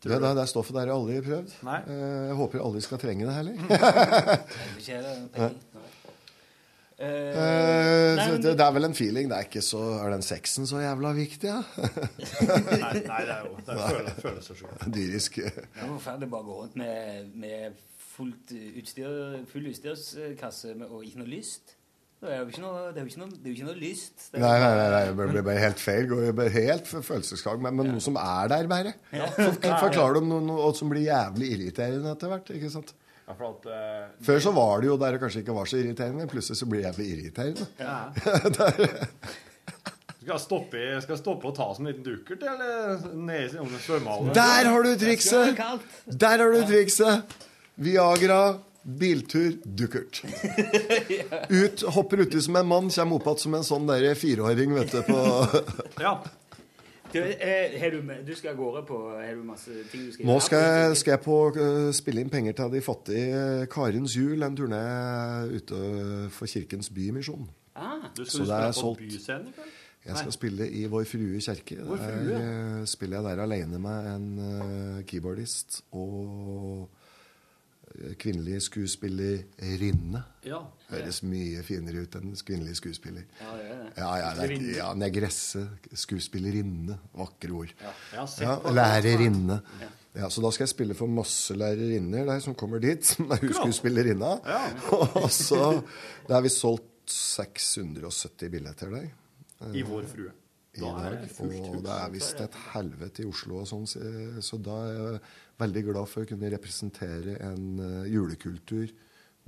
Det, 0.00 0.08
det, 0.14 0.30
det 0.38 0.46
stoffet 0.48 0.72
der 0.78 0.86
har 0.86 0.92
jeg 0.92 0.96
aldri 0.96 1.16
prøvd. 1.26 1.50
Nei. 1.66 1.80
Eh, 1.90 2.22
Jeg 2.30 2.36
håper 2.38 2.54
jeg 2.60 2.64
aldri 2.68 2.80
skal 2.86 2.98
trenge 3.02 3.24
det 3.26 3.34
heller. 3.36 3.54
Eh, 7.00 8.16
Nei, 8.18 8.26
men 8.34 8.42
det, 8.44 8.52
det 8.60 8.64
er 8.64 8.72
vel 8.76 8.86
en 8.90 8.96
feeling. 8.96 9.30
Det 9.30 9.36
er 9.38 9.46
ikke 9.48 9.62
så 9.64 9.80
Er 10.02 10.10
den 10.12 10.24
sexen 10.24 10.68
så 10.68 10.82
jævla 10.82 11.14
viktig, 11.16 11.48
ja? 11.48 11.62
Nei, 12.50 13.00
nei, 13.06 13.22
det 13.24 13.36
er 13.36 13.46
jo 13.46 13.54
det 13.56 13.76
er 13.76 13.80
så 13.80 14.16
følelsesskjul. 14.26 14.74
Dyrisk. 14.92 15.40
Det 15.40 15.64
er 15.64 15.88
forferdelig 15.94 16.30
bare 16.34 16.44
å 16.44 16.50
gå 16.50 16.58
rundt 16.60 16.76
med, 16.80 17.32
med 17.40 17.80
fullt 18.10 18.52
utstyr, 18.52 19.44
full 19.48 19.70
utstyrskasse 19.72 20.74
og 20.90 21.04
ikke 21.06 21.22
noe 21.22 21.32
lyst. 21.32 21.76
Det 22.20 22.28
er 22.28 22.42
jo 22.42 22.50
ikke 22.52 22.60
noe, 22.60 22.80
det 22.92 23.00
er 23.00 23.06
jo 23.06 23.08
ikke 23.08 23.20
noe, 23.22 23.32
det 23.32 23.46
er 23.46 23.48
jo 23.48 23.56
ikke 23.56 23.66
noe 23.70 23.80
lyst. 23.80 24.24
Det 24.28 24.36
er 24.36 24.42
Nei, 24.44 24.56
nei, 24.60 24.88
nei, 24.92 25.04
det 25.08 25.28
blir 25.30 25.44
bare 25.46 25.62
helt 25.62 25.80
feil. 25.80 26.08
Går 26.10 26.26
jo 26.26 26.48
helt 26.52 26.90
følelseskag, 26.90 27.62
men, 27.64 27.78
men, 27.78 27.88
ja. 27.88 27.94
noe 27.96 28.04
som 28.04 28.18
er 28.20 28.50
der, 28.52 28.68
bare. 28.68 28.92
Ja. 29.16 29.30
Forklarer 29.38 30.18
dem 30.18 30.28
noe, 30.28 30.44
noe 30.44 30.66
som 30.76 30.92
blir 30.92 31.06
jævlig 31.06 31.48
irriterende 31.56 32.12
etter 32.12 32.28
hvert. 32.28 32.52
ikke 32.52 32.68
sant? 32.76 32.92
Ja, 33.30 33.36
for 33.38 33.52
at, 33.52 33.66
uh, 33.70 34.24
Før 34.26 34.40
så 34.42 34.50
var 34.56 34.80
det 34.82 34.88
jo 34.88 34.96
der 34.98 35.14
det 35.14 35.20
kanskje 35.22 35.44
ikke 35.44 35.54
var 35.54 35.68
så 35.70 35.78
irriterende. 35.78 36.26
Plutselig 36.30 36.58
så 36.58 36.66
blir 36.66 36.82
jeg 36.82 36.96
for 36.96 37.06
irriterende. 37.06 37.66
Ja. 37.78 37.98
Skal 40.20 40.34
jeg 40.34 40.42
stoppe, 40.42 40.80
skal 41.00 41.14
jeg 41.14 41.20
stoppe 41.22 41.48
og 41.48 41.54
ta 41.56 41.66
som 41.72 41.86
en 41.86 41.94
liten 41.94 42.04
dukkert, 42.04 42.42
eller 42.44 43.06
ned 43.16 43.54
i 43.56 43.78
svømmehallen? 43.80 44.34
Der 44.36 44.68
har 44.68 44.84
du 44.84 44.90
trikset! 45.00 45.62
Der 46.12 46.42
har 46.44 46.52
du 46.52 46.58
trikset! 46.68 47.38
Viagra, 47.80 48.58
biltur, 49.00 49.56
dukkert. 49.64 50.20
Ut, 51.62 51.86
hopper 51.96 52.26
uti 52.26 52.42
som 52.44 52.60
en 52.60 52.68
mann, 52.68 52.92
kommer 52.92 53.16
opp 53.16 53.30
igjen 53.30 53.42
som 53.46 53.56
en 53.56 53.66
sånn 53.70 53.88
der 53.88 54.10
fireåring, 54.18 54.76
vet 54.76 54.92
du, 54.92 55.00
på 55.08 56.04
Ja. 56.04 56.18
Du, 57.12 57.18
eh, 57.18 57.80
har 57.80 57.90
du, 57.90 58.00
du 58.26 58.34
skal 58.38 58.52
av 58.52 58.56
gårde 58.60 58.82
på 58.86 58.98
Har 59.18 59.34
du 59.34 59.42
masse 59.42 59.70
ting 59.90 60.04
du 60.06 60.12
skal 60.14 60.26
Nå 60.28 60.36
gjøre? 60.36 60.44
skal 60.46 60.58
jeg, 60.66 60.96
skal 61.00 61.10
jeg 61.16 61.20
på 61.24 61.38
uh, 61.56 61.90
spille 61.96 62.20
inn 62.24 62.30
penger 62.30 62.52
til 62.60 62.70
de 62.76 62.80
fattige. 62.86 63.66
Karens 63.72 64.14
jul, 64.16 64.42
en 64.46 64.56
turné 64.56 64.82
ute 65.56 65.80
for 66.30 66.46
Kirkens 66.46 66.90
Bymisjon. 66.94 67.48
Ah, 67.74 68.06
Du 68.16 68.24
Så 68.24 68.44
skal 68.44 68.46
det 68.46 68.54
er 68.54 68.72
spille 68.72 68.72
på 68.72 68.80
solgt. 68.80 69.00
Byscenen? 69.00 69.52
Jeg 70.06 70.16
skal 70.16 70.30
Nei. 70.30 70.32
spille 70.32 70.70
i 70.70 70.84
Vår 70.88 71.04
Frue 71.04 71.40
kirke. 71.44 71.76
Frue? 71.84 72.38
Der 72.38 72.84
spiller 72.88 73.20
jeg 73.20 73.36
der 73.36 73.42
alene 73.42 73.78
med 73.78 74.06
en 74.14 74.28
uh, 74.38 75.02
keyboardist 75.04 75.82
og 75.92 76.88
kvinnelig 78.18 78.60
skuespillerinne. 78.68 80.22
Ja. 80.46 80.60
Høres 80.90 81.20
mye 81.26 81.62
finere 81.66 82.04
ut 82.04 82.14
enn 82.18 82.32
kvinnelig 82.46 82.76
skuespiller. 82.78 83.24
Ja, 83.40 83.54
det 83.58 83.64
er 83.70 83.80
det. 83.80 83.88
Ja, 83.98 84.10
ja, 84.20 84.28
det 84.38 84.44
er, 84.46 84.66
ja 84.78 84.90
negresse, 84.98 85.64
skuespillerinne. 86.04 86.98
Vakre 87.18 87.50
ord. 87.62 87.74
Ja, 87.82 88.26
Ja, 88.40 88.56
lærerinne. 88.70 89.60
Ja, 90.14 90.26
så 90.30 90.42
da 90.42 90.50
skal 90.50 90.64
jeg 90.66 90.72
spille 90.74 90.94
for 90.98 91.06
masse 91.06 91.54
lærerinner 91.54 92.24
der 92.26 92.40
som 92.42 92.54
kommer 92.58 92.80
dit, 92.82 93.04
som 93.10 93.30
er 93.30 93.36
skuespillerinne. 93.42 93.60
Skuespillerinna. 93.70 94.32
Ja. 94.46 94.62
Og 95.22 95.30
så 95.30 95.82
Da 96.28 96.34
har 96.38 96.42
vi 96.46 96.50
solgt 96.54 96.86
670 97.10 98.50
billetter 98.50 98.90
der. 98.94 99.08
I 99.74 99.82
Vår 99.86 100.06
Frue. 100.10 100.30
I 100.74 100.80
Da 100.80 100.90
dag. 100.94 101.24
Og 101.74 101.80
det 101.82 101.90
er 101.96 102.10
visst 102.14 102.40
et 102.40 102.54
helvete 102.72 103.24
i 103.24 103.26
Oslo 103.26 103.58
og 103.64 103.66
sånn, 103.66 103.86
så- 103.90 104.58
da 104.62 105.18
veldig 105.60 105.84
glad 105.90 106.10
for 106.10 106.24
å 106.24 106.30
kunne 106.30 106.50
representere 106.52 107.36
en 107.46 107.70
eh, 107.84 108.10
julekultur 108.14 108.90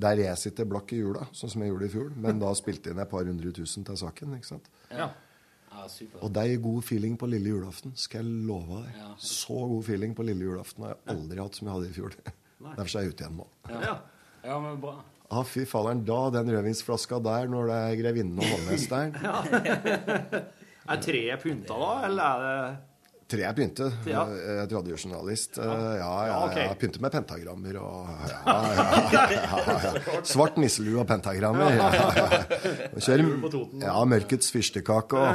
der 0.03 0.23
jeg 0.23 0.41
sitter 0.41 0.69
blakk 0.69 0.95
i 0.97 1.03
jula, 1.03 1.27
sånn 1.37 1.53
som 1.53 1.63
jeg 1.63 1.71
gjorde 1.73 1.87
i 1.87 1.93
fjor, 1.93 2.09
men 2.25 2.41
da 2.41 2.51
spilte 2.59 2.91
jeg 2.91 2.97
inn 2.97 3.03
et 3.05 3.11
par 3.11 3.29
hundre 3.29 3.53
tusen 3.55 3.85
til 3.87 3.99
saken. 4.01 4.35
ikke 4.39 4.49
sant? 4.49 4.71
Ja. 4.89 5.11
ja, 5.69 5.85
super. 5.93 6.23
Og 6.25 6.33
det 6.35 6.47
er 6.49 6.63
god 6.65 6.87
feeling 6.89 7.19
på 7.21 7.29
lille 7.31 7.53
julaften, 7.53 7.95
skal 8.01 8.25
jeg 8.25 8.49
love 8.49 8.81
deg. 8.83 8.99
Ja. 8.99 9.11
Så 9.21 9.59
god 9.75 9.87
feeling 9.87 10.17
på 10.19 10.27
lille 10.27 10.49
julaften 10.49 10.87
har 10.87 10.97
jeg 10.97 11.17
aldri 11.17 11.43
hatt 11.45 11.59
som 11.59 11.69
jeg 11.69 11.77
hadde 11.77 11.91
i 11.91 11.97
fjor. 11.99 12.19
Derfor 12.63 12.99
er 12.99 13.05
jeg 13.05 13.13
ute 13.13 13.27
igjen 13.27 13.41
nå. 13.43 13.49
Ja. 13.73 13.97
ja, 14.47 14.61
men 14.65 14.81
bra. 14.83 14.97
Ah, 15.33 15.45
fy 15.49 15.65
faderen, 15.69 16.03
da 16.05 16.27
den 16.35 16.51
rødvinsflaska 16.53 17.21
der, 17.25 17.47
når 17.49 17.71
det 17.71 17.77
er 17.83 18.01
grevinnen 18.03 18.41
og 18.43 18.51
hovmesteren 18.53 19.15
Er 20.93 20.99
treet 21.01 21.41
pynta, 21.41 21.77
da, 21.79 21.93
eller 22.09 22.25
er 22.27 22.43
det 22.43 22.92
Tre 23.33 23.41
jeg 23.47 23.57
begynte. 23.57 23.87
Ja. 24.05 24.27
Jeg 24.29 24.67
radiojournalist. 24.69 25.57
Eh, 25.57 25.65
Ja, 25.65 25.73
ja, 25.97 26.27
Ja, 26.29 26.39
okay. 26.45 26.67
ja. 26.69 26.75
Pynte 26.77 27.01
med 27.01 27.11
pentagrammer 27.15 27.79
og 27.81 28.11
ja, 28.29 28.41
ja, 28.45 28.57
ja, 28.77 29.23
ja, 29.33 29.77
ja. 29.87 30.21
Svart 30.29 30.59
nisselue 30.61 31.01
og 31.01 31.07
pentagrammer. 31.09 31.73
Ja, 31.73 31.89
ja, 31.97 32.11
ja. 32.19 32.27
Og 32.93 33.01
Kjører 33.01 33.25
ja, 33.87 33.97
mørkets 34.05 34.53
fyrstekake 34.53 35.17
og 35.17 35.33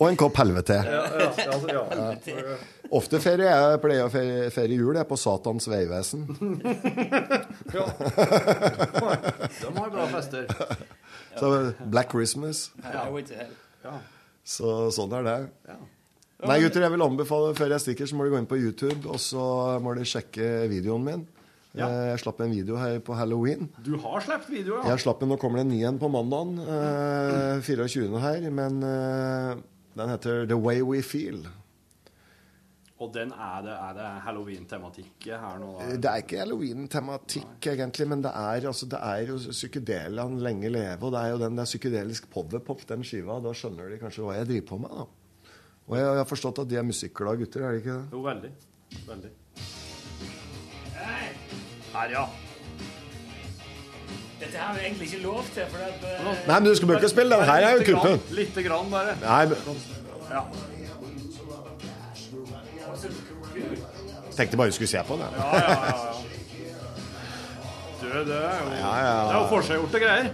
Og 0.00 0.06
en 0.08 0.16
kopp 0.16 0.36
helvete. 0.40 0.78
Ja, 0.80 1.02
ja, 1.20 1.30
altså, 1.52 1.68
ja. 1.68 1.82
Ja. 1.94 2.56
Ofte 2.96 3.20
ferier 3.22 3.50
jeg 3.52 3.80
pleier 3.84 4.06
å 4.08 4.10
ferie, 4.10 4.48
ferie 4.50 4.78
jul 4.80 4.96
jeg 4.96 5.04
er 5.04 5.08
på 5.10 5.18
Satans 5.20 5.68
vegvesen. 5.70 6.24
Ja. 7.70 7.84
De 9.60 9.74
har 9.76 9.92
bra 9.92 10.06
fester. 10.16 10.48
Så 11.38 11.52
Black 11.92 12.10
Christmas. 12.16 12.70
Ja. 12.82 13.94
Så 14.44 14.90
sånn 14.94 15.12
er 15.18 15.26
det. 15.26 15.38
Nei, 16.40 16.56
gutter, 16.62 16.80
jeg 16.86 16.92
vil 16.94 17.02
anbefale 17.04 17.50
før 17.58 17.74
jeg 17.74 17.82
stikker, 17.84 18.08
så 18.08 18.16
må 18.16 18.24
du 18.24 18.30
gå 18.32 18.38
inn 18.40 18.48
på 18.48 18.56
YouTube, 18.56 19.02
og 19.12 19.18
så 19.20 19.42
må 19.84 19.92
du 19.98 20.00
sjekke 20.08 20.66
videoen 20.72 21.04
min. 21.04 21.26
Ja. 21.76 21.86
Eh, 21.86 22.06
Jeg 22.14 22.22
slapp 22.24 22.40
en 22.42 22.50
video 22.50 22.74
her 22.80 22.96
på 23.04 23.14
halloween. 23.14 23.68
Du 23.84 23.92
har 24.02 24.24
sluppet 24.24 24.48
video, 24.50 24.80
ja? 24.80 24.88
Jeg 24.94 25.04
slapp 25.04 25.20
en, 25.22 25.28
Nå 25.30 25.36
kommer 25.38 25.60
det 25.60 25.66
en 25.68 25.74
ny 25.74 25.82
en 25.86 26.00
på 26.00 26.08
mandagen, 26.10 26.56
eh, 26.64 27.60
24. 27.68 28.08
her, 28.24 28.48
men 28.50 28.80
eh, 28.82 29.60
den 30.00 30.08
heter 30.16 30.46
The 30.50 30.56
Way 30.58 30.80
We 30.82 31.02
Feel. 31.04 31.44
Og 33.00 33.08
den 33.14 33.30
er 33.32 33.62
det, 33.64 33.72
er 33.72 33.94
det 33.96 34.08
halloween-tematikk 34.26 35.28
her 35.30 35.54
nå? 35.62 35.70
Det 36.04 36.08
er 36.10 36.20
ikke 36.20 36.42
halloween-tematikk, 36.42 37.68
egentlig, 37.72 38.06
men 38.10 38.24
det 38.26 38.32
er, 38.36 38.66
altså, 38.68 38.88
det 38.92 38.98
er 39.00 39.22
jo 39.30 39.38
psykedelene 39.46 40.42
lenge 40.44 40.68
leve, 40.68 40.98
og 41.08 41.14
det 41.14 41.22
er 41.22 41.30
jo 41.32 41.38
den 41.40 41.56
det 41.56 41.64
er 41.64 41.70
psykedelisk 41.70 42.28
powerpop, 42.34 42.84
den 42.90 43.06
skiva. 43.08 43.38
Da 43.40 43.54
skjønner 43.56 43.88
de 43.88 43.96
kanskje 44.02 44.26
hva 44.26 44.36
jeg 44.36 44.50
driver 44.50 44.66
på 44.68 44.78
med, 44.84 44.92
da. 45.00 45.06
Og 45.88 45.96
jeg, 45.96 46.04
jeg 46.04 46.20
har 46.20 46.28
forstått 46.28 46.60
at 46.62 46.68
de 46.70 46.76
er 46.76 46.84
musikkglade 46.90 47.40
gutter, 47.40 47.64
er 47.64 47.72
de 47.72 47.80
ikke 47.80 47.96
det? 47.96 48.04
Jo, 48.12 48.20
veldig. 48.28 48.52
Veldig. 49.08 49.32
Her, 51.94 52.12
ja. 52.12 52.24
Dette 54.40 54.56
har 54.60 54.76
vi 54.76 54.84
egentlig 54.84 55.08
ikke 55.08 55.22
lov 55.24 55.48
til, 55.54 55.64
for 55.72 55.80
det 55.80 56.12
er... 56.12 56.44
Nei, 56.48 56.58
men 56.60 56.68
du 56.68 56.74
skal 56.76 56.94
ikke 56.98 57.10
spille 57.12 57.40
den 57.40 57.48
her, 57.48 57.64
er 57.64 57.80
jo 57.80 57.88
kuppen. 57.94 58.20
Lite 58.36 58.64
grann, 58.68 58.92
bare. 58.92 59.16
Nei, 59.24 59.46
men 59.54 59.80
Ja. 60.30 60.44
Tenkte 64.36 64.56
bare 64.60 64.70
du 64.72 64.76
skulle 64.76 64.88
se 64.92 65.02
på 65.08 65.16
det. 65.20 65.28
Ja, 65.36 65.50
ja, 65.60 65.74
ja. 65.90 66.06
Du, 68.00 68.06
det 68.26 68.36
er 68.36 68.56
jo, 68.62 68.70
Ja, 68.74 68.92
ja. 69.04 69.16
Det 69.28 69.34
er 69.34 69.38
jo 69.38 69.48
forseggjorte 69.50 70.00
greier. 70.02 70.30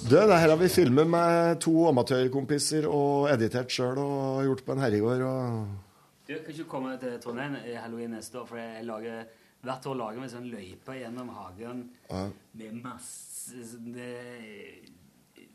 Du, 0.00 0.14
det 0.16 0.38
her 0.40 0.48
har 0.48 0.56
vi 0.58 0.68
filmet 0.72 1.06
med 1.12 1.58
to 1.62 1.74
amatørkompiser 1.90 2.86
og 2.88 3.28
editert 3.34 3.70
sjøl 3.74 3.98
og 4.00 4.40
gjort 4.48 4.64
på 4.66 4.72
en 4.74 4.80
herregård. 4.82 5.24
Og... 5.28 5.66
Du 6.26 6.32
kan 6.38 6.54
ikke 6.54 6.68
komme 6.70 6.94
til 7.02 7.18
Trondheim 7.22 7.58
i 7.66 7.74
halloween 7.76 8.14
neste 8.16 8.40
år, 8.40 8.46
for 8.48 8.56
jeg 8.62 8.86
lager, 8.88 9.26
hvert 9.66 9.86
år 9.92 9.98
lager 10.00 10.24
vi 10.24 10.30
sånn 10.32 10.48
løype 10.50 10.96
gjennom 10.96 11.28
hagen 11.36 11.84
Ja. 12.10 12.24
med 12.62 12.80
masse 12.82 13.66
sånne 13.74 14.08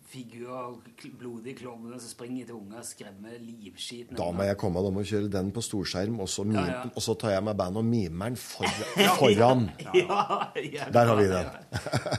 figurer, 0.05 0.75
kl- 0.99 1.13
blodige 1.17 1.55
klovner 1.63 1.97
som 1.99 2.11
springer 2.11 2.45
til 2.45 2.55
unger 2.59 2.77
og 2.81 2.85
skremmer 2.85 3.35
livskiten. 3.41 4.15
Da 4.19 4.27
må 4.35 4.45
jeg 4.45 4.57
komme 4.61 4.83
da 4.85 4.91
må 4.93 5.01
jeg 5.01 5.09
kjøre 5.15 5.31
den 5.33 5.49
på 5.55 5.63
storskjerm, 5.65 6.19
og 6.21 6.29
så, 6.29 6.45
Ja, 6.53 6.65
ja. 6.69 6.81
og 6.91 7.01
så 7.01 7.15
tar 7.19 7.33
jeg 7.33 7.43
med 7.47 7.57
band 7.57 7.77
og 7.81 7.85
mimer 7.89 8.29
den 8.33 8.37
foran. 8.45 9.15
foran. 9.17 9.63
Ja, 9.97 10.51
ja. 10.61 10.89
Der 10.93 11.09
har 11.11 11.15
vi 11.19 11.25
den. 11.31 11.49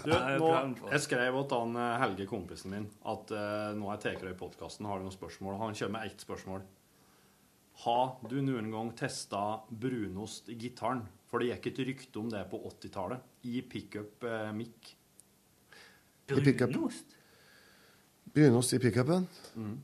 Du, 0.04 0.10
jeg 0.16 0.38
nå, 0.42 0.50
jeg 0.92 1.00
skrev 1.06 1.38
til 1.48 1.58
han 1.62 1.76
eh, 1.84 1.98
Helge, 2.02 2.26
kompisen 2.30 2.74
min, 2.74 2.88
at 3.06 3.30
uh, 3.36 3.70
nå 3.78 3.92
er 3.94 4.02
Tekerøy 4.02 4.34
i 4.34 4.38
podkasten. 4.40 4.86
Har 4.90 4.98
du 4.98 5.06
noen 5.06 5.14
spørsmål? 5.14 5.58
Han 5.62 5.74
kommer 5.78 5.98
med 6.00 6.10
ett 6.10 6.26
spørsmål. 6.26 6.66
Har 7.86 8.14
du 8.30 8.38
noen 8.40 8.70
gang 8.72 8.90
testa 8.96 9.42
brunost 9.68 10.48
i 10.48 10.54
gitaren? 10.58 11.02
For 11.26 11.42
det 11.42 11.50
gikk 11.50 11.66
et 11.72 11.80
rykte 11.88 12.20
om 12.22 12.28
det 12.32 12.44
på 12.50 12.60
80-tallet. 12.70 13.24
I 13.50 13.60
pickup 13.68 14.24
eh, 14.24 14.50
mic. 14.56 14.94
Brunost? 16.26 17.15
Brunost 18.36 18.76
i 18.76 18.82
pickupen? 18.82 19.24
Mm. 19.56 19.76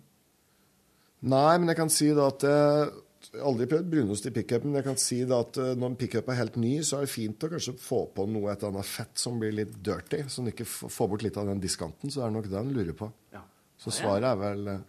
Nei, 1.32 1.55
men 1.59 1.70
jeg 1.72 1.78
kan 1.78 1.92
si 1.92 2.11
da 2.16 2.28
at 2.32 2.44
jeg 2.46 2.92
jeg 3.32 3.40
har 3.40 3.48
aldri 3.48 3.66
prøvd 3.70 3.90
brunost 3.92 4.26
i 4.28 4.32
pickupen, 4.34 4.72
men 4.72 4.80
jeg 4.80 4.86
kan 4.88 4.98
si 5.00 5.18
da 5.28 5.38
at 5.44 5.59
eh, 5.62 5.74
når 5.78 5.92
en 5.92 5.98
pickup 6.00 6.30
er 6.32 6.38
helt 6.40 6.57
ny, 6.61 6.72
så 6.84 6.98
er 6.98 7.07
det 7.07 7.12
fint 7.12 7.44
å 7.46 7.50
kanskje 7.53 7.74
få 7.80 8.00
på 8.16 8.26
noe 8.28 8.50
et 8.50 8.61
eller 8.61 8.74
annet 8.74 8.88
fett 8.88 9.22
som 9.22 9.38
blir 9.40 9.55
litt 9.57 9.76
dirty, 9.84 10.24
så 10.28 10.42
en 10.42 10.50
ikke 10.50 10.66
får 10.66 11.11
bort 11.12 11.24
litt 11.24 11.38
av 11.40 11.48
den 11.48 11.62
diskanten. 11.62 12.12
Så 12.12 12.20
er 12.20 12.28
det 12.28 12.36
nok 12.36 12.50
det 12.50 12.59
en 12.61 12.74
lurer 12.74 12.98
på. 12.98 13.09
Ja. 13.32 13.44
Så 13.80 13.94
svaret 13.94 14.26
er 14.28 14.40
vel 14.42 14.68
eh, 14.74 14.82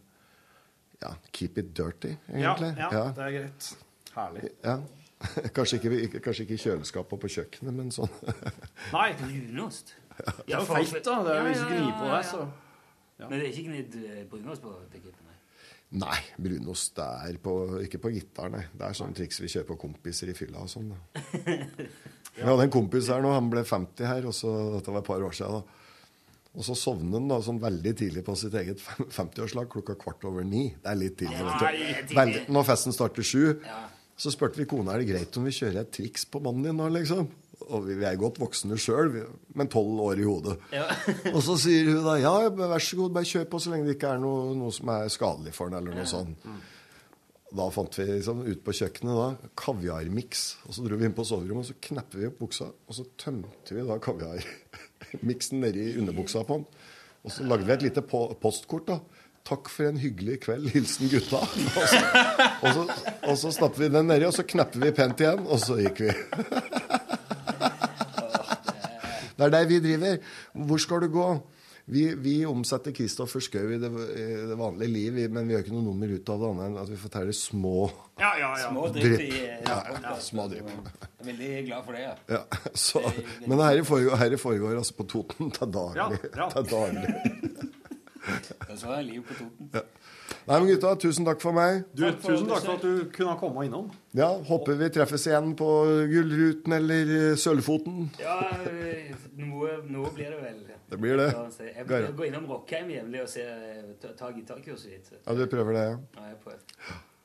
ja, 1.05 1.13
keep 1.31 1.61
it 1.61 1.71
dirty, 1.77 2.15
egentlig. 2.33 2.73
Ja, 2.81 2.89
ja, 2.89 3.05
det 3.15 3.27
er 3.27 3.37
greit. 3.37 3.69
Herlig. 4.17 4.51
Ja. 4.65 4.77
Kanskje 5.55 5.77
ikke, 5.79 6.19
kanskje 6.19 6.43
ikke 6.43 6.57
i 6.57 6.59
kjøleskapet 6.59 7.15
og 7.15 7.21
på 7.21 7.29
kjøkkenet, 7.31 7.71
men 7.77 7.93
sånn. 7.95 8.11
Nei, 8.91 9.05
brunost? 9.21 9.93
Det 10.17 10.51
er 10.51 10.57
jo 10.57 10.65
feit, 10.67 10.97
da. 11.05 11.21
Det 11.23 11.31
er 11.31 11.39
jo 11.39 11.45
hvis 11.47 11.61
du 11.61 11.69
gnir 11.69 11.93
på 12.01 12.09
det, 12.11 12.19
så 12.27 12.41
Men 13.19 13.35
det 13.39 13.43
er 13.45 13.51
ikke 13.51 13.67
gnidd 13.69 13.95
eh, 14.03 14.23
brunost 14.31 14.63
på 14.65 14.71
pickupen? 14.91 15.19
nei? 15.29 15.37
Nei, 16.03 16.17
brunost 16.41 16.95
det 16.97 17.05
er 17.29 17.37
på, 17.43 17.53
ikke 17.85 17.99
på 18.01 18.09
gitar, 18.15 18.49
nei. 18.49 18.63
Det 18.73 18.87
er 18.87 18.97
sånne 18.97 19.13
triks 19.17 19.37
vi 19.43 19.51
kjører 19.53 19.67
på 19.69 19.77
kompiser 19.83 20.31
i 20.31 20.33
fylla 20.37 20.63
og 20.65 20.71
sånn. 20.71 20.89
da. 20.89 21.23
Vi 22.33 22.41
hadde 22.41 22.63
en 22.65 22.71
kompis 22.73 23.11
her 23.13 23.21
nå, 23.21 23.29
han 23.29 23.45
ble 23.53 23.61
50 23.61 24.07
her, 24.09 24.25
og 24.25 24.33
så, 24.33 24.49
dette 24.73 24.89
var 24.89 25.03
et 25.03 25.09
par 25.11 25.21
år 25.21 25.35
siden. 25.37 25.59
da. 25.61 25.79
Og 26.57 26.65
så 26.65 26.73
sovner 26.77 27.19
han 27.19 27.27
da 27.29 27.37
sånn 27.45 27.59
veldig 27.61 27.91
tidlig 27.99 28.23
på 28.25 28.33
sitt 28.37 28.55
eget 28.57 28.81
50-årslag, 29.19 29.69
klokka 29.69 29.93
kvart 30.01 30.25
over 30.25 30.41
ni. 30.45 30.63
Det 30.81 30.89
er 30.89 30.97
litt 30.97 31.19
tidlig. 31.21 31.37
Ja, 31.37 31.53
vet 31.61 32.01
det 32.01 32.07
du. 32.09 32.15
Veldig, 32.17 32.41
når 32.57 32.65
festen 32.71 32.95
starter 32.97 33.25
sju, 33.29 33.43
Ja. 33.67 33.83
så 34.17 34.33
spurte 34.33 34.57
vi 34.61 34.65
kona 34.69 34.95
er 34.95 35.03
det 35.03 35.11
greit 35.11 35.37
om 35.37 35.45
vi 35.45 35.53
kjører 35.53 35.83
et 35.85 35.93
triks 35.93 36.25
på 36.33 36.41
mannen 36.41 36.65
din 36.65 36.77
nå, 36.81 36.89
liksom. 36.97 37.29
Og 37.69 37.87
vi, 37.87 37.95
er 38.03 38.19
godt 38.19 38.39
voksne 38.41 38.77
sjøl, 38.81 39.11
men 39.55 39.71
tolv 39.71 40.01
år 40.03 40.21
i 40.21 40.27
hodet. 40.27 40.57
Ja. 40.73 40.85
Og 41.35 41.41
så 41.45 41.57
sier 41.61 41.89
hun 41.91 42.03
da 42.05 42.17
ja, 42.19 42.33
vær 42.53 42.83
så 42.83 42.99
god, 42.99 43.15
bare 43.15 43.29
kjør 43.29 43.49
på 43.51 43.61
så 43.63 43.73
lenge 43.73 43.89
det 43.89 43.97
ikke 43.97 44.13
er 44.15 44.21
noe, 44.23 44.53
noe 44.57 44.73
som 44.75 44.91
er 44.93 45.11
skadelig 45.13 45.55
for 45.55 45.71
den, 45.71 45.79
eller 45.79 45.99
noe 45.99 46.09
sånt. 46.09 46.47
Da 47.53 47.67
fant 47.69 47.99
vi 47.99 48.07
liksom, 48.09 48.41
ut 48.47 48.63
på 48.65 48.73
kjøkkenet 48.79 49.19
da, 49.19 49.49
kaviarmiks. 49.59 50.45
Og 50.67 50.77
så 50.77 50.85
dro 50.85 50.97
vi 50.97 51.05
inn 51.07 51.17
på 51.17 51.25
soverommet, 51.27 51.67
og 51.67 51.69
så 51.69 51.89
knepper 51.89 52.23
vi 52.23 52.29
opp 52.31 52.39
buksa, 52.41 52.69
og 52.73 52.97
så 52.97 53.05
tømte 53.21 53.77
vi 53.77 53.85
da 53.85 53.99
kaviarmiksen 54.01 55.61
nedi 55.61 55.91
underbuksa 56.01 56.45
på 56.49 56.61
den. 56.61 56.87
Og 57.23 57.31
så 57.31 57.45
lagde 57.47 57.69
vi 57.69 57.75
et 57.75 57.85
lite 57.85 58.03
po 58.03 58.25
postkort 58.41 58.89
da, 58.89 58.97
Takk 59.43 59.67
for 59.67 59.89
en 59.89 59.97
hyggelig 59.99 60.37
kveld. 60.45 60.69
Hilsen 60.71 61.09
gutta. 61.11 61.41
Og 62.63 62.69
så, 62.71 62.83
og 63.27 63.37
så, 63.37 63.47
og 63.47 63.53
så 63.53 63.67
vi 63.75 63.89
den 63.91 64.07
nedi, 64.07 64.23
og 64.23 64.31
så 64.31 64.45
knapper 64.47 64.79
vi 64.79 64.91
pent 64.95 65.19
igjen, 65.19 65.41
og 65.43 65.59
så 65.59 65.75
gikk 65.81 65.99
vi. 66.05 66.13
Det 69.37 69.45
er 69.47 69.49
der 69.57 69.65
vi 69.69 69.79
driver. 69.83 70.17
Hvor 70.67 70.77
skal 70.81 71.01
du 71.05 71.07
gå? 71.13 71.27
Vi, 71.91 72.03
vi 72.15 72.33
omsetter 72.47 72.93
Kristoffer 72.95 73.41
Schou 73.43 73.73
i, 73.75 73.77
det- 73.77 73.89
i 74.15 74.25
det 74.47 74.55
vanlige 74.57 74.87
liv, 74.93 75.17
men 75.29 75.47
vi 75.49 75.53
gjør 75.53 75.63
ikke 75.65 75.73
noe 75.75 75.83
nummer 75.83 76.13
ut 76.15 76.29
av 76.31 76.39
det 76.39 76.51
annet 76.53 76.67
enn 76.69 76.77
at 76.79 76.91
vi 76.93 76.99
forteller 77.01 77.35
små 77.35 77.73
Ja, 78.21 78.29
ja, 78.39 78.51
ja. 78.55 78.69
Små 78.69 78.85
drypp 78.95 79.19
i 79.25 79.31
Ja, 79.67 79.75
ja, 80.05 80.13
små 80.23 80.45
drypp. 80.53 80.69
Jeg 80.71 81.19
er 81.19 81.27
veldig 81.27 81.49
glad 81.67 81.83
for 81.83 81.97
det, 81.97 82.05
ja. 82.05 82.13
Ja, 82.37 82.39
så, 82.85 83.01
men 83.47 83.57
dette 83.59 83.83
foregår, 83.89 84.15
herre 84.21 84.39
foregår 84.39 84.77
altså 84.79 84.95
på 85.01 85.07
Toten 85.11 85.51
til 85.51 85.73
daglig. 85.75 86.21
Ja, 86.23 86.39
ja. 86.39 86.47
Til 86.55 86.71
daglig. 86.71 87.03
Så 88.79 88.87
er 88.87 88.95
det 89.01 89.05
liv 89.09 89.25
på 89.27 89.33
Toten. 89.41 89.69
Ja. 89.75 89.83
Nei, 90.47 90.57
men 90.59 90.67
gutta, 90.73 90.89
tusen 90.99 91.23
takk 91.27 91.39
for 91.39 91.55
meg. 91.55 91.83
Du, 91.95 92.03
tusen 92.19 92.49
takk 92.49 92.65
for 92.65 92.73
at 92.75 92.81
du 92.83 93.05
kunne 93.15 93.35
komme 93.39 93.63
innom. 93.67 93.85
Ja, 94.17 94.27
Håper 94.49 94.75
vi 94.81 94.89
treffes 94.91 95.23
igjen 95.29 95.53
på 95.59 95.69
Gullruten 96.11 96.75
eller 96.75 97.13
eh, 97.31 97.35
Sølvfoten. 97.39 98.09
Ja, 98.19 98.35
øh, 98.67 99.13
noe, 99.39 99.77
noe 99.87 100.11
blir 100.15 100.33
det 100.35 100.41
vel. 100.43 100.59
Det 100.91 100.99
blir 101.01 101.17
det. 101.17 101.29
Jeg 101.63 101.87
Gar- 101.89 102.11
gå 102.19 102.27
innom 102.27 102.45
Rockheim 102.51 102.91
jevnlig 102.91 103.23
og 103.23 103.29
se, 103.31 103.45
ta, 104.03 104.11
ta 104.19 104.29
gitarkurset 104.35 104.91
ditt. 104.97 105.13
Ja, 105.25 105.33
du 105.39 105.45
prøver 105.49 105.73
det, 105.79 105.85
ja? 105.87 105.97
Ja, 106.19 106.27
jeg 106.33 106.39
prøver. 106.43 106.63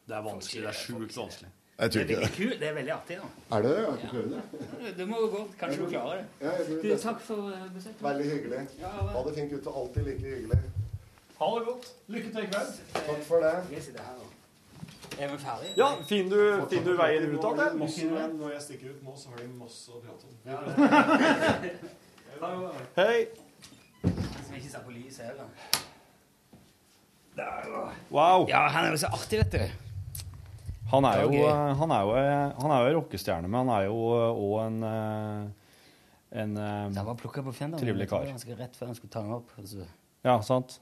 Det 0.08 0.16
er 0.16 0.22
vanskelig. 0.24 0.62
Det 0.62 0.70
er 0.70 0.78
sjukt 0.84 1.18
vanskelig. 1.18 1.50
Jeg 1.78 1.90
tror 1.94 2.06
Det 2.08 2.14
er 2.16 2.22
ikke 2.26 2.38
veldig 2.38 2.60
det. 2.60 2.68
er 2.68 2.74
veldig 2.74 2.92
artig. 2.94 3.16
da. 3.18 3.56
Er 3.56 3.62
det 3.62 3.70
det? 3.70 3.78
Jeg 3.78 3.86
har 3.86 3.98
ikke 3.98 4.08
prøvd 4.14 4.30
det. 4.34 4.94
Du 4.98 5.04
må 5.06 5.18
gå. 5.34 5.42
Kanskje 5.60 5.82
du 5.84 5.90
klarer 5.92 6.22
det. 6.40 6.80
Du, 6.82 6.88
takk 7.02 7.20
for 7.26 7.52
besøket. 7.74 8.00
Veldig 8.06 8.30
hyggelig. 8.32 8.62
Ha 8.82 9.22
det 9.28 9.34
fint, 9.36 9.52
gutter. 9.52 9.76
Alltid 9.82 10.08
like 10.08 10.24
hyggelig. 10.32 10.58
Ha 11.38 11.48
det 11.58 11.64
godt. 11.66 11.86
Lykke 12.08 12.30
til 12.34 12.42
i 12.42 12.46
kveld. 12.50 12.70
Takk 12.94 13.22
for 13.28 13.36
det. 13.44 13.54
Er 15.18 15.28
vi 15.32 15.38
ferdige? 15.42 15.72
Ja, 15.76 15.88
finner 16.06 16.30
du, 16.30 16.66
finner 16.70 16.84
du 16.92 16.96
veien 16.98 17.24
ut 17.34 17.44
av 17.44 17.56
det? 17.58 17.68
Når 18.38 18.52
jeg 18.52 18.62
stikker 18.62 18.92
ut 18.94 19.04
nå, 19.06 19.14
så 19.18 19.32
har 19.32 19.42
de 19.42 19.48
masse 19.58 19.90
å 19.90 19.98
prate 20.02 20.24
om. 20.26 20.32
Hei. 22.98 23.18
Som 24.02 24.54
ikke 24.54 24.70
ser 24.70 24.82
på 24.86 24.94
lyset 24.94 25.26
heller. 25.26 25.48
Wow. 28.10 28.46
Ja, 28.50 28.64
han 28.74 28.86
er 28.88 28.94
jo 28.94 29.00
så 29.04 29.10
artig, 29.14 29.38
vet 29.42 29.52
du. 29.54 29.62
Han 30.90 31.04
er 31.04 31.22
jo, 31.22 31.30
gøy. 31.34 31.44
eh, 31.44 31.72
han 31.82 31.90
er 31.92 32.02
jo, 32.06 32.12
eh, 32.16 32.62
han 32.62 32.72
er 32.72 32.78
jo 32.80 32.88
en 32.90 32.96
rockestjerne, 32.98 33.48
men 33.50 33.58
han 33.60 33.70
er 33.76 33.82
jo 33.90 33.96
òg 34.32 34.54
en 34.64 34.78
en, 34.88 35.52
en 36.32 36.56
eh, 36.56 37.76
trivelig 37.78 38.08
kar. 38.08 38.24
Han 38.30 38.40
skulle, 38.40 38.58
rett 38.62 38.76
før 38.76 38.86
han 38.90 38.96
skulle 38.96 39.12
ta 39.12 39.20
den 39.26 39.34
opp. 39.36 39.52
Altså. 39.60 39.84
Ja, 40.24 40.38
sant? 40.42 40.78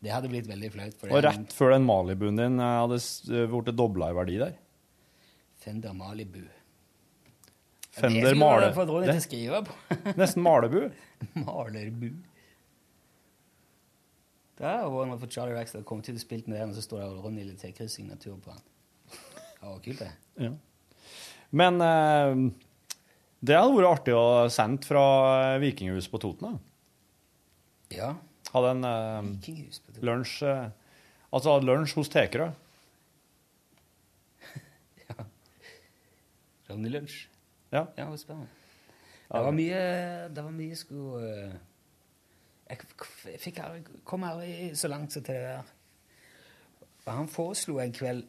Det 0.00 0.12
hadde 0.14 0.30
blitt 0.32 0.46
veldig 0.48 0.70
flaut. 0.72 1.02
Og 1.10 1.20
rett 1.26 1.52
før 1.52 1.74
den 1.74 1.84
Malibuen 1.84 2.38
din 2.40 2.56
eh, 2.62 2.76
hadde 2.80 2.96
eh, 3.36 3.50
blitt 3.52 3.76
dobla 3.76 4.08
i 4.12 4.16
verdi 4.16 4.38
der. 4.40 4.54
Fender 5.60 5.92
Malibu. 5.92 6.40
Fender 7.92 8.34
Male... 8.38 8.70
Det- 9.04 9.18
skrive 9.26 9.64
på. 9.66 9.74
Nesten 10.20 10.42
Malebu. 10.46 10.86
Malerbu. 11.36 12.08
Det 14.60 14.68
er 14.68 14.82
jo 14.84 15.04
noe 15.08 15.16
for 15.20 15.32
Charlie 15.32 15.56
Rax 15.56 15.72
som 15.74 15.84
kom 15.88 16.00
til 16.04 16.16
å 16.16 16.20
spille 16.20 16.48
med 16.48 16.58
den, 16.60 16.72
og 16.72 16.76
så 16.76 16.84
står 16.84 17.00
det 17.02 17.10
Ronny 17.24 17.44
Litekryss-signatur 17.48 18.36
på 18.44 18.52
den. 18.52 18.64
Det 19.10 19.68
var 19.68 19.78
kult, 19.84 20.00
det. 20.02 20.10
Ja. 20.40 20.50
Men 21.60 21.80
eh, 21.84 22.42
det 23.40 23.56
hadde 23.56 23.76
vært 23.76 23.90
artig 24.00 24.16
å 24.16 24.24
sende 24.52 24.84
fra 24.88 25.04
Vikinghuset 25.62 26.12
på 26.12 26.20
Toten. 26.24 26.56
da. 26.56 26.66
Ja. 27.96 28.10
Hadde 28.50 28.70
en 28.74 28.84
eh, 28.84 29.22
lunsj 30.02 30.42
eh, 30.46 30.68
Altså 31.30 31.52
hadde 31.54 31.68
lunsj 31.68 31.94
hos 31.94 32.10
Tekerø. 32.10 32.48
Ronny 36.70 36.90
Lunsj. 36.90 37.28
Ja. 37.70 37.84
Ja, 37.96 38.02
det 38.02 38.10
var 38.10 38.16
spennende. 38.18 38.48
Det 39.30 39.42
var 39.46 39.54
mye 39.54 39.82
Det 40.34 40.42
var 40.44 40.54
mye 40.56 40.76
skulle 40.78 41.28
eh, 41.28 41.52
Jeg 42.72 42.78
jeg 43.30 43.40
fikk 43.42 43.62
aldri, 43.62 44.00
kom 44.04 44.26
aldri 44.26 44.74
så 44.74 44.90
langt 44.90 45.14
som 45.14 45.22
til 45.22 45.34
det 45.38 45.46
der. 45.46 45.70
Og 47.06 47.12
han 47.14 47.30
foreslo 47.30 47.78
en 47.82 47.94
kveld 47.94 48.26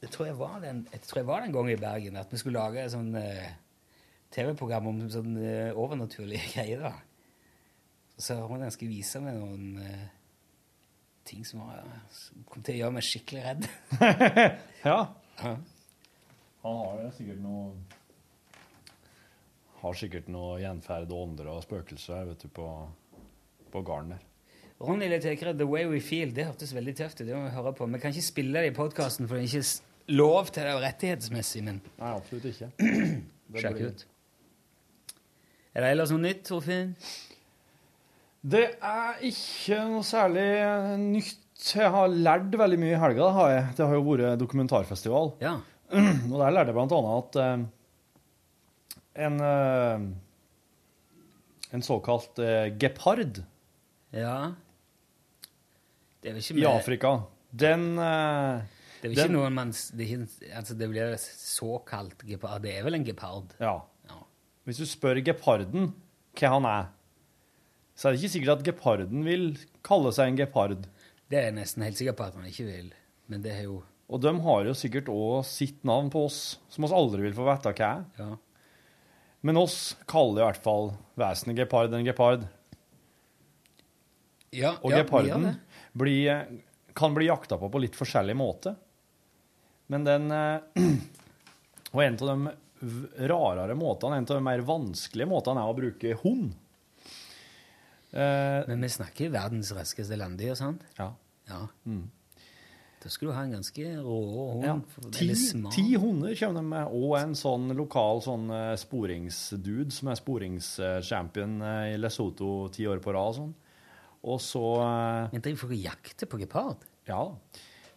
jeg 0.00 0.10
tror 0.14 0.26
jeg, 0.30 0.38
var 0.38 0.60
den, 0.62 0.86
jeg 0.92 1.00
tror 1.04 1.18
jeg 1.18 1.26
var 1.28 1.42
den 1.44 1.52
gangen 1.52 1.74
i 1.74 1.80
Bergen 1.80 2.16
at 2.16 2.30
vi 2.32 2.38
skulle 2.40 2.56
lage 2.56 2.80
et 2.80 2.92
sånn 2.92 3.10
eh, 3.20 3.50
TV-program 4.32 4.86
om 4.88 5.00
sånn 5.12 5.34
eh, 5.36 5.76
overnaturlige 5.76 6.46
greier. 6.54 6.86
da. 6.86 6.92
Så 8.20 8.36
hun 8.44 8.62
han 8.62 8.72
skulle 8.74 8.92
vise 8.92 9.20
meg 9.24 9.38
noen 9.38 9.78
uh, 9.80 10.08
ting 11.24 11.44
som, 11.46 11.62
var, 11.64 11.84
som 12.12 12.44
kom 12.48 12.64
til 12.64 12.76
å 12.76 12.82
gjøre 12.82 12.96
meg 12.98 13.06
skikkelig 13.06 13.44
redd. 13.46 13.68
ja. 14.90 14.98
ja. 15.40 15.54
Han 16.60 16.80
har 16.82 17.12
sikkert 17.16 17.40
noe 17.40 17.70
Har 19.80 19.96
sikkert 19.96 20.26
noe 20.28 20.58
gjenferd 20.60 21.12
og 21.14 21.22
ånder 21.22 21.48
og 21.54 21.62
spøkelser 21.64 22.26
vet 22.28 22.42
du, 22.44 22.50
på, 22.52 22.66
på 23.72 23.80
garden 23.86 24.12
der. 24.12 24.26
Ronny 24.80 25.08
Letekre, 25.12 25.52
The 25.56 25.66
Way 25.68 25.88
We 25.88 26.00
Feel, 26.04 26.34
det 26.36 26.46
hørtes 26.48 26.74
veldig 26.76 26.94
tøft 26.96 27.20
ut. 27.20 27.26
Det 27.26 27.36
må 27.36 27.46
vi 27.46 27.52
høre 27.52 27.72
på. 27.76 27.88
Vi 27.88 28.00
kan 28.00 28.14
ikke 28.14 28.24
spille 28.24 28.60
det 28.60 28.72
i 28.72 28.76
podkasten, 28.76 29.28
for 29.28 29.36
det 29.36 29.44
er 29.44 29.60
ikke 29.60 30.14
lov 30.16 30.52
til 30.52 30.68
det 30.68 30.76
rettighetsmessig, 30.84 31.64
men 31.66 31.82
Nei, 31.98 32.12
absolutt 32.12 32.48
ikke. 32.48 32.70
Sjekk 33.60 33.82
ut. 33.84 34.06
Er 35.74 35.84
det 35.84 35.90
ellers 35.94 36.12
noe 36.14 36.24
nytt, 36.24 36.40
Torfinn? 36.48 36.94
Det 38.40 38.62
er 38.80 39.20
ikke 39.28 39.82
noe 39.90 40.04
særlig 40.06 40.48
nytt. 41.02 41.36
Jeg 41.60 41.92
har 41.92 42.08
lært 42.08 42.54
veldig 42.56 42.78
mye 42.80 42.94
i 42.94 43.00
helga. 43.00 43.26
Det 43.26 43.36
har, 43.36 43.50
jeg. 43.52 43.64
Det 43.76 43.84
har 43.84 43.98
jo 43.98 44.04
vært 44.06 44.40
dokumentarfestival. 44.40 45.34
Ja. 45.44 45.58
Og 46.30 46.36
der 46.38 46.54
lærte 46.54 46.70
jeg 46.70 46.76
blant 46.78 46.94
annet 46.96 47.18
at 47.18 47.38
eh, 47.42 47.64
en, 49.26 49.36
eh, 49.44 50.06
en 51.76 51.84
såkalt 51.84 52.40
eh, 52.40 52.70
gepard 52.80 53.42
Ja. 54.14 54.54
Det 56.20 56.30
er 56.30 56.36
vel 56.36 56.40
ikke 56.40 56.60
i 56.60 56.68
Afrika, 56.68 57.10
den 57.50 57.96
Det 57.96 58.04
er 58.04 59.08
vel 59.08 59.14
ikke 59.16 59.32
noen 59.32 59.54
man 59.56 59.70
det, 59.72 60.06
ikke, 60.06 60.26
altså 60.54 60.74
det 60.76 60.88
blir 60.92 61.14
såkalt 61.20 62.24
gepard. 62.28 62.62
Det 62.64 62.72
er 62.76 62.84
vel 62.84 62.96
en 62.98 63.04
gepard? 63.04 63.52
Ja. 63.60 63.78
Hvis 64.68 64.80
du 64.80 64.86
spør 64.86 65.18
geparden 65.24 65.92
hva 66.38 66.50
han 66.52 66.66
er, 66.68 66.90
så 68.00 68.08
er 68.08 68.14
det 68.14 68.22
ikke 68.22 68.32
sikkert 68.32 68.54
at 68.54 68.64
geparden 68.64 69.24
vil 69.26 69.50
kalle 69.84 70.08
seg 70.16 70.30
en 70.30 70.38
gepard. 70.40 70.86
Det 71.28 71.36
er 71.36 71.50
jeg 71.50 71.56
nesten 71.58 71.84
helt 71.84 71.98
sikker 72.00 72.16
på 72.16 72.24
at 72.30 72.38
han 72.38 72.46
ikke 72.48 72.64
vil. 72.64 72.86
Men 73.28 73.42
det 73.44 73.52
er 73.58 73.66
jo 73.66 73.82
Og 74.10 74.22
de 74.24 74.32
har 74.42 74.64
jo 74.66 74.72
sikkert 74.74 75.10
òg 75.12 75.44
sitt 75.46 75.84
navn 75.86 76.08
på 76.10 76.24
oss, 76.26 76.38
som 76.72 76.86
oss 76.88 76.94
aldri 76.96 77.22
vil 77.28 77.36
få 77.36 77.44
vite 77.46 77.74
hva 77.76 77.90
er. 77.90 78.06
Ja. 78.18 78.30
Men 79.46 79.60
oss 79.60 79.76
kaller 80.10 80.42
i 80.42 80.46
hvert 80.48 80.64
fall 80.64 80.90
vesenet 81.20 81.60
gepard 81.60 81.92
en 81.94 82.08
gepard. 82.08 82.48
Ja, 84.50 84.72
Og 84.82 84.90
ja, 84.90 85.02
geparden 85.04 85.44
det. 85.46 85.54
blir, 85.92 86.40
kan 86.96 87.14
bli 87.14 87.28
jakta 87.28 87.60
på 87.60 87.68
på 87.70 87.82
litt 87.84 87.94
forskjellig 87.94 88.34
måte. 88.34 88.74
Men 89.92 90.08
den 90.08 90.30
eh, 90.34 90.90
Og 91.92 92.02
en 92.04 92.18
av 92.22 92.28
de 92.32 93.28
rarere 93.28 93.74
måtene, 93.76 94.16
en 94.16 94.26
av 94.26 94.36
de 94.38 94.42
mer 94.46 94.60
vanskelige 94.64 95.28
måtene, 95.28 95.60
er 95.62 95.72
å 95.72 95.76
bruke 95.76 96.16
hund. 96.22 96.52
Eh, 98.12 98.68
Men 98.68 98.80
vi 98.82 98.88
snakker 98.88 99.30
verdens 99.30 99.70
raskeste 99.76 100.16
landdyr, 100.18 100.54
sant? 100.58 100.82
Ja. 100.98 101.12
ja. 101.48 101.60
Mm. 101.86 102.08
Da 103.00 103.08
skulle 103.08 103.32
du 103.32 103.36
ha 103.38 103.46
en 103.46 103.54
ganske 103.54 103.86
rå 104.04 104.18
hund. 104.58 104.66
Ja, 104.66 104.74
ti, 105.14 105.30
ti 105.72 105.86
hunder 105.96 106.34
kommer 106.36 106.60
de 106.60 106.66
med, 106.68 106.92
og 106.92 107.14
en 107.16 107.32
sånn 107.38 107.72
lokal 107.78 108.20
sånn 108.24 108.50
eh, 108.52 108.74
sporingsdude 108.80 109.94
som 109.94 110.10
er 110.12 110.20
sporingschampion 110.20 111.56
eh, 111.64 111.94
i 111.94 111.98
Lesotho 112.00 112.68
ti 112.74 112.84
år 112.90 113.00
på 113.00 113.14
rad. 113.16 113.38
Sånn. 113.38 113.54
Og 114.20 114.40
så 114.44 114.64
Men 115.32 115.40
driver 115.40 115.62
folk 115.62 115.76
og 115.78 115.84
jakter 115.86 116.28
på 116.28 116.42
gepard? 116.42 116.84
Ja. 117.08 117.22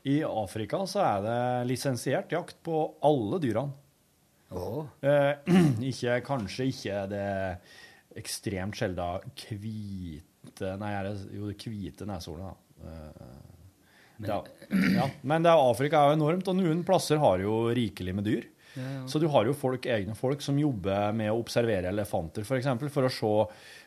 I 0.07 0.22
Afrika 0.24 0.86
så 0.88 1.03
er 1.03 1.24
det 1.26 1.39
lisensiert 1.74 2.32
jakt 2.32 2.61
på 2.64 2.86
alle 3.03 3.41
dyrene. 3.43 3.76
Eh, 4.53 5.51
ikke, 5.91 6.20
kanskje 6.26 6.70
ikke 6.72 7.03
det 7.11 7.28
ekstremt 8.20 8.78
sjelda 8.78 9.07
hvite 9.38 10.74
Nei, 10.80 10.91
det, 11.05 11.14
jo, 11.38 11.47
det 11.49 11.57
hvite 11.72 12.05
neshornet, 12.07 12.51
da. 12.51 12.89
Eh, 12.89 13.30
Men- 14.20 14.30
er- 14.32 14.95
ja. 14.99 15.05
Men 15.24 15.45
er, 15.45 15.57
Afrika 15.57 16.01
er 16.03 16.11
jo 16.14 16.18
enormt, 16.20 16.47
og 16.51 16.55
noen 16.59 16.84
plasser 16.86 17.18
har 17.22 17.39
jo 17.39 17.70
rikelig 17.74 18.14
med 18.16 18.26
dyr. 18.28 18.43
Ja, 18.76 18.82
ja. 18.84 19.01
Så 19.07 19.20
du 19.22 19.28
har 19.30 19.45
jo 19.45 19.53
folk, 19.53 19.86
egne 19.86 20.16
folk 20.18 20.41
som 20.41 20.57
jobber 20.57 21.14
med 21.14 21.30
å 21.32 21.38
observere 21.39 21.89
elefanter, 21.91 22.41
f.eks., 22.41 22.47
for, 22.49 22.57
eksempel, 22.57 22.89
for 22.89 23.05
å 23.05 23.11
se, 23.14 23.32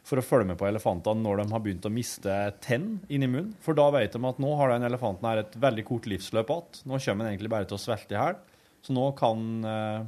for 0.06 0.20
å 0.20 0.24
følge 0.24 0.46
med 0.52 0.58
på 0.60 0.68
elefantene 0.68 1.22
når 1.24 1.42
de 1.42 1.46
har 1.52 1.60
begynt 1.64 1.88
å 1.88 1.92
miste 1.92 2.36
tenn 2.62 3.00
inni 3.10 3.26
munnen. 3.28 3.54
For 3.60 3.74
da 3.74 3.88
vet 3.90 4.12
de 4.14 4.20
at 4.28 4.38
nå 4.42 4.52
har 4.56 4.70
den 4.70 4.86
elefanten 4.86 5.26
her 5.26 5.42
et 5.42 5.56
veldig 5.58 5.84
kort 5.88 6.06
livsløp 6.06 6.52
igjen. 6.54 6.84
Nå 6.86 7.00
kommer 7.02 7.26
den 7.26 7.34
egentlig 7.34 7.50
bare 7.50 7.66
til 7.66 7.76
å 7.78 7.82
svelte 7.82 8.14
i 8.14 8.20
hjel. 8.20 8.38
Så 8.86 8.94
nå 8.94 9.08
kan 9.18 9.42
eh, 9.66 10.04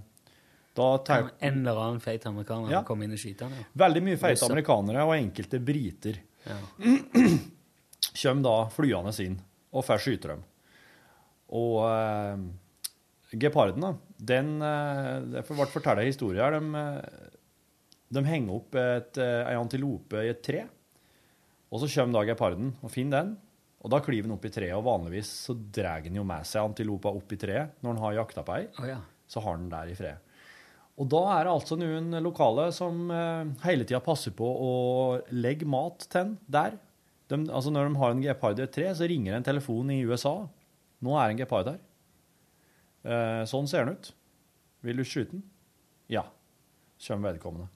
da 0.78 0.88
tar, 1.06 1.28
en 1.44 1.60
eller 1.62 1.80
annen 1.84 2.00
feit 2.04 2.24
amerikaner 2.30 2.72
Ja. 2.72 2.82
komme 2.86 3.04
inn 3.08 3.12
og 3.16 3.20
skyte 3.20 3.46
han? 3.48 3.56
Ja. 3.58 3.66
Veldig 3.86 4.02
mye 4.06 4.20
feite 4.20 4.46
amerikanere 4.48 5.04
og 5.08 5.14
enkelte 5.18 5.60
briter 5.60 6.20
Ja. 6.48 6.56
kommer 8.22 8.42
da 8.48 8.56
flyende 8.72 9.12
inn 9.24 9.36
og 9.74 9.84
får 9.86 10.02
skyte 10.04 10.30
dem. 10.32 10.42
Og 11.58 11.78
eh, 11.88 13.36
geparden, 13.40 13.84
da, 13.84 13.92
den 14.32 14.54
eh, 14.64 15.10
Det 15.34 15.44
ble 15.48 15.66
fortalt 15.72 16.02
en 16.02 16.08
historie 16.08 16.42
her. 16.42 16.56
De, 16.58 16.82
eh, 16.82 17.34
de 18.16 18.22
henger 18.24 18.54
opp 18.56 18.78
et, 18.80 19.18
eh, 19.20 19.42
ei 19.52 19.56
antilope 19.58 20.22
i 20.24 20.30
et 20.32 20.42
tre, 20.44 20.62
og 21.68 21.82
så 21.82 21.88
kommer 21.92 22.16
da 22.22 22.26
geparden 22.32 22.70
og 22.80 22.92
finner 22.94 23.22
den. 23.22 23.34
Og 23.84 23.92
da 23.92 24.00
klyver 24.02 24.26
den 24.26 24.34
opp 24.34 24.46
i 24.48 24.50
treet, 24.50 24.74
og 24.74 24.86
vanligvis 24.88 25.28
så 25.46 25.54
drar 25.54 26.00
den 26.02 26.16
jo 26.18 26.24
med 26.26 26.46
seg 26.48 26.64
antilopa 26.66 27.12
opp 27.14 27.30
i 27.32 27.38
treet 27.38 27.76
når 27.84 27.94
den 27.94 28.02
har 28.02 28.16
jakta 28.16 28.42
på 28.48 28.56
ei. 28.56 28.64
Oh, 28.80 28.86
ja. 28.88 28.96
Så 29.28 29.42
har 29.44 29.60
den 29.60 29.68
der 29.70 29.92
i 29.92 29.94
fred. 29.94 30.24
Og 30.98 31.06
da 31.06 31.20
er 31.36 31.46
det 31.46 31.54
altså 31.54 31.78
noen 31.78 32.10
lokale 32.24 32.68
som 32.74 33.06
eh, 33.14 33.50
hele 33.62 33.86
tida 33.86 34.00
passer 34.02 34.34
på 34.34 34.46
å 34.46 34.72
legge 35.30 35.68
mat 35.68 36.02
til 36.08 36.16
den 36.16 36.32
der. 36.50 36.78
De, 37.30 37.38
altså 37.46 37.70
når 37.70 37.86
de 37.86 38.00
har 38.00 38.14
en 38.14 38.24
gepard 38.24 38.58
i 38.58 38.64
et 38.64 38.74
tre, 38.74 38.88
så 38.96 39.06
ringer 39.06 39.36
en 39.36 39.46
telefon 39.46 39.92
i 39.94 40.00
USA. 40.08 40.34
Nå 41.04 41.14
er 41.14 41.30
en 41.30 41.38
gepard 41.38 41.70
der. 41.70 41.80
Eh, 43.06 43.42
sånn 43.46 43.70
ser 43.70 43.86
den 43.86 43.98
ut. 43.98 44.10
Vil 44.86 44.98
du 44.98 45.06
skyte 45.06 45.36
den? 45.36 45.44
Ja. 46.10 46.26
Kommer 47.06 47.30
vedkommende. 47.30 47.68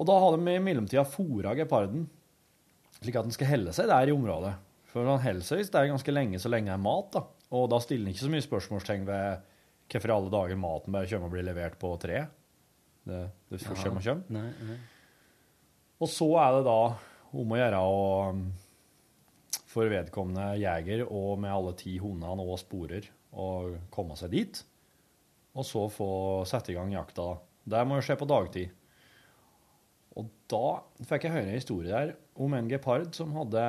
Og 0.00 0.08
da 0.08 0.16
har 0.18 0.34
de 0.34 0.54
i 0.54 0.62
mellomtida 0.62 1.04
fôra 1.06 1.52
geparden, 1.58 2.08
slik 2.96 3.18
at 3.18 3.28
den 3.28 3.34
skal 3.34 3.50
helle 3.50 3.74
seg 3.76 3.90
der 3.90 4.08
i 4.08 4.14
området. 4.14 4.54
For 4.90 5.06
han 5.10 5.20
holder 5.22 5.44
seg 5.44 5.60
hvis 5.60 5.72
det 5.74 5.80
er 5.80 5.90
ganske 5.92 6.14
lenge 6.14 6.40
så 6.40 6.50
lenge 6.50 6.70
det 6.70 6.78
er 6.78 6.82
mat, 6.82 7.10
da. 7.12 7.26
Og 7.54 7.68
da 7.70 7.80
stiller 7.82 8.08
han 8.08 8.14
ikke 8.14 8.24
så 8.24 8.32
mye 8.32 8.46
spørsmålstegn 8.46 9.04
ved 9.08 9.50
hvorfor 9.90 10.10
i 10.10 10.14
alle 10.16 10.32
dager 10.32 10.56
maten 10.60 10.92
bare 10.94 11.06
kommer 11.10 11.28
og 11.30 11.34
blir 11.36 11.46
levert 11.46 11.78
på 11.78 11.92
treet. 12.02 12.28
Det, 13.04 13.22
det 13.52 13.60
Ja. 13.62 13.74
kommer 13.74 14.00
og 14.00 14.04
kommer. 14.04 14.24
Nei, 14.30 14.52
nei. 14.64 14.78
Og 16.00 16.08
så 16.10 16.28
er 16.40 16.52
det 16.56 16.64
da 16.66 16.78
om 17.34 17.52
å 17.52 17.58
gjøre 17.58 17.80
å 17.84 18.52
for 19.74 19.90
vedkommende 19.90 20.52
jeger 20.60 21.02
og 21.08 21.38
med 21.42 21.50
alle 21.50 21.72
ti 21.78 21.96
hundene 21.98 22.44
og 22.44 22.58
sporer 22.62 23.08
å 23.34 23.48
komme 23.90 24.14
seg 24.16 24.30
dit. 24.30 24.62
Og 25.54 25.66
så 25.66 25.84
få 25.90 26.08
sette 26.46 26.70
i 26.72 26.76
gang 26.78 26.92
jakta. 26.94 27.38
Det 27.66 27.80
må 27.86 27.98
jo 27.98 28.04
skje 28.06 28.16
på 28.20 28.28
dagtid. 28.30 28.70
Og 30.16 30.28
da 30.50 30.80
fikk 31.08 31.26
jeg 31.26 31.34
høre 31.34 31.48
en 31.50 31.58
historie 31.58 31.90
der 31.90 32.14
om 32.38 32.54
en 32.54 32.68
gepard 32.70 33.14
som 33.14 33.32
hadde 33.34 33.64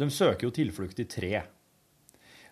De 0.00 0.06
søker 0.08 0.46
jo 0.48 0.50
tilflukt 0.56 1.00
i 1.02 1.04
tre. 1.04 1.42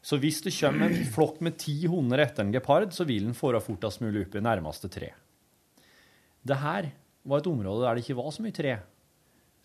Så 0.03 0.19
hvis 0.23 0.41
det 0.45 0.55
kommer 0.55 0.93
en 0.93 1.09
flokk 1.13 1.41
med 1.45 1.59
ti 1.61 1.75
hunder 1.91 2.23
etter 2.23 2.45
en 2.45 2.55
gepard, 2.55 2.93
så 2.95 3.07
vil 3.09 3.27
den 3.27 3.37
fare 3.37 3.61
fortest 3.63 4.03
mulig 4.05 4.27
opp 4.27 4.37
i 4.39 4.45
nærmeste 4.45 4.91
tre. 4.93 5.11
Det 6.47 6.59
her 6.63 6.93
var 7.29 7.43
et 7.43 7.51
område 7.51 7.85
der 7.85 7.99
det 7.99 8.05
ikke 8.07 8.21
var 8.21 8.31
så 8.35 8.45
mye 8.45 8.57
tre. 8.57 8.79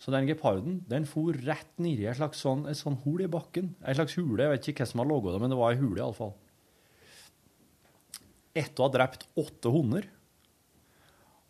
Så 0.02 0.12
den 0.12 0.26
geparden 0.28 0.80
den 0.90 1.06
for 1.08 1.36
rett 1.46 1.70
nedi 1.80 2.04
et 2.10 2.18
slags 2.18 2.42
sånn, 2.44 2.66
et 2.68 2.76
sånn 2.76 2.98
hul 3.06 3.22
i 3.24 3.30
bakken. 3.30 3.72
En 3.80 3.96
slags 3.96 4.18
hule. 4.18 4.42
Jeg 4.42 4.52
vet 4.52 4.68
ikke 4.72 4.84
hva 4.84 4.90
som 4.90 5.00
har 5.00 5.08
ligget 5.08 5.36
det, 5.36 5.40
men 5.44 5.54
det 5.54 5.60
var 5.60 5.72
ei 5.72 5.80
hule 5.80 6.02
iallfall. 6.02 6.34
Etter 8.54 8.82
å 8.82 8.88
ha 8.88 8.94
drept 8.94 9.26
åtte 9.40 9.72
hunder 9.72 10.10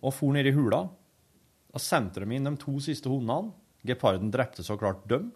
og 0.05 0.12
for 0.12 0.37
ned 0.37 0.47
i 0.49 0.53
hula, 0.53 0.85
da 1.72 1.80
sendte 1.80 2.20
de 2.20 2.37
inn 2.37 2.45
de 2.47 2.53
to 2.61 2.76
siste 2.85 3.09
hundene. 3.09 3.55
Geparden 3.89 4.30
drepte 4.32 4.64
så 4.64 4.76
klart 4.80 5.03
dem. 5.09 5.30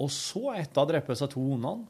Og 0.00 0.08
så, 0.12 0.54
etter 0.56 0.80
å 0.80 0.84
ha 0.84 0.90
drept 0.94 1.12
seg 1.18 1.32
to 1.34 1.42
hundene, 1.44 1.88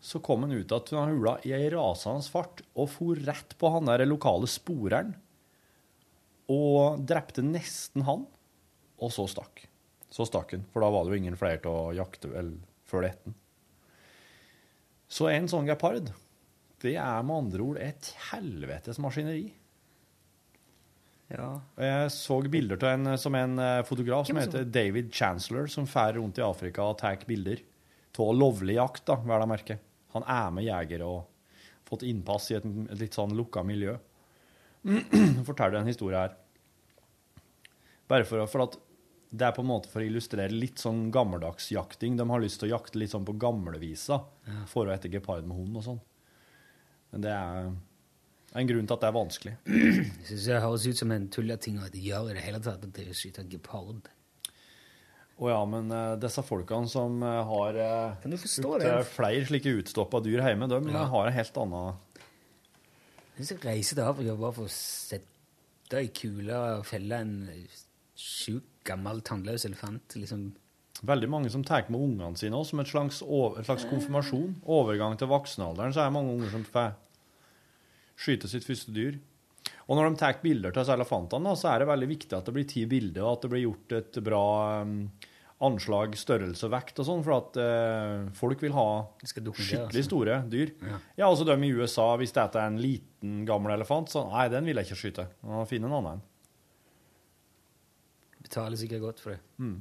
så 0.00 0.20
kom 0.22 0.44
han 0.44 0.54
ut 0.54 0.72
av 0.72 0.92
hula 1.10 1.38
i 1.46 1.54
ei 1.56 1.70
rasende 1.74 2.30
fart 2.30 2.60
og 2.78 2.86
for 2.92 3.18
rett 3.26 3.56
på 3.58 3.70
han 3.74 3.88
der 3.88 4.04
lokale 4.06 4.46
sporeren. 4.50 5.16
Og 6.48 7.02
drepte 7.04 7.42
nesten 7.44 8.06
han, 8.06 8.22
og 8.98 9.12
så 9.12 9.26
stakk. 9.28 9.64
Så 10.08 10.24
stakk 10.28 10.54
han, 10.54 10.64
for 10.72 10.84
da 10.84 10.92
var 10.92 11.04
det 11.04 11.12
jo 11.12 11.22
ingen 11.22 11.40
flere 11.40 11.60
til 11.64 11.74
å 11.74 11.92
jakte 11.96 12.30
vel 12.32 12.54
før 12.88 13.04
det 13.04 13.10
etten. 13.16 13.36
Så 15.08 15.28
en 15.32 15.48
sånn 15.50 15.68
gepard, 15.68 16.12
det 16.84 16.94
er 17.00 17.24
med 17.26 17.42
andre 17.42 17.64
ord 17.64 17.80
et 17.82 18.12
helvetes 18.30 19.00
maskineri. 19.02 19.50
Ja. 21.28 21.48
Og 21.76 21.82
Jeg 21.84 22.12
så 22.14 22.38
bilder 22.48 22.80
av 22.80 22.94
en 22.94 23.18
som 23.20 23.34
en 23.36 23.58
eh, 23.60 23.82
fotograf 23.84 24.26
som 24.26 24.38
heter 24.40 24.64
David 24.64 25.10
Chancellor, 25.12 25.68
som 25.68 25.86
fer 25.86 26.16
rundt 26.16 26.40
i 26.40 26.44
Afrika 26.44 26.86
og 26.88 26.98
tar 27.02 27.20
bilder 27.28 27.60
av 28.18 28.32
lovlig 28.34 28.74
jakt, 28.74 29.04
da, 29.06 29.14
vel 29.22 29.44
å 29.44 29.46
merke. 29.46 29.76
Han 30.16 30.24
er 30.26 30.48
med 30.50 30.64
jegere 30.66 31.06
og 31.06 31.26
fått 31.86 32.02
innpass 32.08 32.48
i 32.50 32.56
et, 32.58 32.64
et 32.64 32.98
litt 33.04 33.14
sånn 33.14 33.36
lukka 33.38 33.62
miljø. 33.62 33.94
Forteller 35.48 35.78
en 35.78 35.90
historie 35.90 36.18
her. 36.18 36.34
Bare 38.08 38.26
for, 38.26 38.42
for 38.50 38.64
at 38.64 38.78
det 39.28 39.44
er 39.44 39.52
på 39.54 39.60
en 39.62 39.68
måte 39.68 39.90
for 39.92 40.00
å 40.00 40.08
illustrere 40.08 40.50
litt 40.50 40.80
sånn 40.80 41.10
gammeldags 41.12 41.68
jakting. 41.74 42.16
De 42.16 42.24
har 42.26 42.42
lyst 42.42 42.62
til 42.62 42.70
å 42.70 42.78
jakte 42.78 42.98
litt 42.98 43.12
sånn 43.12 43.26
på 43.28 43.36
gamlevisa 43.38 44.22
Ja. 44.48 44.62
for 44.70 44.88
å 44.88 44.94
etter 44.94 45.12
gepard 45.12 45.46
med 45.46 45.60
hund 45.60 45.76
og 45.78 45.84
sånn. 45.84 46.00
Men 47.12 47.24
det 47.24 47.34
er 47.36 47.70
en 48.58 48.68
grunn 48.68 48.86
til 48.88 48.96
at 48.96 49.02
det 49.04 49.08
er 49.08 49.16
vanskelig. 49.16 49.54
Jeg 49.68 50.28
synes 50.28 50.46
det 50.48 50.60
høres 50.64 50.86
ut 50.88 51.00
som 51.00 51.12
en 51.14 51.28
tulleting 51.32 51.80
at 51.84 51.94
de 51.94 52.02
gjør 52.02 52.30
i 52.32 52.36
det 52.36 52.44
hele 52.44 52.60
tatt, 52.64 52.82
at 52.84 52.94
det 52.96 53.04
skyter 53.12 53.44
skyte 53.44 53.44
gepard. 53.52 54.08
Å 55.38 55.50
ja, 55.52 55.58
men 55.70 55.92
uh, 55.94 56.16
disse 56.18 56.42
folkene 56.42 56.90
som 56.90 57.20
uh, 57.22 57.44
har 57.46 57.76
uh, 57.78 58.16
Kan 58.18 58.34
du 58.34 58.38
flere 59.06 59.44
slike 59.46 59.70
utstoppa 59.78 60.18
dyr 60.24 60.42
hjemme, 60.42 60.66
de 60.66 60.80
Ja. 60.90 61.04
har 61.12 61.28
en 61.28 61.36
helt 61.36 61.60
annen 61.62 62.00
Hvis 63.36 63.52
jeg 63.54 63.62
reiser 63.62 64.00
til 64.00 64.08
Afrika 64.08 64.34
bare 64.34 64.56
for 64.56 64.66
å 64.66 64.72
sette 64.74 66.00
ei 66.00 66.10
kule 66.10 66.56
og 66.58 66.82
felle 66.88 67.20
en 67.22 67.36
sjuk, 68.18 68.66
gammel, 68.84 69.22
tannløs 69.22 69.64
elefant 69.68 70.16
liksom. 70.18 70.48
Veldig 71.06 71.28
mange 71.30 71.50
som 71.54 71.62
tar 71.62 71.86
med 71.86 72.00
ungene 72.02 72.34
sine 72.36 72.58
også, 72.58 72.72
som 72.74 72.80
et 72.82 72.90
slags, 72.90 73.20
over, 73.22 73.60
et 73.60 73.68
slags 73.68 73.86
konfirmasjon. 73.86 74.56
Overgang 74.66 75.14
til 75.20 75.30
voksenalderen, 75.30 75.94
så 75.94 76.02
er 76.02 76.10
det 76.10 76.16
mange 76.16 76.34
unger 76.34 76.50
som 76.50 76.64
får 76.66 76.96
skyte 78.18 78.50
sitt 78.50 78.66
første 78.66 78.94
dyr. 78.94 79.18
Og 79.88 79.96
når 79.96 80.10
de 80.10 80.20
tar 80.20 80.38
bilder 80.42 80.74
til 80.74 80.92
elefantene, 80.92 81.54
så 81.56 81.72
er 81.72 81.82
det 81.82 81.90
veldig 81.90 82.08
viktig 82.10 82.36
at 82.36 82.48
det 82.48 82.54
blir 82.56 82.68
ti 82.68 82.84
bilder, 82.88 83.24
og 83.24 83.36
at 83.36 83.44
det 83.44 83.50
blir 83.54 83.64
gjort 83.64 83.94
et 83.96 84.18
bra 84.24 84.44
um, 84.84 84.96
anslag, 85.64 86.14
størrelse 86.18 86.68
vekt 86.70 87.00
og 87.02 87.08
sånn, 87.08 87.24
for 87.26 87.34
at 87.40 87.58
eh, 87.58 88.28
folk 88.38 88.60
vil 88.62 88.74
ha 88.76 88.88
skikkelig 89.26 90.04
store 90.06 90.40
dyr. 90.50 90.70
Ja. 90.78 90.98
Ja, 91.16 91.28
altså 91.30 91.46
de 91.48 91.56
i 91.66 91.72
USA, 91.74 92.12
hvis 92.20 92.34
dette 92.36 92.60
er 92.60 92.70
en 92.70 92.78
liten, 92.82 93.40
gammel 93.48 93.74
elefant, 93.74 94.12
så 94.12 94.22
nei, 94.28 94.46
den 94.52 94.68
vil 94.68 94.78
jeg 94.78 94.86
ikke 94.86 95.00
skyte. 95.00 95.26
Må 95.48 95.64
finne 95.66 95.90
en 95.90 95.96
annen. 95.98 96.22
Betaler 98.44 98.78
sikkert 98.78 99.02
godt 99.08 99.24
for 99.24 99.34
det. 99.34 99.40
Mm. 99.58 99.80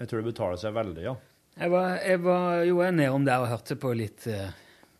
Jeg 0.00 0.10
tror 0.10 0.20
det 0.20 0.32
betaler 0.32 0.60
seg 0.60 0.74
veldig, 0.76 1.06
ja. 1.06 1.14
Jeg 1.56 1.72
var, 1.72 1.94
jeg 2.04 2.20
var 2.26 2.64
jo 2.68 2.82
jeg 2.82 2.96
nedom 2.98 3.24
der 3.24 3.44
og 3.44 3.52
hørte 3.54 3.78
på 3.80 3.94
litt 3.96 4.26
eh, 4.28 4.50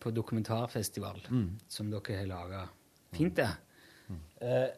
på 0.06 0.12
dokumentarfestival 0.14 1.20
Mm. 1.30 1.58
som 1.68 1.90
dere 1.90 2.16
har 2.20 2.26
laga. 2.30 2.64
Fint, 3.16 3.36
det. 3.36 3.48
Eh, 4.40 4.68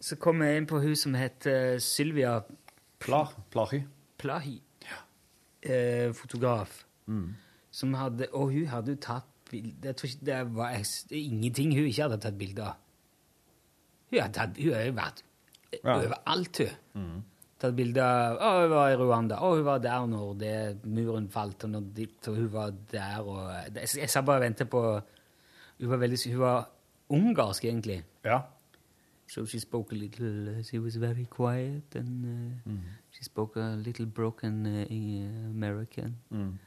så 0.00 0.16
kom 0.20 0.42
jeg 0.42 0.56
inn 0.60 0.66
på 0.70 0.78
hun 0.82 0.94
som 0.96 1.14
heter 1.18 1.78
Sylvia 1.82 2.38
Pla, 3.00 3.24
Plahi. 3.50 3.82
Plahi. 4.18 4.60
Eh, 5.64 6.12
fotograf. 6.12 6.84
Mm. 7.08 7.34
Som 7.70 7.94
hadde, 7.98 8.28
og 8.32 8.52
hun 8.52 8.66
hadde 8.70 8.92
jo 8.94 9.00
tatt 9.00 9.24
bilde 9.50 9.84
Jeg 9.88 9.96
tror 9.96 10.08
ikke 10.08 10.24
det 10.28 10.54
var 10.54 10.76
ingenting 11.10 11.72
hun 11.74 11.86
ikke 11.88 12.02
hadde 12.06 12.20
tatt 12.22 12.38
bilde 12.38 12.62
av. 12.64 12.76
Hun 14.10 14.20
har, 14.20 14.28
tatt, 14.32 14.56
hun 14.60 14.72
har 14.72 14.84
jo 14.86 14.92
vært 14.96 15.22
Ja. 15.84 15.96
overalt, 15.98 16.58
hun. 16.58 17.02
Mm. 17.02 17.24
Tatt 17.64 17.74
bilde 17.78 18.04
av 18.04 18.36
Å, 18.44 18.48
hun 18.64 18.72
var 18.74 18.92
i 18.92 18.96
Rwanda. 19.00 19.38
Å, 19.40 19.54
hun 19.56 19.64
var 19.66 19.80
der 19.84 20.06
når 20.10 20.32
det, 20.40 20.54
muren 20.84 21.28
falt, 21.32 21.64
og 21.64 21.70
når 21.74 21.86
ditt, 21.96 22.28
og 22.28 22.36
hun 22.42 22.50
var 22.52 22.74
der, 22.92 23.20
og 23.24 23.38
Jeg, 23.78 23.88
jeg 24.02 24.10
sa 24.12 24.20
bare 24.26 24.42
og 24.42 24.46
ventet 24.48 24.68
på 24.72 24.82
Hun 25.80 25.88
var 25.94 26.02
veldig 26.02 26.18
Hun 26.34 26.42
var 26.42 26.66
ungarsk, 27.14 27.64
egentlig. 27.68 28.02
Ja. 28.24 28.42
So 29.26 29.46
she 29.48 29.58
spoke 29.60 29.92
a 29.94 29.96
little 29.98 30.48
uh, 30.58 30.62
She 30.62 30.78
was 30.78 30.96
very 31.00 31.24
quiet, 31.30 31.94
and 31.96 32.24
uh, 32.24 32.70
Mm. 32.70 32.80
she 33.10 33.24
spoke 33.24 33.56
a 33.56 33.74
little 33.76 34.06
broken 34.06 34.66
uh, 34.66 35.50
American. 35.50 36.16
Mm. 36.30 36.58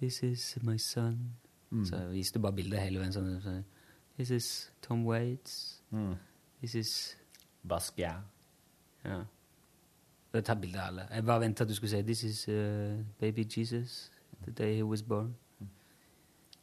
This 0.00 0.22
is 0.22 0.56
my 0.62 0.76
son. 0.78 1.36
Mm. 1.70 1.84
Så 1.84 1.96
jeg 1.96 2.10
viste 2.12 2.38
bare 2.40 2.52
bildet 2.56 2.80
hele 2.80 3.00
veien. 3.00 3.12
Sånn, 3.12 3.40
så, 3.44 3.58
This 4.16 4.30
is 4.30 4.70
Tom 4.82 5.04
Waits. 5.04 5.82
Mm. 5.92 6.14
This 6.60 6.74
is 6.74 7.16
Basquiat. 7.68 8.24
Ja. 9.04 9.20
Jeg 10.36 10.44
ta 10.44 10.54
bilde 10.60 10.80
av 10.80 10.90
alle. 10.90 11.06
Jeg 11.14 11.24
bare 11.24 11.40
venta 11.46 11.64
at 11.64 11.70
du 11.70 11.74
skulle 11.74 11.90
si 11.90 12.02
This 12.04 12.22
is 12.24 12.42
uh, 12.52 12.98
baby 13.20 13.46
Jesus, 13.48 14.10
the 14.44 14.52
day 14.52 14.76
he 14.76 14.84
was 14.84 15.02
born. 15.02 15.34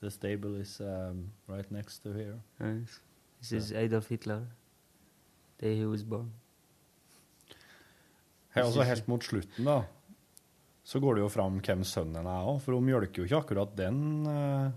The 0.04 0.12
stable 0.12 0.60
is 0.60 0.80
um, 0.82 1.32
right 1.48 1.72
next 1.72 2.04
to 2.04 2.14
here. 2.14 2.38
Yes. 2.60 3.00
This 3.40 3.52
is 3.52 3.72
Adolf 3.72 4.08
Hitler, 4.08 4.42
the 5.58 5.66
day 5.66 5.76
he 5.78 5.86
was 5.86 6.04
born. 6.04 6.32
Her, 8.54 8.64
altså 8.64 8.84
helt 8.84 9.08
mot 9.08 9.24
slutten, 9.24 9.66
da, 9.66 9.82
så 10.84 11.00
går 11.00 11.16
det 11.16 11.22
jo 11.24 11.30
fram 11.34 11.58
hvem 11.58 11.84
sønnen 11.84 12.28
er 12.28 12.50
òg, 12.52 12.60
for 12.62 12.78
hun 12.78 12.86
mjølker 12.86 13.24
jo 13.24 13.26
ikke 13.26 13.40
akkurat 13.40 13.72
den, 13.78 14.28
uh, 14.30 14.70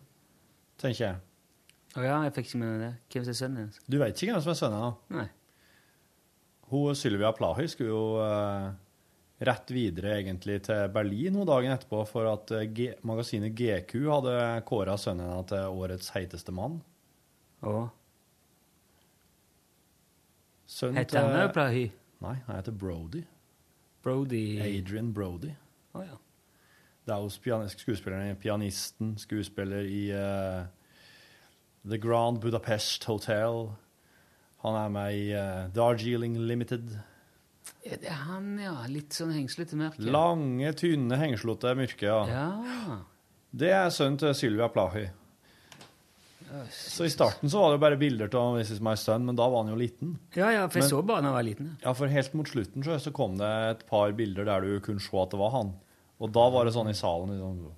tenker 0.81 1.05
jeg. 1.05 1.18
Å 1.97 2.05
ja, 2.05 2.16
jeg 2.24 2.32
fikk 2.36 2.51
ikke 2.51 2.62
med 2.62 2.73
meg 2.73 2.81
det. 2.86 2.94
Hvem 3.12 3.27
som 3.27 3.32
er 3.35 3.39
sønnen 3.43 3.60
hennes? 3.60 3.82
Du 3.85 3.98
vet 4.01 4.23
ikke 4.23 4.32
hvem 4.36 4.43
som 4.44 4.52
er 4.52 4.59
sønnen. 4.62 5.28
Hun 6.70 6.98
Sylvia 6.98 7.31
Plahy 7.36 7.68
skulle 7.70 7.93
jo 7.93 8.02
eh, 8.20 8.73
rett 9.39 9.71
videre 9.71 10.17
egentlig 10.21 10.63
til 10.65 10.89
Berlin 10.95 11.35
noen 11.37 11.49
dagen 11.49 11.75
etterpå 11.75 12.03
for 12.09 12.29
at 12.31 12.53
eh, 12.57 12.69
G 12.73 12.89
magasinet 13.07 13.53
GQ 13.57 13.95
hadde 14.09 14.37
kåra 14.69 14.97
sønnen 15.01 15.29
hennes 15.29 15.51
til 15.51 15.79
årets 15.83 16.13
heiteste 16.17 16.55
mann. 16.57 16.81
Og 17.67 17.89
Sønnen 20.67 20.99
Heter 20.99 21.23
han 21.23 21.37
også 21.39 21.53
Plahy? 21.55 21.89
Nei, 22.25 22.37
han 22.49 22.57
heter 22.57 22.75
Brody. 22.75 23.23
Brody 24.03 24.59
Adrian 24.65 25.13
Brody. 25.15 25.53
Å 25.95 26.03
ja. 26.03 26.17
Det 27.07 27.15
er 27.15 27.23
jo 27.23 27.31
pian 27.43 27.69
skuespilleren, 27.71 28.39
pianisten, 28.43 29.13
skuespiller 29.21 29.87
i 29.87 30.09
uh, 30.11 30.67
The 31.87 32.01
Grand 32.03 32.41
Budapest 32.43 33.07
Hotel. 33.07 33.69
Han 34.65 34.79
er 34.81 34.91
med 34.91 35.19
i 35.21 35.29
uh, 35.39 35.69
Darjeeling 35.75 36.35
Limited. 36.49 36.97
Er 37.86 38.01
det 38.02 38.14
han, 38.26 38.56
ja? 38.59 38.74
Litt 38.90 39.14
sånn 39.14 39.32
hengslete 39.34 39.76
mørke? 39.78 40.02
Lange, 40.10 40.72
tynne, 40.78 41.18
hengslete, 41.20 41.74
mørke. 41.78 42.09
Ja. 42.09 42.24
Ja. 42.26 42.98
Det 43.56 43.70
er 43.72 43.93
sønnen 43.94 44.18
til 44.20 44.34
Sylvia 44.36 44.68
Plahy. 44.68 45.06
Så 46.70 47.05
i 47.06 47.10
starten 47.10 47.51
så 47.51 47.59
var 47.60 47.72
det 47.72 47.76
jo 47.76 47.82
bare 47.82 47.98
bilder 47.98 48.30
av 48.38 48.56
This 48.59 48.70
is 48.76 48.80
my 48.84 48.94
son, 48.98 49.24
men 49.26 49.36
da 49.38 49.48
var 49.51 49.64
han 49.64 49.72
jo 49.72 49.78
liten. 49.80 50.12
Ja, 50.36 50.51
ja, 50.55 50.66
for 50.68 50.78
jeg 50.78 50.84
Men- 50.86 50.90
så 50.90 51.01
bare 51.06 51.22
han 51.22 51.32
var 51.34 51.43
liten. 51.43 51.76
Ja, 51.82 51.93
for 51.93 52.06
helt 52.06 52.34
mot 52.34 52.47
slutten 52.48 52.84
så, 52.86 52.98
så 53.02 53.12
kom 53.12 53.36
det 53.36 53.51
et 53.70 53.86
par 53.88 54.12
bilder 54.12 54.44
der 54.47 54.60
du 54.60 54.80
kunne 54.80 55.01
se 55.02 55.16
at 55.18 55.30
det 55.30 55.38
var 55.40 55.51
han. 55.51 55.74
Og 56.20 56.32
da 56.32 56.48
var 56.51 56.64
det 56.64 56.72
sånn 56.74 56.88
i 56.88 56.94
salen 56.94 57.34
liksom, 57.34 57.72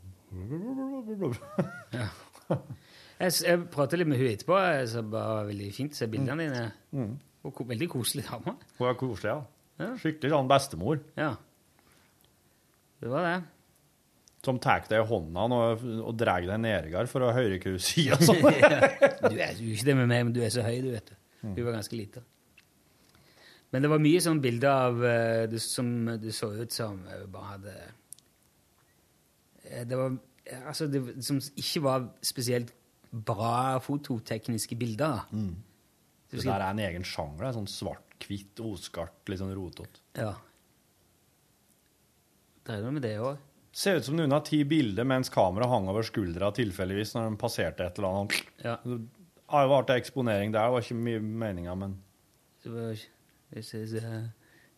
Jeg, 3.18 3.32
jeg 3.42 3.62
pratet 3.72 3.98
litt 3.98 4.08
med 4.08 4.20
hun 4.20 4.28
etterpå, 4.30 4.58
så 4.86 5.00
det 5.02 5.10
var 5.10 5.48
veldig 5.48 5.70
fint 5.74 5.92
å 5.96 5.98
se 5.98 6.06
bildene 6.06 6.44
dine. 6.46 6.66
Mm. 6.94 7.16
Og 7.48 7.62
veldig 7.66 7.88
koselig 7.90 8.24
dame. 8.28 8.54
Hun 8.78 8.88
er 8.88 8.94
koselig, 9.00 9.32
ja. 9.32 9.40
Skikkelig 9.78 10.32
sånn 10.32 10.50
bestemor. 10.50 11.00
Ja. 11.18 11.36
Det 12.98 13.10
var 13.12 13.26
det. 13.26 13.36
Som 14.42 14.58
tar 14.62 14.84
deg 14.88 15.02
i 15.02 15.06
hånda 15.06 15.44
og, 15.54 15.84
og 16.02 16.16
drar 16.18 16.42
deg 16.46 16.60
nedover 16.62 17.10
for 17.10 17.26
å 17.26 17.34
høre 17.34 17.58
hva 17.58 17.74
du 17.74 17.82
sier. 17.82 18.18
Sånn. 18.26 18.42
du 18.42 19.34
er 19.34 19.58
jo 19.58 19.74
ikke 19.74 19.88
det 19.90 19.96
med 19.98 20.10
meg, 20.10 20.24
men 20.28 20.34
du 20.34 20.40
er 20.46 20.52
så 20.54 20.64
høy, 20.66 20.78
du 20.84 20.92
vet 20.94 21.10
du. 21.10 21.16
Mm. 21.42 21.54
Hun 21.54 21.64
var 21.66 21.76
ganske 21.78 21.98
lita. 21.98 22.22
Men 23.74 23.84
det 23.84 23.90
var 23.92 24.00
mye 24.00 24.20
sånn 24.24 24.40
bilder 24.40 24.86
av 24.88 25.02
eh, 25.04 25.44
det 25.50 25.60
som 25.60 25.90
det 26.22 26.32
så 26.36 26.48
ut 26.56 26.72
som 26.72 27.02
eh, 27.04 27.26
bare 27.28 27.50
hadde 27.52 27.74
eh, 29.68 29.84
Det 29.84 29.98
var 29.98 30.16
Altså, 30.48 30.86
det 30.88 31.02
som 31.20 31.36
ikke 31.60 31.82
var 31.84 32.06
spesielt 32.24 32.70
bra 33.12 33.76
fototekniske 33.84 34.78
bilder. 34.80 35.26
Mm. 35.28 35.58
Det 36.32 36.40
der 36.40 36.62
er 36.64 36.70
en 36.70 36.80
egen 36.86 37.04
sjanger. 37.04 37.42
det 37.42 37.50
er 37.50 37.98
Svart-hvitt, 38.18 38.58
oskarpt, 38.60 39.28
litt 39.30 39.38
sånn 39.40 39.52
rotete. 39.54 40.00
Ja. 40.18 40.32
Det 42.66 42.74
er 42.74 42.82
noe 42.82 42.92
med 42.96 43.02
det 43.04 43.12
òg? 43.22 43.38
Ser 43.72 43.98
ut 44.00 44.04
som 44.08 44.16
noen 44.18 44.32
har 44.34 44.40
tatt 44.42 44.66
bilde 44.68 45.04
mens 45.06 45.30
kameraet 45.30 45.70
hang 45.70 45.86
over 45.88 46.02
skuldra 46.02 46.50
tilfeldigvis 46.56 47.12
når 47.14 47.28
de 47.30 47.36
passerte 47.38 47.84
et 47.86 47.98
eller 47.98 48.08
annet. 48.08 48.40
Ja. 48.64 48.76
Det 48.82 48.98
har 49.52 49.64
jo 49.64 49.70
vært 49.70 49.92
eksponering 49.94 50.52
der, 50.52 50.64
det 50.66 50.72
var 50.74 50.82
ikke 50.82 50.98
mye 50.98 51.20
meninga, 51.20 51.74
men 51.78 51.94
var 52.64 52.96
This 53.52 53.72
is 53.74 53.94
a 54.04 54.32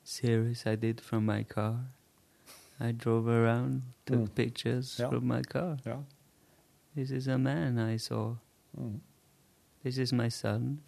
series 0.05 0.65
I 0.67 0.77
did 0.77 1.01
from 1.01 1.25
my 1.27 1.43
car. 1.43 1.81
I 2.79 2.93
drove 2.93 3.27
around, 3.29 3.83
took 4.07 4.21
Mm. 4.21 4.35
pictures 4.35 4.99
Ja. 5.01 5.09
from 5.11 5.25
my 5.27 5.43
car. 5.43 5.79
Ja. 5.85 6.03
This 6.95 7.11
is 7.11 7.27
a 7.29 7.37
man 7.39 7.79
I 7.79 7.97
saw. 7.99 8.37
Mm. 8.77 9.01
This 9.83 9.99
is 9.99 10.13
my 10.13 10.29
son. 10.29 10.81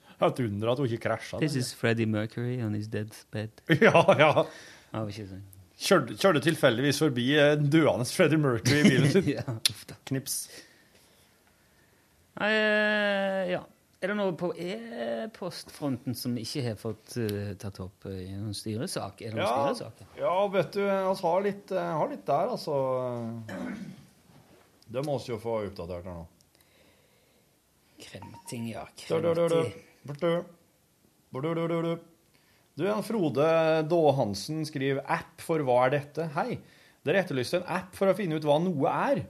Det 0.00 0.08
er 0.08 0.09
et 0.28 0.42
under 0.44 0.72
at 0.72 0.78
hun 0.82 0.86
ikke 0.90 1.02
krasja. 1.08 1.38
This 1.40 1.56
is 1.56 1.72
Freddie 1.74 2.06
Mercury 2.06 2.60
on 2.62 2.74
his 2.74 2.88
deathbed. 2.92 3.62
Ja, 3.80 4.04
ja. 4.18 4.30
Ja, 4.92 5.04
ikke 5.06 5.26
sånn. 5.30 5.42
Kjørte, 5.80 6.16
kjørte 6.20 6.40
tilfeldigvis 6.44 6.98
forbi 7.00 7.26
en 7.40 7.68
døende 7.72 8.04
Freddie 8.10 8.40
Mercury 8.42 8.82
i 8.82 8.88
bilen 8.90 9.12
sin. 9.14 9.28
ja, 9.38 9.44
Knips. 10.10 10.42
Nei, 12.40 12.50
eh, 12.52 13.52
ja. 13.54 13.62
Er 14.00 14.08
det 14.08 14.16
noe 14.16 14.32
på 14.32 14.48
e-postfronten 14.56 16.14
som 16.16 16.32
ikke 16.40 16.62
har 16.70 16.76
fått 16.80 17.18
uh, 17.20 17.50
tatt 17.60 17.82
opp 17.84 18.06
eh, 18.08 18.22
i 18.30 18.32
noen 18.32 18.56
styresak? 18.56 19.20
Er 19.20 19.34
det 19.34 19.36
noen 19.36 19.44
Ja, 19.44 19.56
styresaker? 19.74 20.06
ja, 20.22 20.36
vet 20.54 20.70
du, 20.72 20.80
vi 20.86 21.16
har 21.20 21.42
litt, 21.44 21.72
eh, 21.76 21.90
har 22.00 22.08
litt 22.08 22.24
der, 22.28 22.54
altså. 22.54 22.78
Det 24.88 25.04
må 25.04 25.18
vi 25.20 25.34
jo 25.34 25.36
få 25.42 25.58
oppdatert 25.66 26.08
her 26.08 26.16
nå. 26.16 26.24
Kremting, 28.00 28.70
ja. 28.72 28.86
Kremting. 28.96 29.68
Du, 32.78 32.86
Jan 32.86 33.04
Frode 33.04 33.48
Daa 33.90 34.12
Hansen 34.16 34.62
skriver 34.64 35.02
'app 35.04 35.42
for 35.44 35.60
hva 35.66 35.82
er 35.86 35.98
dette?' 35.98 36.30
Hei. 36.36 36.60
Dere 37.04 37.22
etterlyste 37.22 37.60
en 37.60 37.68
app 37.68 37.96
for 37.96 38.10
å 38.10 38.16
finne 38.16 38.36
ut 38.36 38.46
hva 38.46 38.58
noe 38.60 38.94
er. 39.10 39.22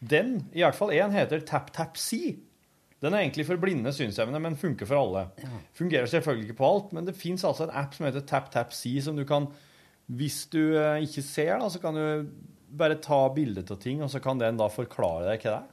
Den, 0.00 0.36
i 0.54 0.62
hvert 0.62 0.76
fall 0.76 0.92
én, 0.96 1.12
heter 1.12 1.42
TapTapSee. 1.44 2.36
Den 3.02 3.14
er 3.14 3.22
egentlig 3.22 3.46
for 3.46 3.60
blinde 3.60 3.92
synsevne, 3.94 4.40
men 4.42 4.56
funker 4.58 4.88
for 4.88 4.98
alle. 4.98 5.24
Fungerer 5.78 6.08
selvfølgelig 6.10 6.48
ikke 6.48 6.58
på 6.60 6.68
alt, 6.68 6.92
men 6.96 7.06
det 7.06 7.16
fins 7.18 7.44
altså 7.46 7.66
en 7.66 7.74
app 7.78 7.94
som 7.94 8.08
heter 8.08 8.24
TapTapSee, 8.26 9.02
som 9.04 9.16
du 9.16 9.24
kan 9.28 9.50
Hvis 10.08 10.46
du 10.48 10.72
eh, 10.72 11.04
ikke 11.04 11.20
ser, 11.20 11.58
da, 11.60 11.68
så 11.68 11.78
kan 11.82 11.94
du 11.94 12.30
bare 12.72 12.96
ta 12.96 13.28
bilde 13.28 13.60
av 13.60 13.76
ting, 13.80 14.00
og 14.02 14.08
så 14.08 14.22
kan 14.24 14.40
den 14.40 14.56
da 14.56 14.70
forklare 14.72 15.26
deg 15.28 15.44
hva 15.44 15.50
det 15.50 15.58
er. 15.58 15.66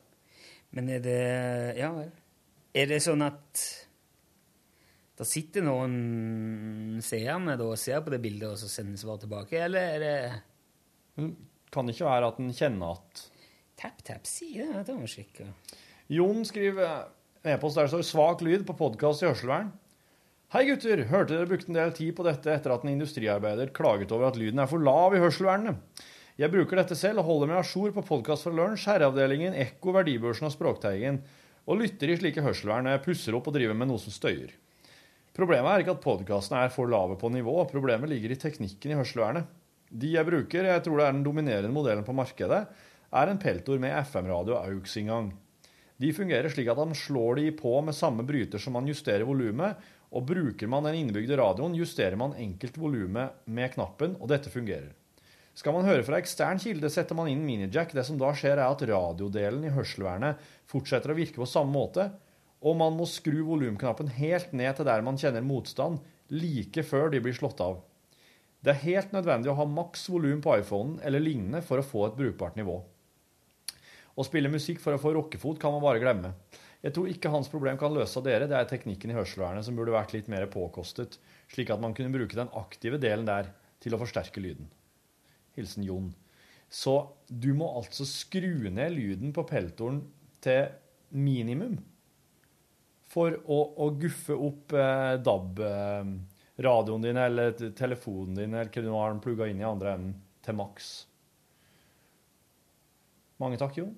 Men 0.76 0.90
er 0.92 1.00
det 1.00 1.78
Ja 1.80 1.94
vel. 1.96 2.12
Er 2.76 2.90
det 2.92 3.00
sånn 3.06 3.24
at 3.24 3.64
det 5.16 5.28
sitter 5.30 5.64
noen 5.64 7.00
seerne 7.04 7.56
og 7.64 7.78
ser 7.80 8.02
på 8.04 8.12
det 8.12 8.20
bildet, 8.24 8.50
og 8.52 8.60
så 8.60 8.68
sender 8.72 9.00
svar 9.00 9.22
tilbake, 9.22 9.62
eller 9.64 9.96
er 9.96 10.04
det 10.04 11.30
Kan 11.72 11.88
det 11.88 11.96
ikke 11.96 12.10
være 12.10 12.28
at 12.32 12.40
en 12.40 12.52
kjenner 12.56 12.98
at 12.98 13.24
Tap, 13.76 14.00
tap, 14.08 14.24
si 14.28 14.54
det. 14.56 14.86
Det 14.88 14.94
må 14.96 15.04
vi 15.04 15.12
sjekke. 15.12 15.50
Jon 16.16 16.46
skriver 16.48 17.10
e-post 17.44 17.76
der 17.76 17.88
det 17.88 17.92
står 17.92 18.06
'svak 18.08 18.44
lyd' 18.46 18.64
på 18.66 18.78
podkast 18.80 19.24
i 19.24 19.28
hørselvern. 19.28 19.74
Hei, 20.56 20.64
gutter. 20.70 21.04
Hørte 21.10 21.36
dere 21.36 21.50
brukte 21.50 21.68
en 21.68 21.80
del 21.80 21.92
tid 21.92 22.16
på 22.16 22.24
dette 22.24 22.54
etter 22.54 22.72
at 22.72 22.86
en 22.86 22.94
industriarbeider 22.94 23.74
klaget 23.76 24.14
over 24.16 24.30
at 24.30 24.38
lyden 24.40 24.60
er 24.64 24.70
for 24.72 24.80
lav 24.80 25.16
i 25.16 25.20
hørselvernet. 25.20 25.76
Jeg 26.40 26.52
bruker 26.52 26.80
dette 26.80 26.96
selv 26.96 27.20
og 27.20 27.28
holder 27.28 27.52
meg 27.52 27.58
a 27.60 27.68
jour 27.68 27.92
på 27.92 28.04
podkast 28.06 28.48
fra 28.48 28.54
lunsj, 28.56 28.88
Herreavdelingen, 28.88 29.54
Ekko, 29.54 29.92
Verdibørsen 29.92 30.48
og 30.48 30.56
Språkteigen, 30.56 31.22
og 31.68 31.80
lytter 31.80 32.12
i 32.12 32.18
slike 32.20 32.44
hørselvern 32.44 32.88
når 32.88 32.98
jeg 32.98 33.06
pusser 33.10 33.36
opp 33.36 33.48
og 33.52 33.56
driver 33.56 33.76
med 33.76 33.92
noe 33.92 34.00
som 34.00 34.16
støyer. 34.16 34.56
Problemet 35.36 35.68
er 35.68 35.84
ikke 35.84 35.98
at 35.98 36.04
podkastene 36.04 36.62
er 36.64 36.72
for 36.72 36.88
lave 36.88 37.18
på 37.20 37.28
nivå, 37.34 37.58
problemet 37.68 38.08
ligger 38.08 38.32
i 38.32 38.40
teknikken 38.40 38.94
i 38.94 39.00
hørselvernet. 39.00 39.50
De 39.92 40.14
jeg 40.14 40.28
bruker, 40.28 40.68
jeg 40.70 40.84
tror 40.86 41.02
det 41.02 41.08
er 41.08 41.18
den 41.18 41.26
dominerende 41.26 41.76
modellen 41.76 42.06
på 42.08 42.16
markedet, 42.16 42.62
er 43.16 43.32
en 43.32 43.42
Peltor 43.42 43.80
med 43.80 43.94
FM-radio 44.08 44.56
AUX-inngang. 44.62 45.34
De 46.00 46.12
fungerer 46.16 46.52
slik 46.52 46.72
at 46.72 46.80
han 46.80 46.96
slår 46.96 47.40
de 47.40 47.50
på 47.56 47.76
med 47.84 47.96
samme 47.96 48.24
bryter 48.28 48.60
som 48.60 48.76
man 48.76 48.88
justerer 48.88 49.28
volumet, 49.28 49.80
og 50.16 50.28
bruker 50.28 50.72
man 50.72 50.88
den 50.88 51.02
innebygde 51.02 51.38
radioen, 51.40 51.76
justerer 51.76 52.16
man 52.20 52.36
enkelt 52.40 52.80
volumet 52.80 53.36
med 53.46 53.74
knappen, 53.76 54.16
og 54.20 54.32
dette 54.32 54.52
fungerer. 54.52 54.94
Skal 55.56 55.76
man 55.76 55.88
høre 55.88 56.04
fra 56.04 56.20
ekstern 56.20 56.60
kilde, 56.60 56.90
setter 56.92 57.16
man 57.16 57.30
inn 57.32 57.44
minijack. 57.48 57.94
Det 57.96 58.04
som 58.08 58.20
da 58.20 58.34
skjer, 58.36 58.60
er 58.60 58.68
at 58.68 58.84
radiodelen 58.88 59.64
i 59.68 59.72
hørselvernet 59.72 60.40
fortsetter 60.68 61.12
å 61.12 61.16
virke 61.16 61.40
på 61.40 61.48
samme 61.48 61.72
måte, 61.76 62.10
og 62.64 62.78
man 62.80 62.96
må 62.98 63.08
skru 63.10 63.42
volumknappen 63.48 64.10
helt 64.18 64.54
ned 64.56 64.78
til 64.78 64.88
der 64.88 65.04
man 65.06 65.20
kjenner 65.20 65.46
motstand, 65.46 66.00
like 66.34 66.84
før 66.86 67.12
de 67.14 67.22
blir 67.22 67.36
slått 67.38 67.62
av. 67.62 67.82
Det 68.66 68.74
er 68.74 68.86
helt 68.88 69.12
nødvendig 69.14 69.52
å 69.52 69.60
ha 69.60 69.68
maks 69.70 70.08
volum 70.10 70.40
på 70.42 70.56
iPhonen 70.62 70.98
eller 71.06 71.22
lignende 71.22 71.62
for 71.66 71.78
å 71.78 71.86
få 71.86 72.08
et 72.08 72.16
brukbart 72.18 72.58
nivå. 72.58 72.80
Å 74.16 74.26
spille 74.26 74.50
musikk 74.50 74.80
for 74.82 74.96
å 74.96 75.02
få 75.02 75.12
rockefot 75.14 75.60
kan 75.62 75.76
man 75.76 75.84
bare 75.84 76.02
glemme. 76.02 76.32
Jeg 76.82 76.96
tror 76.96 77.10
ikke 77.12 77.30
hans 77.34 77.50
problem 77.52 77.78
kan 77.82 77.94
løse 77.94 78.18
av 78.18 78.26
dere, 78.26 78.48
det 78.50 78.58
er 78.58 78.68
teknikken 78.70 79.12
i 79.12 79.18
hørselvernet 79.18 79.66
som 79.68 79.78
burde 79.78 79.94
vært 79.94 80.16
litt 80.16 80.30
mer 80.32 80.48
påkostet, 80.50 81.20
slik 81.52 81.72
at 81.74 81.82
man 81.84 81.94
kunne 81.98 82.14
bruke 82.14 82.38
den 82.38 82.52
aktive 82.58 82.98
delen 83.02 83.28
der 83.28 83.52
til 83.84 83.94
å 83.94 84.00
forsterke 84.02 84.42
lyden. 84.42 84.70
Hilsen 85.58 85.86
Jon. 85.86 86.14
Så 86.70 86.96
du 87.30 87.52
må 87.58 87.68
altså 87.78 88.06
skru 88.10 88.70
ned 88.74 88.96
lyden 88.96 89.34
på 89.36 89.46
peltoren 89.50 90.02
til 90.46 90.72
minimum 91.14 91.78
for 93.12 93.36
å, 93.46 93.60
å 93.86 93.90
guffe 94.00 94.36
opp 94.36 94.74
eh, 94.76 95.16
DAB-radioen 95.24 97.06
din 97.06 97.20
eller 97.22 97.54
telefonen 97.78 98.40
din 98.40 98.56
eller 98.56 98.72
hva 98.72 98.86
du 98.86 98.92
har 98.94 99.20
plugga 99.24 99.50
inn 99.52 99.62
i 99.62 99.68
andre 99.68 99.96
enden, 99.96 100.16
til 100.46 100.58
maks. 100.58 100.90
Mange 103.42 103.60
takk, 103.60 103.78
Jon. 103.82 103.94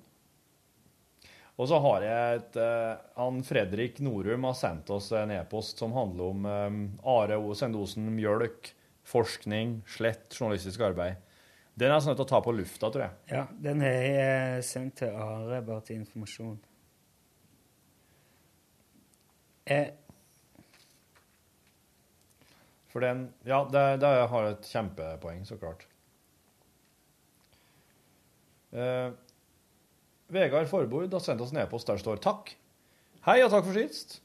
Og 1.58 1.66
så 1.70 1.80
har 1.82 2.04
jeg 2.06 2.40
et 2.40 2.58
eh, 2.62 3.06
Han 3.18 3.40
Fredrik 3.46 4.02
Norum 4.06 4.46
har 4.46 4.58
sendt 4.58 4.92
oss 4.94 5.10
en 5.18 5.34
e-post 5.34 5.82
som 5.82 5.96
handler 5.98 6.34
om 6.34 6.46
eh, 6.46 6.82
Are 7.10 7.40
O. 7.42 7.56
Sendosen 7.58 8.12
mjølk, 8.14 8.74
forskning, 9.08 9.80
slett 9.90 10.36
journalistisk 10.36 10.84
arbeid. 10.86 11.24
Den 11.78 11.94
er 11.94 12.02
sånn 12.02 12.18
til 12.18 12.26
å 12.26 12.30
ta 12.30 12.42
på 12.42 12.54
lufta, 12.58 12.90
tror 12.90 13.04
jeg. 13.06 13.18
Ja, 13.30 13.44
den 13.62 13.84
har 13.86 13.94
jeg 13.94 14.64
sendt 14.66 14.98
til 15.04 15.14
Are, 15.14 15.62
bare 15.66 15.84
til 15.86 16.02
informasjon. 16.02 16.58
Eh, 19.68 19.90
For 22.88 23.04
den 23.04 23.28
Ja, 23.46 23.62
det, 23.72 23.84
det 24.02 24.12
har 24.32 24.46
et 24.48 24.70
kjempepoeng, 24.72 25.44
så 25.46 25.58
klart. 25.60 25.84
Eh, 28.72 29.12
Vegard 30.34 30.70
Forbord 30.72 31.14
har 31.14 31.24
sendt 31.24 31.44
oss 31.44 31.54
en 31.54 31.62
e-post 31.62 31.88
der 31.88 32.00
står 32.02 32.24
'takk'. 32.24 32.56
Hei 33.28 33.42
og 33.44 33.52
takk 33.52 33.68
for 33.68 33.76
sist. 33.76 34.22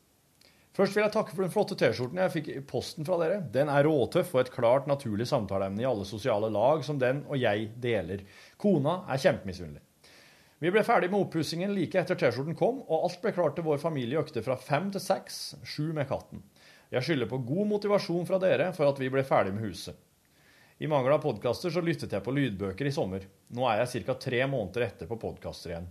Først 0.73 0.97
vil 0.97 1.03
jeg 1.05 1.13
takke 1.13 1.35
for 1.35 1.45
den 1.45 1.53
flotte 1.53 1.77
T-skjorten 1.77 2.17
jeg 2.23 2.33
fikk 2.33 2.49
i 2.49 2.61
posten 2.65 3.05
fra 3.05 3.19
dere. 3.21 3.43
Den 3.53 3.69
er 3.69 3.85
råtøff 3.85 4.33
og 4.35 4.41
et 4.41 4.53
klart 4.55 4.87
naturlig 4.89 5.27
samtaleemne 5.29 5.83
i 5.83 5.89
alle 5.89 6.07
sosiale 6.09 6.49
lag 6.49 6.81
som 6.87 6.99
den 6.99 7.27
og 7.29 7.37
jeg 7.37 7.69
deler. 7.83 8.23
Kona 8.57 9.03
er 9.05 9.21
kjempemisunnelig. 9.21 9.83
Vi 10.63 10.71
ble 10.71 10.85
ferdig 10.87 11.09
med 11.11 11.25
oppussingen 11.25 11.73
like 11.75 11.99
etter 11.99 12.15
T-skjorten 12.15 12.55
kom, 12.55 12.77
og 12.87 13.09
alt 13.09 13.17
ble 13.25 13.33
klart 13.35 13.57
til 13.59 13.65
vår 13.67 13.81
familie 13.83 14.21
økte 14.21 14.45
fra 14.47 14.55
fem 14.55 14.93
til 14.95 15.03
seks, 15.03 15.39
sju 15.67 15.89
med 15.97 16.07
katten. 16.07 16.39
Jeg 16.93 17.03
skylder 17.03 17.27
på 17.33 17.41
god 17.49 17.67
motivasjon 17.73 18.29
fra 18.29 18.39
dere 18.39 18.69
for 18.77 18.87
at 18.87 19.01
vi 19.03 19.09
ble 19.11 19.25
ferdig 19.27 19.57
med 19.57 19.65
huset. 19.67 19.97
I 20.79 20.87
mangel 20.87 21.17
av 21.17 21.25
podkaster 21.25 21.73
så 21.75 21.83
lyttet 21.83 22.15
jeg 22.15 22.23
på 22.23 22.35
lydbøker 22.37 22.87
i 22.87 22.93
sommer. 22.95 23.25
Nå 23.59 23.67
er 23.67 23.81
jeg 23.81 24.05
ca. 24.07 24.15
tre 24.23 24.45
måneder 24.53 24.85
etter 24.87 25.09
på 25.11 25.19
podkaster 25.25 25.73
igjen. 25.73 25.89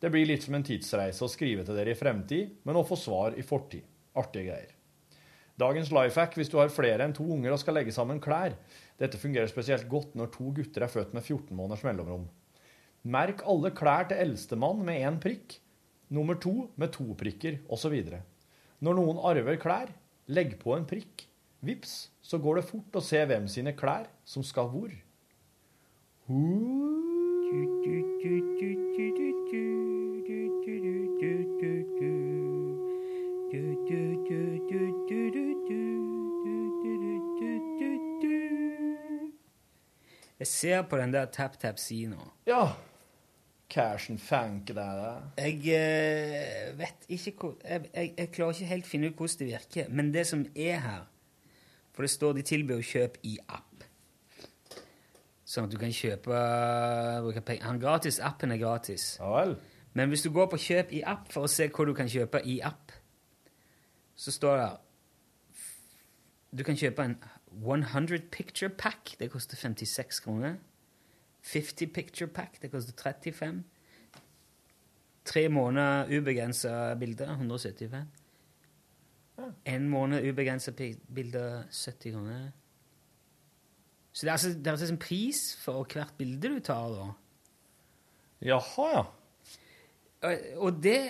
Det 0.00 0.10
blir 0.14 0.24
litt 0.30 0.46
som 0.46 0.56
en 0.56 0.64
tidsreise 0.64 1.20
å 1.26 1.28
skrive 1.28 1.66
til 1.66 1.76
dere 1.76 1.92
i 1.92 1.98
fremtid, 1.98 2.54
men 2.64 2.78
å 2.80 2.84
få 2.88 2.96
svar 2.96 3.36
i 3.36 3.44
fortid. 3.44 3.84
Artige 4.16 4.46
greier. 4.46 4.72
Dagens 5.60 5.92
life 5.92 6.16
hack 6.16 6.38
hvis 6.40 6.48
du 6.48 6.56
har 6.62 6.72
flere 6.72 7.04
enn 7.04 7.12
to 7.12 7.26
unger 7.36 7.52
og 7.52 7.60
skal 7.60 7.76
legge 7.76 7.92
sammen 7.92 8.24
klær. 8.24 8.56
Dette 8.96 9.20
fungerer 9.20 9.52
spesielt 9.52 9.84
godt 9.92 10.16
når 10.16 10.32
to 10.32 10.48
gutter 10.56 10.88
er 10.88 10.92
født 10.96 11.12
med 11.12 11.28
14 11.28 11.52
måneders 11.52 11.84
mellomrom. 11.84 12.24
Merk 13.04 13.42
alle 13.44 13.68
klær 13.76 14.06
til 14.08 14.16
eldstemann 14.16 14.78
med 14.84 15.02
én 15.04 15.16
prikk, 15.20 15.58
nummer 16.08 16.38
to 16.40 16.70
med 16.80 16.88
to 16.94 17.04
prikker, 17.20 17.58
osv. 17.68 17.92
Når 18.80 18.96
noen 18.96 19.20
arver 19.20 19.58
klær, 19.60 19.90
legg 20.32 20.56
på 20.62 20.72
en 20.72 20.86
prikk. 20.88 21.26
Vips, 21.64 22.08
så 22.24 22.40
går 22.40 22.60
det 22.60 22.68
fort 22.68 22.96
å 22.96 23.02
se 23.04 23.20
hvem 23.28 23.44
sine 23.48 23.74
klær 23.76 24.08
som 24.24 24.44
skal 24.44 24.70
hvor. 24.72 24.88
Jeg 40.40 40.48
ser 40.48 40.82
på 40.88 40.96
den 41.00 41.12
der 41.12 41.28
tap-tap-si 41.32 42.06
nå. 42.08 42.32
Ja. 42.48 42.72
Cashen 43.70 44.20
and 44.30 44.66
det 44.66 44.76
der. 44.76 45.22
Jeg 45.38 45.54
uh, 46.72 46.78
vet 46.78 47.06
ikke 47.08 47.32
hvor 47.40 47.54
jeg, 47.64 47.80
jeg, 47.94 48.14
jeg 48.18 48.30
klarer 48.30 48.52
ikke 48.52 48.66
helt 48.66 48.86
finne 48.86 49.06
ut 49.06 49.14
hvordan 49.14 49.38
det 49.38 49.46
virker. 49.46 49.88
Men 49.88 50.14
det 50.14 50.26
som 50.26 50.46
er 50.56 50.78
her 50.78 51.10
For 51.92 52.02
det 52.02 52.10
står 52.10 52.32
de 52.32 52.42
tilbyr 52.42 52.80
kjøp 52.82 53.18
i 53.22 53.38
app. 53.48 53.84
Sånn 55.44 55.68
at 55.68 55.70
du 55.70 55.78
kan 55.78 55.92
kjøpe 55.94 56.38
bruke 57.22 57.40
penger. 57.40 57.64
Han 57.68 57.78
gratis, 57.78 58.18
Appen 58.18 58.50
er 58.50 58.58
gratis. 58.58 59.20
Men 59.94 60.08
hvis 60.10 60.24
du 60.24 60.32
går 60.34 60.48
på 60.50 60.58
kjøp 60.58 60.90
i 60.92 61.04
app 61.06 61.30
for 61.30 61.46
å 61.46 61.50
se 61.50 61.68
hva 61.70 61.86
du 61.86 61.92
kan 61.94 62.10
kjøpe 62.10 62.40
i 62.50 62.58
app, 62.66 62.90
så 64.16 64.34
står 64.34 64.56
det 64.58 64.70
Du 66.58 66.64
kan 66.66 66.76
kjøpe 66.78 67.04
en 67.04 67.16
100 67.62 68.18
picture 68.30 68.70
pack. 68.70 69.14
Det 69.18 69.30
koster 69.30 69.56
56 69.56 70.20
kroner. 70.20 70.58
50 71.44 71.86
picture 71.92 72.30
pack. 72.30 72.58
Det 72.62 72.70
koster 72.72 72.92
35. 72.96 73.62
Tre 75.24 75.48
måneder 75.48 76.10
ubegrensa 76.18 76.94
bilder. 77.00 77.30
175. 77.36 78.06
En 79.64 79.88
måned 79.88 80.24
ubegrensa 80.24 80.72
bilder. 81.14 81.64
70 81.70 82.12
kroner. 82.12 82.50
Så 84.12 84.26
det 84.26 84.28
er 84.28 84.32
altså, 84.32 84.48
det 84.48 84.66
er 84.66 84.70
altså 84.70 84.92
en 84.92 84.98
pris 85.02 85.42
for 85.58 85.86
hvert 85.92 86.14
bilde 86.18 86.48
du 86.48 86.60
tar, 86.62 86.88
da. 86.94 87.06
Jaha, 88.44 88.90
ja. 88.92 89.04
Og, 90.24 90.44
og 90.56 90.76
det 90.82 91.00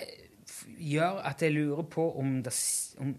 gjør 0.81 1.21
at 1.29 1.43
jeg 1.45 1.53
lurer 1.53 1.85
på 1.91 2.05
om 2.19 2.39
det, 2.43 2.53
om, 2.99 3.13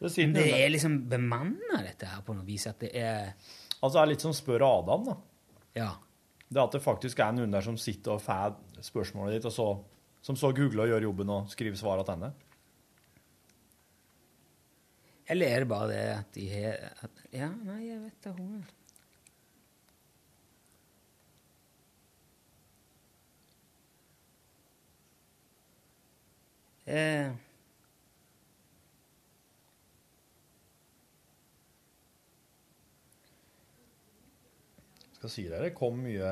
Det, 0.00 0.24
det 0.34 0.46
er 0.64 0.72
liksom 0.72 0.96
bemanna, 1.10 1.82
dette 1.84 2.08
her, 2.08 2.24
på 2.26 2.34
noe 2.34 2.46
vis. 2.46 2.66
At 2.66 2.80
det 2.80 2.90
er 2.98 3.34
Altså, 3.82 3.96
det 3.98 4.02
er 4.02 4.10
litt 4.12 4.22
som 4.22 4.34
spør 4.34 4.62
Adam, 4.62 5.06
da. 5.10 5.14
Ja. 5.76 5.90
Det 6.52 6.60
at 6.60 6.74
det 6.76 6.82
faktisk 6.84 7.20
er 7.24 7.32
noen 7.32 7.52
der 7.54 7.64
som 7.64 7.78
sitter 7.80 8.16
og 8.16 8.24
får 8.24 8.58
spørsmålet 8.84 9.38
ditt, 9.38 9.48
og 9.48 9.54
så, 9.54 9.68
som 10.24 10.36
så 10.36 10.52
googler 10.52 10.84
og 10.84 10.92
gjør 10.92 11.06
jobben 11.08 11.32
og 11.32 11.52
skriver 11.52 11.78
svar 11.80 12.02
tilbake. 12.04 12.32
Eller 15.32 15.54
er 15.54 15.64
det 15.64 15.70
bare 15.70 15.88
det 15.88 16.04
at 16.18 16.34
de 16.36 16.46
har 16.52 17.10
Ja, 17.32 17.48
nei, 17.64 17.78
jeg 17.86 18.00
vet 18.02 18.24
da 18.26 18.32
hun 18.36 18.64
eh, 26.84 27.30
Skal 35.22 35.30
si 35.30 35.44
dere, 35.46 35.70
kom 35.70 36.02
mye 36.02 36.26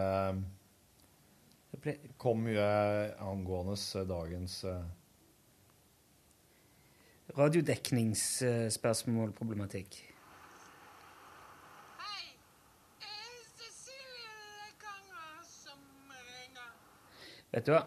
Kom 2.18 2.42
mye 2.42 3.14
angående 3.22 3.78
dagens 4.02 4.66
eh, 4.66 4.82
Radiodekningsspørsmålproblematikk. 7.36 10.10
Vet 17.54 17.66
du 17.66 17.72
hva? 17.76 17.84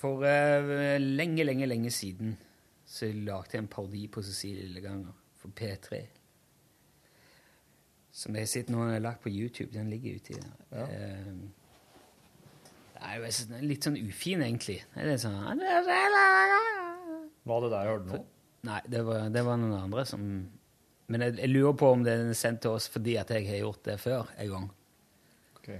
For 0.00 0.24
uh, 0.24 0.96
lenge, 0.96 1.44
lenge, 1.44 1.68
lenge 1.68 1.92
siden 1.92 2.40
så 2.88 3.12
lagde 3.12 3.52
jeg 3.58 3.62
en 3.66 3.74
parodi 3.76 4.08
på 4.08 4.24
Cecilie 4.24 4.64
Lilleganger 4.64 5.12
for 5.36 5.52
P3. 5.52 6.19
Som 8.12 8.36
jeg 8.36 8.48
sitter 8.50 8.74
nå 8.74 8.82
og 8.84 8.92
har 8.92 9.02
lagt 9.04 9.22
på 9.22 9.30
YouTube. 9.30 9.70
Den 9.74 9.90
ligger 9.90 10.18
ute 10.18 10.34
i 10.34 10.38
der. 10.40 10.54
Ja. 10.74 10.86
det 12.94 13.06
er 13.06 13.16
jo 13.16 13.22
litt 13.70 13.86
sånn 13.86 13.98
ufin, 14.00 14.42
egentlig. 14.44 14.80
Det 14.94 15.02
er 15.02 15.12
litt 15.12 15.22
sånn 15.22 15.38
Var 17.50 17.62
det 17.64 17.70
der 17.72 17.86
jeg 17.86 17.94
hørte 17.94 18.10
nå? 18.10 18.24
Nei, 18.68 18.80
det 18.92 19.00
var, 19.06 19.30
det 19.32 19.44
var 19.46 19.56
noen 19.56 19.78
andre 19.78 20.02
som 20.04 20.24
Men 21.10 21.24
jeg, 21.24 21.38
jeg 21.40 21.48
lurer 21.48 21.78
på 21.80 21.94
om 21.94 22.02
den 22.04 22.28
er 22.28 22.36
sendt 22.36 22.60
til 22.66 22.76
oss 22.76 22.90
fordi 22.92 23.14
at 23.18 23.30
jeg 23.32 23.46
har 23.48 23.62
gjort 23.62 23.86
det 23.88 23.96
før 24.02 24.28
en 24.36 24.52
gang. 24.52 24.68
Ok. 25.56 25.70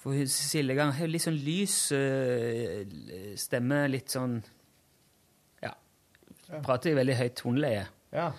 For 0.00 0.16
Cecilie 0.24 0.76
Gang 0.78 0.94
har 0.96 1.10
litt 1.10 1.26
sånn 1.26 1.36
lys 1.36 1.74
øh, 1.92 2.86
stemme, 3.40 3.82
litt 3.92 4.14
sånn 4.14 4.38
Ja. 5.64 5.74
Prater 6.64 6.94
i 6.94 6.96
veldig 6.96 7.18
høyt 7.18 7.36
toneleie. 7.42 7.84
Ja. 8.14 8.30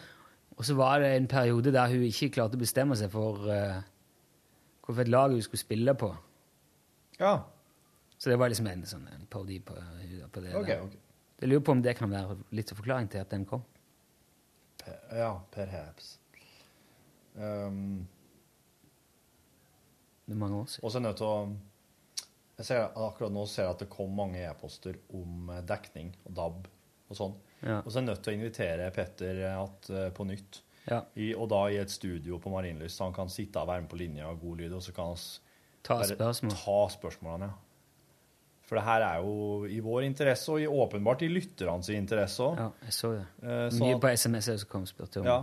Og 0.62 0.66
så 0.68 0.76
var 0.78 1.00
det 1.02 1.08
en 1.18 1.26
periode 1.28 1.72
der 1.74 1.90
hun 1.90 2.04
ikke 2.06 2.28
klarte 2.36 2.54
å 2.60 2.62
bestemme 2.62 2.94
seg 3.00 3.10
for 3.10 3.48
uh, 3.50 3.80
et 5.02 5.10
lag 5.10 5.34
hun 5.34 5.42
skulle 5.42 5.62
spille 5.62 5.96
på. 5.98 6.12
Ja. 7.18 7.32
Så 8.22 8.30
det 8.30 8.38
var 8.38 8.52
liksom 8.52 8.68
en 8.70 8.84
sånn 8.86 9.08
en 9.10 9.24
parodi 9.32 9.58
på, 9.66 9.74
på 9.74 10.44
det. 10.44 10.52
Okay, 10.60 10.76
der. 10.76 10.84
ok. 10.86 10.98
Jeg 11.42 11.50
lurer 11.50 11.64
på 11.66 11.74
om 11.74 11.82
det 11.82 11.96
kan 11.98 12.12
være 12.14 12.36
litt 12.54 12.70
av 12.70 12.78
forklaring 12.78 13.10
til 13.10 13.24
at 13.24 13.34
den 13.34 13.48
kom. 13.50 13.64
Per- 14.84 15.18
Ja, 15.18 15.32
perhaps. 15.56 16.12
Um, 17.34 18.06
Det 20.28 20.36
er 20.36 20.40
mange 20.44 20.62
år 20.62 20.70
siden. 20.70 20.86
Og 20.86 20.92
så 20.92 21.00
er 21.00 21.02
jeg 21.02 21.08
nødt 21.10 21.18
til 21.24 21.32
å 21.32 21.58
jeg 22.62 22.68
ser, 22.68 22.84
Akkurat 22.94 23.34
nå 23.34 23.48
ser 23.50 23.66
jeg 23.66 23.74
at 23.74 23.80
det 23.82 23.90
kom 23.90 24.12
mange 24.14 24.44
e-poster 24.46 25.00
om 25.18 25.50
eh, 25.50 25.64
dekning 25.66 26.12
og 26.28 26.36
DAB 26.38 26.68
og 27.10 27.18
sånn. 27.18 27.34
Ja. 27.62 27.80
Og 27.86 27.92
så 27.92 28.00
er 28.00 28.02
jeg 28.02 28.10
nødt 28.10 28.22
til 28.26 28.34
å 28.34 28.38
invitere 28.40 28.92
Petter 28.96 29.42
eh, 29.46 29.58
at, 29.62 29.90
eh, 29.90 30.10
på 30.18 30.26
nytt. 30.26 30.62
Ja. 30.90 31.02
I, 31.16 31.34
og 31.38 31.50
da 31.52 31.60
i 31.70 31.78
et 31.78 31.92
studio 31.94 32.40
på 32.42 32.50
Marienlyst, 32.50 32.98
så 32.98 33.06
han 33.06 33.14
kan 33.14 33.30
sitte 33.30 33.62
og 33.62 33.68
være 33.70 33.82
med 33.84 33.90
på 33.92 34.00
linja 34.00 34.28
og 34.32 34.40
god 34.42 34.58
lyd, 34.64 34.74
og 34.74 34.82
så 34.82 34.94
kan 34.96 35.12
han 35.14 35.20
Ta 35.84 36.00
spørsmål. 36.06 36.52
ta 36.58 36.80
spørsmålene. 36.96 37.52
For 38.66 38.76
det 38.80 38.84
her 38.86 39.02
er 39.02 39.22
jo 39.22 39.66
i 39.68 39.80
vår 39.84 40.04
interesse, 40.08 40.50
og 40.54 40.62
i, 40.62 40.68
åpenbart 40.70 41.22
i 41.26 41.30
lytternes 41.30 41.90
interesse 41.94 42.40
òg. 42.46 42.58
Ja, 42.58 42.68
jeg 42.88 42.94
så 42.98 43.12
det. 43.18 43.26
Eh, 43.44 43.70
så 43.70 43.84
Mye 43.84 44.00
på 44.00 44.12
SMS 44.16 44.46
som 44.62 44.70
kom 44.72 44.82
og 44.88 44.88
spurte 44.92 45.20
om 45.22 45.26
Ja. 45.28 45.40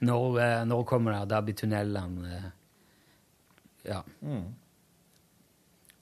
når, 0.00 0.38
eh, 0.42 0.64
når 0.66 0.84
kommer 0.84 1.12
det, 1.20 1.28
da 1.28 1.40
blir 1.42 1.54
tunnelene 1.54 2.36
eh, 2.36 2.50
Ja. 3.86 4.02
Mm. 4.20 4.54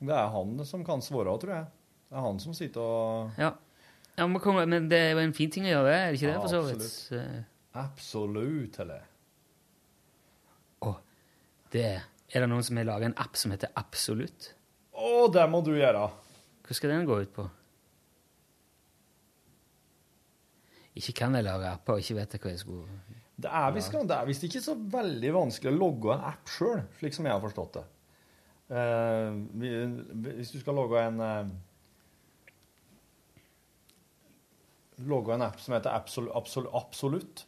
Det 0.04 0.14
er 0.14 0.28
han 0.32 0.64
som 0.66 0.84
kan 0.84 1.00
svare, 1.04 1.38
tror 1.40 1.54
jeg. 1.54 1.66
Det 2.10 2.16
er 2.18 2.20
han 2.26 2.38
som 2.40 2.54
sitter 2.56 2.80
og 2.80 3.30
ja. 3.38 3.52
Ja 4.18 4.28
men, 4.28 4.40
kom, 4.42 4.60
men 4.68 4.86
det 4.90 5.00
er 5.00 5.10
jo 5.14 5.24
en 5.24 5.34
fin 5.36 5.50
ting 5.50 5.66
å 5.66 5.72
gjøre, 5.72 5.96
er 5.96 6.12
det 6.12 6.20
ikke 6.20 6.30
det? 6.30 6.36
Ja, 6.36 6.44
for 6.44 6.52
så 6.52 6.62
vidt? 6.68 6.86
absolutt. 6.86 7.50
Absolutt, 7.74 8.80
eller? 8.84 9.10
Det, 11.74 11.88
er 12.30 12.44
det 12.44 12.46
noen 12.46 12.62
som 12.62 12.78
har 12.78 12.86
laga 12.86 13.08
en 13.08 13.16
app 13.18 13.34
som 13.38 13.50
heter 13.50 13.72
Absolutt? 13.80 14.52
Å, 14.94 15.26
det 15.34 15.42
må 15.50 15.58
du 15.66 15.72
gjøre! 15.74 16.06
Hva 16.64 16.76
skal 16.78 16.92
den 16.92 17.08
gå 17.08 17.16
ut 17.24 17.32
på? 17.34 17.48
Ikke 20.94 21.16
kan 21.18 21.34
jeg 21.34 21.46
lage 21.48 21.66
apper 21.66 21.96
og 21.96 22.04
ikke 22.04 22.20
vet 22.20 22.36
jeg 22.36 22.44
hva 22.44 22.52
jeg 22.52 22.60
skulle 22.62 23.16
Det 23.42 23.50
er 23.50 23.74
visst 23.74 23.96
det 24.06 24.20
visst 24.28 24.46
ikke 24.46 24.62
så 24.62 24.76
veldig 24.78 25.32
vanskelig 25.34 25.72
å 25.72 25.80
logge 25.80 26.14
en 26.14 26.28
app 26.30 26.52
sjøl, 26.54 26.84
slik 27.00 27.16
som 27.16 27.26
jeg 27.26 27.34
har 27.34 27.42
forstått 27.42 27.80
det. 27.80 27.84
Uh, 28.70 29.42
hvis 29.58 30.54
du 30.54 30.60
skal 30.62 30.78
logge 30.78 31.02
en 31.02 31.18
eh, 31.20 31.50
Logge 34.96 35.34
en 35.34 35.42
app 35.42 35.60
som 35.60 35.74
heter 35.74 35.90
Absol, 35.90 36.28
Absol, 36.34 36.68
Absolutt, 36.72 37.46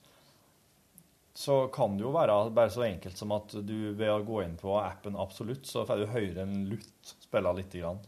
så 1.37 1.69
kan 1.69 1.99
det 1.99 2.03
jo 2.07 2.11
være 2.15 2.35
bare 2.57 2.73
så 2.73 2.87
enkelt 2.87 3.19
som 3.21 3.35
at 3.37 3.53
du 3.69 3.93
ved 3.95 4.09
å 4.09 4.23
gå 4.25 4.41
inn 4.43 4.57
på 4.59 4.73
appen 4.81 5.19
Absolutt, 5.21 5.67
så 5.69 5.85
får 5.87 6.01
du 6.01 6.07
høre 6.11 6.47
en 6.47 6.65
lutt 6.71 7.13
spille 7.21 7.53
lite 7.59 7.83
grann. 7.83 8.01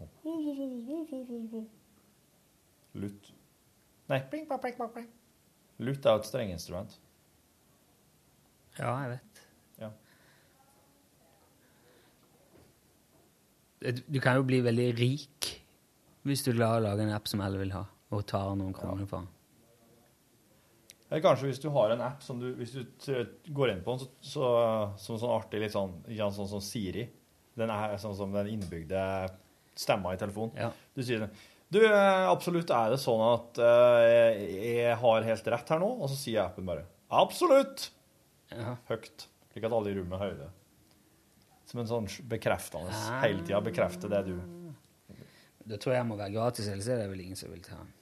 Lutt. 2.98 3.28
Nei. 4.08 4.22
Lutt 5.84 6.06
er 6.08 6.16
jo 6.16 6.22
et 6.22 6.26
strengeinstrument. 6.30 6.96
Ja, 8.78 8.94
jeg 9.04 9.10
vet. 9.12 9.42
Ja. 9.82 9.92
Du 13.84 14.02
du 14.16 14.20
kan 14.24 14.40
jo 14.40 14.46
bli 14.48 14.62
veldig 14.64 14.88
rik 14.98 15.52
hvis 16.26 16.42
du 16.44 16.50
klarer 16.52 16.80
å 16.80 16.86
lage 16.88 17.04
en 17.04 17.14
app 17.14 17.28
som 17.30 17.40
alle 17.44 17.60
vil 17.60 17.76
ha, 17.76 17.84
og 18.14 18.24
tar 18.28 18.54
noen 18.56 18.74
kroner 18.76 19.08
for 19.08 19.22
den. 19.22 19.34
Eller 21.08 21.24
kanskje 21.24 21.48
hvis 21.48 21.60
du 21.62 21.68
har 21.72 21.92
en 21.92 22.02
app 22.04 22.24
som 22.24 22.40
du 22.40 22.50
Hvis 22.58 22.74
du 22.74 22.82
går 23.56 23.70
inn 23.72 23.84
på 23.84 23.94
den, 23.94 24.02
så, 24.04 24.08
så, 24.20 24.48
som 25.00 25.16
sånn 25.20 25.32
artig 25.38 25.62
litt 25.62 25.72
sånn, 25.72 25.94
sant, 26.04 26.36
sånn 26.36 26.50
som 26.50 26.64
Siri 26.64 27.06
Den 27.56 27.72
er 27.72 27.96
sånn 28.00 28.16
som 28.18 28.34
den 28.34 28.50
innebygde 28.52 29.00
stemma 29.78 30.12
i 30.12 30.18
telefonen. 30.20 30.74
Du 30.92 31.00
sier 31.06 31.22
den. 31.22 31.32
Du, 31.70 31.78
eh, 31.84 32.26
absolutt 32.26 32.70
er 32.74 32.94
det 32.94 32.98
sånn 32.98 33.20
at 33.22 33.58
uh, 33.60 34.32
jeg 34.34 34.94
har 34.98 35.26
helt 35.26 35.50
rett 35.54 35.72
her 35.74 35.82
nå? 35.82 35.90
Og 36.00 36.08
så 36.10 36.16
sier 36.18 36.40
appen 36.42 36.66
bare 36.66 36.86
absolutt! 37.14 37.90
Høyt. 38.88 39.26
Slik 39.52 39.66
at 39.68 39.76
alle 39.76 39.92
i 39.92 39.98
rommet 39.98 40.22
hører 40.22 40.38
det. 40.40 40.48
Som 41.68 41.82
en 41.84 41.90
sånn 41.90 42.08
bekreftende 42.30 42.90
Ah. 42.94 43.20
Hele 43.26 43.44
tida 43.44 43.60
bekrefter 43.62 44.10
det 44.10 44.22
du 44.30 44.34
Da 45.68 45.76
tror 45.76 45.94
jeg 45.94 46.00
jeg 46.00 46.08
må 46.08 46.16
være 46.16 46.32
gratis, 46.32 46.70
ellers 46.72 46.88
er 46.88 47.02
det 47.02 47.10
vel 47.12 47.26
ingen 47.26 47.38
som 47.38 47.52
vil 47.52 47.62
ta 47.62 47.76
den. 47.76 47.92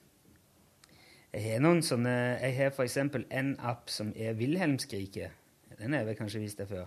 Jeg 1.34 1.42
har 1.52 1.60
noen 1.60 1.82
sånne 1.84 2.12
Jeg 2.40 2.54
har 2.56 2.84
eksempel 2.84 3.26
en 3.30 3.56
app 3.60 3.90
som 3.92 4.12
er 4.16 4.36
Wilhelmskriket. 4.38 5.30
Den 5.78 5.92
har 5.92 6.06
jeg 6.08 6.16
kanskje 6.16 6.40
vist 6.40 6.58
deg 6.58 6.68
før. 6.70 6.86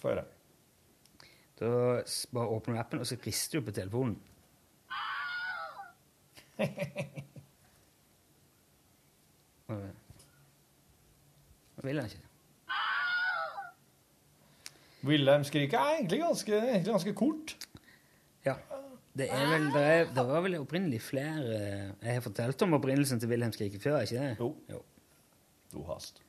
Få 0.00 0.08
høre. 0.12 0.24
Da 1.60 1.70
bare 2.32 2.48
åpner 2.56 2.74
du 2.74 2.80
appen, 2.80 3.00
og 3.00 3.06
så 3.06 3.16
rister 3.26 3.60
du 3.60 3.66
på 3.66 3.72
telefonen. 3.76 4.16
Hva 9.66 9.76
vil 11.86 12.00
han 12.00 12.08
ikke? 12.10 12.26
Wilhelm-skriket 15.08 15.78
er 15.78 15.94
egentlig 15.96 16.20
ganske, 16.20 16.52
egentlig 16.52 16.92
ganske 16.92 17.14
kort. 17.16 17.56
Ja. 18.44 18.54
Det, 19.20 19.28
er 19.28 19.46
vel, 19.50 19.68
det, 19.74 19.84
er, 19.84 20.06
det 20.16 20.24
var 20.30 20.44
vel 20.46 20.56
opprinnelig 20.60 21.02
flere 21.04 21.58
Jeg 21.60 22.14
har 22.16 22.22
fortalt 22.24 22.62
om 22.64 22.78
opprinnelsen 22.78 23.20
til 23.20 23.28
Wilhelmskriket 23.32 23.82
før, 23.82 23.98
er 24.00 24.08
ikke 24.08 24.24
det? 24.24 24.50
Jo. 24.72 24.80
Du 25.70 25.82
hast. 25.90 26.22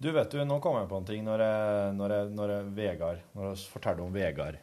Du, 0.00 0.10
vet 0.12 0.32
du, 0.32 0.40
nå 0.44 0.58
kom 0.64 0.76
jeg 0.80 0.88
på 0.90 1.00
en 1.00 1.08
ting 1.08 1.24
når 1.24 1.42
jeg, 1.44 1.92
når 1.96 2.14
jeg, 2.14 2.30
når 2.36 2.52
jeg 2.52 2.70
Vegard 2.76 3.20
Når 3.36 3.50
jeg 3.50 3.68
forteller 3.72 4.04
om 4.04 4.14
Vegard 4.14 4.58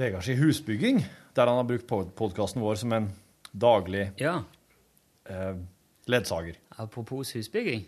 Vegards 0.00 0.30
husbygging, 0.38 1.02
der 1.36 1.50
han 1.50 1.58
har 1.58 1.66
brukt 1.66 2.14
podkasten 2.16 2.62
vår 2.62 2.78
som 2.80 2.92
en 2.94 3.08
daglig 3.52 4.06
eh, 4.22 5.56
ledsager. 6.08 6.56
Apropos 6.78 7.32
husbygging. 7.34 7.82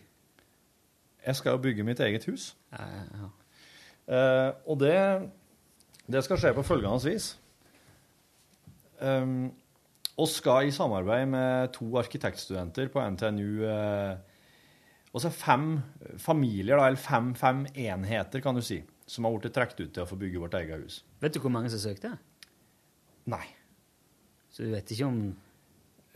Jeg 1.26 1.36
skal 1.38 1.54
jo 1.56 1.62
bygge 1.62 1.86
mitt 1.86 2.00
eget 2.00 2.26
hus. 2.28 2.56
Ja, 2.74 2.84
ja, 2.84 3.04
ja. 3.22 3.30
Eh, 4.16 4.50
og 4.66 4.80
det, 4.82 4.96
det 6.10 6.24
skal 6.26 6.42
skje 6.42 6.52
på 6.58 6.66
følgende 6.66 7.00
vis. 7.06 7.36
Um, 9.02 9.50
og 10.20 10.28
skal 10.28 10.68
i 10.68 10.74
samarbeid 10.74 11.26
med 11.32 11.72
to 11.76 11.86
arkitektstudenter 11.98 12.90
på 12.92 13.02
NTNU 13.14 13.64
eh, 13.64 14.16
Og 15.12 15.20
så 15.24 15.30
fem 15.32 15.78
familier, 16.20 16.76
da, 16.76 16.86
eller 16.86 17.00
fem, 17.00 17.32
fem 17.36 17.64
enheter, 17.74 18.40
kan 18.44 18.56
du 18.56 18.62
si, 18.64 18.82
som 19.08 19.26
har 19.26 19.34
blitt 19.36 19.54
trukket 19.56 19.80
ut 19.80 19.94
til 19.96 20.04
å 20.04 20.08
få 20.08 20.16
bygge 20.20 20.40
vårt 20.40 20.56
eget 20.60 20.84
hus. 20.84 21.02
Vet 21.20 21.34
du 21.34 21.40
hvor 21.42 21.52
mange 21.52 21.72
som 21.72 21.80
søkte? 21.82 22.14
Nei. 23.32 23.44
Så 24.52 24.64
du 24.64 24.72
vet 24.72 24.92
ikke 24.92 25.08
om, 25.08 25.18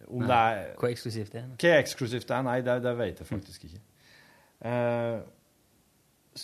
Om 0.06 0.22
Nei, 0.22 0.28
det 0.28 0.36
er 0.36 0.72
Hvor 0.76 0.90
eksklusivt 0.92 1.32
det 1.32 1.40
er? 1.40 1.52
Hva 1.56 1.76
eksklusivt 1.80 2.28
det 2.28 2.36
er? 2.36 2.46
Nei, 2.46 2.56
det, 2.64 2.80
det 2.84 2.96
vet 2.98 3.20
jeg 3.20 3.28
faktisk 3.28 3.68
ikke. 3.68 3.80
Uh, 4.64 5.20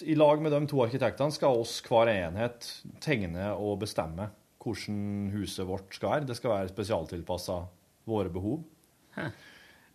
I 0.09 0.17
lag 0.17 0.45
med 0.45 0.53
de 0.53 0.61
to 0.69 0.81
arkitektene 0.85 1.33
skal 1.33 1.61
oss 1.61 1.79
hver 1.85 2.11
enhet 2.13 2.69
tegne 3.05 3.53
og 3.55 3.79
bestemme 3.85 4.31
hvordan 4.63 5.33
huset 5.35 5.67
vårt 5.67 5.97
skal 5.97 6.15
være. 6.15 6.29
Det 6.29 6.37
skal 6.39 6.55
være 6.55 6.71
spesialtilpassa 6.71 7.59
våre 8.09 8.33
behov. 8.33 8.63
Hæ. 9.17 9.27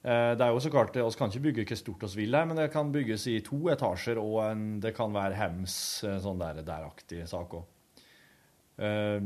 Eh, 0.07 0.33
det 0.37 0.45
er 0.45 0.53
jo 0.53 0.59
så 0.59 0.69
klart, 0.71 0.95
Vi 0.95 1.17
kan 1.17 1.31
ikke 1.31 1.45
bygge 1.47 1.65
hvor 1.65 1.75
stort 1.75 2.03
vi 2.15 2.21
vil 2.21 2.35
her, 2.35 2.45
men 2.45 2.57
det 2.57 2.71
kan 2.71 2.91
bygges 2.91 3.27
i 3.27 3.39
to 3.39 3.69
etasjer, 3.69 4.17
og 4.17 4.51
en, 4.51 4.79
det 4.79 4.95
kan 4.95 5.11
være 5.13 5.35
hems, 5.35 6.03
sånn 6.03 6.39
der, 6.39 6.61
deraktig 6.63 7.27
sak 7.27 7.53
òg. 7.53 7.65
Eh, 8.77 9.21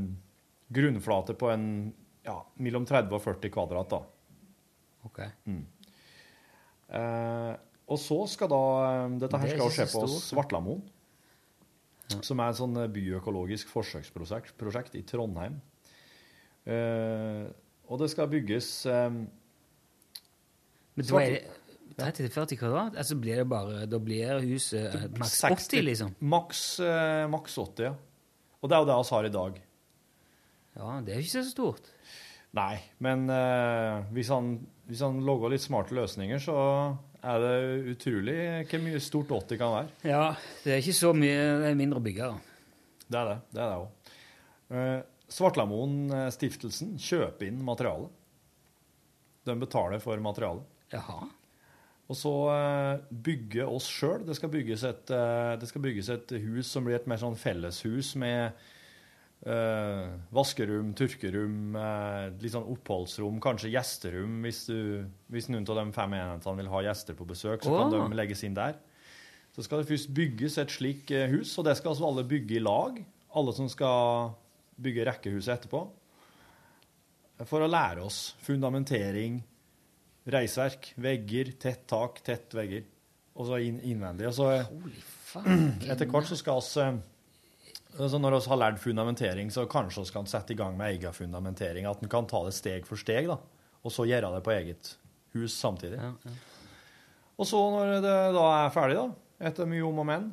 grunnflate 0.72 1.36
på 1.36 1.50
en 1.52 1.94
ja, 2.26 2.38
mellom 2.62 2.86
30 2.86 3.14
og 3.18 3.22
40 3.22 3.52
kvadrat, 3.52 3.92
da. 3.92 4.02
Ok. 5.06 5.20
Mm. 5.50 5.66
Eh, 6.92 7.54
og 7.92 8.00
så 8.00 8.18
skal 8.30 8.52
da 8.52 8.64
eh, 8.86 9.14
Dette 9.22 9.40
her 9.40 9.48
Det 9.48 9.56
er 9.58 9.62
skal 9.62 9.76
skje 9.76 9.88
på. 9.94 10.08
Svartlamoen. 10.32 10.84
Som 12.26 12.42
er 12.44 12.52
et 12.52 12.60
sånn 12.60 12.78
eh, 12.82 12.90
byøkologisk 12.92 13.72
forsøksprosjekt 13.72 14.56
prosjekt 14.60 14.98
i 15.00 15.04
Trondheim. 15.08 15.60
Uh, 16.62 17.50
og 17.90 18.04
det 18.04 18.12
skal 18.12 18.28
bygges 18.30 18.68
um, 18.86 19.24
Men 20.94 21.08
da 21.10 21.22
er 21.24 21.32
det 21.34 22.28
30-40 22.30 22.60
kvadrat? 22.60 23.00
Altså 23.02 23.18
blir 23.18 23.42
det 23.42 23.48
bare, 23.50 23.88
da 23.90 23.98
blir 23.98 24.44
huset 24.46 24.94
maks 25.18 25.40
80, 25.42 25.82
liksom? 25.88 26.14
Maks, 26.22 26.62
uh, 26.86 27.26
maks 27.34 27.58
80, 27.58 27.90
ja. 27.90 27.96
Og 28.62 28.70
det 28.70 28.78
er 28.78 28.84
jo 28.84 28.90
det 28.92 29.00
vi 29.00 29.16
har 29.16 29.28
i 29.28 29.34
dag. 29.34 29.62
Ja, 30.78 30.90
det 31.02 31.14
er 31.14 31.18
jo 31.18 31.26
ikke 31.26 31.34
så 31.34 31.46
stort. 31.50 31.90
Nei, 32.56 32.76
men 33.02 33.26
hvis, 34.12 34.30
han, 34.30 34.54
hvis 34.86 35.02
han 35.02 35.22
lager 35.26 35.54
litt 35.54 35.64
smarte 35.64 35.96
løsninger, 35.96 36.40
så 36.44 36.56
er 37.22 37.44
det 37.44 37.56
utrolig 37.94 38.38
hvor 38.70 38.84
mye 38.86 39.02
stort 39.04 39.34
80 39.34 39.60
kan 39.62 39.76
være. 39.76 39.92
Ja, 40.10 40.24
det 40.64 40.74
er 40.74 40.82
ikke 40.82 40.98
så 40.98 41.12
mye 41.14 41.42
det 41.62 41.70
er 41.70 41.78
mindre 41.80 42.02
å 42.02 42.06
bygge. 42.06 42.30
da. 42.32 43.06
Det 43.08 43.20
er 43.20 43.30
det. 43.30 43.38
Det 43.52 43.62
er 43.62 43.74
det 43.74 43.82
òg. 43.82 45.10
Svartlamoen 45.32 46.12
eh, 46.12 46.30
Stiftelsen 46.34 46.98
kjøper 47.00 47.48
inn 47.48 47.62
materiale. 47.64 48.10
De 49.48 49.56
betaler 49.60 50.02
for 50.04 50.20
materialet. 50.24 50.68
Jaha. 50.92 51.24
Og 52.12 52.18
så 52.20 52.34
eh, 52.52 53.06
bygge 53.28 53.68
oss 53.68 53.88
sjøl. 53.88 54.26
Det, 54.28 54.36
eh, 54.36 55.54
det 55.62 55.70
skal 55.70 55.86
bygges 55.86 56.12
et 56.12 56.36
hus 56.44 56.72
som 56.74 56.88
blir 56.88 57.00
et 57.00 57.10
mer 57.10 57.22
sånn 57.22 57.40
felleshus 57.40 58.14
med 58.20 58.58
eh, 59.46 60.12
vaskerom, 60.34 60.94
tørkerom, 60.98 61.76
uh, 61.76 62.30
litt 62.42 62.54
sånn 62.54 62.68
oppholdsrom, 62.72 63.40
kanskje 63.44 63.74
gjesterom 63.74 64.42
hvis, 64.46 64.64
du, 64.70 65.06
hvis 65.34 65.50
noen 65.52 65.68
av 65.72 65.82
de 65.82 65.96
fem 65.96 66.16
enhetene 66.18 66.62
vil 66.62 66.72
ha 66.74 66.84
gjester 66.90 67.18
på 67.18 67.28
besøk, 67.30 67.66
så 67.66 67.74
kan 67.76 67.94
de 67.94 68.20
legges 68.20 68.46
inn 68.48 68.58
der. 68.58 68.78
Så 69.52 69.66
skal 69.66 69.82
det 69.82 69.90
først 69.90 70.12
bygges 70.16 70.60
et 70.62 70.72
slikt 70.72 71.12
eh, 71.16 71.28
hus, 71.34 71.58
og 71.60 71.68
det 71.68 71.76
skal 71.80 71.94
altså 71.94 72.08
alle 72.08 72.28
bygge 72.28 72.56
i 72.60 72.64
lag. 72.64 73.02
Alle 73.36 73.56
som 73.56 73.68
skal 73.72 74.32
bygge 74.82 75.08
rekkehuset 75.08 75.56
etterpå. 75.58 75.84
For 77.50 77.64
å 77.64 77.70
lære 77.70 78.04
oss 78.06 78.36
fundamentering, 78.46 79.40
reisverk, 80.32 80.92
vegger, 81.02 81.56
tett 81.60 81.88
tak, 81.90 82.22
tett 82.24 82.54
vegger. 82.56 82.86
Og 83.36 83.48
så 83.48 83.60
inn, 83.64 83.80
innvendig. 83.88 84.30
Og 84.30 84.36
så 84.38 84.50
etter 85.92 86.08
hvert 86.08 86.30
så 86.30 86.38
skal 86.40 86.62
vi 86.62 86.94
altså 87.98 88.20
Når 88.20 88.38
vi 88.40 88.50
har 88.50 88.60
lært 88.62 88.80
fundamentering, 88.80 89.52
så 89.52 89.66
kanskje 89.70 90.06
vi 90.06 90.14
kan 90.16 90.30
sette 90.30 90.54
i 90.54 90.60
gang 90.60 90.78
med 90.78 90.96
egen 90.96 91.14
fundamentering. 91.14 91.86
At 91.90 92.02
en 92.04 92.10
kan 92.12 92.28
ta 92.30 92.44
det 92.46 92.54
steg 92.58 92.86
for 92.88 92.96
steg, 93.00 93.28
da. 93.28 93.38
Og 93.84 93.92
så 93.92 94.06
gjøre 94.06 94.30
det 94.36 94.44
på 94.46 94.54
eget 94.54 94.96
hus 95.34 95.56
samtidig. 95.58 96.00
Og 97.40 97.48
så, 97.48 97.58
når 97.74 97.96
det 98.04 98.16
da 98.36 98.46
er 98.62 98.74
ferdig, 98.76 98.98
da, 99.00 99.08
etter 99.50 99.70
mye 99.70 99.84
om 99.88 100.00
og 100.04 100.06
men 100.06 100.32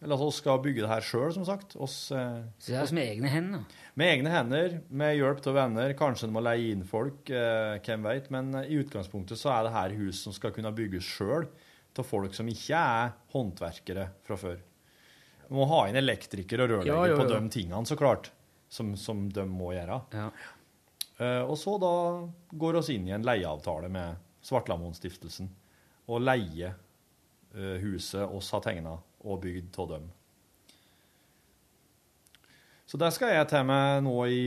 Eller 0.00 0.14
altså, 0.16 0.30
vi 0.30 0.36
skal 0.38 0.62
bygge 0.64 0.80
det 0.80 0.88
her 0.88 1.04
sjøl, 1.04 1.32
som 1.34 1.44
sagt. 1.44 1.74
Oss, 1.76 2.10
eh, 2.16 2.38
Så 2.58 2.70
det 2.72 2.78
er 2.78 2.82
oss 2.86 2.92
med 2.96 3.04
egne 3.04 3.28
hender? 3.28 3.64
med 3.94 4.06
egne 4.14 4.30
hender, 4.32 4.78
med 4.88 5.16
hjelp 5.18 5.46
av 5.46 5.54
venner. 5.58 5.92
Kanskje 5.92 6.24
en 6.24 6.32
må 6.32 6.40
leie 6.40 6.70
inn 6.72 6.86
folk, 6.88 7.28
eh, 7.28 7.76
hvem 7.84 8.06
vet. 8.08 8.30
Men 8.30 8.54
eh, 8.54 8.70
i 8.72 8.78
utgangspunktet 8.80 9.36
så 9.36 9.52
er 9.52 9.66
det 9.68 9.74
her 9.74 9.90
hus 10.00 10.22
som 10.24 10.32
skal 10.32 10.52
kunne 10.56 10.72
bygges 10.72 11.04
sjøl 11.04 11.44
av 11.98 12.06
folk 12.08 12.32
som 12.32 12.48
ikke 12.48 12.72
er 12.80 13.12
håndverkere 13.34 14.08
fra 14.24 14.36
før. 14.40 14.56
Du 15.50 15.56
må 15.58 15.64
ha 15.66 15.80
inn 15.90 15.98
elektriker 15.98 16.60
og 16.62 16.68
rørlegger 16.70 16.94
Ja, 16.94 17.06
ja, 17.10 17.16
på 17.18 17.26
de 17.26 17.38
tingene, 17.50 17.82
så 17.82 17.96
klart, 17.98 18.28
som, 18.70 18.92
som 18.94 19.24
de 19.34 19.42
må 19.50 19.72
gjøre. 19.74 19.96
Uh, 21.18 21.42
og 21.42 21.56
så 21.58 21.74
da 21.82 21.94
går 22.54 22.78
vi 22.78 22.94
inn 22.94 23.08
i 23.10 23.16
en 23.16 23.26
leieavtale 23.26 23.90
med 23.90 24.20
Svartlamoen-stiftelsen 24.46 25.50
og 26.06 26.22
leier 26.22 26.76
uh, 27.56 27.76
huset 27.82 28.22
oss 28.30 28.52
har 28.54 28.62
tegna 28.62 28.94
og 29.26 29.42
bygd 29.42 29.80
av 29.82 29.90
dem. 29.96 30.06
Så 32.86 33.02
det 33.02 33.10
skal 33.18 33.34
jeg 33.34 33.50
til 33.50 33.66
med 33.66 34.06
nå 34.06 34.16
i 34.30 34.40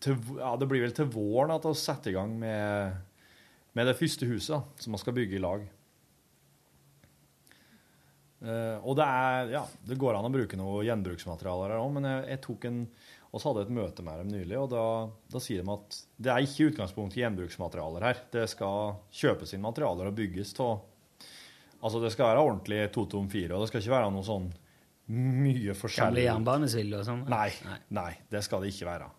til, 0.00 0.16
Ja, 0.40 0.56
det 0.56 0.72
blir 0.72 0.86
vel 0.88 0.96
til 0.96 1.12
våren 1.12 1.52
at 1.52 1.68
vi 1.68 1.76
setter 1.76 2.14
i 2.14 2.16
gang 2.16 2.32
med, 2.40 2.96
med 3.76 3.92
det 3.92 3.98
første 4.00 4.24
huset 4.32 4.56
da, 4.56 4.64
som 4.80 4.96
vi 4.96 5.04
skal 5.04 5.20
bygge 5.20 5.36
i 5.36 5.44
lag. 5.44 5.68
Eh, 8.44 8.78
og 8.82 8.98
det 8.98 9.06
er 9.06 9.52
Ja, 9.54 9.62
det 9.88 9.98
går 10.00 10.18
an 10.18 10.28
å 10.28 10.32
bruke 10.32 10.58
noe 10.60 10.84
gjenbruksmaterialer 10.86 11.72
her 11.72 11.84
òg, 11.84 11.92
men 11.96 12.08
jeg, 12.10 12.24
jeg 12.34 12.42
tok 12.48 12.66
en 12.70 12.82
og 13.36 13.40
så 13.42 13.50
hadde 13.50 13.66
jeg 13.66 13.68
et 13.68 13.76
møte 13.76 14.04
med 14.06 14.20
dem 14.22 14.28
nylig, 14.32 14.54
og 14.56 14.68
da, 14.72 14.82
da 15.28 15.40
sier 15.44 15.60
de 15.60 15.72
at 15.74 15.96
det 16.24 16.30
er 16.32 16.44
ikke 16.46 16.70
utgangspunkt 16.70 17.18
i 17.18 17.20
gjenbruksmaterialer 17.20 18.06
her. 18.06 18.20
Det 18.32 18.46
skal 18.48 18.94
kjøpes 19.12 19.52
inn 19.52 19.64
materialer 19.66 20.08
og 20.08 20.16
bygges 20.16 20.54
av 20.64 20.78
Altså, 21.84 22.00
det 22.00 22.08
skal 22.14 22.30
være 22.30 22.40
ordentlig 22.40 22.78
totom 22.94 23.26
fire, 23.30 23.52
og 23.52 23.60
det 23.62 23.68
skal 23.68 23.82
ikke 23.82 23.92
være 23.92 24.12
noe 24.14 24.24
sånn 24.24 24.46
mye 25.12 25.74
forskjellig 25.76 25.76
Gamle 25.76 25.76
forskjellig 25.82 26.22
jernbanesvill 26.24 26.94
og 26.96 27.02
sånn? 27.06 27.20
Nei, 27.28 27.50
nei, 27.94 28.08
det 28.32 28.40
skal 28.42 28.64
det 28.64 28.70
ikke 28.72 28.88
være. 28.88 29.10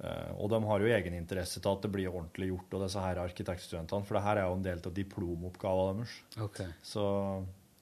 Uh, 0.00 0.30
og 0.40 0.48
de 0.50 0.60
har 0.64 0.82
jo 0.82 0.88
egeninteresse 0.96 1.60
til 1.60 1.70
at 1.70 1.84
det 1.84 1.90
blir 1.94 2.08
ordentlig 2.08 2.48
gjort, 2.48 2.72
og 2.72 2.86
disse 2.86 3.04
her 3.04 3.20
arkitektstudentene, 3.22 4.08
for 4.08 4.18
det 4.18 4.24
her 4.24 4.40
er 4.40 4.48
jo 4.48 4.56
en 4.56 4.64
del 4.64 4.80
av 4.80 4.96
diplomoppgaven 4.96 6.00
deres. 6.00 6.16
Okay. 6.48 6.72
Så 6.82 7.04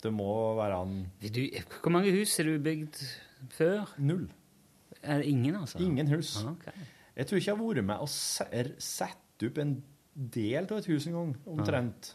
det 0.03 0.13
må 0.13 0.29
være 0.59 0.79
en 0.83 0.97
Du, 1.23 1.41
hvor 1.83 1.93
mange 1.95 2.11
hus 2.15 2.37
har 2.41 2.49
du 2.49 2.57
bygd 2.63 2.99
før? 3.55 3.93
Null. 3.99 4.29
Er 5.03 5.19
det 5.23 5.27
ingen, 5.31 5.55
altså? 5.59 5.79
Ingen 5.83 6.09
hus. 6.13 6.37
Ah, 6.43 6.51
ok. 6.53 6.67
Jeg 7.17 7.27
tror 7.29 7.39
ikke 7.39 7.51
jeg 7.51 7.57
har 7.57 7.63
vært 7.75 7.85
med 7.85 8.03
og 8.05 8.09
se- 8.09 8.75
sette 8.83 9.49
opp 9.51 9.59
en 9.63 9.73
del 10.15 10.65
av 10.71 10.79
et 10.79 10.87
hus 10.91 11.07
en 11.07 11.13
gang, 11.17 11.33
omtrent. 11.47 12.13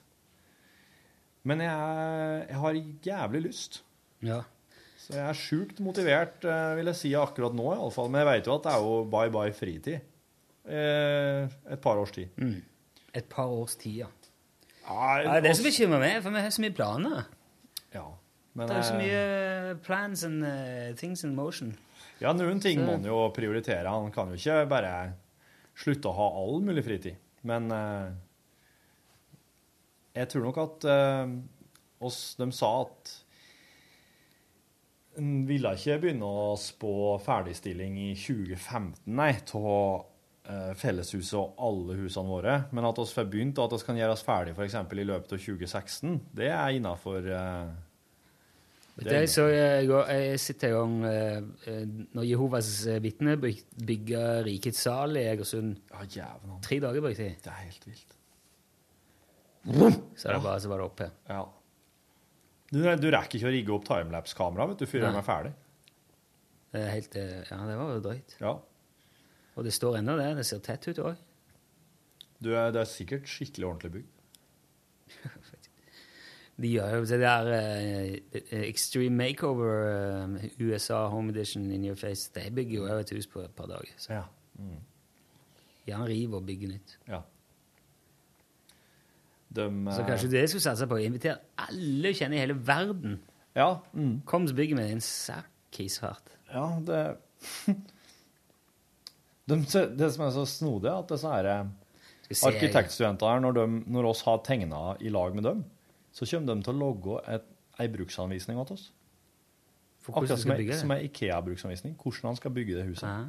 Men 1.47 1.61
jeg, 1.63 2.45
jeg 2.49 2.59
har 2.63 2.79
jævlig 3.07 3.41
lyst. 3.47 3.81
Ja. 4.25 4.41
Så 4.99 5.13
jeg 5.15 5.23
er 5.29 5.37
sjukt 5.39 5.79
motivert, 5.83 6.43
eh, 6.43 6.73
vil 6.79 6.89
jeg 6.91 6.95
si, 6.99 7.11
akkurat 7.15 7.53
nå 7.55 7.69
i 7.71 7.77
alle 7.77 7.93
fall. 7.95 8.09
Men 8.11 8.23
jeg 8.23 8.29
vet 8.31 8.49
jo 8.49 8.55
at 8.57 8.65
det 8.67 8.73
er 8.73 8.83
jo 8.83 8.95
bye 9.13 9.31
bye 9.31 9.53
fritid. 9.55 10.01
Eh, 10.67 11.47
et 11.71 11.79
par 11.83 11.99
års 12.01 12.11
tid. 12.11 12.27
Mm. 12.41 12.57
Et 13.15 13.29
par 13.31 13.47
års 13.53 13.75
tid, 13.79 14.01
ja. 14.03 14.09
Ja, 14.87 15.39
det 15.43 15.49
er 15.51 15.55
så 15.59 15.63
bekymrer 15.67 15.99
meg, 15.99 16.21
for 16.23 16.31
vi 16.35 16.41
har 16.43 16.51
så 16.55 16.63
mye 16.63 16.75
planer. 16.75 17.25
Men, 18.57 18.69
det 18.71 18.79
er 18.79 18.85
så 18.87 18.95
eh, 18.97 19.03
mye 19.03 19.75
plans 19.85 20.23
and 20.25 20.41
uh, 20.41 20.95
things 20.97 21.23
in 21.27 21.35
motion. 21.37 21.75
Ja, 22.17 22.31
noen 22.33 22.59
ting 22.63 22.79
Så- 22.79 22.85
må 22.87 22.95
han 22.97 23.05
jo 23.05 23.19
prioritere. 23.35 23.85
Han 23.85 24.11
kan 24.11 24.31
jo 24.33 24.39
ikke 24.39 24.63
bare 24.71 24.93
slutte 25.77 26.09
å 26.09 26.17
ha 26.17 26.27
all 26.41 26.63
mulig 26.65 26.83
fritid. 26.87 27.19
Men 27.45 27.69
uh, 27.69 28.09
jeg 30.17 30.31
tror 30.33 30.47
nok 30.49 30.57
at 30.63 30.89
uh, 30.89 31.37
oss, 32.01 32.35
de 32.39 32.49
sa 32.55 32.73
at 32.87 33.13
en 35.17 35.45
ville 35.49 35.71
ikke 35.77 36.01
begynne 36.01 36.25
å 36.25 36.51
spå 36.61 36.91
ferdigstilling 37.25 37.95
i 38.01 38.11
2015, 38.17 38.99
nei, 39.17 39.31
av 39.57 40.05
uh, 40.49 40.73
felleshuset 40.77 41.37
og 41.37 41.61
alle 41.61 41.97
husene 42.01 42.29
våre. 42.29 42.57
Men 42.73 42.89
at 42.89 43.01
vi 43.01 43.05
får 43.13 43.29
begynt, 43.29 43.57
og 43.61 43.69
at 43.69 43.81
vi 43.81 43.87
kan 43.91 44.01
gjøres 44.01 44.21
oss 44.21 44.27
ferdig 44.27 44.53
f.eks. 44.57 44.77
i 44.77 45.07
løpet 45.09 45.37
av 45.37 45.45
2016, 45.45 46.19
det 46.37 46.49
er 46.53 46.77
innafor 46.77 47.29
Vet 48.97 49.11
du, 49.11 49.27
så 49.29 49.43
jeg, 49.51 49.85
jeg 49.85 50.39
sitter 50.41 50.71
i 50.71 50.73
gang 50.73 50.93
eh, 51.05 51.35
eh, 51.69 51.83
Når 52.17 52.25
Jehovas 52.25 52.69
vitner 53.03 53.37
bygger 53.37 54.41
Rikets 54.47 54.81
sal 54.87 55.19
i 55.19 55.27
Egersund 55.29 55.75
Ja, 56.15 56.31
Tre 56.65 56.79
dager 56.81 57.03
brukte 57.05 57.27
de. 57.27 57.35
Det 57.43 57.51
er 57.51 57.59
helt 57.67 57.85
vilt. 57.85 58.15
Så 60.17 60.29
er 60.29 60.37
det 60.37 60.41
bare 60.41 60.63
så 60.63 60.71
var 60.71 60.81
det 60.81 60.87
oppe. 60.87 61.11
Ja. 61.29 61.43
Du, 62.71 62.81
du 62.81 63.07
rekker 63.13 63.37
ikke 63.39 63.49
å 63.49 63.53
rigge 63.53 63.75
opp 63.75 63.85
timelapse-kamera 63.87 64.67
vet 64.71 64.81
du, 64.81 64.87
før 64.89 65.05
de 65.05 65.11
Nei. 65.11 65.21
er 65.21 65.27
ferdig. 65.27 65.53
Det 66.73 66.81
er 66.81 66.91
helt, 66.91 67.15
eh, 67.19 67.37
ja, 67.47 67.59
det 67.69 67.77
var 67.79 67.93
jo 67.93 68.03
drøyt. 68.03 68.35
Ja. 68.41 68.53
Og 69.57 69.65
det 69.65 69.73
står 69.75 69.99
ennå 70.01 70.17
det. 70.19 70.27
Det 70.39 70.45
ser 70.47 70.63
tett 70.65 70.87
ut 70.89 70.99
òg. 71.03 71.21
Du 72.43 72.51
det 72.51 72.81
er 72.81 72.89
sikkert 72.89 73.29
skikkelig 73.29 73.69
ordentlig 73.69 73.93
bygd. 73.97 74.13
De 76.57 76.69
gjør 76.71 76.95
jo 76.95 77.05
det 77.05 77.19
der 77.21 77.47
uh, 77.53 78.61
Extreme 78.65 79.15
Makeover 79.15 79.73
eh, 79.91 80.47
USA 80.57 81.03
Home 81.13 81.29
Edition 81.29 81.71
in 81.71 81.85
your 81.85 81.95
face. 81.95 82.31
De 82.33 82.49
bygger 82.49 82.79
jo 82.79 82.97
et 82.97 83.13
hus 83.13 83.27
på 83.29 83.43
et 83.45 83.53
par 83.53 83.69
dager. 83.69 83.93
Så. 83.97 84.13
Ja. 84.13 84.23
Mm. 84.57 84.79
Gjerne 85.87 86.07
rive 86.09 86.39
og 86.39 86.47
bygge 86.47 86.71
nytt. 86.71 86.97
Ja. 87.07 87.21
De, 89.53 89.67
Så 89.93 90.03
kanskje 90.07 90.31
det 90.31 90.49
skulle 90.49 90.65
satse 90.65 90.87
på? 90.89 90.97
å 90.97 91.05
Invitere 91.05 91.37
alle 91.67 92.09
du 92.09 92.17
kjenner 92.17 92.39
i 92.39 92.41
hele 92.41 92.57
verden. 92.67 93.19
Ja. 93.55 93.77
Mm. 93.93 94.21
Kom, 94.25 94.49
så 94.49 94.57
bygger 94.57 94.81
vi 94.81 94.89
en 94.97 95.03
sakkisfart. 95.03 96.33
Ja, 96.51 96.67
det 96.87 97.03
de, 99.47 99.61
Det 99.97 100.11
som 100.13 100.25
er 100.25 100.35
så 100.35 100.45
snodig, 100.49 100.89
er 100.89 100.99
at 101.05 101.13
disse 101.13 101.31
her 101.31 101.51
arkitektstudentene 102.49 103.31
her, 103.31 103.41
når, 103.45 103.55
de, 103.55 103.81
når 103.93 104.09
oss 104.11 104.25
har 104.27 104.41
tegna 104.45 104.95
i 104.99 105.13
lag 105.13 105.35
med 105.37 105.47
dem, 105.47 105.63
så 106.17 106.25
kommer 106.25 106.55
de 106.55 106.65
til 106.65 106.73
å 106.73 106.81
logge 106.81 107.19
et, 107.29 107.45
ei 107.77 107.89
bruksanvisning 107.93 108.57
til 108.65 108.77
oss. 108.79 108.87
For 110.01 110.17
Akkurat 110.17 110.39
som 110.41 110.55
det? 110.57 110.79
som 110.79 110.91
ei 110.95 111.05
Ikea-bruksanvisning. 111.09 111.97
Hvordan 111.99 112.31
han 112.31 112.39
skal 112.39 112.53
bygge 112.55 112.77
det 112.79 112.85
huset. 112.87 113.09
Ah. 113.09 113.25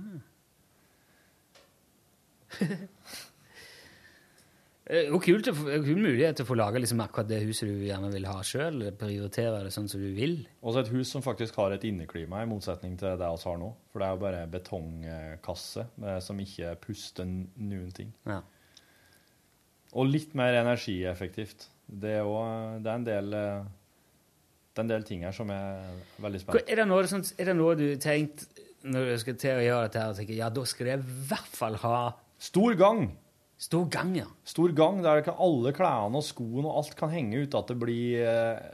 Er 4.89 5.03
er 5.05 5.11
jo 5.11 5.19
kul 5.21 5.43
mulighet 6.01 6.39
til 6.39 6.47
å 6.47 6.49
få 6.49 6.55
lage 6.57 6.81
liksom 6.81 7.03
akkurat 7.05 7.29
det 7.29 7.43
huset 7.45 7.69
du 7.69 7.83
gjerne 7.85 8.09
vil 8.09 8.25
ha 8.25 8.39
sjøl. 8.41 8.87
Prioritere 8.97 9.59
det 9.67 9.73
sånn 9.75 9.89
som 9.91 10.01
du 10.01 10.15
vil. 10.17 10.39
Også 10.65 10.81
et 10.81 10.93
hus 10.95 11.11
som 11.13 11.25
faktisk 11.25 11.59
har 11.61 11.75
et 11.77 11.85
inneklima, 11.85 12.41
i 12.41 12.49
motsetning 12.49 12.95
til 12.97 13.11
det 13.11 13.19
vi 13.21 13.43
har 13.51 13.59
nå. 13.61 13.69
For 13.93 14.01
det 14.01 14.07
er 14.07 14.15
jo 14.15 14.23
bare 14.23 14.47
betongkasse 14.55 15.85
som 16.25 16.41
ikke 16.41 16.73
puster 16.87 17.29
noen 17.29 17.93
ting. 17.93 18.15
Ja. 18.25 18.41
Og 19.93 20.09
litt 20.09 20.33
mer 20.39 20.57
energieffektivt. 20.57 21.69
Det 21.89 22.19
er, 22.21 22.25
òg 22.29 22.83
det 22.85 22.93
er 22.93 23.01
en 23.01 23.07
del 23.07 23.37
eh, 23.37 23.69
det 24.79 24.83
er 24.83 24.87
en 24.87 24.91
del 24.93 25.07
ting 25.09 25.25
her 25.27 25.35
som 25.35 25.49
er 25.51 25.87
veldig 26.23 26.41
spennende. 26.43 26.71
Er 26.71 26.79
det 26.79 26.85
noe, 26.87 27.07
sånt, 27.11 27.33
er 27.35 27.49
det 27.51 27.55
noe 27.59 27.75
du 27.75 27.87
tenkt 27.99 28.45
når 28.87 29.09
du 29.09 29.15
skal 29.19 29.39
til 29.43 29.57
å 29.59 29.65
gjøre 29.65 29.87
dette 29.89 30.03
her, 30.05 30.13
tenker, 30.15 30.37
ja, 30.39 30.51
da 30.55 30.63
skal 30.71 30.93
jeg 30.93 31.01
i 31.03 31.17
hvert 31.31 31.57
fall 31.59 31.79
ha 31.83 31.97
Stor 32.39 32.77
gang! 32.79 33.09
Stor 33.59 33.89
gang, 33.91 34.13
ja. 34.15 34.29
Stor 34.47 34.71
gang 34.71 35.01
der 35.03 35.25
kan 35.27 35.35
alle 35.43 35.73
klærne 35.75 36.21
og 36.21 36.23
skoene 36.23 36.71
og 36.71 36.77
alt 36.79 36.93
kan 37.01 37.11
henge 37.11 37.41
ut 37.43 37.57
at 37.59 37.73
det 37.73 37.75
blir 37.81 38.21
eh, 38.23 38.69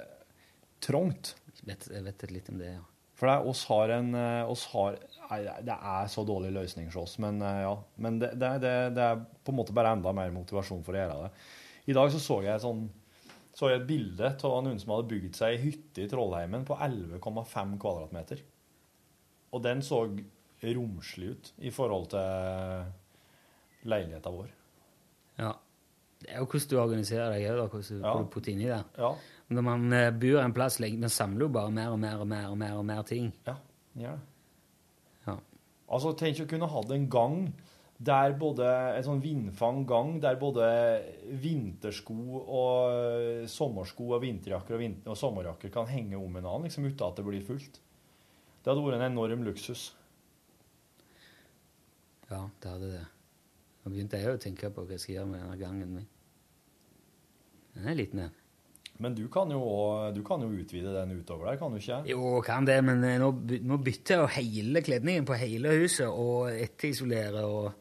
trangt. 0.84 1.30
Jeg 1.62 1.70
vet, 1.70 1.86
jeg 1.88 2.04
vet 2.04 2.24
litt 2.34 2.50
om 2.52 2.58
det, 2.60 2.74
ja. 2.74 2.82
For 3.16 3.30
det 3.30 3.38
oss 3.48 3.62
har 3.70 3.94
en 3.94 4.10
eh, 4.18 4.50
oss 4.50 4.66
har, 4.74 4.98
nei, 5.30 5.38
Det 5.64 5.78
er 5.78 6.10
så 6.12 6.26
dårlig 6.28 6.50
løsning 6.52 6.90
hos 6.90 6.98
oss, 7.00 7.14
men 7.24 7.40
eh, 7.40 7.62
ja. 7.64 7.72
Men 7.96 8.20
det, 8.20 8.34
det, 8.36 8.50
det, 8.66 8.74
det 8.98 9.06
er 9.06 9.24
på 9.24 9.54
en 9.54 9.58
måte 9.62 9.76
bare 9.76 9.94
enda 9.96 10.12
mer 10.12 10.36
motivasjon 10.36 10.84
for 10.84 10.92
å 10.92 11.00
gjøre 11.00 11.16
det. 11.22 11.32
I 11.88 11.96
dag 11.96 12.12
så, 12.12 12.20
så 12.20 12.38
jeg 12.44 12.60
sånn 12.60 12.84
så 13.54 13.70
jeg 13.70 13.80
et 13.80 13.86
bilde 13.88 14.30
av 14.44 14.64
noen 14.66 14.80
som 14.82 14.90
hadde 14.94 15.08
bygd 15.12 15.36
seg 15.38 15.54
ei 15.54 15.60
hytte 15.62 16.02
i 16.04 16.08
Trollheimen 16.10 16.64
på 16.66 16.74
11,5 16.76 17.76
kvadratmeter. 17.82 18.40
Og 19.54 19.62
den 19.62 19.82
så 19.86 20.00
romslig 20.64 21.28
ut 21.34 21.52
i 21.62 21.70
forhold 21.70 22.08
til 22.14 23.88
leiligheta 23.90 24.32
vår. 24.32 24.48
Ja. 25.38 25.52
Det 26.24 26.30
er 26.32 26.40
jo 26.40 26.46
hvordan 26.48 26.70
du 26.70 26.76
organiserer 26.80 27.34
deg 27.34 27.46
òg, 27.52 27.68
hvordan 27.68 28.00
du, 28.00 28.06
Ja. 28.06 28.14
du 28.18 28.28
putter 28.32 28.52
inni 28.52 28.64
det. 28.70 28.82
Ja. 28.98 29.10
Når 29.50 29.62
man 29.62 29.92
eh, 29.92 30.10
bor 30.10 30.40
en 30.40 30.54
plass 30.56 30.78
lenge, 30.80 30.98
man 30.98 31.10
samler 31.12 31.44
jo 31.44 31.48
bare 31.52 31.70
mer 31.70 31.90
og 31.92 31.98
mer 32.00 32.20
og 32.22 32.26
mer 32.26 32.46
og 32.48 32.56
mer, 32.58 32.74
og 32.78 32.84
mer 32.86 33.02
ting. 33.02 33.32
Ja, 33.46 33.54
gjør 33.94 34.16
det. 34.16 34.20
Ja. 35.26 35.36
Altså, 35.88 36.14
tenk 36.16 36.40
å 36.40 36.48
kunne 36.48 36.66
hatt 36.72 36.90
en 36.96 37.08
gang 37.12 37.36
der 38.04 38.34
både 38.38 38.66
en 38.98 39.06
sånn 39.06 39.22
vindfang 39.22 39.82
gang, 39.88 40.16
der 40.22 40.38
både 40.40 40.66
vintersko 41.40 42.16
og 42.42 43.48
sommersko 43.50 44.10
og 44.16 44.22
vinterjakker 44.24 44.76
og, 44.76 44.82
vinter 44.82 45.14
og 45.14 45.18
sommerjakker 45.18 45.72
kan 45.74 45.88
henge 45.90 46.18
om 46.18 46.38
en 46.38 46.46
annen, 46.46 46.68
liksom 46.68 46.86
uten 46.88 47.06
at 47.06 47.18
det 47.18 47.26
blir 47.26 47.44
fullt. 47.46 47.80
Det 48.60 48.72
hadde 48.72 48.84
vært 48.84 49.00
en 49.00 49.10
enorm 49.10 49.44
luksus. 49.46 49.90
Ja, 52.30 52.46
det 52.62 52.70
hadde 52.70 52.94
det. 52.94 53.04
Nå 53.84 53.92
begynte 53.92 54.20
jeg 54.20 54.32
å 54.32 54.40
tenke 54.40 54.72
på 54.72 54.86
hva 54.86 54.96
jeg 54.96 55.02
skal 55.02 55.18
gjøre 55.18 55.30
med 55.34 55.44
denne 55.44 55.60
gangen 55.60 55.92
min. 55.98 56.08
Den 57.74 57.90
er 57.90 57.98
liten, 57.98 58.24
den. 58.24 58.40
Men 59.02 59.14
du 59.18 59.24
kan 59.28 59.50
jo, 59.50 59.60
du 60.14 60.20
kan 60.24 60.42
jo 60.44 60.52
utvide 60.54 60.92
den 60.94 61.16
utover 61.18 61.50
der, 61.50 61.58
kan 61.58 61.72
du 61.74 61.80
ikke? 61.80 61.98
Jo, 62.08 62.38
kan 62.46 62.66
det, 62.66 62.78
men 62.86 63.02
eh, 63.04 63.18
nå, 63.18 63.32
nå 63.66 63.78
bytter 63.82 64.22
jeg 64.22 64.34
hele 64.36 64.84
kledningen 64.86 65.26
på 65.26 65.38
hele 65.40 65.74
huset 65.80 66.06
og 66.06 66.52
etterisolere 66.52 67.42
og 67.42 67.72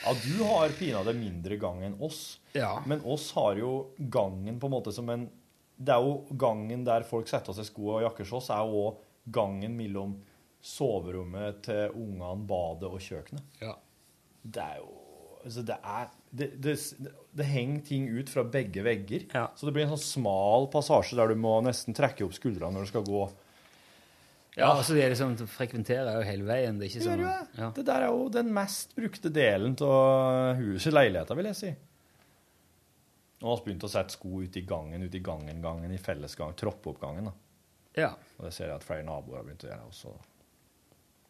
Ja, 0.00 0.14
du 0.16 0.44
har 0.44 0.72
pinadø 0.78 1.12
mindre 1.16 1.58
gang 1.60 1.82
enn 1.84 1.98
oss. 2.00 2.38
Ja. 2.56 2.78
Men 2.88 3.02
oss 3.04 3.30
har 3.36 3.58
jo 3.60 3.90
gangen 3.98 4.60
på 4.60 4.70
en 4.70 4.74
måte 4.78 4.94
som 4.96 5.10
en 5.12 5.28
Det 5.80 5.92
er 5.94 6.04
jo 6.04 6.36
gangen 6.36 6.84
der 6.84 7.06
folk 7.08 7.28
setter 7.28 7.52
av 7.52 7.56
seg 7.56 7.68
sko 7.68 7.94
og 7.94 8.02
jakker 8.04 8.26
hos 8.26 8.34
oss, 8.36 8.50
er 8.52 8.64
jo 8.68 8.82
òg 8.84 9.04
gangen 9.32 9.76
mellom 9.76 10.18
soverommet 10.60 11.62
til 11.64 11.94
ungene, 11.96 12.34
badet 12.48 12.90
og 12.90 13.00
kjøkkenet. 13.00 13.60
Ja. 13.62 13.76
Det 14.42 14.64
er 14.64 14.82
jo 14.82 14.96
Altså, 15.40 15.62
det 15.64 15.76
er 15.80 16.08
det, 16.36 16.46
det, 16.60 16.74
det 17.32 17.44
henger 17.48 17.84
ting 17.88 18.08
ut 18.12 18.28
fra 18.28 18.42
begge 18.44 18.82
vegger. 18.84 19.22
Så 19.56 19.64
det 19.64 19.72
blir 19.72 19.86
en 19.86 19.94
sånn 19.94 20.02
smal 20.04 20.66
passasje 20.68 21.16
der 21.16 21.32
du 21.32 21.40
må 21.40 21.54
nesten 21.64 21.96
trekke 21.96 22.26
opp 22.26 22.34
skuldrene 22.36 22.76
når 22.76 22.84
du 22.84 22.90
skal 22.90 23.06
gå. 23.06 23.22
Ja, 24.56 24.72
altså 24.74 24.96
de 24.96 25.02
er 25.04 25.12
liksom, 25.12 25.36
frekventerer 25.46 26.16
jo 26.18 26.24
hele 26.26 26.46
veien. 26.48 26.78
Det 26.80 26.88
ikke 26.90 27.04
Gjør 27.04 27.12
jo 27.12 27.22
du 27.22 27.28
det? 27.28 27.60
ja. 27.60 27.68
Det 27.76 27.84
der 27.86 28.06
er 28.06 28.10
jo 28.10 28.24
den 28.34 28.50
mest 28.54 28.96
brukte 28.96 29.30
delen 29.32 29.76
av 29.86 30.58
huset, 30.58 30.92
leiligheta, 30.92 31.36
vil 31.38 31.50
jeg 31.52 31.58
si. 31.60 31.70
Nå 33.40 33.48
har 33.48 33.60
vi 33.60 33.70
begynt 33.70 33.86
å 33.86 33.92
sette 33.92 34.16
sko 34.18 34.42
ute 34.42 34.60
i 34.60 34.66
gangen, 34.68 35.02
ute 35.06 35.16
i 35.16 35.22
gangen-gangen, 35.24 35.92
i 35.94 36.00
fellesgang, 36.02 36.52
troppeoppgangen. 36.60 37.30
da. 37.30 37.32
Ja. 37.96 38.10
Og 38.38 38.44
det 38.48 38.52
ser 38.56 38.68
jeg 38.68 38.76
at 38.76 38.84
flere 38.84 39.06
naboer 39.06 39.40
har 39.40 39.46
begynt 39.46 39.64
å 39.64 39.70
gjøre 39.70 39.86
også. 39.88 40.12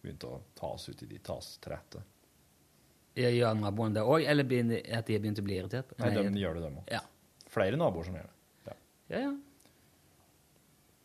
Begynt 0.01 0.27
å 0.27 0.33
ta 0.59 0.73
oss 0.75 0.89
ut 0.89 1.05
i 1.05 1.11
de 1.13 1.21
tas 1.23 1.53
til 1.61 1.75
rette. 1.77 2.03
Gjør 3.21 3.55
naboene 3.61 3.99
det 4.01 4.03
òg, 4.07 4.25
eller 4.25 4.49
at 4.49 5.07
de 5.07 5.15
har 5.15 5.23
begynt 5.23 5.39
å 5.43 5.47
bli 5.47 5.61
irritert? 5.61 5.93
Nei, 6.01 6.11
de 6.17 6.41
gjør 6.41 6.59
det, 6.59 6.67
dem 6.67 6.81
òg. 6.81 6.91
Ja. 6.91 7.05
Flere 7.51 7.79
naboer 7.79 8.07
som 8.09 8.17
gjør 8.17 8.29
det. 8.31 8.37
Ja. 8.71 8.77
Ja, 9.13 9.23
ja. 9.29 9.33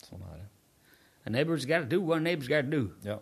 Sånn 0.05 0.25
er 0.31 0.41
det. 0.41 0.49
A 1.25 1.29
neighbor's 1.29 1.65
gotta 1.65 1.85
do 1.85 2.01
what 2.01 2.17
a 2.17 2.21
neighbor's 2.21 2.47
gotta 2.47 2.69
do. 2.69 2.91
Ja. 3.03 3.17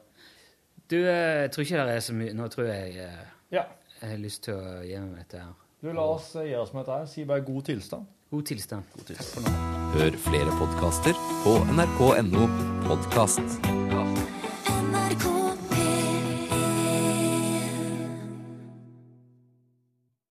Du, 0.89 0.95
eh, 0.97 1.41
jeg 1.43 1.51
tror 1.51 1.61
ikke 1.63 1.85
det 1.88 1.95
er 1.95 1.99
så 2.03 2.13
mye 2.13 2.34
Nå 2.35 2.47
tror 2.51 2.65
jeg 2.67 2.97
eh, 2.99 3.21
Ja. 3.51 3.63
jeg 4.01 4.09
har 4.09 4.17
lyst 4.17 4.43
til 4.43 4.53
å 4.59 4.81
gi 4.84 4.97
meg 4.99 5.15
dette 5.23 5.39
her. 5.39 5.53
Du, 5.81 5.91
la 5.93 6.01
oss 6.01 6.34
gi 6.35 6.55
oss 6.55 6.73
med 6.73 6.84
dette 6.85 6.97
her. 6.99 7.05
Si 7.05 7.23
bare 7.25 7.41
god 7.47 7.63
tilstand. 7.63 8.05
God 8.31 8.43
tilstand. 8.49 8.84
God 8.95 9.05
tilstand. 9.11 9.47
Hør 9.93 10.17
flere 10.25 10.55
podkaster 10.59 11.13
på 11.45 11.57
nrk.no 11.75 12.47
podkast. 12.88 14.12